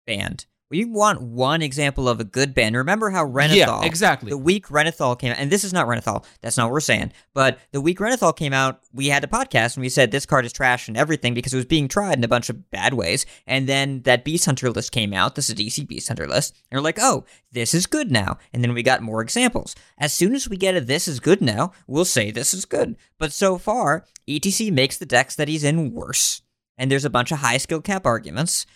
band. 0.06 0.46
We 0.68 0.84
want 0.84 1.22
one 1.22 1.62
example 1.62 2.08
of 2.08 2.18
a 2.18 2.24
good 2.24 2.52
band. 2.52 2.76
Remember 2.76 3.10
how 3.10 3.24
Renathal, 3.24 3.54
Yeah, 3.54 3.84
exactly. 3.84 4.30
the 4.30 4.36
week 4.36 4.66
Renathal 4.66 5.16
came 5.16 5.30
out, 5.30 5.38
and 5.38 5.48
this 5.48 5.62
is 5.62 5.72
not 5.72 5.86
Renathal, 5.86 6.24
that's 6.40 6.56
not 6.56 6.64
what 6.64 6.72
we're 6.72 6.80
saying, 6.80 7.12
but 7.34 7.60
the 7.70 7.80
week 7.80 8.00
Renathal 8.00 8.34
came 8.34 8.52
out, 8.52 8.80
we 8.92 9.06
had 9.06 9.22
a 9.22 9.28
podcast 9.28 9.76
and 9.76 9.82
we 9.82 9.88
said 9.88 10.10
this 10.10 10.26
card 10.26 10.44
is 10.44 10.52
trash 10.52 10.88
and 10.88 10.96
everything 10.96 11.34
because 11.34 11.54
it 11.54 11.58
was 11.58 11.66
being 11.66 11.86
tried 11.86 12.18
in 12.18 12.24
a 12.24 12.28
bunch 12.28 12.50
of 12.50 12.68
bad 12.72 12.94
ways. 12.94 13.26
And 13.46 13.68
then 13.68 14.02
that 14.02 14.24
Beast 14.24 14.44
Hunter 14.46 14.68
list 14.70 14.90
came 14.90 15.14
out, 15.14 15.36
this 15.36 15.48
is 15.48 15.54
DC 15.54 15.86
Beast 15.86 16.08
Hunter 16.08 16.26
list, 16.26 16.56
and 16.68 16.76
we're 16.76 16.84
like, 16.84 16.98
oh, 17.00 17.24
this 17.52 17.72
is 17.72 17.86
good 17.86 18.10
now. 18.10 18.38
And 18.52 18.64
then 18.64 18.74
we 18.74 18.82
got 18.82 19.02
more 19.02 19.22
examples. 19.22 19.76
As 19.98 20.12
soon 20.12 20.34
as 20.34 20.48
we 20.48 20.56
get 20.56 20.74
a 20.76 20.80
this 20.80 21.06
is 21.06 21.20
good 21.20 21.40
now, 21.40 21.70
we'll 21.86 22.04
say 22.04 22.32
this 22.32 22.52
is 22.52 22.64
good. 22.64 22.96
But 23.18 23.32
so 23.32 23.56
far, 23.56 24.04
ETC 24.28 24.72
makes 24.72 24.98
the 24.98 25.06
decks 25.06 25.36
that 25.36 25.46
he's 25.46 25.62
in 25.62 25.92
worse. 25.92 26.42
And 26.78 26.90
there's 26.90 27.04
a 27.04 27.10
bunch 27.10 27.32
of 27.32 27.38
high 27.38 27.56
skill 27.56 27.80
cap 27.80 28.06
arguments. 28.06 28.66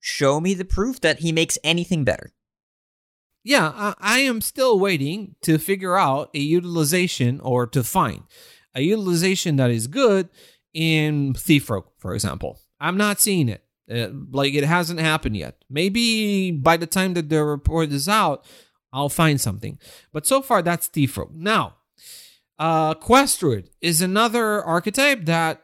Show 0.00 0.40
me 0.40 0.54
the 0.54 0.64
proof 0.64 1.00
that 1.00 1.20
he 1.20 1.32
makes 1.32 1.58
anything 1.64 2.04
better. 2.04 2.32
yeah, 3.44 3.72
I, 3.74 3.94
I 3.98 4.18
am 4.20 4.40
still 4.40 4.78
waiting 4.78 5.34
to 5.42 5.58
figure 5.58 5.96
out 5.96 6.30
a 6.34 6.38
utilization 6.38 7.40
or 7.40 7.66
to 7.68 7.82
find 7.82 8.22
a 8.74 8.82
utilization 8.82 9.56
that 9.56 9.70
is 9.70 9.86
good 9.86 10.28
in 10.74 11.34
Thief 11.34 11.68
Rogue, 11.70 11.86
for 11.98 12.14
example. 12.14 12.60
I'm 12.80 12.96
not 12.96 13.20
seeing 13.20 13.48
it. 13.48 13.64
Uh, 13.90 14.08
like 14.30 14.52
it 14.52 14.64
hasn't 14.64 15.00
happened 15.00 15.36
yet. 15.36 15.64
Maybe 15.70 16.50
by 16.50 16.76
the 16.76 16.86
time 16.86 17.14
that 17.14 17.30
the 17.30 17.42
report 17.42 17.90
is 17.90 18.08
out, 18.08 18.44
I'll 18.92 19.08
find 19.08 19.40
something. 19.40 19.78
But 20.12 20.26
so 20.26 20.42
far, 20.42 20.60
that's 20.60 20.86
Thief 20.88 21.16
Rogue. 21.16 21.34
Now, 21.34 21.76
uh, 22.58 22.94
is 23.80 24.02
another 24.02 24.62
archetype 24.62 25.24
that 25.24 25.62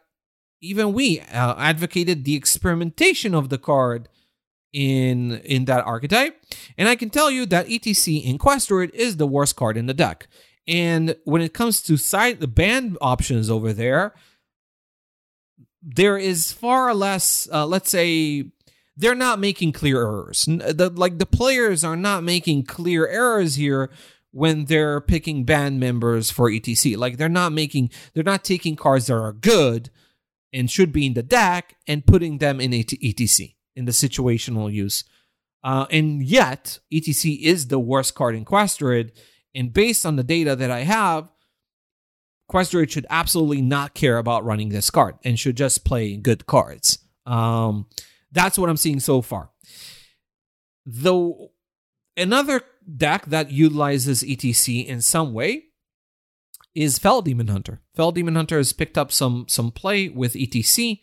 even 0.61 0.93
we 0.93 1.21
uh, 1.21 1.55
advocated 1.59 2.25
the 2.25 2.35
experimentation 2.35 3.35
of 3.35 3.49
the 3.49 3.59
card 3.59 4.09
in 4.73 5.39
in 5.45 5.65
that 5.67 5.85
archetype. 5.85 6.41
And 6.77 6.89
i 6.89 6.97
can 6.97 7.09
tell 7.11 7.31
you 7.31 7.47
that 7.47 7.69
etc 7.69 8.29
in 8.29 8.39
Quest 8.39 8.69
Druid 8.69 8.91
is 8.95 9.17
the 9.17 9.27
worst 9.27 9.57
card 9.57 9.77
in 9.77 9.87
the 9.87 9.95
deck. 9.95 10.27
And 10.67 11.17
when 11.25 11.43
it 11.43 11.55
comes 11.55 11.81
to 11.83 11.97
side 11.97 12.41
the 12.41 12.49
band 12.49 12.99
options 13.01 13.49
over 13.49 13.73
there 13.73 14.15
there 15.83 16.17
is 16.17 16.51
far 16.51 16.95
less 16.95 17.49
uh, 17.53 17.67
let's 17.67 17.91
say 17.91 18.51
they're 18.97 19.15
not 19.15 19.41
making 19.41 19.73
clear 19.73 20.03
errors. 20.03 20.45
The, 20.45 20.93
like 20.95 21.19
the 21.19 21.27
players 21.27 21.83
are 21.83 21.97
not 21.97 22.23
making 22.23 22.65
clear 22.65 23.09
errors 23.09 23.57
here 23.57 23.91
when 24.31 24.67
they're 24.67 25.01
picking 25.01 25.45
band 25.45 25.79
members 25.79 26.31
for 26.31 26.51
etc 26.51 26.99
like 26.99 27.17
they're 27.17 27.29
not 27.29 27.53
making 27.53 27.91
they're 28.13 28.25
not 28.25 28.43
taking 28.43 28.75
cards 28.75 29.07
that 29.07 29.15
are 29.15 29.33
good 29.33 29.91
and 30.55 30.71
should 30.71 30.93
be 30.93 31.05
in 31.05 31.15
the 31.15 31.23
deck 31.23 31.77
and 31.87 32.07
putting 32.07 32.39
them 32.39 32.61
in 32.61 32.73
etc 32.73 33.55
in 33.77 33.85
the 33.85 33.93
situational 33.93 34.73
use. 34.73 35.05
Uh, 35.63 35.87
and 35.91 36.23
yet 36.23 36.79
etc 36.93 37.45
is 37.45 37.69
the 37.69 37.79
worst 37.79 38.15
card 38.15 38.35
in 38.35 38.45
Quest 38.45 38.79
Druid 38.79 39.13
and 39.55 39.73
based 39.73 40.07
on 40.07 40.17
the 40.17 40.25
data 40.25 40.55
that 40.57 40.71
i 40.71 40.81
have 40.81 41.29
Quest 42.49 42.73
Druid 42.73 42.91
should 42.91 43.07
absolutely 43.09 43.63
not 43.63 43.95
care 43.95 44.19
about 44.19 44.45
running 44.45 44.69
this 44.69 44.91
card 44.91 45.17
and 45.25 45.39
should 45.39 45.57
just 45.57 45.85
play 45.85 46.17
good 46.17 46.47
cards. 46.47 46.99
Um, 47.25 47.87
that's 48.31 48.59
what 48.59 48.69
i'm 48.69 48.77
seeing 48.77 49.01
so 49.01 49.23
far. 49.23 49.51
Though 50.85 51.53
another 52.17 52.61
deck 52.97 53.27
that 53.27 53.51
utilizes 53.51 54.23
etc 54.23 54.87
in 54.87 55.01
some 55.01 55.33
way 55.33 55.65
is 56.75 56.99
Fel 56.99 57.23
Demon 57.23 57.49
Hunter. 57.49 57.81
Fel 57.95 58.13
Demon 58.13 58.35
Hunter 58.35 58.57
has 58.57 58.73
picked 58.73 58.99
up 58.99 59.13
some 59.13 59.47
some 59.49 59.71
play 59.71 60.09
with 60.09 60.35
ETC, 60.35 61.01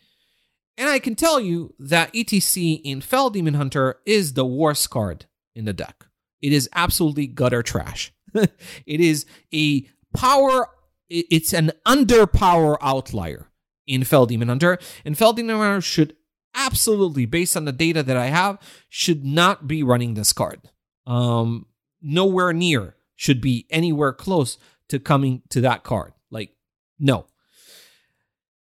and 0.78 0.90
I 0.90 1.00
can 1.00 1.16
tell 1.16 1.40
you 1.40 1.74
that 1.80 2.14
ETC 2.14 2.82
in 2.84 3.02
Fel 3.02 3.30
Demon 3.30 3.54
Hunter 3.54 4.00
is 4.06 4.34
the 4.34 4.46
worst 4.46 4.90
card 4.90 5.26
in 5.56 5.66
the 5.66 5.74
deck. 5.74 6.06
It 6.42 6.54
is 6.54 6.70
absolutely 6.74 7.28
gutter 7.28 7.64
trash. 7.64 8.14
it 8.34 8.50
is 8.86 9.26
a 9.54 9.88
power. 10.16 10.70
It's 11.10 11.54
an 11.54 11.72
underpower 11.86 12.78
outlier 12.82 13.50
in 13.86 14.04
Fel 14.04 14.26
Demon 14.26 14.48
Hunter, 14.48 14.78
and 15.04 15.18
Fel 15.18 15.34
Demon 15.34 15.58
Hunter 15.58 15.82
should 15.82 16.16
absolutely, 16.56 17.26
based 17.26 17.56
on 17.56 17.66
the 17.66 17.72
data 17.72 18.04
that 18.04 18.18
I 18.18 18.28
have, 18.28 18.58
should 18.90 19.26
not 19.26 19.68
be 19.68 19.84
running 19.84 20.14
this 20.14 20.34
card. 20.34 20.62
Um, 21.06 21.66
nowhere 22.02 22.54
near 22.54 22.96
should 23.16 23.42
be 23.42 23.68
anywhere 23.70 24.14
close 24.14 24.58
to 24.92 25.00
coming 25.00 25.42
to 25.50 25.62
that 25.62 25.84
card. 25.84 26.14
Like, 26.30 26.52
no. 27.00 27.26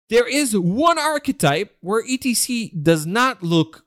There 0.09 0.27
is 0.27 0.57
one 0.57 0.99
archetype 0.99 1.75
where 1.81 2.05
ETC 2.05 2.81
does 2.83 3.05
not 3.05 3.43
look 3.43 3.85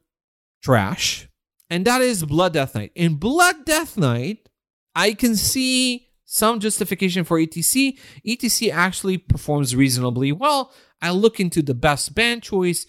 trash, 0.62 1.28
and 1.70 1.84
that 1.84 2.00
is 2.00 2.24
Blood 2.24 2.52
Death 2.54 2.74
Knight. 2.74 2.92
In 2.94 3.14
Blood 3.14 3.64
Death 3.64 3.96
Knight, 3.96 4.48
I 4.94 5.14
can 5.14 5.36
see 5.36 6.08
some 6.24 6.58
justification 6.58 7.24
for 7.24 7.38
ETC. 7.38 7.98
ETC 8.26 8.72
actually 8.72 9.18
performs 9.18 9.76
reasonably 9.76 10.32
well. 10.32 10.72
I 11.00 11.10
look 11.10 11.38
into 11.38 11.62
the 11.62 11.74
best 11.74 12.14
band 12.14 12.42
choice, 12.42 12.86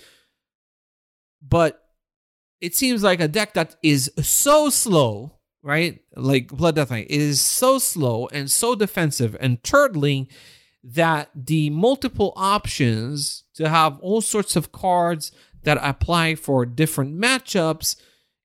but 1.47 1.83
it 2.59 2.75
seems 2.75 3.03
like 3.03 3.19
a 3.19 3.27
deck 3.27 3.53
that 3.53 3.75
is 3.83 4.11
so 4.19 4.71
slow 4.71 5.36
right? 5.67 5.99
Like 6.15 6.47
Blood 6.47 6.75
Death 6.75 6.91
Knight 6.91 7.07
is 7.09 7.41
so 7.41 7.77
slow 7.77 8.29
and 8.31 8.49
so 8.49 8.73
defensive 8.73 9.35
and 9.41 9.61
turtling 9.63 10.27
that 10.81 11.29
the 11.35 11.69
multiple 11.71 12.31
options 12.37 13.43
to 13.55 13.67
have 13.67 13.99
all 13.99 14.21
sorts 14.21 14.55
of 14.55 14.71
cards 14.71 15.33
that 15.63 15.77
apply 15.81 16.35
for 16.35 16.65
different 16.65 17.19
matchups 17.19 17.97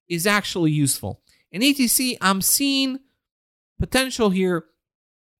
is 0.09 0.27
actually 0.27 0.73
useful. 0.73 1.23
In 1.53 1.63
ETC, 1.63 2.17
I'm 2.21 2.43
seeing 2.43 2.99
potential 3.79 4.31
here 4.31 4.65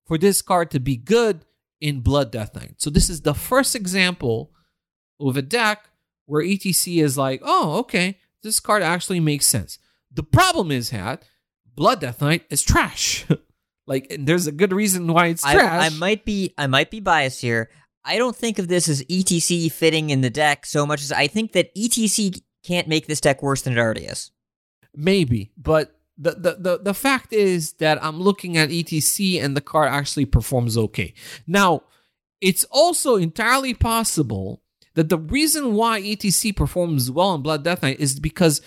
for 0.07 0.17
this 0.17 0.41
card 0.41 0.71
to 0.71 0.79
be 0.79 0.97
good 0.97 1.45
in 1.81 2.01
Blood 2.01 2.31
Death 2.31 2.55
Knight. 2.55 2.77
So 2.77 2.91
this 2.91 3.11
is 3.11 3.23
the 3.23 3.35
first 3.35 3.75
example 3.75 4.53
of 5.19 5.37
a 5.37 5.43
deck 5.43 5.89
where 6.27 6.45
ETC 6.45 7.03
is 7.03 7.19
like, 7.19 7.41
oh, 7.45 7.79
okay, 7.79 8.19
this 8.45 8.61
card 8.61 8.85
actually 8.85 9.19
makes 9.19 9.47
sense. 9.47 9.81
The 10.13 10.23
problem 10.23 10.71
is, 10.71 10.91
Hat, 10.91 11.25
Blood 11.75 12.01
Death 12.01 12.21
Knight 12.21 12.45
is 12.51 12.63
trash. 12.63 13.27
like, 13.87 14.09
and 14.11 14.27
there's 14.27 14.47
a 14.47 14.53
good 14.53 14.73
reason 14.73 15.07
why 15.13 15.29
it's 15.29 15.45
I, 15.45 15.55
trash. 15.55 15.93
I 15.93 15.97
might 15.99 16.25
be 16.25 16.55
I 16.59 16.67
might 16.67 16.91
be 16.91 17.01
biased 17.01 17.41
here. 17.41 17.71
I 18.05 18.19
don't 18.19 18.37
think 18.37 18.59
of 18.59 18.69
this 18.69 18.89
as 18.89 19.03
ETC 19.05 19.71
fitting 19.71 20.11
in 20.11 20.23
the 20.23 20.31
deck 20.31 20.67
so 20.67 20.85
much 20.85 21.03
as 21.03 21.13
I 21.13 21.29
think 21.29 21.53
that 21.53 21.75
ETC 21.75 22.43
can't 22.65 22.89
make 22.89 23.07
this 23.07 23.21
deck 23.21 23.43
worse 23.43 23.63
than 23.63 23.75
it 23.75 23.79
already 23.79 24.05
is. 24.05 24.31
Maybe, 24.95 25.53
but 25.57 25.99
the, 26.19 26.33
the 26.33 26.57
the 26.59 26.79
the 26.83 26.95
fact 26.95 27.33
is 27.33 27.75
that 27.75 28.03
I'm 28.03 28.21
looking 28.21 28.57
at 28.57 28.69
ETC 28.69 29.43
and 29.43 29.57
the 29.57 29.61
card 29.61 29.89
actually 29.91 30.27
performs 30.27 30.77
okay. 30.77 31.15
Now, 31.47 31.83
it's 32.41 32.65
also 32.71 33.17
entirely 33.17 33.73
possible 33.73 34.63
that 34.95 35.09
the 35.09 35.19
reason 35.19 35.75
why 35.75 36.03
ETC 36.03 36.55
performs 36.55 37.11
well 37.11 37.35
in 37.35 37.43
Blood 37.43 37.65
Death 37.65 37.83
Knight 37.83 38.01
is 38.01 38.21
because 38.21 38.61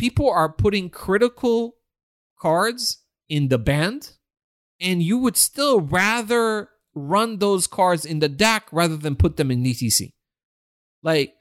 people 0.00 0.30
are 0.30 0.50
putting 0.50 0.88
critical 0.88 1.76
cards 2.40 3.04
in 3.28 3.48
the 3.48 3.58
band, 3.58 4.12
and 4.80 5.02
you 5.02 5.18
would 5.18 5.36
still 5.36 5.78
rather 5.78 6.70
run 6.94 7.36
those 7.36 7.66
cards 7.66 8.06
in 8.06 8.18
the 8.20 8.28
deck 8.28 8.66
rather 8.72 8.96
than 8.96 9.14
put 9.14 9.36
them 9.36 9.50
in 9.50 9.62
ETC. 9.62 10.14
Like, 11.02 11.34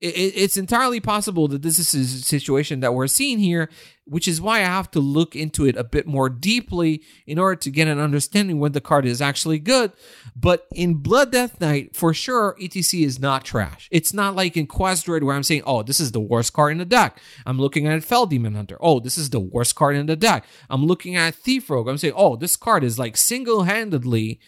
it's 0.00 0.56
entirely 0.56 1.00
possible 1.00 1.48
that 1.48 1.62
this 1.62 1.78
is 1.78 1.94
a 1.94 2.22
situation 2.22 2.80
that 2.80 2.94
we're 2.94 3.08
seeing 3.08 3.38
here, 3.38 3.68
which 4.04 4.28
is 4.28 4.40
why 4.40 4.58
I 4.58 4.64
have 4.64 4.90
to 4.92 5.00
look 5.00 5.34
into 5.34 5.66
it 5.66 5.76
a 5.76 5.82
bit 5.82 6.06
more 6.06 6.28
deeply 6.28 7.02
in 7.26 7.38
order 7.38 7.56
to 7.56 7.70
get 7.70 7.88
an 7.88 7.98
understanding 7.98 8.60
when 8.60 8.72
the 8.72 8.80
card 8.80 9.04
is 9.04 9.20
actually 9.20 9.58
good. 9.58 9.92
But 10.36 10.68
in 10.72 10.94
Blood 10.94 11.32
Death 11.32 11.60
Knight, 11.60 11.96
for 11.96 12.14
sure, 12.14 12.54
ETC 12.60 13.04
is 13.04 13.18
not 13.18 13.44
trash. 13.44 13.88
It's 13.90 14.14
not 14.14 14.36
like 14.36 14.56
in 14.56 14.68
Quest 14.68 15.06
Druid 15.06 15.24
where 15.24 15.34
I'm 15.34 15.42
saying, 15.42 15.62
oh, 15.66 15.82
this 15.82 15.98
is 15.98 16.12
the 16.12 16.20
worst 16.20 16.52
card 16.52 16.72
in 16.72 16.78
the 16.78 16.84
deck. 16.84 17.18
I'm 17.44 17.58
looking 17.58 17.88
at 17.88 18.04
Fel 18.04 18.26
Demon 18.26 18.54
Hunter. 18.54 18.78
Oh, 18.80 19.00
this 19.00 19.18
is 19.18 19.30
the 19.30 19.40
worst 19.40 19.74
card 19.74 19.96
in 19.96 20.06
the 20.06 20.16
deck. 20.16 20.46
I'm 20.70 20.86
looking 20.86 21.16
at 21.16 21.34
Thief 21.34 21.68
Rogue. 21.68 21.88
I'm 21.88 21.98
saying, 21.98 22.14
oh, 22.16 22.36
this 22.36 22.56
card 22.56 22.84
is 22.84 23.00
like 23.00 23.16
single 23.16 23.64
handedly 23.64 24.38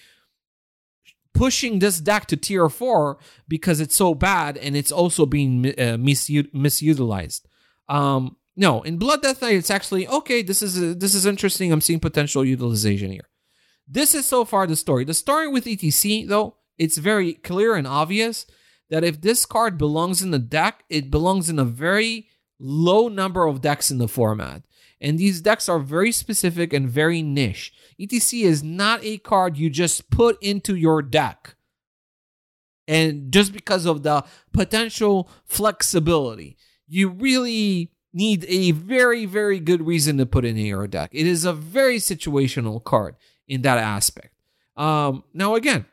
pushing 1.35 1.78
this 1.78 2.01
deck 2.01 2.27
to 2.27 2.36
tier 2.36 2.69
4 2.69 3.19
because 3.48 3.81
it's 3.81 3.97
so 3.97 4.15
bad 4.15 4.57
and 4.57 4.77
it's 4.77 4.93
also 4.93 5.27
being 5.27 5.66
uh, 5.66 5.97
misu- 5.97 6.51
misutilized. 6.52 7.43
Um, 7.89 8.36
No, 8.57 8.82
in 8.82 8.98
Blood 8.98 9.23
Death 9.23 9.40
Knight, 9.43 9.55
it's 9.55 9.70
actually 9.70 10.07
okay. 10.09 10.43
This 10.43 10.61
is 10.61 10.74
this 10.98 11.15
is 11.15 11.24
interesting. 11.24 11.73
I'm 11.73 11.81
seeing 11.81 12.01
potential 12.01 12.44
utilization 12.44 13.11
here. 13.11 13.28
This 13.89 14.15
is 14.15 14.27
so 14.27 14.44
far 14.44 14.66
the 14.66 14.77
story. 14.77 15.05
The 15.05 15.15
story 15.15 15.48
with 15.48 15.65
ETC 15.65 16.27
though, 16.28 16.57
it's 16.77 16.98
very 16.98 17.32
clear 17.35 17.74
and 17.74 17.86
obvious 17.86 18.47
that 18.90 19.05
if 19.05 19.20
this 19.20 19.47
card 19.47 19.78
belongs 19.78 20.20
in 20.20 20.31
the 20.32 20.39
deck, 20.61 20.85
it 20.89 21.11
belongs 21.11 21.48
in 21.48 21.59
a 21.59 21.65
very 21.65 22.28
low 22.59 23.09
number 23.09 23.47
of 23.47 23.61
decks 23.61 23.90
in 23.90 23.98
the 23.98 24.09
format. 24.09 24.62
And 25.01 25.19
these 25.19 25.41
decks 25.41 25.69
are 25.69 25.79
very 25.79 26.13
specific 26.13 26.73
and 26.73 26.89
very 26.89 27.23
niche. 27.23 27.73
ETC 27.99 28.43
is 28.43 28.63
not 28.63 29.03
a 29.03 29.19
card 29.19 29.57
you 29.57 29.71
just 29.71 30.11
put 30.11 30.43
into 30.43 30.77
your 30.77 31.01
deck. 31.01 31.55
And 32.87 33.33
just 33.33 33.53
because 33.53 33.87
of 33.87 34.03
the 34.03 34.25
potential 34.53 35.31
flexibility, 35.45 36.57
you 36.89 37.09
really 37.09 37.93
need 38.13 38.45
a 38.49 38.73
very, 38.73 39.27
very 39.27 39.61
good 39.61 39.87
reason 39.87 40.19
to 40.19 40.27
put 40.27 40.45
in 40.45 40.57
your 40.57 40.87
deck. 40.87 41.11
It 41.13 41.27
is 41.27 41.45
a 41.45 41.53
very 41.53 41.99
situational 41.99 42.83
card 42.83 43.15
in 43.47 43.63
that 43.63 43.79
aspect. 43.79 44.35
Um, 44.77 45.25
now, 45.33 45.55
again, 45.55 45.87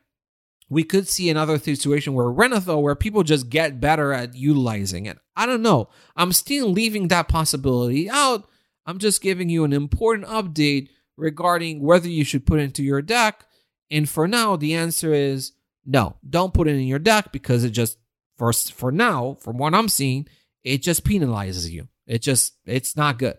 we 0.69 0.83
could 0.83 1.07
see 1.07 1.29
another 1.29 1.59
situation 1.59 2.13
where 2.13 2.25
Renathal, 2.27 2.81
where 2.81 2.95
people 2.95 3.23
just 3.23 3.49
get 3.49 3.79
better 3.79 4.11
at 4.11 4.35
utilizing 4.35 5.05
it. 5.05 5.17
I 5.35 5.45
don't 5.45 5.61
know. 5.61 5.89
I'm 6.15 6.33
still 6.33 6.69
leaving 6.69 7.07
that 7.07 7.27
possibility 7.27 8.09
out. 8.09 8.49
I'm 8.87 8.97
just 8.99 9.21
giving 9.21 9.49
you 9.49 9.63
an 9.65 9.73
important 9.73 10.25
update 10.27 10.87
regarding 11.17 11.81
whether 11.81 12.07
you 12.07 12.23
should 12.23 12.45
put 12.45 12.59
it 12.59 12.63
into 12.63 12.83
your 12.83 13.01
deck. 13.01 13.45
And 13.91 14.07
for 14.07 14.27
now, 14.27 14.55
the 14.55 14.73
answer 14.73 15.13
is 15.13 15.51
no. 15.85 16.15
Don't 16.27 16.53
put 16.53 16.67
it 16.67 16.75
in 16.75 16.87
your 16.87 16.99
deck 16.99 17.31
because 17.31 17.63
it 17.63 17.71
just 17.71 17.97
first 18.37 18.73
for 18.73 18.91
now, 18.91 19.37
from 19.41 19.57
what 19.57 19.75
I'm 19.75 19.89
seeing, 19.89 20.27
it 20.63 20.81
just 20.81 21.03
penalizes 21.03 21.69
you. 21.69 21.87
It 22.05 22.21
just 22.21 22.53
it's 22.65 22.95
not 22.95 23.19
good 23.19 23.37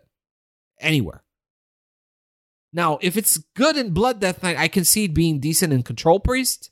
anywhere. 0.80 1.22
Now, 2.72 2.98
if 3.00 3.16
it's 3.16 3.38
good 3.56 3.76
in 3.78 3.90
Blood 3.94 4.20
Death 4.20 4.42
Knight, 4.42 4.58
I 4.58 4.68
can 4.68 4.84
see 4.84 5.04
it 5.04 5.14
being 5.14 5.40
decent 5.40 5.72
in 5.72 5.82
Control 5.82 6.20
Priest. 6.20 6.70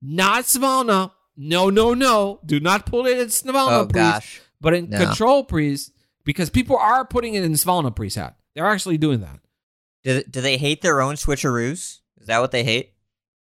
Not 0.00 0.44
Svalna. 0.44 1.12
No, 1.36 1.70
no, 1.70 1.94
no. 1.94 2.40
Do 2.44 2.58
not 2.58 2.86
pull 2.86 3.06
it 3.06 3.18
in 3.18 3.28
Svalna 3.28 3.82
Oh 3.82 3.86
Priest. 3.86 3.94
gosh. 3.94 4.40
But 4.60 4.74
in 4.74 4.90
No. 4.90 4.98
Control 4.98 5.44
Priest, 5.44 5.92
because 6.24 6.50
people 6.50 6.76
are 6.76 7.04
putting 7.04 7.34
it 7.34 7.44
in 7.44 7.52
Svalna 7.52 7.94
Priest 7.94 8.16
hat. 8.16 8.36
They're 8.54 8.66
actually 8.66 8.98
doing 8.98 9.20
that. 9.20 9.40
Do, 10.04 10.22
do 10.24 10.40
they 10.40 10.56
hate 10.56 10.82
their 10.82 11.00
own 11.00 11.14
switcheroos? 11.14 12.00
Is 12.20 12.26
that 12.26 12.40
what 12.40 12.50
they 12.50 12.64
hate? 12.64 12.92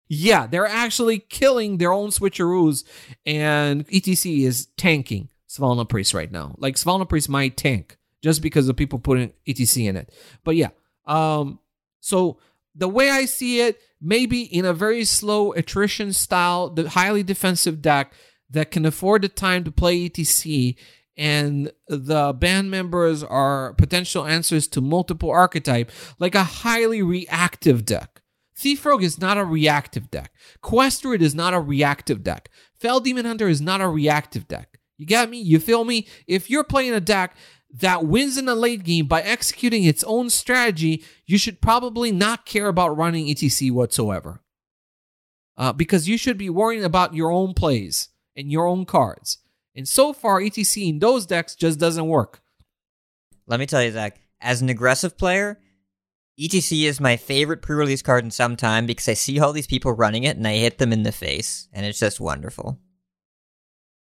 Yeah, 0.08 0.46
they're 0.46 0.66
actually 0.66 1.18
killing 1.18 1.78
their 1.78 1.92
own 1.92 2.10
switcheroos, 2.10 2.84
and 3.24 3.86
ETC 3.88 4.44
is 4.44 4.66
tanking 4.76 5.28
Svalna 5.48 5.88
Priest 5.88 6.14
right 6.14 6.30
now. 6.30 6.54
Like 6.58 6.76
Svalna 6.76 7.08
Priest 7.08 7.28
might 7.28 7.56
tank 7.56 7.98
just 8.22 8.40
because 8.40 8.68
of 8.68 8.76
people 8.76 8.98
putting 8.98 9.32
ETC 9.48 9.88
in 9.88 9.96
it. 9.96 10.12
But 10.44 10.56
yeah, 10.56 10.70
um, 11.06 11.58
so 12.00 12.38
the 12.74 12.88
way 12.88 13.10
I 13.10 13.24
see 13.24 13.60
it, 13.60 13.80
maybe 14.00 14.42
in 14.42 14.64
a 14.64 14.72
very 14.72 15.04
slow 15.04 15.52
attrition 15.52 16.12
style, 16.12 16.70
the 16.70 16.88
highly 16.90 17.22
defensive 17.22 17.82
deck 17.82 18.12
that 18.50 18.70
can 18.70 18.86
afford 18.86 19.22
the 19.22 19.28
time 19.28 19.64
to 19.64 19.72
play 19.72 20.08
ETC, 20.08 20.76
and 21.16 21.72
the 21.88 22.32
band 22.34 22.70
members 22.70 23.22
are 23.22 23.72
potential 23.74 24.26
answers 24.26 24.66
to 24.68 24.80
multiple 24.80 25.30
archetype, 25.30 25.90
like 26.18 26.34
a 26.34 26.44
highly 26.44 27.02
reactive 27.02 27.84
deck. 27.84 28.22
Thief 28.56 28.84
Rogue 28.84 29.02
is 29.02 29.20
not 29.20 29.38
a 29.38 29.44
reactive 29.44 30.10
deck. 30.10 30.32
Quest 30.62 31.02
Druid 31.02 31.22
is 31.22 31.34
not 31.34 31.54
a 31.54 31.60
reactive 31.60 32.22
deck. 32.22 32.48
Fel 32.78 33.00
Demon 33.00 33.26
Hunter 33.26 33.48
is 33.48 33.60
not 33.60 33.80
a 33.80 33.88
reactive 33.88 34.48
deck. 34.48 34.78
You 34.96 35.06
got 35.06 35.28
me? 35.28 35.38
You 35.38 35.58
feel 35.58 35.84
me? 35.84 36.06
If 36.26 36.48
you're 36.48 36.64
playing 36.64 36.94
a 36.94 37.00
deck 37.00 37.36
that 37.70 38.06
wins 38.06 38.38
in 38.38 38.46
the 38.46 38.54
late 38.54 38.82
game 38.82 39.06
by 39.06 39.20
executing 39.22 39.84
its 39.84 40.04
own 40.04 40.30
strategy, 40.30 41.04
you 41.26 41.36
should 41.36 41.60
probably 41.60 42.10
not 42.12 42.46
care 42.46 42.68
about 42.68 42.96
running 42.96 43.26
ETC 43.26 43.70
whatsoever. 43.70 44.40
Uh, 45.58 45.72
because 45.72 46.08
you 46.08 46.16
should 46.16 46.38
be 46.38 46.50
worrying 46.50 46.84
about 46.84 47.14
your 47.14 47.30
own 47.30 47.54
plays 47.54 48.08
and 48.34 48.50
your 48.50 48.66
own 48.66 48.84
cards. 48.84 49.38
And 49.76 49.86
so 49.86 50.12
far, 50.12 50.40
ETC 50.40 50.88
in 50.88 50.98
those 50.98 51.26
decks 51.26 51.54
just 51.54 51.78
doesn't 51.78 52.08
work. 52.08 52.40
Let 53.46 53.60
me 53.60 53.66
tell 53.66 53.82
you, 53.82 53.92
Zach. 53.92 54.20
As 54.40 54.60
an 54.60 54.68
aggressive 54.68 55.16
player, 55.16 55.58
ETC 56.40 56.84
is 56.84 57.00
my 57.00 57.16
favorite 57.16 57.62
pre-release 57.62 58.02
card 58.02 58.24
in 58.24 58.30
some 58.30 58.56
time 58.56 58.86
because 58.86 59.08
I 59.08 59.14
see 59.14 59.38
all 59.38 59.52
these 59.52 59.66
people 59.66 59.92
running 59.92 60.24
it 60.24 60.36
and 60.36 60.46
I 60.46 60.54
hit 60.56 60.78
them 60.78 60.92
in 60.92 61.02
the 61.02 61.12
face, 61.12 61.68
and 61.72 61.86
it's 61.86 61.98
just 61.98 62.20
wonderful. 62.20 62.78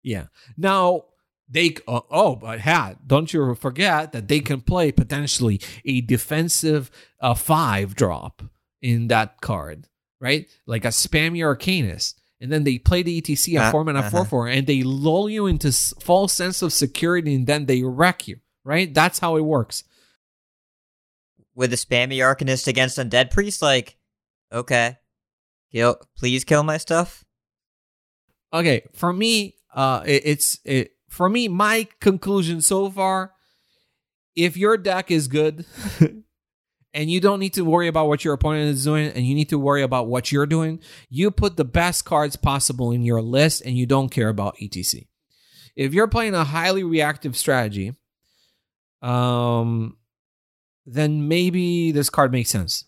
Yeah. 0.03 0.27
Now 0.57 1.05
they 1.49 1.75
uh, 1.87 2.01
oh, 2.09 2.35
but 2.35 2.59
hat 2.59 3.07
don't 3.07 3.31
you 3.33 3.53
forget 3.55 4.13
that 4.13 4.27
they 4.27 4.39
can 4.39 4.61
play 4.61 4.91
potentially 4.91 5.61
a 5.85 6.01
defensive 6.01 6.89
uh, 7.19 7.33
five 7.33 7.95
drop 7.95 8.41
in 8.81 9.07
that 9.09 9.41
card, 9.41 9.87
right? 10.19 10.47
Like 10.65 10.85
a 10.85 10.89
spammy 10.89 11.39
Arcanist. 11.39 12.20
And 12.41 12.51
then 12.51 12.63
they 12.63 12.79
play 12.79 13.03
the 13.03 13.21
ETC 13.21 13.55
a 13.55 13.63
Uh, 13.63 13.71
four 13.71 13.85
mana 13.85 13.99
uh-huh. 13.99 14.09
four 14.09 14.25
four, 14.25 14.47
and 14.47 14.65
they 14.65 14.81
lull 14.81 15.29
you 15.29 15.45
into 15.45 15.71
false 15.71 16.33
sense 16.33 16.63
of 16.63 16.73
security, 16.73 17.35
and 17.35 17.45
then 17.45 17.67
they 17.67 17.83
wreck 17.83 18.27
you. 18.27 18.39
Right? 18.63 18.91
That's 18.91 19.19
how 19.19 19.37
it 19.37 19.41
works. 19.41 19.83
With 21.53 21.71
a 21.71 21.75
spammy 21.75 22.17
Arcanist 22.17 22.67
against 22.67 22.97
Undead 22.97 23.29
Priest, 23.29 23.61
like, 23.61 23.97
okay, 24.51 24.97
kill, 25.71 25.97
please 26.17 26.43
kill 26.43 26.63
my 26.63 26.77
stuff. 26.77 27.23
Okay, 28.53 28.83
for 28.93 29.13
me, 29.13 29.55
uh, 29.73 30.03
it, 30.05 30.23
it's 30.25 30.59
it 30.65 30.91
for 31.09 31.29
me. 31.29 31.47
My 31.47 31.87
conclusion 31.99 32.61
so 32.61 32.89
far: 32.89 33.33
if 34.35 34.57
your 34.57 34.77
deck 34.77 35.11
is 35.11 35.27
good, 35.27 35.65
and 36.93 37.09
you 37.09 37.19
don't 37.19 37.39
need 37.39 37.53
to 37.53 37.63
worry 37.63 37.87
about 37.87 38.07
what 38.07 38.25
your 38.25 38.33
opponent 38.33 38.69
is 38.69 38.83
doing, 38.83 39.07
and 39.09 39.25
you 39.25 39.35
need 39.35 39.49
to 39.49 39.59
worry 39.59 39.81
about 39.81 40.07
what 40.07 40.31
you're 40.31 40.45
doing, 40.45 40.79
you 41.09 41.31
put 41.31 41.57
the 41.57 41.65
best 41.65 42.05
cards 42.05 42.35
possible 42.35 42.91
in 42.91 43.03
your 43.03 43.21
list, 43.21 43.61
and 43.65 43.77
you 43.77 43.85
don't 43.85 44.09
care 44.09 44.29
about 44.29 44.57
ETC. 44.57 45.07
If 45.75 45.93
you're 45.93 46.07
playing 46.07 46.35
a 46.35 46.43
highly 46.43 46.83
reactive 46.83 47.37
strategy, 47.37 47.93
um, 49.01 49.97
then 50.85 51.27
maybe 51.27 51.91
this 51.91 52.09
card 52.09 52.31
makes 52.31 52.49
sense. 52.49 52.85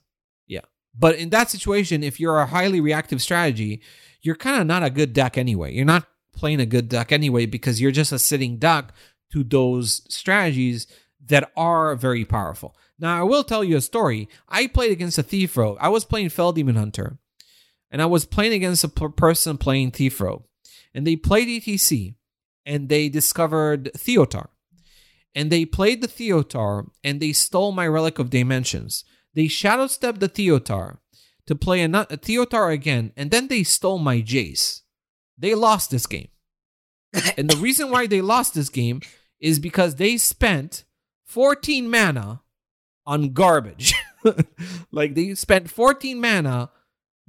Yeah, 0.48 0.62
but 0.98 1.16
in 1.16 1.30
that 1.30 1.50
situation, 1.50 2.04
if 2.04 2.20
you're 2.20 2.40
a 2.40 2.46
highly 2.46 2.82
reactive 2.82 3.22
strategy, 3.22 3.82
you're 4.22 4.36
kind 4.36 4.60
of 4.60 4.68
not 4.68 4.84
a 4.84 4.90
good 4.90 5.14
deck 5.14 5.38
anyway. 5.38 5.74
You're 5.74 5.86
not 5.86 6.08
playing 6.34 6.60
a 6.60 6.66
good 6.66 6.90
deck 6.90 7.12
anyway 7.12 7.46
because 7.46 7.80
you're 7.80 7.92
just 7.92 8.12
a 8.12 8.20
sitting 8.20 8.58
duck 8.58 8.94
to 9.32 9.44
those 9.44 10.02
strategies 10.14 10.88
that 11.26 11.52
are 11.56 11.96
very 11.96 12.26
powerful. 12.26 12.76
Now, 13.00 13.20
I 13.20 13.24
will 13.24 13.44
tell 13.44 13.64
you 13.64 13.78
a 13.78 13.82
story. 13.82 14.30
I 14.48 14.68
played 14.68 14.92
against 14.92 15.18
a 15.18 15.24
Thief 15.24 15.58
Rogue. 15.58 15.78
I 15.82 15.90
was 15.90 16.06
playing 16.06 16.30
Fel 16.30 16.54
Demon 16.54 16.76
Hunter, 16.76 17.18
and 17.92 18.02
I 18.02 18.06
was 18.06 18.26
playing 18.26 18.54
against 18.54 18.84
a 18.84 18.88
person 18.88 19.58
playing 19.58 19.92
Thief 19.92 20.20
Rogue. 20.22 20.44
And 20.94 21.06
they 21.08 21.16
played 21.16 21.48
ETC, 21.48 22.16
and 22.66 22.90
they 22.90 23.10
discovered 23.10 23.92
Theotar. 23.98 24.48
And 25.36 25.52
they 25.52 25.66
played 25.66 26.02
the 26.02 26.08
Theotar, 26.08 26.88
and 27.04 27.20
they 27.20 27.34
stole 27.34 27.72
my 27.72 27.88
Relic 27.88 28.20
of 28.20 28.30
Dimensions. 28.30 29.04
They 29.34 29.48
shadow 29.48 29.88
stepped 29.88 30.20
the 30.20 30.30
Theotar 30.30 30.98
to 31.48 31.56
play 31.56 31.82
a, 31.82 31.88
a 31.88 32.18
Theotar 32.18 32.72
again, 32.72 33.12
and 33.18 33.32
then 33.32 33.48
they 33.48 33.64
stole 33.64 33.98
my 33.98 34.22
Jace. 34.22 34.82
They 35.38 35.56
lost 35.56 35.90
this 35.90 36.06
game. 36.06 36.30
and 37.38 37.50
the 37.50 37.58
reason 37.58 37.90
why 37.90 38.08
they 38.08 38.22
lost 38.22 38.54
this 38.54 38.70
game 38.70 39.02
is 39.40 39.60
because 39.60 39.96
they 39.96 40.18
spent 40.18 40.84
14 41.26 41.90
mana 41.90 42.43
on 43.06 43.34
garbage. 43.34 43.94
like 44.92 45.16
they 45.16 45.36
spent 45.36 45.70
14 45.70 46.20
mana 46.20 46.70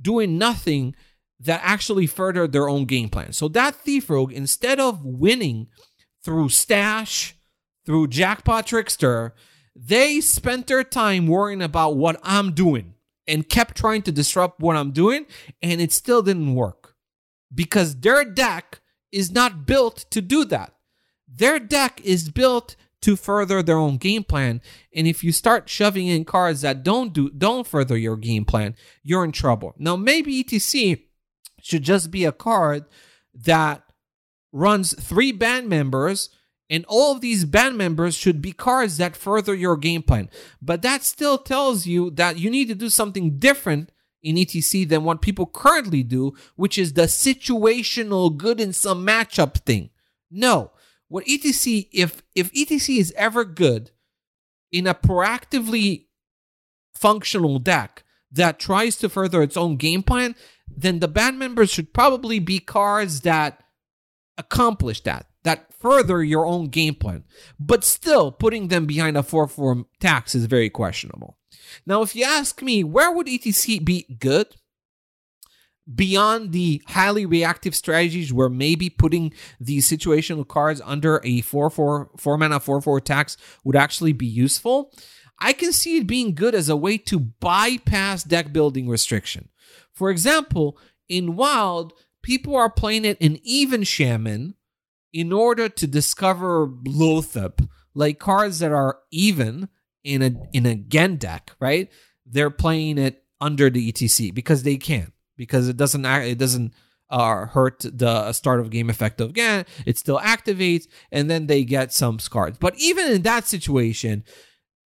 doing 0.01 0.39
nothing 0.39 0.95
that 1.41 1.61
actually 1.63 2.07
furthered 2.07 2.53
their 2.53 2.69
own 2.69 2.85
game 2.85 3.09
plan. 3.09 3.33
So 3.33 3.49
that 3.49 3.75
Thief 3.75 4.09
Rogue, 4.09 4.33
instead 4.33 4.81
of 4.81 5.05
winning 5.05 5.69
through 6.25 6.49
stash, 6.51 7.37
through 7.85 8.09
Jackpot 8.09 8.67
Trickster, 8.67 9.35
they 9.77 10.21
spent 10.21 10.67
their 10.67 10.85
time 10.85 11.27
worrying 11.27 11.63
about 11.63 11.97
what 11.97 12.19
I'm 12.23 12.53
doing 12.53 12.95
and 13.27 13.49
kept 13.49 13.77
trying 13.77 14.03
to 14.03 14.13
disrupt 14.13 14.61
what 14.61 14.77
I'm 14.77 14.93
doing, 14.93 15.27
and 15.63 15.81
it 15.81 15.93
still 15.93 16.23
didn't 16.23 16.55
work 16.55 16.95
because 17.55 18.01
their 18.01 18.25
deck 18.25 18.81
is 19.13 19.31
not 19.31 19.67
built 19.67 20.07
to 20.11 20.21
do 20.21 20.45
that. 20.47 20.75
Their 21.29 21.59
deck 21.59 22.01
is 22.05 22.31
built 22.31 22.77
to 23.05 23.17
further 23.17 23.63
their 23.63 23.77
own 23.77 23.99
game 23.99 24.25
plan, 24.25 24.63
and 24.95 25.07
if 25.07 25.23
you 25.23 25.31
start 25.31 25.69
shoving 25.69 26.07
in 26.07 26.25
cards 26.25 26.63
that 26.63 26.83
don't 26.83 27.13
do 27.13 27.31
don't 27.31 27.67
further 27.67 27.97
your 27.97 28.17
game 28.17 28.45
plan, 28.45 28.75
you're 29.03 29.25
in 29.25 29.33
trouble. 29.33 29.75
Now 29.79 29.97
maybe 29.97 30.43
ETC 30.43 31.03
should 31.61 31.83
just 31.83 32.11
be 32.11 32.25
a 32.25 32.33
card 32.33 32.85
that 33.35 33.83
runs 34.53 34.95
three 34.95 35.33
band 35.33 35.69
members 35.69 36.31
and 36.71 36.87
all 36.89 37.13
of 37.13 37.21
these 37.21 37.45
band 37.45 37.77
members 37.77 38.15
should 38.17 38.41
be 38.41 38.53
cards 38.53 38.97
that 38.97 39.17
further 39.17 39.55
your 39.55 39.77
game 39.77 40.03
plan. 40.03 40.31
But 40.63 40.81
that 40.83 41.05
still 41.05 41.37
tells 41.37 41.87
you 41.87 42.11
that 42.13 42.39
you 42.39 42.51
need 42.51 42.69
to 42.69 42.75
do 42.75 42.89
something 42.89 43.39
different 43.39 43.93
in 44.23 44.37
ETC 44.37 44.89
than 44.89 45.05
what 45.05 45.21
people 45.21 45.45
currently 45.45 46.03
do, 46.03 46.33
which 46.57 46.79
is 46.79 46.95
the 46.95 47.03
situational 47.03 48.35
good 48.35 48.61
in 48.61 48.73
some 48.73 49.07
matchup 49.07 49.57
thing. 49.67 49.91
No. 50.31 50.73
What 51.09 51.27
ETC, 51.27 51.89
if 51.93 52.23
if 52.35 52.53
ETC 52.53 52.99
is 52.99 53.13
ever 53.17 53.45
good, 53.45 53.91
in 54.75 54.89
a 54.89 54.95
proactively 54.95 56.07
functional 56.95 57.61
deck 57.61 58.03
that 58.33 58.59
tries 58.59 58.97
to 58.97 59.09
further 59.09 59.41
its 59.41 59.57
own 59.57 59.77
game 59.77 60.03
plan, 60.03 60.35
then 60.69 60.99
the 60.99 61.09
band 61.09 61.39
members 61.39 61.71
should 61.71 61.95
probably 61.95 62.41
be 62.41 62.59
cards 62.59 63.21
that 63.21 63.63
accomplish 64.37 65.01
that, 65.03 65.27
that 65.45 65.73
further 65.75 66.25
your 66.25 66.45
own 66.45 66.67
game 66.67 66.97
plan. 66.97 67.23
But 67.59 67.85
still, 67.85 68.33
putting 68.33 68.67
them 68.67 68.87
behind 68.87 69.17
a 69.17 69.23
4 69.23 69.47
4 69.47 69.85
tax 70.01 70.35
is 70.35 70.47
very 70.47 70.71
questionable. 70.71 71.39
Now, 71.87 72.03
if 72.03 72.17
you 72.17 72.25
ask 72.25 72.61
me, 72.61 72.83
where 72.83 73.13
would 73.13 73.29
ETC 73.29 73.85
be 73.85 74.17
good? 74.19 74.49
Beyond 75.93 76.52
the 76.52 76.82
highly 76.86 77.27
reactive 77.27 77.74
strategies 77.74 78.32
where 78.32 78.48
maybe 78.48 78.89
putting 78.89 79.35
these 79.61 79.89
situational 79.89 80.48
cards 80.48 80.81
under 80.85 81.20
a 81.24 81.43
4 81.43 81.69
4 81.69 82.11
4 82.16 82.39
mana 82.39 82.59
4 82.59 82.81
4 82.81 83.01
tax 83.01 83.36
would 83.65 83.77
actually 83.77 84.15
be 84.15 84.27
useful, 84.27 84.93
I 85.39 85.52
can 85.52 85.73
see 85.73 85.98
it 85.98 86.06
being 86.06 86.35
good 86.35 86.55
as 86.55 86.69
a 86.69 86.77
way 86.77 86.97
to 86.98 87.19
bypass 87.19 88.24
deck 88.24 88.52
building 88.52 88.89
restriction. 88.89 89.51
For 89.93 90.11
example, 90.11 90.78
in 91.09 91.36
Wild, 91.36 91.93
people 92.23 92.56
are 92.56 92.70
playing 92.70 93.05
it 93.05 93.19
in 93.20 93.39
Even 93.43 93.82
Shaman 93.82 94.55
in 95.12 95.32
order 95.32 95.69
to 95.69 95.86
discover 95.86 96.66
Loatheb, 96.66 97.69
like 97.94 98.19
cards 98.19 98.59
that 98.59 98.73
are 98.73 98.98
even 99.11 99.69
in 100.02 100.23
a 100.23 100.32
in 100.52 100.66
a 100.66 100.74
Genn 100.74 101.16
deck, 101.16 101.52
right? 101.61 101.90
They're 102.27 102.51
playing 102.51 102.98
it 102.98 103.23
under 103.40 103.70
the 103.70 103.93
ETC 103.93 104.35
because 104.35 104.62
they 104.62 104.77
can, 104.77 105.12
because 105.36 105.69
it 105.69 105.77
doesn't 105.77 106.05
act, 106.05 106.27
it 106.27 106.39
doesn't 106.39 106.73
uh, 107.11 107.47
hurt 107.47 107.81
the 107.81 108.32
start 108.32 108.61
of 108.61 108.70
game 108.70 108.90
effect 108.90 109.20
of. 109.20 109.32
It 109.36 109.98
still 109.98 110.19
activates, 110.19 110.86
and 111.12 111.31
then 111.31 111.47
they 111.47 111.65
get 111.65 111.93
some 111.93 112.19
cards. 112.19 112.59
But 112.59 112.74
even 112.78 113.11
in 113.11 113.23
that 113.23 113.47
situation, 113.47 114.24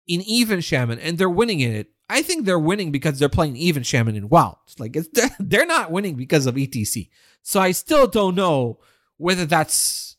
in 0.06 0.23
even 0.23 0.60
shaman 0.60 0.98
and 0.98 1.18
they're 1.18 1.28
winning 1.28 1.60
in 1.60 1.74
it. 1.74 1.89
I 2.09 2.23
think 2.23 2.44
they're 2.44 2.59
winning 2.59 2.93
because 2.93 3.18
they're 3.18 3.28
playing 3.28 3.56
even 3.56 3.82
shaman 3.82 4.14
in 4.14 4.28
wild. 4.28 4.56
Like 4.78 4.97
it's, 4.97 5.09
they're 5.39 5.66
not 5.66 5.90
winning 5.90 6.14
because 6.14 6.47
of 6.47 6.55
ETC. 6.55 7.10
So 7.43 7.60
I 7.60 7.73
still 7.73 8.06
don't 8.06 8.35
know 8.35 8.78
whether 9.16 9.47
that's 9.47 10.16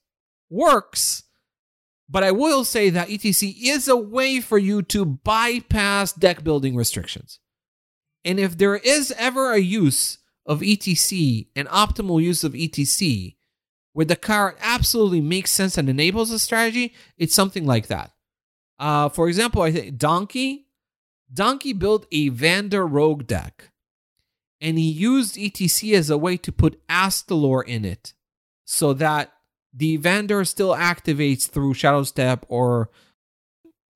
works. 0.49 1.23
But 2.09 2.23
I 2.23 2.31
will 2.31 2.63
say 2.63 2.89
that 2.89 3.09
ETC 3.09 3.53
is 3.63 3.89
a 3.89 3.97
way 3.97 4.39
for 4.39 4.57
you 4.57 4.81
to 4.83 5.03
bypass 5.03 6.13
deck 6.13 6.41
building 6.41 6.73
restrictions. 6.75 7.39
And 8.27 8.41
if 8.41 8.57
there 8.57 8.75
is 8.75 9.13
ever 9.17 9.53
a 9.53 9.59
use 9.59 10.17
of 10.45 10.59
ETC, 10.59 11.47
an 11.55 11.65
optimal 11.67 12.21
use 12.21 12.43
of 12.43 12.51
ETC, 12.51 13.37
where 13.93 14.05
the 14.05 14.17
card 14.17 14.55
absolutely 14.59 15.21
makes 15.21 15.49
sense 15.49 15.77
and 15.77 15.87
enables 15.87 16.29
a 16.29 16.37
strategy, 16.37 16.93
it's 17.17 17.33
something 17.33 17.65
like 17.65 17.87
that. 17.87 18.11
Uh, 18.77 19.07
for 19.07 19.29
example, 19.29 19.61
I 19.61 19.71
think 19.71 19.97
Donkey, 19.97 20.67
Donkey 21.33 21.71
built 21.71 22.05
a 22.11 22.29
Vanndar 22.29 22.85
Rogue 22.85 23.27
deck, 23.27 23.71
and 24.59 24.77
he 24.77 24.89
used 24.89 25.37
ETC 25.37 25.93
as 25.93 26.09
a 26.09 26.17
way 26.17 26.35
to 26.35 26.51
put 26.51 26.85
Astalor 26.89 27.63
in 27.63 27.85
it, 27.85 28.11
so 28.65 28.91
that 28.91 29.31
the 29.73 29.97
Vanndar 29.99 30.45
still 30.45 30.75
activates 30.75 31.47
through 31.47 31.75
Shadow 31.75 32.03
Step 32.03 32.45
or 32.49 32.89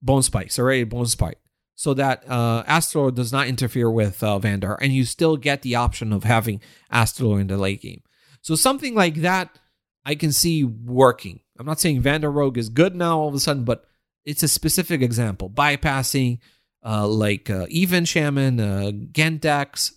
Bone 0.01 0.23
Spikes, 0.23 0.57
already 0.57 0.85
Bone 0.85 1.07
Spike, 1.07 1.40
so 1.81 1.95
that 1.95 2.23
uh, 2.29 2.63
Astalor 2.65 3.11
does 3.11 3.31
not 3.31 3.47
interfere 3.47 3.89
with 3.89 4.21
uh, 4.21 4.37
Vanndar, 4.37 4.77
and 4.79 4.93
you 4.93 5.03
still 5.03 5.35
get 5.35 5.63
the 5.63 5.73
option 5.73 6.13
of 6.13 6.23
having 6.23 6.61
Astalor 6.93 7.41
in 7.41 7.47
the 7.47 7.57
late 7.57 7.81
game. 7.81 8.03
So 8.41 8.53
something 8.53 8.93
like 8.93 9.15
that, 9.15 9.57
I 10.05 10.13
can 10.13 10.31
see 10.31 10.63
working. 10.63 11.39
I'm 11.57 11.65
not 11.65 11.79
saying 11.79 12.03
Vanndar 12.03 12.31
Rogue 12.31 12.59
is 12.59 12.69
good 12.69 12.95
now 12.95 13.17
all 13.17 13.29
of 13.29 13.33
a 13.33 13.39
sudden, 13.39 13.63
but 13.63 13.83
it's 14.25 14.43
a 14.43 14.47
specific 14.47 15.01
example 15.01 15.49
bypassing 15.49 16.37
uh, 16.85 17.07
like 17.07 17.49
uh, 17.49 17.65
even 17.69 18.05
shaman 18.05 18.59
uh, 18.59 18.91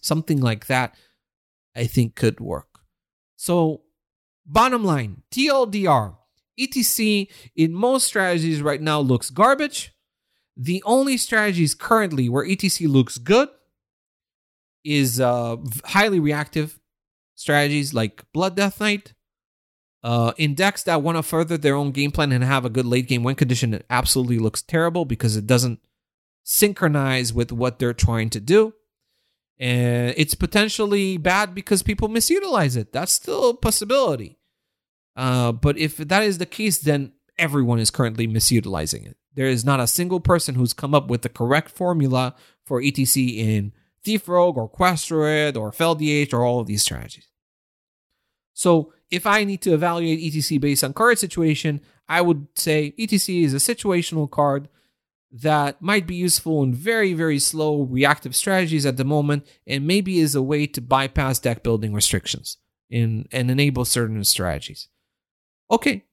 something 0.02 0.40
like 0.40 0.66
that 0.66 0.94
i 1.76 1.84
think 1.84 2.14
could 2.14 2.40
work 2.40 2.68
so 3.36 3.82
bottom 4.46 4.84
line 4.84 5.22
tldr 5.30 6.16
etc 6.58 7.26
in 7.56 7.72
most 7.72 8.06
strategies 8.06 8.62
right 8.62 8.80
now 8.80 9.00
looks 9.00 9.30
garbage 9.30 9.93
the 10.56 10.82
only 10.84 11.16
strategies 11.16 11.74
currently 11.74 12.28
where 12.28 12.44
etc 12.44 12.86
looks 12.86 13.18
good 13.18 13.48
is 14.84 15.20
uh, 15.20 15.56
highly 15.84 16.20
reactive 16.20 16.80
strategies 17.34 17.92
like 17.92 18.24
blood 18.32 18.54
death 18.54 18.80
knight 18.80 19.14
uh, 20.04 20.34
in 20.36 20.54
decks 20.54 20.82
that 20.82 21.02
want 21.02 21.16
to 21.16 21.22
further 21.22 21.56
their 21.56 21.74
own 21.74 21.90
game 21.90 22.10
plan 22.10 22.30
and 22.30 22.44
have 22.44 22.66
a 22.66 22.70
good 22.70 22.84
late 22.84 23.08
game 23.08 23.22
win 23.22 23.34
condition, 23.34 23.72
it 23.72 23.86
absolutely 23.88 24.38
looks 24.38 24.60
terrible 24.60 25.06
because 25.06 25.34
it 25.34 25.46
doesn't 25.46 25.80
synchronize 26.44 27.32
with 27.32 27.50
what 27.50 27.78
they're 27.78 27.94
trying 27.94 28.28
to 28.28 28.38
do. 28.38 28.74
And 29.58 30.12
it's 30.18 30.34
potentially 30.34 31.16
bad 31.16 31.54
because 31.54 31.82
people 31.82 32.10
misutilize 32.10 32.76
it. 32.76 32.92
That's 32.92 33.12
still 33.12 33.50
a 33.50 33.54
possibility. 33.54 34.38
Uh, 35.16 35.52
but 35.52 35.78
if 35.78 35.96
that 35.96 36.22
is 36.22 36.36
the 36.36 36.44
case, 36.44 36.78
then 36.78 37.12
everyone 37.38 37.78
is 37.78 37.90
currently 37.90 38.28
misutilizing 38.28 39.06
it. 39.06 39.16
There 39.34 39.46
is 39.46 39.64
not 39.64 39.80
a 39.80 39.86
single 39.86 40.20
person 40.20 40.54
who's 40.54 40.72
come 40.72 40.94
up 40.94 41.08
with 41.08 41.22
the 41.22 41.28
correct 41.28 41.70
formula 41.70 42.34
for 42.64 42.80
ETC 42.80 43.38
in 43.38 43.72
Thief 44.02 44.28
Rogue 44.28 44.56
or 44.56 44.68
Quest 44.68 45.08
Druid 45.08 45.56
or 45.56 45.72
FelDH 45.72 46.32
or 46.32 46.44
all 46.44 46.60
of 46.60 46.66
these 46.66 46.82
strategies. 46.82 47.28
So 48.52 48.92
if 49.10 49.26
I 49.26 49.44
need 49.44 49.60
to 49.62 49.74
evaluate 49.74 50.20
ETC 50.20 50.60
based 50.60 50.84
on 50.84 50.92
card 50.92 51.18
situation, 51.18 51.80
I 52.08 52.20
would 52.20 52.46
say 52.54 52.94
ETC 52.98 53.44
is 53.44 53.54
a 53.54 53.56
situational 53.56 54.30
card 54.30 54.68
that 55.32 55.82
might 55.82 56.06
be 56.06 56.14
useful 56.14 56.62
in 56.62 56.72
very, 56.72 57.12
very 57.12 57.40
slow 57.40 57.82
reactive 57.82 58.36
strategies 58.36 58.86
at 58.86 58.96
the 58.96 59.04
moment, 59.04 59.44
and 59.66 59.84
maybe 59.84 60.20
is 60.20 60.36
a 60.36 60.42
way 60.42 60.66
to 60.68 60.80
bypass 60.80 61.40
deck 61.40 61.64
building 61.64 61.92
restrictions 61.92 62.58
in, 62.88 63.26
and 63.32 63.50
enable 63.50 63.84
certain 63.84 64.22
strategies. 64.22 64.88
Okay, 65.72 66.04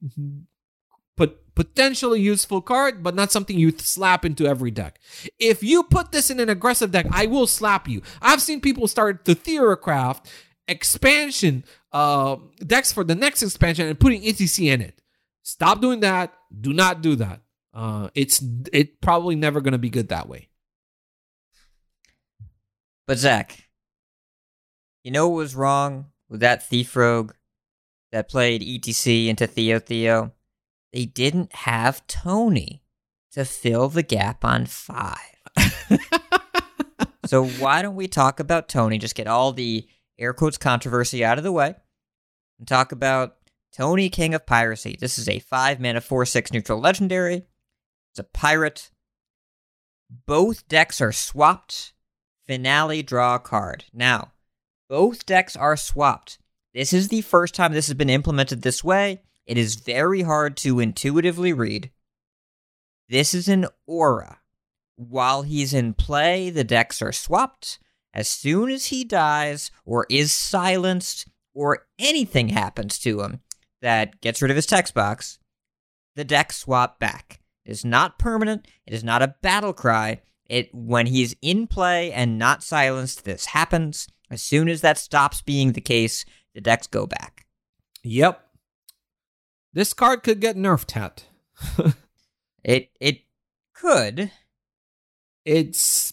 potentially 1.54 2.20
useful 2.20 2.60
card, 2.60 3.02
but 3.02 3.14
not 3.14 3.32
something 3.32 3.58
you 3.58 3.70
slap 3.72 4.24
into 4.24 4.46
every 4.46 4.70
deck. 4.70 5.00
If 5.38 5.62
you 5.62 5.82
put 5.82 6.12
this 6.12 6.30
in 6.30 6.40
an 6.40 6.48
aggressive 6.48 6.90
deck, 6.90 7.06
I 7.10 7.26
will 7.26 7.46
slap 7.46 7.88
you. 7.88 8.02
I've 8.20 8.42
seen 8.42 8.60
people 8.60 8.88
start 8.88 9.24
the 9.24 9.34
theorycraft 9.34 10.26
expansion 10.68 11.64
uh, 11.92 12.36
decks 12.66 12.92
for 12.92 13.04
the 13.04 13.14
next 13.14 13.42
expansion 13.42 13.86
and 13.88 13.98
putting 13.98 14.22
ETC 14.22 14.72
in 14.72 14.80
it. 14.80 15.00
Stop 15.42 15.80
doing 15.80 16.00
that. 16.00 16.32
Do 16.60 16.72
not 16.72 17.02
do 17.02 17.16
that. 17.16 17.40
Uh, 17.74 18.08
it's 18.14 18.42
it 18.72 19.00
probably 19.00 19.34
never 19.34 19.60
going 19.60 19.72
to 19.72 19.78
be 19.78 19.90
good 19.90 20.08
that 20.08 20.28
way. 20.28 20.48
But 23.06 23.18
Zach, 23.18 23.68
you 25.02 25.10
know 25.10 25.28
what 25.28 25.36
was 25.36 25.56
wrong 25.56 26.06
with 26.28 26.40
that 26.40 26.68
Thief 26.68 26.94
Rogue 26.94 27.32
that 28.12 28.28
played 28.28 28.62
ETC 28.62 29.26
into 29.26 29.46
Theo 29.46 29.78
Theo? 29.78 30.32
They 30.92 31.06
didn't 31.06 31.54
have 31.54 32.06
Tony 32.06 32.82
to 33.32 33.44
fill 33.44 33.88
the 33.88 34.02
gap 34.02 34.44
on 34.44 34.66
five. 34.66 35.18
so 37.26 37.46
why 37.46 37.82
don't 37.82 37.96
we 37.96 38.08
talk 38.08 38.40
about 38.40 38.68
Tony? 38.68 38.98
Just 38.98 39.14
get 39.14 39.26
all 39.26 39.52
the 39.52 39.86
air 40.18 40.34
quotes 40.34 40.58
controversy 40.58 41.24
out 41.24 41.38
of 41.38 41.44
the 41.44 41.52
way 41.52 41.74
and 42.58 42.68
talk 42.68 42.92
about 42.92 43.36
Tony 43.72 44.10
King 44.10 44.34
of 44.34 44.46
Piracy. 44.46 44.96
This 45.00 45.18
is 45.18 45.28
a 45.28 45.38
5 45.38 45.80
mana 45.80 46.00
4 46.00 46.26
6 46.26 46.52
neutral 46.52 46.78
legendary. 46.78 47.46
It's 48.12 48.18
a 48.18 48.24
pirate. 48.24 48.90
Both 50.26 50.68
decks 50.68 51.00
are 51.00 51.12
swapped. 51.12 51.94
Finale 52.46 53.02
draw 53.02 53.38
card. 53.38 53.84
Now, 53.94 54.32
both 54.90 55.24
decks 55.24 55.56
are 55.56 55.76
swapped. 55.76 56.38
This 56.74 56.92
is 56.92 57.08
the 57.08 57.22
first 57.22 57.54
time 57.54 57.72
this 57.72 57.86
has 57.86 57.94
been 57.94 58.10
implemented 58.10 58.60
this 58.60 58.84
way. 58.84 59.22
It 59.46 59.58
is 59.58 59.74
very 59.76 60.22
hard 60.22 60.56
to 60.58 60.80
intuitively 60.80 61.52
read. 61.52 61.90
This 63.08 63.34
is 63.34 63.48
an 63.48 63.66
aura. 63.86 64.38
While 64.96 65.42
he's 65.42 65.74
in 65.74 65.94
play, 65.94 66.50
the 66.50 66.64
decks 66.64 67.02
are 67.02 67.12
swapped. 67.12 67.78
As 68.14 68.28
soon 68.28 68.70
as 68.70 68.86
he 68.86 69.04
dies 69.04 69.70
or 69.84 70.06
is 70.08 70.32
silenced 70.32 71.26
or 71.54 71.86
anything 71.98 72.50
happens 72.50 72.98
to 73.00 73.22
him 73.22 73.40
that 73.80 74.20
gets 74.20 74.42
rid 74.42 74.50
of 74.50 74.56
his 74.56 74.66
text 74.66 74.94
box, 74.94 75.38
the 76.14 76.24
deck 76.24 76.52
swap 76.52 76.98
back. 76.98 77.40
It 77.64 77.72
is 77.72 77.84
not 77.84 78.18
permanent. 78.18 78.68
It 78.86 78.94
is 78.94 79.02
not 79.02 79.22
a 79.22 79.34
battle 79.42 79.72
cry. 79.72 80.20
It 80.46 80.74
when 80.74 81.06
he's 81.06 81.34
in 81.40 81.66
play 81.66 82.12
and 82.12 82.38
not 82.38 82.62
silenced, 82.62 83.24
this 83.24 83.46
happens. 83.46 84.08
As 84.30 84.42
soon 84.42 84.68
as 84.68 84.80
that 84.82 84.98
stops 84.98 85.42
being 85.42 85.72
the 85.72 85.80
case, 85.80 86.24
the 86.54 86.60
decks 86.60 86.86
go 86.86 87.06
back. 87.06 87.46
Yep. 88.02 88.41
This 89.72 89.94
card 89.94 90.22
could 90.22 90.40
get 90.40 90.56
nerfed, 90.56 90.92
hat. 90.92 91.24
it 92.64 92.90
it 93.00 93.22
could. 93.74 94.30
It's 95.44 96.12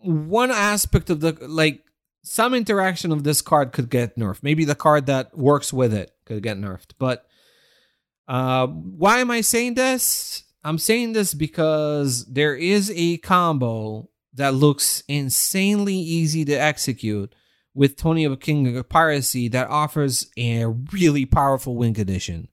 one 0.00 0.50
aspect 0.50 1.10
of 1.10 1.20
the 1.20 1.32
like 1.40 1.84
some 2.22 2.54
interaction 2.54 3.12
of 3.12 3.22
this 3.22 3.42
card 3.42 3.72
could 3.72 3.90
get 3.90 4.16
nerfed. 4.16 4.42
Maybe 4.42 4.64
the 4.64 4.74
card 4.74 5.06
that 5.06 5.36
works 5.36 5.72
with 5.72 5.92
it 5.94 6.10
could 6.24 6.42
get 6.42 6.56
nerfed. 6.56 6.92
But 6.98 7.26
uh, 8.26 8.66
why 8.66 9.18
am 9.18 9.30
I 9.30 9.42
saying 9.42 9.74
this? 9.74 10.44
I'm 10.64 10.78
saying 10.78 11.12
this 11.12 11.34
because 11.34 12.24
there 12.24 12.56
is 12.56 12.90
a 12.94 13.18
combo 13.18 14.08
that 14.32 14.54
looks 14.54 15.04
insanely 15.06 15.94
easy 15.94 16.44
to 16.46 16.54
execute 16.54 17.34
with 17.74 17.96
Tony 17.96 18.24
of 18.24 18.40
King 18.40 18.76
of 18.76 18.88
Piracy 18.88 19.48
that 19.48 19.68
offers 19.68 20.30
a 20.38 20.66
really 20.66 21.26
powerful 21.26 21.76
win 21.76 21.92
condition. 21.92 22.48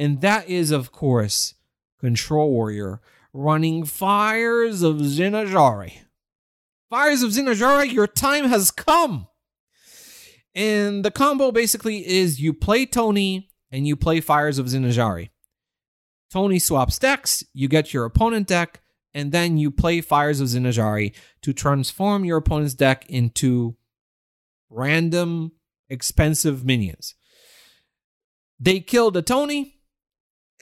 And 0.00 0.22
that 0.22 0.48
is, 0.48 0.70
of 0.70 0.92
course, 0.92 1.52
Control 1.98 2.50
Warrior 2.50 3.02
running 3.34 3.84
Fires 3.84 4.80
of 4.80 5.04
Zin-Azshari. 5.04 5.92
Fires 6.88 7.22
of 7.22 7.32
Zin-Azshari, 7.32 7.92
your 7.92 8.06
time 8.06 8.46
has 8.46 8.70
come. 8.70 9.28
And 10.54 11.04
the 11.04 11.10
combo 11.10 11.52
basically 11.52 12.08
is 12.08 12.40
you 12.40 12.54
play 12.54 12.86
Tony 12.86 13.50
and 13.70 13.86
you 13.86 13.94
play 13.94 14.22
Fires 14.22 14.58
of 14.58 14.70
Zin-Azshari. 14.70 15.28
Tony 16.32 16.58
swaps 16.58 16.98
decks, 16.98 17.44
you 17.52 17.68
get 17.68 17.92
your 17.92 18.06
opponent 18.06 18.46
deck, 18.46 18.80
and 19.12 19.32
then 19.32 19.58
you 19.58 19.70
play 19.70 20.00
Fires 20.00 20.40
of 20.40 20.48
Zin-Azshari 20.48 21.14
to 21.42 21.52
transform 21.52 22.24
your 22.24 22.38
opponent's 22.38 22.72
deck 22.72 23.04
into 23.10 23.76
random 24.70 25.52
expensive 25.90 26.64
minions. 26.64 27.16
They 28.58 28.80
kill 28.80 29.10
the 29.10 29.20
Tony. 29.20 29.76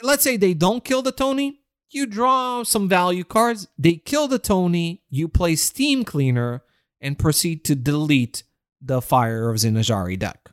Let's 0.03 0.23
say 0.23 0.37
they 0.37 0.55
don't 0.55 0.85
kill 0.85 1.03
the 1.03 1.13
Tony. 1.13 1.61
You 1.91 2.07
draw 2.07 2.63
some 2.65 2.89
value 2.89 3.25
cards. 3.25 3.69
They 3.79 3.95
kill 3.95 4.29
the 4.29 4.39
Tony. 4.39 5.03
You 5.09 5.29
play 5.29 5.57
Steam 5.57 6.05
Cleaner 6.05 6.63
and 7.01 7.19
proceed 7.19 7.65
to 7.65 7.75
delete 7.75 8.43
the 8.81 9.01
Fire 9.01 9.49
of 9.49 9.59
Zin-Azshari 9.59 10.19
deck. 10.19 10.51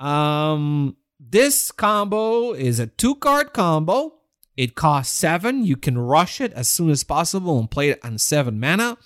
Um, 0.00 0.96
this 1.20 1.72
combo 1.72 2.52
is 2.52 2.78
a 2.78 2.86
two 2.86 3.16
card 3.16 3.52
combo. 3.52 4.14
It 4.56 4.74
costs 4.74 5.14
seven. 5.14 5.64
You 5.64 5.76
can 5.76 5.98
rush 5.98 6.40
it 6.40 6.52
as 6.52 6.68
soon 6.68 6.90
as 6.90 7.04
possible 7.04 7.58
and 7.58 7.70
play 7.70 7.90
it 7.90 8.04
on 8.04 8.18
seven 8.18 8.58
mana. 8.58 8.96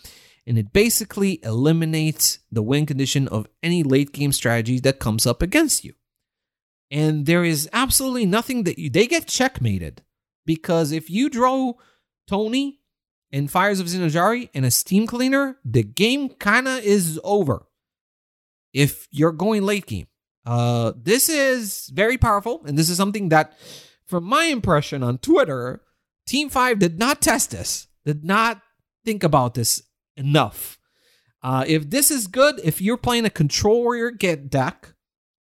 And 0.46 0.58
it 0.58 0.72
basically 0.72 1.40
eliminates 1.44 2.38
the 2.50 2.62
win 2.62 2.86
condition 2.86 3.28
of 3.28 3.46
any 3.62 3.82
late 3.82 4.12
game 4.12 4.32
strategy 4.32 4.80
that 4.80 4.98
comes 4.98 5.26
up 5.26 5.42
against 5.42 5.84
you. 5.84 5.94
And 6.92 7.24
there 7.24 7.42
is 7.42 7.70
absolutely 7.72 8.26
nothing 8.26 8.64
that 8.64 8.78
you, 8.78 8.90
they 8.90 9.06
get 9.06 9.26
checkmated 9.26 10.02
because 10.44 10.92
if 10.92 11.08
you 11.08 11.30
draw 11.30 11.72
Tony 12.28 12.80
and 13.32 13.50
Fires 13.50 13.80
of 13.80 13.88
Zin-Azshari 13.88 14.50
and 14.52 14.66
a 14.66 14.70
Steam 14.70 15.06
Cleaner, 15.06 15.56
the 15.64 15.82
game 15.82 16.28
kind 16.28 16.68
of 16.68 16.84
is 16.84 17.18
over. 17.24 17.66
If 18.74 19.08
you're 19.10 19.32
going 19.32 19.62
late 19.62 19.86
game, 19.86 20.06
uh, 20.44 20.92
this 20.94 21.30
is 21.30 21.90
very 21.94 22.18
powerful, 22.18 22.62
and 22.66 22.76
this 22.76 22.90
is 22.90 22.98
something 22.98 23.30
that, 23.30 23.54
from 24.04 24.24
my 24.24 24.44
impression 24.44 25.02
on 25.02 25.16
Twitter, 25.16 25.80
Team 26.26 26.50
Five 26.50 26.78
did 26.78 26.98
not 26.98 27.22
test 27.22 27.52
this, 27.52 27.86
did 28.04 28.22
not 28.24 28.60
think 29.04 29.24
about 29.24 29.54
this 29.54 29.82
enough. 30.16 30.78
Uh, 31.42 31.64
if 31.66 31.88
this 31.88 32.10
is 32.10 32.26
good, 32.26 32.60
if 32.62 32.82
you're 32.82 32.96
playing 32.96 33.24
a 33.24 33.30
Control 33.30 33.82
Warrior 33.82 34.10
get 34.10 34.50
deck, 34.50 34.94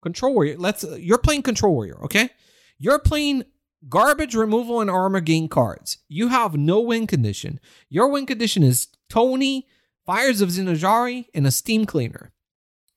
Control 0.03 0.35
Warrior, 0.35 0.57
let's 0.59 0.85
uh, 0.85 0.97
you're 0.99 1.19
playing 1.19 1.43
Control 1.43 1.75
Warrior, 1.75 1.99
okay? 2.05 2.31
You're 2.79 2.99
playing 2.99 3.45
garbage 3.89 4.35
removal 4.35 4.81
and 4.81 4.91
armor 4.91 5.21
gain 5.21 5.49
cards. 5.49 5.99
You 6.09 6.29
have 6.29 6.57
no 6.57 6.81
win 6.81 7.07
condition. 7.07 7.61
Your 7.89 8.09
win 8.09 8.27
condition 8.27 8.63
is 8.63 8.89
Tony, 9.09 9.67
Fires 10.07 10.41
of 10.41 10.51
Zin-Azshari, 10.51 11.27
and 11.35 11.47
a 11.47 11.51
Steam 11.51 11.85
Cleaner. 11.85 12.33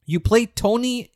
You 0.06 0.20
play 0.20 0.46
Tony 0.46 1.12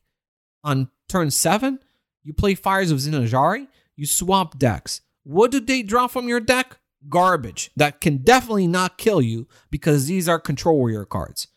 on 0.63 0.89
turn 1.07 1.31
seven. 1.31 1.79
You 2.23 2.33
play 2.33 2.55
Fires 2.55 2.91
of 2.91 2.97
Zinajari. 2.97 3.67
You 3.95 4.05
swap 4.05 4.57
decks. 4.57 5.01
What 5.23 5.51
do 5.51 5.59
they 5.59 5.83
draw 5.83 6.07
from 6.07 6.27
your 6.27 6.39
deck? 6.39 6.77
Garbage 7.07 7.69
that 7.75 8.01
can 8.01 8.17
definitely 8.17 8.65
not 8.65 8.97
kill 8.97 9.21
you 9.21 9.47
because 9.69 10.07
these 10.07 10.27
are 10.27 10.39
Control 10.39 10.77
Warrior 10.77 11.05
cards. 11.05 11.47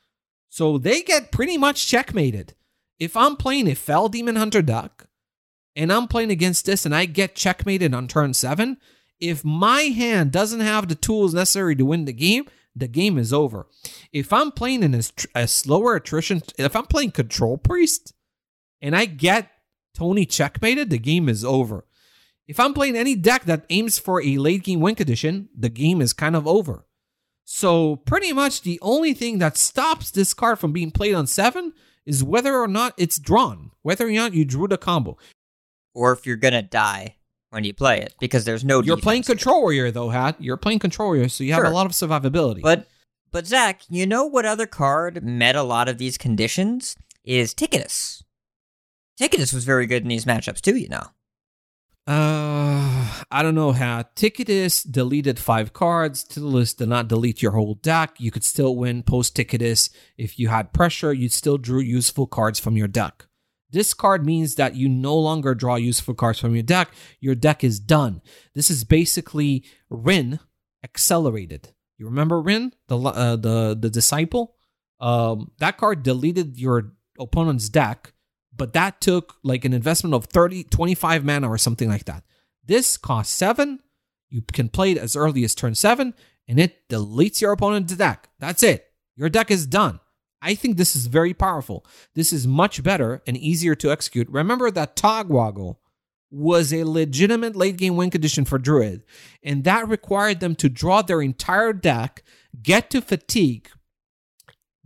So 0.50 0.76
they 0.76 1.02
get 1.02 1.32
pretty 1.32 1.56
much 1.56 1.86
checkmated. 1.86 2.54
If 2.98 3.16
I'm 3.16 3.36
playing 3.36 3.68
a 3.68 3.74
Fel 3.74 4.08
Demon 4.08 4.36
Hunter 4.36 4.62
deck 4.62 5.06
and 5.76 5.92
I'm 5.92 6.08
playing 6.08 6.30
against 6.30 6.66
this 6.66 6.84
and 6.84 6.94
I 6.94 7.04
get 7.04 7.34
checkmated 7.34 7.94
on 7.94 8.08
turn 8.08 8.34
seven, 8.34 8.78
if 9.20 9.44
my 9.44 9.82
hand 9.82 10.32
doesn't 10.32 10.60
have 10.60 10.88
the 10.88 10.94
tools 10.94 11.34
necessary 11.34 11.76
to 11.76 11.84
win 11.84 12.04
the 12.04 12.12
game, 12.12 12.46
the 12.74 12.88
game 12.88 13.18
is 13.18 13.32
over. 13.32 13.66
If 14.12 14.32
I'm 14.32 14.52
playing 14.52 14.82
in 14.82 14.94
a, 14.94 15.02
a 15.34 15.48
slower 15.48 15.96
attrition, 15.96 16.42
if 16.56 16.74
I'm 16.76 16.86
playing 16.86 17.12
Control 17.12 17.56
Priest 17.56 18.14
and 18.80 18.94
I 18.96 19.04
get 19.04 19.50
Tony 19.94 20.26
checkmated, 20.26 20.90
the 20.90 20.98
game 20.98 21.28
is 21.28 21.44
over. 21.44 21.84
If 22.46 22.58
I'm 22.58 22.72
playing 22.72 22.96
any 22.96 23.14
deck 23.14 23.44
that 23.44 23.66
aims 23.68 23.98
for 23.98 24.22
a 24.22 24.38
late 24.38 24.64
game 24.64 24.80
win 24.80 24.94
condition, 24.94 25.48
the 25.56 25.68
game 25.68 26.00
is 26.00 26.12
kind 26.12 26.34
of 26.34 26.46
over. 26.46 26.86
So, 27.44 27.96
pretty 27.96 28.32
much 28.32 28.62
the 28.62 28.78
only 28.82 29.14
thing 29.14 29.38
that 29.38 29.56
stops 29.56 30.10
this 30.10 30.34
card 30.34 30.58
from 30.58 30.72
being 30.72 30.90
played 30.90 31.14
on 31.14 31.26
seven 31.26 31.72
is 32.08 32.24
whether 32.24 32.56
or 32.56 32.66
not 32.66 32.94
it's 32.96 33.18
drawn, 33.18 33.70
whether 33.82 34.08
or 34.08 34.10
not 34.10 34.32
you 34.34 34.44
drew 34.44 34.66
the 34.66 34.78
combo. 34.78 35.16
Or 35.94 36.12
if 36.12 36.26
you're 36.26 36.36
to 36.36 36.62
die 36.62 37.16
when 37.50 37.64
you 37.64 37.74
play 37.74 38.00
it, 38.00 38.14
because 38.18 38.44
there's 38.44 38.64
no 38.64 38.82
You're 38.82 38.96
playing. 38.96 39.22
Control 39.24 39.60
Warrior, 39.60 39.90
though, 39.90 40.08
Hat. 40.08 40.36
You're 40.38 40.56
playing 40.56 40.78
Control 40.78 41.08
Warrior, 41.10 41.28
so 41.28 41.44
you 41.44 41.52
have 41.52 41.60
Sure. 41.62 41.70
a 41.70 41.74
lot 41.74 41.86
of 41.86 41.92
survivability. 41.92 42.62
But, 42.62 42.86
but 43.30 43.46
Zach, 43.46 43.82
you 43.88 44.06
know 44.06 44.24
what 44.24 44.46
other 44.46 44.66
card 44.66 45.22
met 45.22 45.54
a 45.56 45.62
lot 45.62 45.88
of 45.88 45.98
these 45.98 46.16
conditions? 46.18 46.96
Is 47.24 47.52
Ticketus. 47.52 48.22
Ticketus 49.18 49.52
was 49.52 49.64
very 49.64 49.86
good 49.86 50.02
in 50.02 50.08
these 50.08 50.24
matchups 50.24 50.60
too, 50.62 50.76
you 50.76 50.88
know. 50.88 51.08
Uh, 52.08 53.06
I 53.30 53.42
don't 53.42 53.54
know 53.54 53.72
how. 53.72 54.02
Ticketus 54.14 54.82
deleted 54.82 55.38
five 55.38 55.74
cards. 55.74 56.24
Ticketus 56.24 56.72
did 56.72 56.88
not 56.88 57.06
delete 57.06 57.42
your 57.42 57.52
whole 57.52 57.74
deck. 57.74 58.14
You 58.18 58.30
could 58.30 58.44
still 58.44 58.74
win 58.76 59.02
post 59.02 59.36
Ticketus. 59.36 59.90
If 60.16 60.38
you 60.38 60.48
had 60.48 60.72
pressure, 60.72 61.12
you 61.12 61.28
still 61.28 61.58
drew 61.58 61.80
useful 61.80 62.26
cards 62.26 62.58
from 62.58 62.78
your 62.78 62.88
deck. 62.88 63.26
This 63.70 63.92
card 63.92 64.24
means 64.24 64.54
that 64.54 64.74
you 64.74 64.88
no 64.88 65.14
longer 65.18 65.54
draw 65.54 65.76
useful 65.76 66.14
cards 66.14 66.38
from 66.38 66.54
your 66.54 66.62
deck. 66.62 66.90
Your 67.20 67.34
deck 67.34 67.62
is 67.62 67.78
done. 67.78 68.22
This 68.54 68.70
is 68.70 68.84
basically 68.84 69.66
Rin 69.90 70.40
accelerated. 70.82 71.74
You 71.98 72.06
remember 72.06 72.40
Rin, 72.40 72.72
the 72.86 72.98
uh, 72.98 73.36
the 73.36 73.76
the 73.78 73.90
disciple? 73.90 74.54
Um, 74.98 75.50
that 75.58 75.76
card 75.76 76.02
deleted 76.04 76.56
your 76.56 76.92
opponent's 77.20 77.68
deck 77.68 78.14
but 78.58 78.72
that 78.74 79.00
took 79.00 79.36
like 79.42 79.64
an 79.64 79.72
investment 79.72 80.14
of 80.14 80.26
30 80.26 80.64
25 80.64 81.24
mana 81.24 81.48
or 81.48 81.58
something 81.58 81.88
like 81.88 82.04
that. 82.04 82.24
This 82.64 82.96
costs 82.96 83.34
7 83.34 83.80
you 84.30 84.42
can 84.42 84.68
play 84.68 84.92
it 84.92 84.98
as 84.98 85.16
early 85.16 85.44
as 85.44 85.54
turn 85.54 85.74
7 85.74 86.14
and 86.46 86.60
it 86.60 86.88
deletes 86.88 87.40
your 87.40 87.52
opponent's 87.52 87.94
deck. 87.94 88.28
That's 88.38 88.62
it. 88.62 88.86
Your 89.16 89.28
deck 89.28 89.50
is 89.50 89.66
done. 89.66 90.00
I 90.40 90.54
think 90.54 90.76
this 90.76 90.94
is 90.94 91.06
very 91.06 91.34
powerful. 91.34 91.84
This 92.14 92.32
is 92.32 92.46
much 92.46 92.82
better 92.82 93.22
and 93.26 93.36
easier 93.36 93.74
to 93.76 93.90
execute. 93.90 94.28
Remember 94.28 94.70
that 94.70 94.96
togwaggle 94.96 95.76
was 96.30 96.72
a 96.72 96.84
legitimate 96.84 97.56
late 97.56 97.76
game 97.76 97.96
win 97.96 98.10
condition 98.10 98.44
for 98.44 98.58
druid 98.58 99.02
and 99.42 99.64
that 99.64 99.88
required 99.88 100.40
them 100.40 100.54
to 100.54 100.68
draw 100.68 101.00
their 101.00 101.22
entire 101.22 101.72
deck 101.72 102.22
get 102.62 102.90
to 102.90 103.00
fatigue 103.00 103.70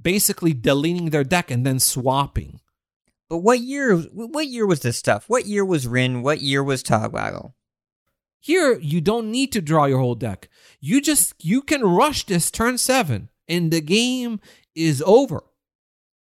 basically 0.01 0.53
deleting 0.53 1.11
their 1.11 1.25
deck 1.25 1.51
and 1.51 1.67
then 1.67 1.81
swapping 1.81 2.61
But 3.33 3.39
what 3.39 3.61
year? 3.61 3.97
What 3.97 4.49
year 4.49 4.67
was 4.67 4.81
this 4.81 4.99
stuff? 4.99 5.25
What 5.27 5.47
year 5.47 5.65
was 5.65 5.89
Rin? 5.89 6.21
What 6.21 6.43
year 6.43 6.63
was 6.63 6.83
Togwaggle? 6.83 7.55
Here, 8.41 8.79
you 8.79 9.01
don't 9.01 9.31
need 9.31 9.53
to 9.53 9.63
draw 9.63 9.87
your 9.87 10.01
whole 10.01 10.17
deck. 10.17 10.51
You 10.81 11.01
just 11.01 11.43
you 11.43 11.63
can 11.63 11.81
rush 11.81 12.27
this 12.27 12.51
turn 12.51 12.77
seven, 12.77 13.31
and 13.49 13.71
the 13.73 13.81
game 13.81 14.39
is 14.75 15.03
over. 15.07 15.45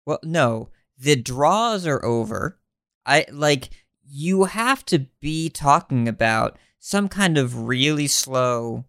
Well, 0.06 0.20
no, 0.22 0.70
the 0.98 1.16
draws 1.16 1.86
are 1.86 2.02
over. 2.02 2.58
I 3.04 3.26
like 3.30 3.68
you 4.02 4.44
have 4.44 4.82
to 4.86 5.00
be 5.20 5.50
talking 5.50 6.08
about 6.08 6.56
some 6.78 7.10
kind 7.10 7.36
of 7.36 7.66
really 7.66 8.06
slow 8.06 8.86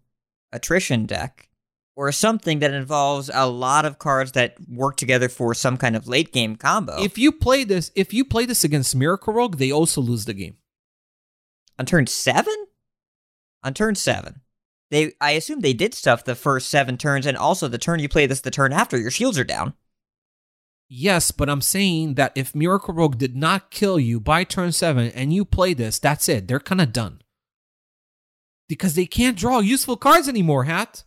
attrition 0.54 1.08
deck 1.08 1.47
or 1.98 2.12
something 2.12 2.60
that 2.60 2.76
involves 2.76 3.32
a 3.34 3.50
lot 3.50 3.84
of 3.84 3.98
cards 3.98 4.34
that 4.34 4.56
work 4.70 4.96
together 4.98 5.28
for 5.28 5.56
some 5.56 5.78
kind 5.78 5.96
of 5.96 6.08
late 6.08 6.32
game 6.32 6.56
combo. 6.56 7.02
If 7.02 7.18
you 7.18 7.32
play 7.32 7.64
this, 7.64 7.92
if 7.96 8.14
you 8.14 8.24
play 8.24 8.46
this 8.46 8.64
against 8.64 8.96
Miracle 8.96 9.34
Rogue, 9.34 9.58
they 9.58 9.72
also 9.72 10.00
lose 10.00 10.26
the 10.26 10.36
game. 10.36 10.58
on 11.80 11.88
turn 11.88 12.06
7? 12.06 12.54
On 13.64 13.74
turn 13.74 13.96
7. 13.96 14.42
They 14.92 15.14
I 15.20 15.32
assume 15.32 15.62
they 15.62 15.74
did 15.74 15.96
stuff 15.96 16.24
the 16.24 16.36
first 16.36 16.70
7 16.70 16.98
turns 16.98 17.26
and 17.26 17.36
also 17.36 17.68
the 17.68 17.80
turn 17.80 18.00
you 18.00 18.08
play 18.08 18.28
this 18.28 18.42
the 18.42 18.52
turn 18.52 18.72
after 18.72 18.98
your 18.98 19.12
shields 19.12 19.40
are 19.40 19.44
down. 19.44 19.74
Yes, 20.88 21.32
but 21.32 21.50
I'm 21.50 21.62
saying 21.62 22.14
that 22.14 22.32
if 22.36 22.56
Miracle 22.56 22.94
Rogue 22.94 23.18
did 23.18 23.36
not 23.36 23.72
kill 23.72 24.00
you 24.00 24.20
by 24.20 24.44
turn 24.44 24.72
seven 24.72 25.12
and 25.12 25.34
you 25.34 25.44
play 25.44 25.74
this, 25.74 26.00
that's 26.00 26.30
it. 26.30 26.48
They're 26.48 26.62
kind 26.62 26.80
of 26.80 26.94
done. 26.94 27.22
Because 28.70 28.94
they 28.94 29.06
can't 29.06 29.38
draw 29.38 29.60
useful 29.60 29.98
cards 29.98 30.30
anymore, 30.30 30.64
Hat. 30.64 31.04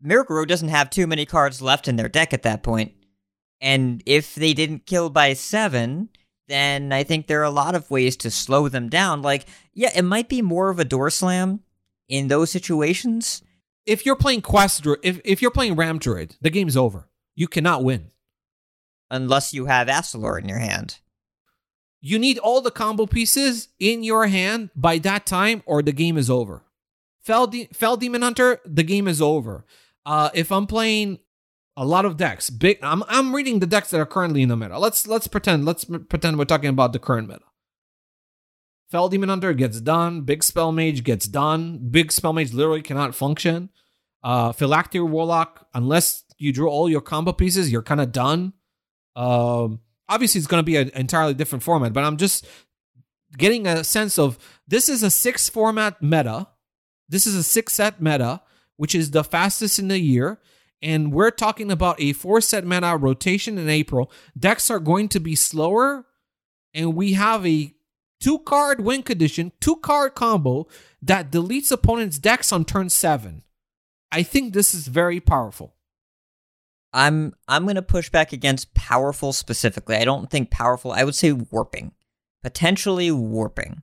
Miracle 0.00 0.44
doesn't 0.44 0.68
have 0.68 0.90
too 0.90 1.06
many 1.06 1.24
cards 1.26 1.62
left 1.62 1.88
in 1.88 1.96
their 1.96 2.08
deck 2.08 2.32
at 2.34 2.42
that 2.42 2.62
point. 2.62 2.92
And 3.60 4.02
if 4.06 4.34
they 4.34 4.54
didn't 4.54 4.86
kill 4.86 5.10
by 5.10 5.32
seven, 5.34 6.10
then 6.46 6.92
I 6.92 7.02
think 7.04 7.26
there 7.26 7.40
are 7.40 7.44
a 7.44 7.50
lot 7.50 7.74
of 7.74 7.90
ways 7.90 8.16
to 8.18 8.30
slow 8.30 8.68
them 8.68 8.88
down. 8.88 9.22
Like, 9.22 9.46
yeah, 9.74 9.90
it 9.96 10.02
might 10.02 10.28
be 10.28 10.42
more 10.42 10.70
of 10.70 10.78
a 10.78 10.84
door 10.84 11.10
slam 11.10 11.60
in 12.08 12.28
those 12.28 12.50
situations, 12.50 13.42
If 13.84 14.04
you're 14.06 14.16
playing 14.16 14.42
Quest, 14.42 14.82
Dro- 14.82 14.96
if 15.02 15.20
if 15.24 15.42
you're 15.42 15.50
playing 15.50 15.76
Ramp 15.76 16.00
Druid, 16.02 16.36
the 16.40 16.50
game's 16.50 16.76
over. 16.76 17.08
You 17.34 17.48
cannot 17.48 17.84
win. 17.84 18.10
unless 19.10 19.54
you 19.54 19.66
have 19.66 19.88
Astalor 19.88 20.38
in 20.40 20.48
your 20.48 20.58
hand. 20.58 21.00
You 22.00 22.18
need 22.18 22.38
all 22.38 22.60
the 22.60 22.70
combo 22.70 23.06
pieces 23.06 23.68
in 23.78 24.02
your 24.04 24.26
hand 24.28 24.70
by 24.76 24.98
that 24.98 25.24
time, 25.26 25.62
or 25.66 25.82
the 25.82 25.92
game 25.92 26.16
is 26.18 26.28
over. 26.30 26.64
Fel, 27.28 27.46
De- 27.46 27.68
Fel 27.74 27.98
Demon 27.98 28.22
Hunter, 28.22 28.58
the 28.64 28.82
game 28.82 29.06
is 29.06 29.20
over. 29.20 29.66
Uh, 30.06 30.30
if 30.32 30.50
I'm 30.50 30.66
playing 30.66 31.18
a 31.76 31.84
lot 31.84 32.06
of 32.06 32.16
decks, 32.16 32.48
big, 32.48 32.78
I'm 32.82 33.02
I'm 33.06 33.34
reading 33.34 33.58
the 33.58 33.66
decks 33.66 33.90
that 33.90 34.00
are 34.00 34.06
currently 34.06 34.40
in 34.40 34.48
the 34.48 34.56
meta. 34.56 34.78
Let's 34.78 35.06
let's 35.06 35.28
pretend 35.28 35.66
let's 35.66 35.84
pretend 35.84 36.38
we're 36.38 36.46
talking 36.46 36.70
about 36.70 36.94
the 36.94 36.98
current 36.98 37.28
meta. 37.28 37.42
Fel 38.90 39.10
Demon 39.10 39.28
Hunter 39.28 39.52
gets 39.52 39.78
done. 39.82 40.22
Big 40.22 40.42
Spell 40.42 40.72
Mage 40.72 41.04
gets 41.04 41.28
done. 41.28 41.88
Big 41.90 42.12
Spell 42.12 42.32
Mage 42.32 42.54
literally 42.54 42.80
cannot 42.80 43.14
function. 43.14 43.68
Uh, 44.24 44.52
Phylactery 44.52 45.06
Warlock, 45.06 45.66
unless 45.74 46.24
you 46.38 46.50
draw 46.50 46.70
all 46.70 46.88
your 46.88 47.02
combo 47.02 47.34
pieces, 47.34 47.70
you're 47.70 47.82
kind 47.82 48.00
of 48.00 48.10
done. 48.10 48.54
Um, 49.14 49.80
obviously, 50.08 50.38
it's 50.38 50.48
going 50.48 50.62
to 50.62 50.66
be 50.66 50.76
an 50.76 50.88
entirely 50.94 51.34
different 51.34 51.62
format, 51.62 51.92
but 51.92 52.04
I'm 52.04 52.16
just 52.16 52.46
getting 53.36 53.66
a 53.66 53.84
sense 53.84 54.18
of 54.18 54.38
this 54.66 54.88
is 54.88 55.02
a 55.02 55.10
six 55.10 55.50
format 55.50 56.00
meta. 56.00 56.46
This 57.08 57.26
is 57.26 57.34
a 57.34 57.42
six 57.42 57.74
set 57.74 58.00
meta, 58.00 58.42
which 58.76 58.94
is 58.94 59.10
the 59.10 59.24
fastest 59.24 59.78
in 59.78 59.88
the 59.88 59.98
year. 59.98 60.40
And 60.80 61.12
we're 61.12 61.30
talking 61.30 61.70
about 61.70 62.00
a 62.00 62.12
four 62.12 62.40
set 62.40 62.64
meta 62.64 62.96
rotation 62.96 63.58
in 63.58 63.68
April. 63.68 64.10
Decks 64.38 64.70
are 64.70 64.78
going 64.78 65.08
to 65.08 65.20
be 65.20 65.34
slower, 65.34 66.06
and 66.72 66.94
we 66.94 67.14
have 67.14 67.44
a 67.46 67.74
two 68.20 68.38
card 68.40 68.80
win 68.80 69.02
condition, 69.02 69.52
two 69.60 69.76
card 69.76 70.14
combo 70.14 70.68
that 71.02 71.30
deletes 71.30 71.72
opponent's 71.72 72.18
decks 72.18 72.52
on 72.52 72.64
turn 72.64 72.90
seven. 72.90 73.42
I 74.10 74.22
think 74.22 74.52
this 74.52 74.74
is 74.74 74.86
very 74.88 75.20
powerful. 75.20 75.74
I'm 76.92 77.34
I'm 77.46 77.66
gonna 77.66 77.82
push 77.82 78.08
back 78.08 78.32
against 78.32 78.74
powerful 78.74 79.32
specifically. 79.32 79.96
I 79.96 80.04
don't 80.04 80.30
think 80.30 80.50
powerful. 80.50 80.92
I 80.92 81.04
would 81.04 81.14
say 81.14 81.32
warping, 81.32 81.92
potentially 82.42 83.10
warping. 83.10 83.82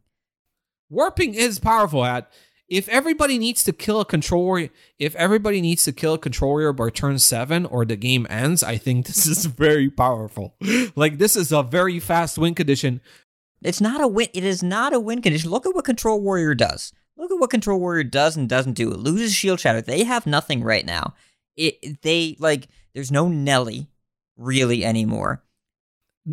Warping 0.89 1.33
is 1.33 1.59
powerful 1.59 2.03
at 2.03 2.31
if 2.67 2.89
everybody 2.89 3.37
needs 3.37 3.63
to 3.63 3.73
kill 3.73 4.01
a 4.01 4.05
control 4.05 4.43
warrior, 4.43 4.69
if 4.97 5.15
everybody 5.15 5.61
needs 5.61 5.83
to 5.83 5.91
kill 5.91 6.15
a 6.15 6.19
control 6.19 6.51
warrior 6.51 6.73
by 6.73 6.89
turn 6.89 7.19
seven 7.19 7.65
or 7.65 7.85
the 7.85 7.95
game 7.95 8.25
ends, 8.29 8.63
I 8.63 8.77
think 8.77 9.05
this 9.05 9.27
is 9.27 9.45
very 9.45 9.89
powerful. 9.89 10.55
like 10.95 11.17
this 11.17 11.35
is 11.35 11.51
a 11.51 11.61
very 11.63 11.99
fast 11.99 12.37
win 12.37 12.55
condition. 12.55 13.01
It's 13.61 13.81
not 13.81 14.01
a 14.01 14.07
win. 14.07 14.29
It 14.33 14.43
is 14.43 14.63
not 14.63 14.93
a 14.93 14.99
win 14.99 15.21
condition. 15.21 15.49
Look 15.49 15.65
at 15.65 15.75
what 15.75 15.85
Control 15.85 16.21
Warrior 16.21 16.55
does. 16.55 16.91
Look 17.17 17.31
at 17.31 17.39
what 17.39 17.49
Control 17.49 17.79
Warrior 17.79 18.03
does 18.03 18.35
and 18.35 18.49
doesn't 18.49 18.73
do. 18.73 18.91
It 18.91 18.99
loses 18.99 19.33
Shield 19.33 19.59
Shatter. 19.59 19.81
They 19.81 20.03
have 20.03 20.27
nothing 20.27 20.63
right 20.63 20.85
now. 20.85 21.13
It 21.55 22.01
they 22.01 22.35
like. 22.39 22.67
There's 22.93 23.11
no 23.11 23.27
Nelly 23.27 23.89
really 24.37 24.85
anymore. 24.85 25.43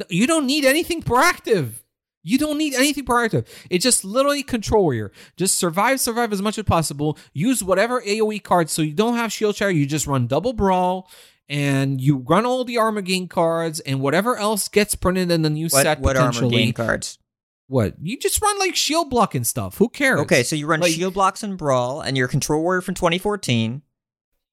You 0.08 0.26
don't 0.26 0.46
need 0.46 0.64
anything 0.64 1.02
proactive. 1.02 1.81
You 2.22 2.38
don't 2.38 2.58
need 2.58 2.74
anything 2.74 3.04
proactive. 3.04 3.46
It's 3.68 3.82
just 3.82 4.04
literally 4.04 4.42
control 4.42 4.84
warrior. 4.84 5.10
Just 5.36 5.58
survive, 5.58 6.00
survive 6.00 6.32
as 6.32 6.40
much 6.40 6.56
as 6.56 6.64
possible. 6.64 7.18
Use 7.32 7.64
whatever 7.64 8.00
AoE 8.00 8.42
cards. 8.42 8.72
So 8.72 8.82
you 8.82 8.92
don't 8.92 9.16
have 9.16 9.32
shield 9.32 9.56
shatter. 9.56 9.72
You 9.72 9.86
just 9.86 10.06
run 10.06 10.28
double 10.28 10.52
brawl, 10.52 11.10
and 11.48 12.00
you 12.00 12.18
run 12.18 12.46
all 12.46 12.64
the 12.64 12.78
armor 12.78 13.00
gain 13.02 13.26
cards, 13.26 13.80
and 13.80 14.00
whatever 14.00 14.36
else 14.36 14.68
gets 14.68 14.94
printed 14.94 15.30
in 15.30 15.42
the 15.42 15.50
new 15.50 15.66
What 15.66 15.82
set 15.82 16.00
what 16.00 16.16
armor 16.16 16.48
gain 16.48 16.72
cards? 16.72 17.18
What? 17.66 17.94
You 18.00 18.18
just 18.18 18.40
run 18.42 18.58
like 18.58 18.76
shield 18.76 19.10
block 19.10 19.34
and 19.34 19.46
stuff. 19.46 19.78
Who 19.78 19.88
cares? 19.88 20.20
Okay, 20.20 20.42
so 20.42 20.54
you 20.54 20.66
run 20.66 20.80
Like- 20.80 20.92
Shield 20.92 21.14
Blocks 21.14 21.42
and 21.42 21.56
Brawl, 21.56 22.00
and 22.02 22.16
you're 22.16 22.28
Control 22.28 22.62
Warrior 22.62 22.82
from 22.82 22.94
2014. 22.94 23.82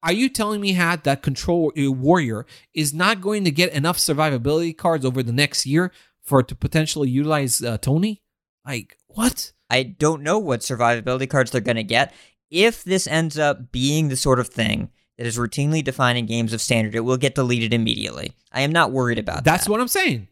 Are 0.02 0.14
you 0.14 0.30
telling 0.30 0.62
me, 0.62 0.72
Hat, 0.72 1.04
that 1.04 1.22
control 1.22 1.74
uh, 1.78 1.92
warrior 1.92 2.46
is 2.74 2.94
not 2.94 3.20
going 3.20 3.44
to 3.44 3.52
get 3.52 3.74
enough 3.74 3.98
survivability 3.98 4.76
cards 4.78 5.04
over 5.04 5.22
the 5.22 5.34
next 5.34 5.66
year 5.66 5.92
for 6.30 6.40
it 6.40 6.48
to 6.48 6.56
potentially 6.56 7.10
utilize 7.10 7.62
uh, 7.62 7.78
Tony? 7.80 8.22
Like 8.66 8.98
what? 9.08 9.52
I 9.70 9.84
don't 9.84 10.24
know 10.24 10.40
what 10.40 10.62
survivability 10.62 11.30
cards 11.30 11.52
they're 11.52 11.62
going 11.62 11.76
to 11.78 11.84
get. 11.84 12.14
If 12.50 12.84
this 12.84 13.06
ends 13.06 13.38
up 13.38 13.72
being 13.72 14.10
the 14.10 14.16
sort 14.16 14.40
of 14.40 14.48
thing 14.48 14.90
that 15.18 15.28
is 15.28 15.38
routinely 15.38 15.84
defined 15.84 16.18
in 16.18 16.26
games 16.26 16.54
of 16.54 16.62
standard, 16.62 16.96
it 16.96 17.02
will 17.02 17.18
get 17.18 17.36
deleted 17.36 17.74
immediately. 17.74 18.34
I 18.52 18.62
am 18.62 18.72
not 18.72 18.92
worried 18.92 19.20
about 19.20 19.38
that. 19.38 19.44
That's 19.44 19.66
that. 19.66 19.72
what 19.72 19.82
I'm 19.82 19.88
saying. 19.88 20.28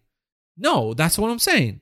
No, 0.56 0.94
that's 0.94 1.20
what 1.20 1.30
I'm 1.30 1.40
saying. 1.40 1.82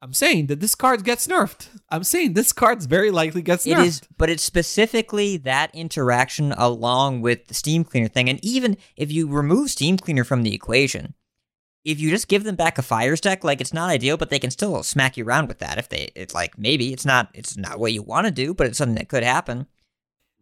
I'm 0.00 0.12
saying 0.12 0.46
that 0.46 0.60
this 0.60 0.74
card 0.74 1.02
gets 1.02 1.26
nerfed. 1.26 1.68
I'm 1.88 2.04
saying 2.04 2.34
this 2.34 2.52
card's 2.52 2.84
very 2.84 3.10
likely 3.10 3.40
gets 3.42 3.66
It 3.66 3.76
nerfed. 3.76 3.86
is, 3.86 4.02
but 4.18 4.28
it's 4.28 4.42
specifically 4.42 5.38
that 5.38 5.74
interaction 5.74 6.52
along 6.52 7.22
with 7.22 7.46
the 7.46 7.54
Steam 7.54 7.84
Cleaner 7.84 8.08
thing. 8.08 8.28
And 8.28 8.42
even 8.44 8.76
if 8.96 9.10
you 9.10 9.26
remove 9.28 9.70
Steam 9.70 9.96
Cleaner 9.96 10.24
from 10.24 10.42
the 10.42 10.54
equation, 10.54 11.14
if 11.84 12.00
you 12.00 12.10
just 12.10 12.28
give 12.28 12.44
them 12.44 12.56
back 12.56 12.78
a 12.78 12.82
Fires 12.82 13.20
deck, 13.20 13.44
like 13.44 13.60
it's 13.60 13.74
not 13.74 13.90
ideal, 13.90 14.16
but 14.16 14.30
they 14.30 14.38
can 14.38 14.50
still 14.50 14.82
smack 14.82 15.16
you 15.16 15.24
around 15.24 15.48
with 15.48 15.58
that. 15.58 15.78
If 15.78 15.88
they, 15.88 16.10
it's 16.14 16.34
like 16.34 16.58
maybe 16.58 16.92
it's 16.92 17.04
not, 17.04 17.28
it's 17.34 17.56
not 17.56 17.78
what 17.78 17.92
you 17.92 18.02
want 18.02 18.26
to 18.26 18.30
do, 18.30 18.54
but 18.54 18.66
it's 18.66 18.78
something 18.78 18.96
that 18.96 19.08
could 19.08 19.22
happen. 19.22 19.66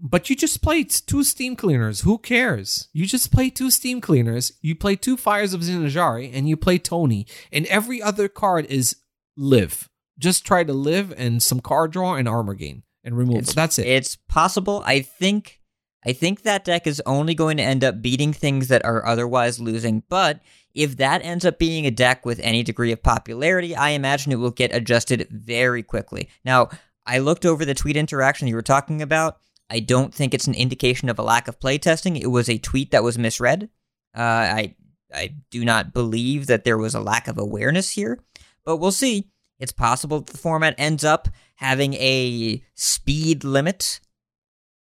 But 0.04 0.28
you 0.28 0.34
just 0.36 0.62
play 0.62 0.82
two 0.84 1.22
Steam 1.22 1.54
Cleaners. 1.54 2.00
Who 2.00 2.18
cares? 2.18 2.88
You 2.92 3.06
just 3.06 3.30
play 3.30 3.50
two 3.50 3.70
Steam 3.70 4.00
Cleaners. 4.00 4.52
You 4.60 4.74
play 4.74 4.96
two 4.96 5.16
Fires 5.16 5.54
of 5.54 5.62
Zin-Azshari, 5.62 6.30
and 6.34 6.48
you 6.48 6.56
play 6.56 6.78
Tony. 6.78 7.26
And 7.52 7.66
every 7.66 8.02
other 8.02 8.26
card 8.28 8.66
is 8.66 8.96
live. 9.36 9.88
Just 10.18 10.44
try 10.44 10.64
to 10.64 10.72
live 10.72 11.12
and 11.16 11.40
some 11.42 11.60
card 11.60 11.92
draw 11.92 12.14
and 12.16 12.28
armor 12.28 12.54
gain 12.54 12.82
and 13.04 13.16
removal. 13.16 13.38
It's- 13.40 13.54
That's 13.54 13.78
it. 13.78 13.86
It's 13.86 14.16
possible. 14.16 14.82
I 14.84 15.00
think 15.00 15.60
I 16.04 16.12
think 16.12 16.42
that 16.42 16.64
deck 16.64 16.88
is 16.88 17.00
only 17.06 17.34
going 17.34 17.58
to 17.58 17.62
end 17.62 17.84
up 17.84 18.02
beating 18.02 18.32
things 18.32 18.66
that 18.68 18.84
are 18.84 19.06
otherwise 19.06 19.60
losing, 19.60 20.02
but 20.08 20.40
if 20.74 20.96
that 20.96 21.24
ends 21.24 21.44
up 21.44 21.58
being 21.58 21.86
a 21.86 21.90
deck 21.90 22.24
with 22.24 22.40
any 22.42 22.62
degree 22.62 22.92
of 22.92 23.02
popularity, 23.02 23.76
I 23.76 23.90
imagine 23.90 24.32
it 24.32 24.36
will 24.36 24.50
get 24.50 24.74
adjusted 24.74 25.28
very 25.30 25.82
quickly. 25.82 26.28
Now, 26.44 26.70
I 27.06 27.18
looked 27.18 27.44
over 27.44 27.64
the 27.64 27.74
tweet 27.74 27.96
interaction 27.96 28.48
you 28.48 28.54
were 28.54 28.62
talking 28.62 29.02
about. 29.02 29.38
I 29.68 29.80
don't 29.80 30.14
think 30.14 30.34
it's 30.34 30.46
an 30.46 30.54
indication 30.54 31.08
of 31.08 31.18
a 31.18 31.22
lack 31.22 31.48
of 31.48 31.58
playtesting. 31.58 32.20
It 32.20 32.28
was 32.28 32.48
a 32.48 32.58
tweet 32.58 32.90
that 32.90 33.02
was 33.02 33.18
misread. 33.18 33.68
Uh, 34.16 34.20
I 34.20 34.74
I 35.14 35.34
do 35.50 35.64
not 35.64 35.92
believe 35.92 36.46
that 36.46 36.64
there 36.64 36.78
was 36.78 36.94
a 36.94 37.00
lack 37.00 37.28
of 37.28 37.38
awareness 37.38 37.90
here, 37.90 38.18
but 38.64 38.76
we'll 38.78 38.92
see. 38.92 39.28
It's 39.58 39.72
possible 39.72 40.20
the 40.20 40.36
format 40.36 40.74
ends 40.78 41.04
up 41.04 41.28
having 41.56 41.94
a 41.94 42.62
speed 42.74 43.44
limit 43.44 44.00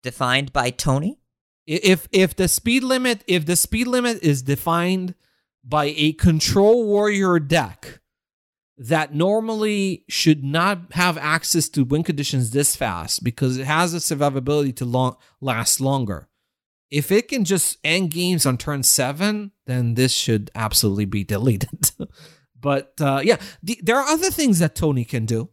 defined 0.01 0.51
by 0.51 0.69
Tony. 0.69 1.19
if 1.65 2.07
if 2.11 2.35
the 2.35 2.47
speed 2.47 2.83
limit 2.83 3.23
if 3.27 3.45
the 3.45 3.55
speed 3.55 3.87
limit 3.87 4.21
is 4.21 4.41
defined 4.41 5.15
by 5.63 5.93
a 5.95 6.13
control 6.13 6.85
warrior 6.85 7.39
deck 7.39 7.99
that 8.77 9.13
normally 9.13 10.03
should 10.09 10.43
not 10.43 10.93
have 10.93 11.17
access 11.17 11.69
to 11.69 11.83
win 11.83 12.03
conditions 12.03 12.51
this 12.51 12.75
fast 12.75 13.23
because 13.23 13.57
it 13.57 13.65
has 13.65 13.93
a 13.93 13.97
survivability 13.97 14.75
to 14.75 14.85
long, 14.85 15.15
last 15.39 15.79
longer. 15.79 16.27
If 16.89 17.11
it 17.11 17.27
can 17.27 17.43
just 17.43 17.77
end 17.83 18.11
games 18.11 18.45
on 18.45 18.57
turn 18.57 18.83
seven, 18.83 19.51
then 19.65 19.93
this 19.93 20.11
should 20.11 20.51
absolutely 20.55 21.05
be 21.05 21.23
deleted. 21.35 21.91
but 22.59 22.93
uh, 22.99 23.21
yeah, 23.23 23.37
the, 23.61 23.79
there 23.81 23.97
are 23.97 24.07
other 24.07 24.31
things 24.31 24.59
that 24.59 24.75
Tony 24.75 25.05
can 25.05 25.25
do. 25.25 25.49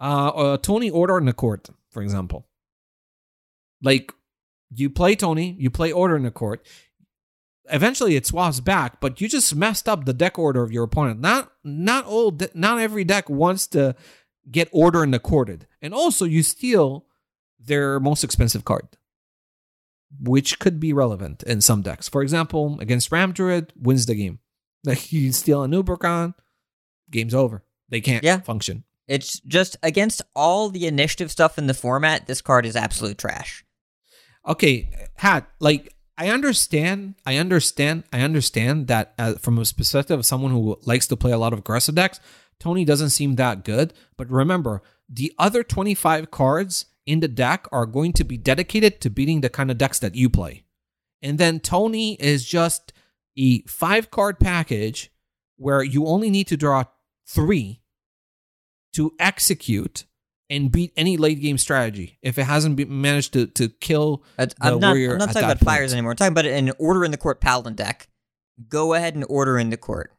Uh, 0.00 0.28
uh, 0.28 0.56
Tony 0.56 0.90
order 0.90 1.16
in 1.18 1.26
the 1.26 1.32
court, 1.32 1.70
for 1.90 2.02
example. 2.02 2.48
Like 3.82 4.12
you 4.74 4.90
play 4.90 5.14
Tony, 5.14 5.56
you 5.58 5.70
play 5.70 5.92
order 5.92 6.16
in 6.16 6.24
the 6.24 6.30
court. 6.30 6.66
Eventually, 7.70 8.16
it 8.16 8.26
swaps 8.26 8.60
back, 8.60 9.00
but 9.00 9.20
you 9.20 9.28
just 9.28 9.54
messed 9.54 9.88
up 9.88 10.04
the 10.04 10.12
deck 10.12 10.38
order 10.38 10.62
of 10.62 10.72
your 10.72 10.84
opponent. 10.84 11.20
Not 11.20 11.52
not 11.62 12.04
all 12.06 12.30
de- 12.32 12.50
not 12.54 12.80
every 12.80 13.04
deck 13.04 13.30
wants 13.30 13.66
to 13.68 13.94
get 14.50 14.68
order 14.72 15.04
in 15.04 15.12
the 15.12 15.66
and 15.80 15.94
also 15.94 16.24
you 16.24 16.42
steal 16.42 17.06
their 17.60 18.00
most 18.00 18.24
expensive 18.24 18.64
card, 18.64 18.88
which 20.20 20.58
could 20.58 20.80
be 20.80 20.92
relevant 20.92 21.42
in 21.44 21.60
some 21.60 21.82
decks. 21.82 22.08
For 22.08 22.22
example, 22.22 22.78
against 22.80 23.12
Ramp 23.12 23.34
Druid, 23.36 23.72
wins 23.80 24.06
the 24.06 24.14
game. 24.14 24.38
Like 24.84 25.12
you 25.12 25.30
steal 25.30 25.62
a 25.62 25.68
Nubricon, 25.68 26.34
game's 27.08 27.34
over. 27.36 27.62
They 27.88 28.00
can't 28.00 28.24
Yeah. 28.24 28.40
function. 28.40 28.82
It's 29.06 29.38
just 29.40 29.76
against 29.80 30.22
all 30.34 30.70
the 30.70 30.88
initiative 30.88 31.30
stuff 31.30 31.56
in 31.56 31.68
the 31.68 31.74
format, 31.74 32.26
this 32.26 32.40
card 32.40 32.66
is 32.66 32.74
absolute 32.74 33.16
trash. 33.18 33.64
okay 34.44 34.88
hat 35.14 35.48
like 35.60 35.94
i 36.22 36.28
understand 36.28 37.14
i 37.26 37.36
understand 37.36 38.04
i 38.12 38.20
understand 38.20 38.86
that 38.86 39.14
uh, 39.18 39.34
from 39.34 39.58
a 39.58 39.64
perspective 39.80 40.18
of 40.18 40.26
someone 40.26 40.52
who 40.52 40.78
likes 40.92 41.06
to 41.06 41.16
play 41.16 41.32
a 41.32 41.38
lot 41.38 41.52
of 41.52 41.58
aggressive 41.58 41.94
decks 41.94 42.20
tony 42.62 42.84
doesn't 42.84 43.10
seem 43.10 43.34
that 43.34 43.64
good. 43.64 43.92
But 44.16 44.30
remember 44.30 44.82
the 45.08 45.32
other 45.36 45.64
25 45.64 46.30
cards 46.30 46.86
in 47.04 47.18
the 47.18 47.28
deck 47.28 47.66
are 47.72 47.86
going 47.86 48.12
to 48.14 48.24
be 48.24 48.36
dedicated 48.36 49.00
to 49.00 49.10
beating 49.10 49.40
the 49.40 49.50
kind 49.50 49.70
of 49.70 49.78
decks 49.78 49.98
that 49.98 50.14
you 50.14 50.30
play. 50.30 50.62
And 51.20 51.38
then 51.38 51.58
tony 51.58 52.14
is 52.14 52.44
just 52.44 52.92
a 53.36 53.62
five 53.62 54.10
card 54.12 54.38
package 54.38 55.10
where 55.56 55.82
you 55.82 56.06
only 56.06 56.30
need 56.30 56.46
to 56.48 56.56
draw 56.56 56.84
three 57.26 57.82
to 58.94 59.12
execute 59.18 60.04
and 60.52 60.70
beat 60.70 60.92
any 60.96 61.16
late 61.16 61.40
game 61.40 61.56
strategy 61.56 62.18
if 62.22 62.38
it 62.38 62.44
hasn't 62.44 62.76
be, 62.76 62.84
managed 62.84 63.32
to 63.32 63.46
to 63.46 63.70
kill. 63.70 64.22
The 64.36 64.52
I'm 64.60 64.78
not. 64.78 64.88
warrior 64.90 65.12
I'm 65.12 65.18
not 65.18 65.28
talking 65.28 65.44
about 65.44 65.60
fires 65.60 65.92
anymore. 65.92 66.12
I'm 66.12 66.16
talking 66.16 66.32
about 66.32 66.46
an 66.46 66.72
order 66.78 67.04
in 67.04 67.10
the 67.10 67.16
court 67.16 67.40
paladin 67.40 67.74
deck. 67.74 68.08
Go 68.68 68.94
ahead 68.94 69.14
and 69.14 69.24
order 69.28 69.58
in 69.58 69.70
the 69.70 69.76
court. 69.76 70.12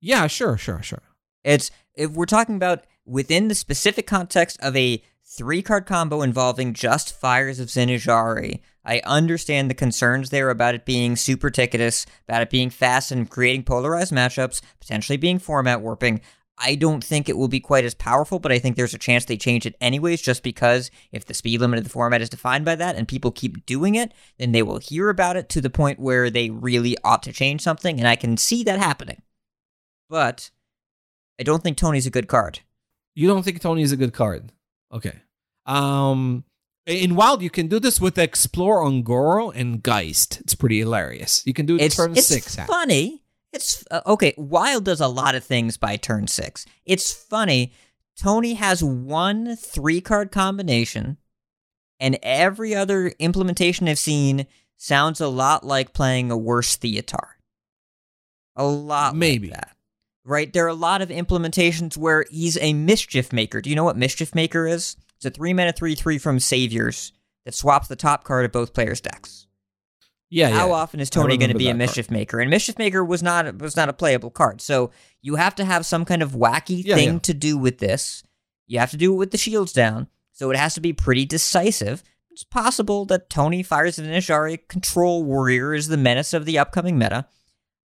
Yeah, 0.00 0.26
sure, 0.26 0.56
sure, 0.58 0.82
sure. 0.82 1.02
It's 1.42 1.70
if 1.94 2.12
we're 2.12 2.26
talking 2.26 2.56
about 2.56 2.84
within 3.06 3.48
the 3.48 3.54
specific 3.54 4.06
context 4.06 4.58
of 4.60 4.76
a 4.76 5.02
three 5.24 5.62
card 5.62 5.86
combo 5.86 6.22
involving 6.22 6.74
just 6.74 7.18
fires 7.18 7.58
of 7.58 7.70
Zin-Azshari. 7.70 8.60
I 8.84 9.02
understand 9.04 9.68
the 9.68 9.74
concerns 9.74 10.30
there 10.30 10.48
about 10.48 10.74
it 10.74 10.86
being 10.86 11.16
super 11.16 11.50
Ticketus, 11.50 12.06
about 12.26 12.40
it 12.40 12.50
being 12.50 12.70
fast 12.70 13.12
and 13.12 13.28
creating 13.28 13.64
polarized 13.64 14.12
matchups, 14.12 14.62
potentially 14.80 15.18
being 15.18 15.38
format 15.38 15.82
warping. 15.82 16.22
I 16.60 16.74
don't 16.74 17.04
think 17.04 17.28
it 17.28 17.36
will 17.36 17.48
be 17.48 17.60
quite 17.60 17.84
as 17.84 17.94
powerful, 17.94 18.38
but 18.38 18.50
I 18.50 18.58
think 18.58 18.76
there's 18.76 18.94
a 18.94 18.98
chance 18.98 19.24
they 19.24 19.36
change 19.36 19.64
it 19.64 19.76
anyways, 19.80 20.20
just 20.20 20.42
because 20.42 20.90
if 21.12 21.24
the 21.24 21.34
speed 21.34 21.60
limit 21.60 21.78
of 21.78 21.84
the 21.84 21.90
format 21.90 22.20
is 22.20 22.28
defined 22.28 22.64
by 22.64 22.74
that 22.76 22.96
and 22.96 23.06
people 23.06 23.30
keep 23.30 23.64
doing 23.64 23.94
it, 23.94 24.12
then 24.38 24.52
they 24.52 24.62
will 24.62 24.78
hear 24.78 25.08
about 25.08 25.36
it 25.36 25.48
to 25.50 25.60
the 25.60 25.70
point 25.70 26.00
where 26.00 26.30
they 26.30 26.50
really 26.50 26.96
ought 27.04 27.22
to 27.24 27.32
change 27.32 27.62
something, 27.62 27.98
and 27.98 28.08
I 28.08 28.16
can 28.16 28.36
see 28.36 28.64
that 28.64 28.78
happening. 28.78 29.22
But 30.10 30.50
I 31.38 31.42
don't 31.42 31.62
think 31.62 31.76
Tony's 31.76 32.06
a 32.06 32.10
good 32.10 32.28
card. 32.28 32.60
You 33.14 33.28
don't 33.28 33.42
think 33.42 33.60
Tony 33.60 33.82
is 33.82 33.92
a 33.92 33.96
good 33.96 34.12
card? 34.12 34.52
Okay. 34.92 35.14
Um, 35.66 36.44
in 36.86 37.14
Wild, 37.14 37.42
you 37.42 37.50
can 37.50 37.68
do 37.68 37.78
this 37.78 38.00
with 38.00 38.16
Explore 38.16 38.82
Un'Goro 38.82 39.52
and 39.54 39.82
Geist. 39.82 40.40
It's 40.40 40.54
pretty 40.54 40.78
hilarious. 40.78 41.42
You 41.46 41.52
can 41.52 41.66
do 41.66 41.76
it 41.76 41.82
It's 41.82 41.96
turn 41.96 42.12
it's 42.12 42.26
six. 42.26 42.56
Funny. 42.56 43.22
It's 43.52 43.84
uh, 43.90 44.02
okay. 44.06 44.34
Wild 44.36 44.84
does 44.84 45.00
a 45.00 45.08
lot 45.08 45.34
of 45.34 45.44
things 45.44 45.76
by 45.76 45.96
turn 45.96 46.26
six. 46.26 46.66
It's 46.84 47.12
funny. 47.12 47.72
Tony 48.16 48.54
has 48.54 48.82
one 48.82 49.56
three 49.56 50.00
card 50.00 50.30
combination, 50.30 51.18
and 51.98 52.18
every 52.22 52.74
other 52.74 53.12
implementation 53.18 53.88
I've 53.88 53.98
seen 53.98 54.46
sounds 54.76 55.20
a 55.20 55.28
lot 55.28 55.64
like 55.64 55.92
playing 55.92 56.30
a 56.30 56.36
worse 56.36 56.76
Theotar. 56.76 57.26
A 58.56 58.64
lot, 58.66 59.16
Maybe. 59.16 59.48
like 59.48 59.60
that. 59.60 59.76
Right? 60.24 60.52
There 60.52 60.64
are 60.66 60.68
a 60.68 60.74
lot 60.74 61.00
of 61.00 61.08
implementations 61.08 61.96
where 61.96 62.26
he's 62.30 62.58
a 62.58 62.74
mischief 62.74 63.32
maker. 63.32 63.60
Do 63.60 63.70
you 63.70 63.76
know 63.76 63.84
what 63.84 63.96
mischief 63.96 64.34
maker 64.34 64.66
is? 64.66 64.96
It's 65.16 65.24
a 65.24 65.30
three 65.30 65.54
mana 65.54 65.72
three 65.72 65.94
three 65.94 66.18
from 66.18 66.38
Saviors 66.38 67.12
that 67.44 67.54
swaps 67.54 67.88
the 67.88 67.96
top 67.96 68.24
card 68.24 68.44
of 68.44 68.52
both 68.52 68.74
players' 68.74 69.00
decks. 69.00 69.47
Yeah, 70.30 70.50
How 70.50 70.68
yeah. 70.68 70.72
often 70.74 71.00
is 71.00 71.08
Tony 71.08 71.36
going 71.38 71.50
to 71.52 71.56
be 71.56 71.68
a 71.70 71.74
mischief 71.74 72.10
maker? 72.10 72.38
And 72.40 72.50
mischief 72.50 72.78
maker 72.78 73.02
was 73.04 73.22
not 73.22 73.58
was 73.60 73.76
not 73.76 73.88
a 73.88 73.94
playable 73.94 74.30
card. 74.30 74.60
So 74.60 74.90
you 75.22 75.36
have 75.36 75.54
to 75.56 75.64
have 75.64 75.86
some 75.86 76.04
kind 76.04 76.22
of 76.22 76.32
wacky 76.32 76.84
Yeah, 76.84 76.96
thing 76.96 77.12
yeah. 77.14 77.18
to 77.20 77.34
do 77.34 77.56
with 77.56 77.78
this. 77.78 78.22
You 78.66 78.78
have 78.78 78.90
to 78.90 78.96
do 78.98 79.14
it 79.14 79.16
with 79.16 79.30
the 79.30 79.38
shields 79.38 79.72
down. 79.72 80.08
So 80.32 80.50
it 80.50 80.56
has 80.56 80.74
to 80.74 80.80
be 80.80 80.92
pretty 80.92 81.24
decisive. 81.24 82.02
It's 82.30 82.44
possible 82.44 83.04
that 83.06 83.30
Tony 83.30 83.62
fires 83.62 83.98
an 83.98 84.04
Inishari 84.06 84.68
control 84.68 85.24
warrior 85.24 85.74
is 85.74 85.88
the 85.88 85.96
menace 85.96 86.34
of 86.34 86.44
the 86.44 86.58
upcoming 86.58 86.98
meta. 86.98 87.26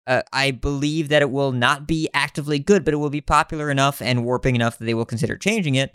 Uh, 0.08 0.24
I 0.34 0.50
believe 0.52 1.10
that 1.10 1.22
it 1.22 1.30
will 1.30 1.52
not 1.52 1.86
be 1.86 2.10
actively 2.16 2.58
good, 2.58 2.84
but 2.84 2.94
it 2.96 2.98
will 2.98 3.12
be 3.12 3.22
popular 3.22 3.70
enough 3.70 4.02
and 4.02 4.26
warping 4.26 4.56
enough 4.56 4.80
that 4.80 4.86
they 4.86 4.96
will 4.96 5.06
consider 5.06 5.38
changing 5.38 5.76
it. 5.76 5.94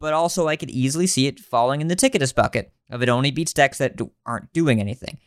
But 0.00 0.12
also, 0.12 0.48
I 0.48 0.56
could 0.56 0.68
easily 0.70 1.06
see 1.06 1.26
it 1.28 1.40
falling 1.40 1.80
in 1.80 1.88
the 1.88 1.96
ticketus 1.96 2.32
bucket 2.34 2.72
of 2.90 3.02
it 3.02 3.08
only 3.08 3.30
beats 3.30 3.54
decks 3.54 3.78
that 3.78 3.96
do- 3.96 4.10
aren't 4.26 4.52
doing 4.52 4.80
anything. 4.80 5.18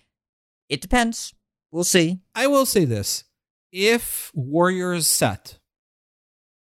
It 0.69 0.81
depends. 0.81 1.33
We'll 1.71 1.83
see. 1.83 2.21
I 2.33 2.47
will 2.47 2.65
say 2.65 2.85
this: 2.85 3.23
if 3.71 4.31
Warriors 4.33 5.07
set 5.07 5.59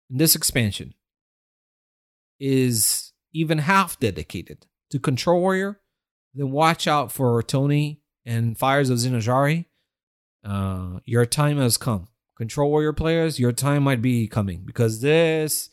in 0.09 0.19
this 0.19 0.35
expansion 0.35 0.95
is 2.39 3.13
even 3.33 3.59
half 3.59 3.99
dedicated 3.99 4.67
to 4.91 4.99
Control 4.99 5.41
Warrior, 5.41 5.81
then 6.35 6.51
watch 6.51 6.87
out 6.87 7.11
for 7.13 7.43
Tony 7.43 8.03
and 8.25 8.57
Fires 8.57 8.91
of 8.91 8.99
Zin-Azshari. 8.99 9.67
Uh, 10.45 11.01
your 11.05 11.27
time 11.27 11.59
has 11.59 11.77
come. 11.77 12.09
Control 12.37 12.71
Warrior 12.71 12.93
players, 12.93 13.41
your 13.41 13.53
time 13.53 13.83
might 13.83 14.01
be 14.01 14.29
coming 14.29 14.63
because 14.65 15.01
this, 15.01 15.71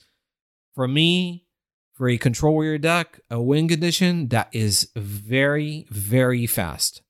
for 0.74 0.88
me, 0.88 1.46
for 1.94 2.10
a 2.10 2.18
Control 2.18 2.54
Warrior 2.54 2.80
deck, 2.80 3.20
a 3.30 3.40
wing 3.40 3.68
condition 3.68 4.30
that 4.30 4.50
is 4.52 4.90
very, 4.96 5.86
very 5.92 6.48
fast. 6.48 7.03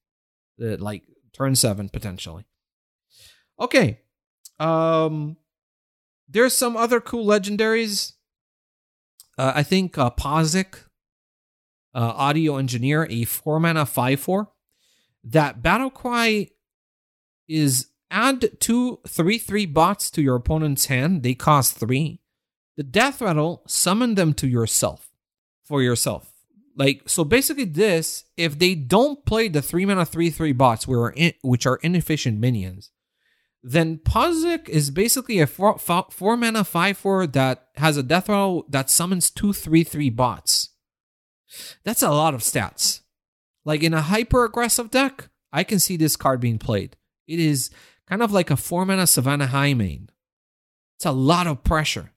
Uh, 0.63 0.77
like 0.79 1.03
turn 1.33 1.55
seven 1.55 1.89
potentially. 1.89 2.45
Okay. 3.59 3.99
Um 4.59 5.37
there's 6.29 6.55
some 6.55 6.77
other 6.77 7.01
cool 7.01 7.25
legendaries. 7.25 8.13
Uh, 9.37 9.51
I 9.55 9.63
think 9.63 9.97
uh 9.97 10.11
Pozzik, 10.11 10.85
uh, 11.93 12.13
audio 12.15 12.57
engineer, 12.57 13.07
a 13.09 13.25
four 13.25 13.59
mana 13.59 13.85
five 13.85 14.19
four. 14.19 14.51
That 15.23 15.61
battle 15.61 15.89
cry 15.89 16.49
is 17.47 17.87
add 18.09 18.59
two 18.59 18.99
three 19.07 19.37
three 19.37 19.65
bots 19.65 20.09
to 20.11 20.21
your 20.21 20.35
opponent's 20.35 20.85
hand. 20.85 21.23
They 21.23 21.33
cost 21.33 21.77
three. 21.77 22.21
The 22.77 22.83
death 22.83 23.21
rattle, 23.21 23.63
summon 23.67 24.15
them 24.15 24.33
to 24.35 24.47
yourself 24.47 25.11
for 25.63 25.81
yourself. 25.83 26.32
Like 26.75 27.03
so, 27.07 27.23
basically, 27.23 27.65
this 27.65 28.25
if 28.35 28.57
they 28.57 28.75
don't 28.75 29.25
play 29.25 29.47
the 29.47 29.61
three 29.61 29.85
mana 29.85 30.05
three 30.05 30.29
three 30.29 30.53
bots, 30.53 30.87
which 30.87 30.97
are 30.97 31.13
in, 31.15 31.33
which 31.41 31.65
are 31.65 31.77
inefficient 31.77 32.39
minions, 32.39 32.91
then 33.61 33.99
Pozzik 33.99 34.67
is 34.67 34.89
basically 34.89 35.39
a 35.39 35.47
four, 35.47 35.77
four, 35.77 36.07
four 36.09 36.35
mana 36.35 36.63
five 36.63 36.97
four 36.97 37.27
that 37.27 37.67
has 37.75 37.95
a 37.95 38.03
death 38.03 38.27
rattle 38.27 38.65
that 38.69 38.89
summons 38.89 39.29
two 39.29 39.53
three 39.53 39.83
three 39.83 40.09
bots. 40.09 40.69
That's 41.83 42.01
a 42.01 42.09
lot 42.09 42.33
of 42.33 42.41
stats. 42.41 43.01
Like 43.65 43.83
in 43.83 43.93
a 43.93 44.01
hyper 44.01 44.43
aggressive 44.43 44.89
deck, 44.89 45.29
I 45.51 45.63
can 45.63 45.79
see 45.79 45.95
this 45.95 46.15
card 46.15 46.41
being 46.41 46.57
played. 46.57 46.97
It 47.27 47.39
is 47.39 47.69
kind 48.07 48.23
of 48.23 48.31
like 48.31 48.49
a 48.49 48.57
four 48.57 48.85
mana 48.85 49.07
Savannah 49.07 49.47
Highmane. 49.47 50.09
It's 50.97 51.05
a 51.05 51.11
lot 51.11 51.47
of 51.47 51.63
pressure. 51.63 52.11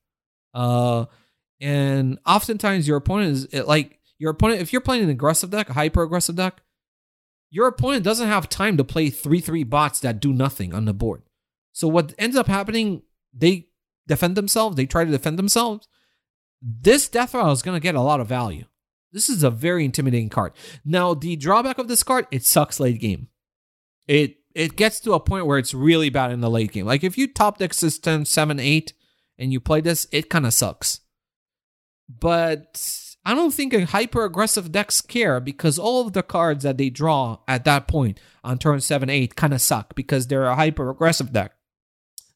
Uh, 0.55 1.07
and 1.61 2.19
oftentimes 2.27 2.89
your 2.89 2.97
opponent 2.97 3.49
is 3.53 3.67
like 3.67 3.96
your 4.19 4.31
opponent. 4.33 4.61
If 4.61 4.73
you're 4.73 4.81
playing 4.81 5.05
an 5.05 5.11
aggressive 5.11 5.51
deck, 5.51 5.71
a 5.71 5.75
hyper 5.75 6.03
aggressive 6.03 6.37
deck, 6.37 6.63
your 7.51 7.69
opponent 7.69 8.05
doesn't 8.05 8.29
have 8.29 8.49
time 8.49 8.77
to 8.77 8.85
play 8.85 9.11
three 9.11 9.41
three 9.41 9.65
bots 9.65 10.01
that 10.01 10.21
do 10.21 10.33
nothing 10.33 10.75
on 10.75 10.85
the 10.85 10.95
board. 10.95 11.23
So 11.73 11.89
what 11.89 12.15
ends 12.19 12.37
up 12.37 12.47
happening? 12.47 13.03
They 13.33 13.69
defend 14.07 14.37
themselves. 14.37 14.77
They 14.77 14.87
try 14.87 15.05
to 15.05 15.11
defend 15.11 15.39
themselves. 15.39 15.89
This 16.63 17.09
death 17.09 17.35
rattle 17.35 17.53
is 17.53 17.63
going 17.63 17.77
to 17.77 17.83
get 17.83 17.95
a 17.95 18.01
lot 18.01 18.21
of 18.21 18.27
value. 18.27 18.65
This 19.13 19.29
is 19.29 19.43
a 19.43 19.51
very 19.51 19.85
intimidating 19.85 20.29
card. 20.29 20.53
Now 20.85 21.15
the 21.15 21.37
drawback 21.37 21.79
of 21.79 21.89
this 21.89 22.03
card, 22.03 22.27
it 22.31 22.45
sucks 22.45 22.81
late 22.81 23.01
game. 23.01 23.29
It 24.07 24.37
it 24.55 24.77
gets 24.77 25.01
to 25.01 25.13
a 25.13 25.21
point 25.21 25.47
where 25.47 25.59
it's 25.59 25.75
really 25.75 26.09
bad 26.09 26.31
in 26.33 26.41
the 26.41 26.51
late 26.51 26.73
game. 26.73 26.87
Like 26.87 27.05
if 27.05 27.19
you 27.19 27.27
top 27.27 27.59
deck 27.59 27.75
system 27.75 28.25
7, 28.25 28.59
8 28.59 28.93
and 29.39 29.53
you 29.53 29.61
play 29.61 29.83
this, 29.83 30.07
it 30.13 30.31
kind 30.31 30.47
of 30.47 30.55
sucks. 30.55 31.01
But 32.09 32.81
I 33.27 33.35
don't 33.35 33.53
think 33.53 33.75
a 33.75 33.85
hyper 33.85 34.25
aggressive 34.25 34.71
decks 34.71 35.01
care 35.01 35.41
because 35.41 35.81
all 35.81 36.07
of 36.07 36.13
the 36.13 36.23
cards 36.23 36.63
that 36.63 36.79
they 36.79 36.91
draw 36.91 37.39
at 37.49 37.65
that 37.65 37.89
point 37.89 38.21
on 38.45 38.57
turn 38.57 38.81
7, 38.81 39.11
8 39.11 39.35
kind 39.35 39.53
of 39.53 39.61
suck 39.61 39.97
because 39.97 40.29
they're 40.29 40.47
a 40.47 40.55
hyper 40.55 40.89
aggressive 40.91 41.33
deck 41.33 41.51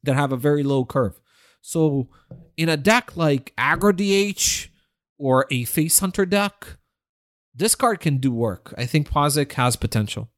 that 0.03 0.17
have 0.17 0.33
a 0.33 0.37
very 0.37 0.65
low 0.65 0.85
curve. 0.85 1.21
So 1.63 2.09
in 2.57 2.69
a 2.69 2.77
deck 2.77 3.17
like 3.17 3.55
Aggro 3.57 3.95
DH 3.95 4.69
or 5.17 5.47
a 5.49 5.63
Face 5.63 6.01
Hunter 6.01 6.27
deck, 6.27 6.79
this 7.55 7.77
card 7.77 8.01
can 8.01 8.17
do 8.17 8.33
work. 8.33 8.75
I 8.77 8.85
think 8.85 9.09
Pozzik 9.09 9.53
has 9.53 9.77
potential. 9.77 10.33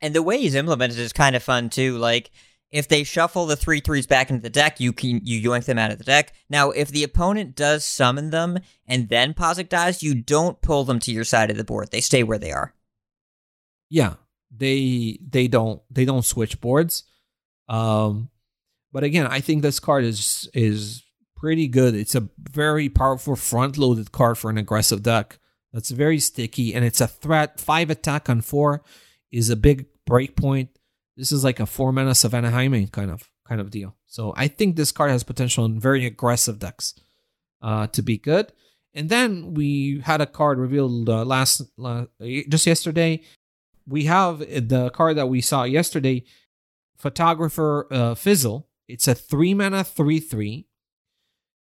And 0.00 0.14
the 0.14 0.22
way 0.22 0.38
he's 0.38 0.54
implemented 0.54 0.98
is 0.98 1.12
kind 1.12 1.36
of 1.36 1.42
fun 1.42 1.68
too. 1.68 1.98
Like 1.98 2.30
if 2.72 2.88
they 2.88 3.04
shuffle 3.04 3.44
the 3.44 3.54
three 3.54 3.80
threes 3.80 4.06
back 4.06 4.30
into 4.30 4.42
the 4.42 4.50
deck, 4.50 4.80
you 4.80 4.92
can 4.94 5.20
you 5.22 5.48
yoink 5.48 5.66
them 5.66 5.78
out 5.78 5.92
of 5.92 5.98
the 5.98 6.04
deck. 6.04 6.32
Now, 6.48 6.70
if 6.70 6.88
the 6.88 7.04
opponent 7.04 7.54
does 7.54 7.84
summon 7.84 8.30
them 8.30 8.58
and 8.86 9.10
then 9.10 9.34
Pozzik 9.34 9.68
dies, 9.68 10.02
you 10.02 10.14
don't 10.14 10.60
pull 10.62 10.84
them 10.84 10.98
to 11.00 11.12
your 11.12 11.24
side 11.24 11.50
of 11.50 11.58
the 11.58 11.64
board. 11.64 11.90
They 11.90 12.00
stay 12.00 12.22
where 12.22 12.38
they 12.38 12.50
are. 12.50 12.74
Yeah, 13.90 14.14
they 14.50 15.18
they 15.28 15.48
don't 15.48 15.82
they 15.90 16.06
don't 16.06 16.24
switch 16.24 16.60
boards. 16.60 17.04
Um, 17.68 18.30
but 18.90 19.04
again, 19.04 19.26
I 19.26 19.40
think 19.40 19.62
this 19.62 19.78
card 19.78 20.04
is 20.04 20.48
is 20.54 21.04
pretty 21.36 21.68
good. 21.68 21.94
It's 21.94 22.14
a 22.14 22.28
very 22.38 22.88
powerful 22.88 23.36
front 23.36 23.76
loaded 23.76 24.12
card 24.12 24.38
for 24.38 24.48
an 24.48 24.56
aggressive 24.56 25.02
deck. 25.02 25.38
That's 25.74 25.90
very 25.90 26.20
sticky 26.20 26.74
and 26.74 26.84
it's 26.84 27.00
a 27.00 27.06
threat. 27.06 27.60
Five 27.60 27.90
attack 27.90 28.30
on 28.30 28.40
four 28.40 28.82
is 29.30 29.50
a 29.50 29.56
big 29.56 29.86
break 30.06 30.36
point. 30.36 30.70
This 31.16 31.32
is 31.32 31.44
like 31.44 31.60
a 31.60 31.66
four 31.66 31.92
mana 31.92 32.14
Savannah 32.14 32.50
Highmane 32.50 32.90
kind 32.90 33.10
of 33.10 33.28
kind 33.46 33.60
of 33.60 33.70
deal. 33.70 33.96
So 34.06 34.32
I 34.36 34.48
think 34.48 34.76
this 34.76 34.92
card 34.92 35.10
has 35.10 35.22
potential 35.24 35.64
in 35.64 35.80
very 35.80 36.06
aggressive 36.06 36.58
decks 36.58 36.94
uh, 37.60 37.86
to 37.88 38.02
be 38.02 38.18
good. 38.18 38.52
And 38.94 39.08
then 39.08 39.54
we 39.54 40.00
had 40.04 40.20
a 40.20 40.26
card 40.26 40.58
revealed 40.58 41.08
uh, 41.08 41.24
last, 41.24 41.62
la 41.76 42.06
just 42.48 42.66
yesterday. 42.66 43.22
We 43.86 44.04
have 44.04 44.38
the 44.38 44.90
card 44.90 45.16
that 45.16 45.28
we 45.28 45.40
saw 45.40 45.64
yesterday, 45.64 46.24
Photographer 46.96 47.88
uh, 47.90 48.14
Fizzle. 48.14 48.68
It's 48.86 49.08
a 49.08 49.14
three 49.14 49.54
mana 49.54 49.82
three 49.84 50.20
three. 50.20 50.66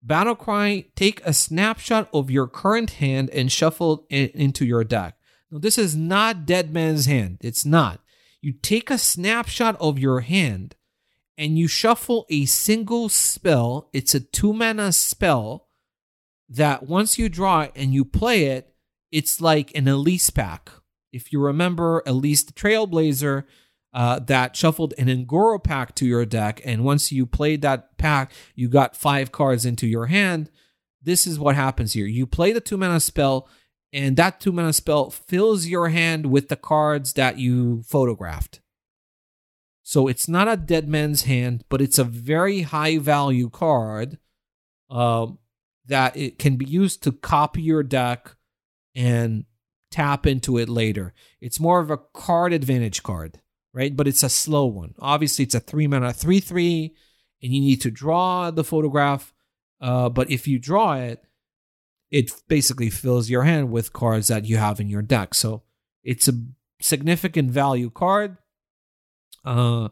Battlecry, 0.04 0.86
take 0.94 1.20
a 1.26 1.34
snapshot 1.34 2.08
of 2.14 2.30
your 2.30 2.46
current 2.46 2.92
hand 2.92 3.28
and 3.30 3.52
shuffle 3.52 4.06
it 4.08 4.34
into 4.34 4.64
your 4.64 4.82
deck. 4.82 5.16
Now, 5.50 5.58
this 5.58 5.76
is 5.76 5.94
not 5.94 6.46
Dead 6.46 6.72
Man's 6.72 7.04
Hand. 7.04 7.38
It's 7.42 7.66
not. 7.66 8.00
You 8.40 8.52
take 8.52 8.90
a 8.90 8.98
snapshot 8.98 9.76
of 9.80 9.98
your 9.98 10.20
hand 10.20 10.76
and 11.36 11.58
you 11.58 11.68
shuffle 11.68 12.26
a 12.28 12.46
single 12.46 13.08
spell. 13.08 13.88
It's 13.92 14.14
a 14.14 14.20
two 14.20 14.52
mana 14.52 14.92
spell 14.92 15.68
that 16.48 16.86
once 16.86 17.18
you 17.18 17.28
draw 17.28 17.62
it 17.62 17.72
and 17.76 17.94
you 17.94 18.04
play 18.04 18.46
it, 18.46 18.74
it's 19.10 19.40
like 19.40 19.74
an 19.74 19.88
Elise 19.88 20.30
pack. 20.30 20.70
If 21.12 21.32
you 21.32 21.40
remember 21.40 22.02
Elise 22.06 22.44
the 22.44 22.52
Trailblazer, 22.52 23.44
uh, 23.92 24.20
that 24.20 24.54
shuffled 24.54 24.94
an 24.98 25.08
Un'Goro 25.08 25.62
pack 25.62 25.94
to 25.96 26.06
your 26.06 26.24
deck, 26.24 26.60
and 26.64 26.84
once 26.84 27.10
you 27.10 27.26
played 27.26 27.62
that 27.62 27.98
pack, 27.98 28.32
you 28.54 28.68
got 28.68 28.96
five 28.96 29.32
cards 29.32 29.66
into 29.66 29.86
your 29.86 30.06
hand. 30.06 30.48
This 31.02 31.26
is 31.26 31.38
what 31.38 31.56
happens 31.56 31.94
here. 31.94 32.06
You 32.06 32.26
play 32.26 32.52
the 32.52 32.60
two 32.60 32.76
mana 32.76 33.00
spell, 33.00 33.48
and 33.92 34.16
that 34.16 34.40
two 34.40 34.52
mana 34.52 34.72
spell 34.72 35.10
fills 35.10 35.66
your 35.66 35.88
hand 35.88 36.26
with 36.26 36.48
the 36.48 36.56
cards 36.56 37.14
that 37.14 37.38
you 37.38 37.82
photographed. 37.82 38.60
So 39.82 40.06
it's 40.06 40.28
not 40.28 40.48
a 40.48 40.56
dead 40.56 40.88
man's 40.88 41.22
hand, 41.22 41.64
but 41.68 41.80
it's 41.80 41.98
a 41.98 42.04
very 42.04 42.62
high 42.62 42.98
value 42.98 43.50
card 43.50 44.18
um, 44.88 45.38
that 45.86 46.16
it 46.16 46.38
can 46.38 46.56
be 46.56 46.66
used 46.66 47.02
to 47.02 47.12
copy 47.12 47.62
your 47.62 47.82
deck 47.82 48.36
and 48.94 49.44
tap 49.90 50.26
into 50.26 50.58
it 50.58 50.68
later. 50.68 51.12
It's 51.40 51.58
more 51.58 51.80
of 51.80 51.90
a 51.90 51.98
card 51.98 52.52
advantage 52.52 53.02
card 53.02 53.40
right? 53.72 53.96
But 53.96 54.08
it's 54.08 54.22
a 54.22 54.28
slow 54.28 54.66
one. 54.66 54.94
Obviously, 54.98 55.44
it's 55.44 55.54
a 55.54 55.60
three 55.60 55.86
mana 55.86 56.12
three 56.12 56.40
three, 56.40 56.94
and 57.42 57.52
you 57.52 57.60
need 57.60 57.80
to 57.82 57.90
draw 57.90 58.50
the 58.50 58.64
photograph. 58.64 59.32
Uh, 59.80 60.08
but 60.08 60.30
if 60.30 60.46
you 60.46 60.58
draw 60.58 60.94
it, 60.94 61.24
it 62.10 62.32
basically 62.48 62.90
fills 62.90 63.30
your 63.30 63.44
hand 63.44 63.70
with 63.70 63.92
cards 63.92 64.28
that 64.28 64.44
you 64.44 64.56
have 64.56 64.80
in 64.80 64.88
your 64.88 65.02
deck. 65.02 65.34
So 65.34 65.62
it's 66.02 66.28
a 66.28 66.32
significant 66.80 67.50
value 67.50 67.90
card. 67.90 68.36
Uh, 69.44 69.88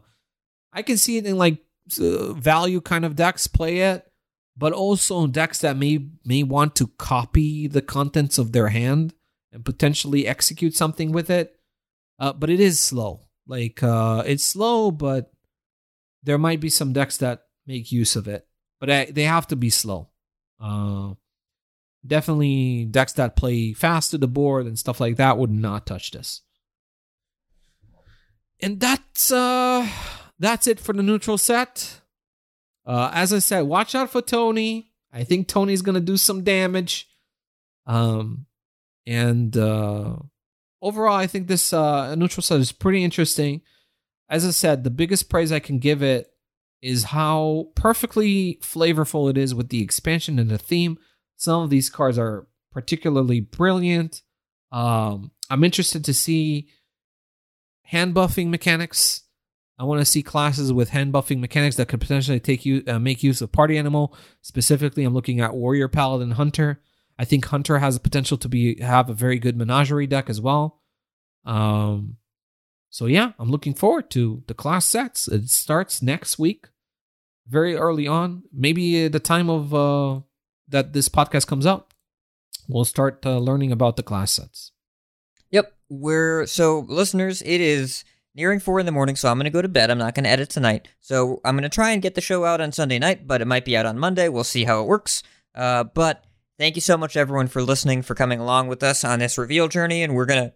I 0.73 0.81
can 0.81 0.97
see 0.97 1.17
it 1.17 1.25
in 1.25 1.37
like 1.37 1.59
uh, 1.99 2.33
value 2.33 2.81
kind 2.81 3.05
of 3.05 3.15
decks 3.15 3.47
play 3.47 3.79
it, 3.79 4.11
but 4.57 4.73
also 4.73 5.27
decks 5.27 5.59
that 5.59 5.77
may 5.77 6.05
may 6.25 6.43
want 6.43 6.75
to 6.75 6.87
copy 6.97 7.67
the 7.67 7.81
contents 7.81 8.37
of 8.37 8.51
their 8.51 8.67
hand 8.67 9.13
and 9.51 9.65
potentially 9.65 10.27
execute 10.27 10.75
something 10.75 11.11
with 11.11 11.29
it. 11.29 11.55
Uh, 12.19 12.33
but 12.33 12.49
it 12.49 12.59
is 12.59 12.79
slow. 12.79 13.21
Like 13.47 13.81
uh 13.81 14.23
it's 14.25 14.43
slow, 14.43 14.91
but 14.91 15.31
there 16.21 16.37
might 16.37 16.59
be 16.59 16.69
some 16.69 16.93
decks 16.93 17.17
that 17.17 17.45
make 17.65 17.91
use 17.91 18.15
of 18.15 18.27
it, 18.27 18.45
but 18.79 18.89
I, 18.89 19.05
they 19.05 19.23
have 19.23 19.47
to 19.47 19.55
be 19.55 19.69
slow. 19.69 20.09
Uh, 20.59 21.13
definitely 22.05 22.85
decks 22.85 23.13
that 23.13 23.35
play 23.35 23.73
fast 23.73 24.11
to 24.11 24.17
the 24.17 24.27
board 24.27 24.65
and 24.65 24.79
stuff 24.79 24.99
like 24.99 25.17
that 25.17 25.37
would 25.37 25.51
not 25.51 25.85
touch 25.85 26.11
this. 26.11 26.41
And 28.61 28.79
that's 28.79 29.31
uh 29.31 29.87
that's 30.39 30.67
it 30.67 30.79
for 30.79 30.93
the 30.93 31.03
neutral 31.03 31.37
set. 31.37 32.01
Uh, 32.85 33.11
as 33.13 33.31
I 33.33 33.39
said, 33.39 33.61
watch 33.61 33.93
out 33.93 34.09
for 34.09 34.21
Tony. 34.21 34.91
I 35.13 35.23
think 35.23 35.47
Tony's 35.47 35.81
gonna 35.81 35.99
do 35.99 36.17
some 36.17 36.43
damage. 36.43 37.07
Um, 37.85 38.45
and 39.05 39.55
uh, 39.57 40.17
overall, 40.81 41.15
I 41.15 41.27
think 41.27 41.47
this 41.47 41.73
uh, 41.73 42.15
neutral 42.15 42.43
set 42.43 42.59
is 42.59 42.71
pretty 42.71 43.03
interesting. 43.03 43.61
As 44.29 44.45
I 44.45 44.51
said, 44.51 44.83
the 44.83 44.91
biggest 44.91 45.29
praise 45.29 45.51
I 45.51 45.59
can 45.59 45.79
give 45.79 46.03
it 46.03 46.31
is 46.81 47.05
how 47.05 47.69
perfectly 47.75 48.59
flavorful 48.61 49.29
it 49.29 49.37
is 49.37 49.55
with 49.55 49.69
the 49.69 49.81
expansion 49.81 50.39
and 50.39 50.49
the 50.49 50.57
theme. 50.57 50.97
Some 51.39 51.63
of 51.63 51.69
these 51.69 51.89
cards 51.89 52.19
are 52.19 52.47
particularly 52.73 53.39
brilliant. 53.39 54.23
Um, 54.73 55.31
I'm 55.49 55.63
interested 55.63 56.03
to 56.03 56.13
see 56.13 56.67
hand 57.83 58.13
buffing 58.13 58.49
mechanics. 58.49 59.23
I 59.77 59.85
want 59.85 60.01
to 60.01 60.05
see 60.05 60.21
classes 60.21 60.73
with 60.73 60.89
hand 60.89 61.13
buffing 61.13 61.39
mechanics 61.39 61.77
that 61.77 61.87
could 61.87 62.01
potentially 62.01 62.41
take 62.41 62.65
you 62.65 62.83
uh, 62.87 62.99
make 62.99 63.23
use 63.23 63.41
of 63.41 63.53
party 63.53 63.77
animal. 63.77 64.13
Specifically, 64.41 65.05
I'm 65.05 65.13
looking 65.13 65.39
at 65.39 65.55
warrior, 65.55 65.87
paladin, 65.87 66.31
hunter. 66.31 66.81
I 67.17 67.23
think 67.23 67.45
Hunter 67.45 67.79
has 67.79 67.95
a 67.95 68.01
potential 68.01 68.37
to 68.37 68.49
be 68.49 68.81
have 68.81 69.09
a 69.09 69.13
very 69.13 69.39
good 69.39 69.55
menagerie 69.55 70.07
deck 70.07 70.29
as 70.29 70.41
well. 70.41 70.81
Um, 71.45 72.17
so 72.89 73.05
yeah, 73.05 73.31
I'm 73.39 73.49
looking 73.49 73.73
forward 73.75 74.09
to 74.11 74.43
the 74.47 74.53
class 74.53 74.85
sets. 74.85 75.29
It 75.29 75.49
starts 75.49 76.01
next 76.01 76.37
week, 76.37 76.67
very 77.47 77.77
early 77.77 78.07
on. 78.07 78.43
Maybe 78.51 79.05
at 79.05 79.13
the 79.13 79.21
time 79.21 79.49
of 79.49 79.73
uh, 79.73 80.19
that 80.69 80.93
this 80.93 81.09
podcast 81.09 81.47
comes 81.47 81.65
out, 81.65 81.93
we'll 82.67 82.85
start 82.85 83.25
uh, 83.25 83.37
learning 83.37 83.71
about 83.71 83.95
the 83.95 84.03
class 84.03 84.31
sets. 84.31 84.71
Yep, 85.51 85.73
we're 85.89 86.45
so 86.45 86.85
listeners. 86.87 87.41
It 87.41 87.61
is 87.61 88.03
nearing 88.35 88.59
four 88.59 88.79
in 88.79 88.85
the 88.85 88.91
morning, 88.91 89.15
so 89.15 89.29
I'm 89.29 89.37
gonna 89.37 89.49
go 89.49 89.61
to 89.61 89.67
bed. 89.67 89.89
I'm 89.89 89.97
not 89.97 90.15
gonna 90.15 90.29
edit 90.29 90.49
tonight, 90.49 90.87
so 90.99 91.41
I'm 91.43 91.55
gonna 91.55 91.69
try 91.69 91.91
and 91.91 92.01
get 92.01 92.15
the 92.15 92.21
show 92.21 92.45
out 92.45 92.61
on 92.61 92.71
Sunday 92.71 92.99
night, 92.99 93.27
but 93.27 93.41
it 93.41 93.47
might 93.47 93.65
be 93.65 93.75
out 93.75 93.85
on 93.85 93.99
Monday. 93.99 94.29
We'll 94.29 94.43
see 94.43 94.63
how 94.63 94.81
it 94.81 94.87
works. 94.87 95.23
Uh, 95.55 95.83
but 95.83 96.23
Thank 96.59 96.75
you 96.75 96.81
so 96.81 96.97
much, 96.97 97.15
everyone, 97.15 97.47
for 97.47 97.63
listening, 97.63 98.01
for 98.01 98.15
coming 98.15 98.41
along 98.41 98.67
with 98.67 98.83
us 98.83 99.05
on 99.05 99.19
this 99.19 99.37
reveal 99.37 99.69
journey, 99.69 100.03
and 100.03 100.13
we're 100.13 100.25
gonna 100.25 100.51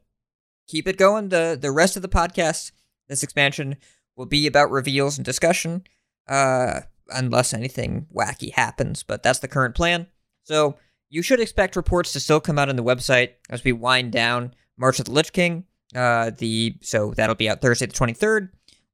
keep 0.67 0.85
it 0.85 0.97
going. 0.97 1.29
the 1.29 1.57
The 1.59 1.71
rest 1.71 1.95
of 1.95 2.01
the 2.01 2.09
podcast, 2.09 2.73
this 3.07 3.23
expansion, 3.23 3.77
will 4.17 4.25
be 4.25 4.45
about 4.45 4.69
reveals 4.69 5.17
and 5.17 5.23
discussion, 5.23 5.85
uh, 6.27 6.81
unless 7.09 7.53
anything 7.53 8.07
wacky 8.13 8.51
happens. 8.53 9.03
But 9.03 9.23
that's 9.23 9.39
the 9.39 9.47
current 9.47 9.75
plan. 9.75 10.07
So 10.43 10.77
you 11.09 11.21
should 11.21 11.39
expect 11.39 11.75
reports 11.75 12.13
to 12.13 12.19
still 12.19 12.39
come 12.39 12.57
out 12.57 12.69
on 12.69 12.75
the 12.75 12.83
website 12.83 13.31
as 13.49 13.63
we 13.63 13.71
wind 13.71 14.11
down 14.11 14.53
March 14.77 14.99
of 14.99 15.05
the 15.05 15.11
Lich 15.11 15.31
King. 15.33 15.65
Uh, 15.95 16.31
the 16.37 16.75
so 16.81 17.13
that'll 17.15 17.35
be 17.35 17.49
out 17.49 17.61
Thursday 17.61 17.85
the 17.85 17.93
twenty 17.93 18.13
third. 18.13 18.49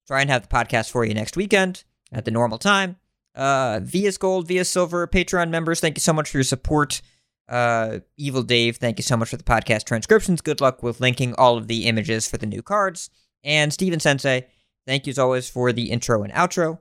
Try 0.08 0.22
and 0.22 0.30
have 0.30 0.42
the 0.42 0.56
podcast 0.56 0.92
for 0.92 1.06
you 1.06 1.14
next 1.14 1.38
weekend 1.38 1.84
at 2.12 2.26
the 2.26 2.32
normal 2.32 2.58
time. 2.58 2.98
Uh, 3.36 3.80
via 3.82 4.12
Gold, 4.14 4.48
via 4.48 4.66
Silver, 4.66 5.08
Patreon 5.08 5.50
members, 5.50 5.80
thank 5.80 5.96
you 5.96 6.02
so 6.02 6.12
much 6.12 6.30
for 6.30 6.38
your 6.38 6.44
support. 6.44 7.02
Uh, 7.48 8.00
Evil 8.18 8.44
Dave, 8.44 8.78
thank 8.78 9.00
you 9.00 9.04
so 9.04 9.16
much 9.16 9.30
for 9.30 9.38
the 9.38 9.44
podcast 9.44 9.86
transcriptions. 9.86 10.42
Good 10.42 10.62
luck 10.62 10.84
with 10.84 11.00
linking 11.00 11.36
all 11.36 11.58
of 11.58 11.68
the 11.68 11.86
images 11.86 12.28
for 12.28 12.38
the 12.38 12.46
new 12.46 12.62
cards. 12.62 13.10
And 13.44 13.72
Steven 13.72 14.00
Sensei, 14.00 14.48
thank 14.86 15.08
you 15.08 15.12
as 15.12 15.20
always 15.20 15.50
for 15.50 15.72
the 15.72 15.90
intro 15.92 16.24
and 16.24 16.34
outro. 16.34 16.80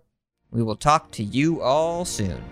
We 0.51 0.63
will 0.63 0.77
talk 0.77 1.11
to 1.13 1.23
you 1.23 1.61
all 1.61 2.07
soon. 2.07 2.43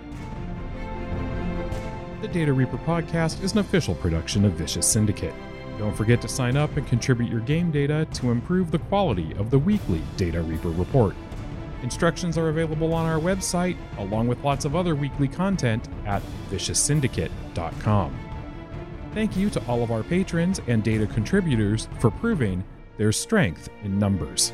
The 2.20 2.28
Data 2.28 2.52
Reaper 2.52 2.76
podcast 2.78 3.42
is 3.42 3.52
an 3.52 3.58
official 3.58 3.94
production 3.94 4.44
of 4.44 4.52
Vicious 4.52 4.86
Syndicate. 4.86 5.32
Don't 5.78 5.96
forget 5.96 6.20
to 6.22 6.28
sign 6.28 6.56
up 6.58 6.76
and 6.76 6.86
contribute 6.86 7.30
your 7.30 7.40
game 7.40 7.70
data 7.70 8.06
to 8.14 8.30
improve 8.30 8.70
the 8.70 8.78
quality 8.78 9.34
of 9.36 9.50
the 9.50 9.58
weekly 9.58 10.02
Data 10.18 10.42
Reaper 10.42 10.70
report. 10.70 11.14
Instructions 11.82 12.36
are 12.36 12.48
available 12.48 12.92
on 12.92 13.06
our 13.06 13.18
website, 13.18 13.76
along 13.98 14.28
with 14.28 14.44
lots 14.44 14.64
of 14.66 14.76
other 14.76 14.94
weekly 14.94 15.28
content 15.28 15.88
at 16.04 16.22
vicioussyndicate.com. 16.50 18.18
Thank 19.14 19.36
you 19.36 19.48
to 19.50 19.66
all 19.66 19.82
of 19.82 19.90
our 19.90 20.02
patrons 20.02 20.60
and 20.66 20.82
data 20.82 21.06
contributors 21.06 21.88
for 21.98 22.10
proving 22.10 22.62
their 22.98 23.12
strength 23.12 23.70
in 23.84 23.98
numbers. 23.98 24.52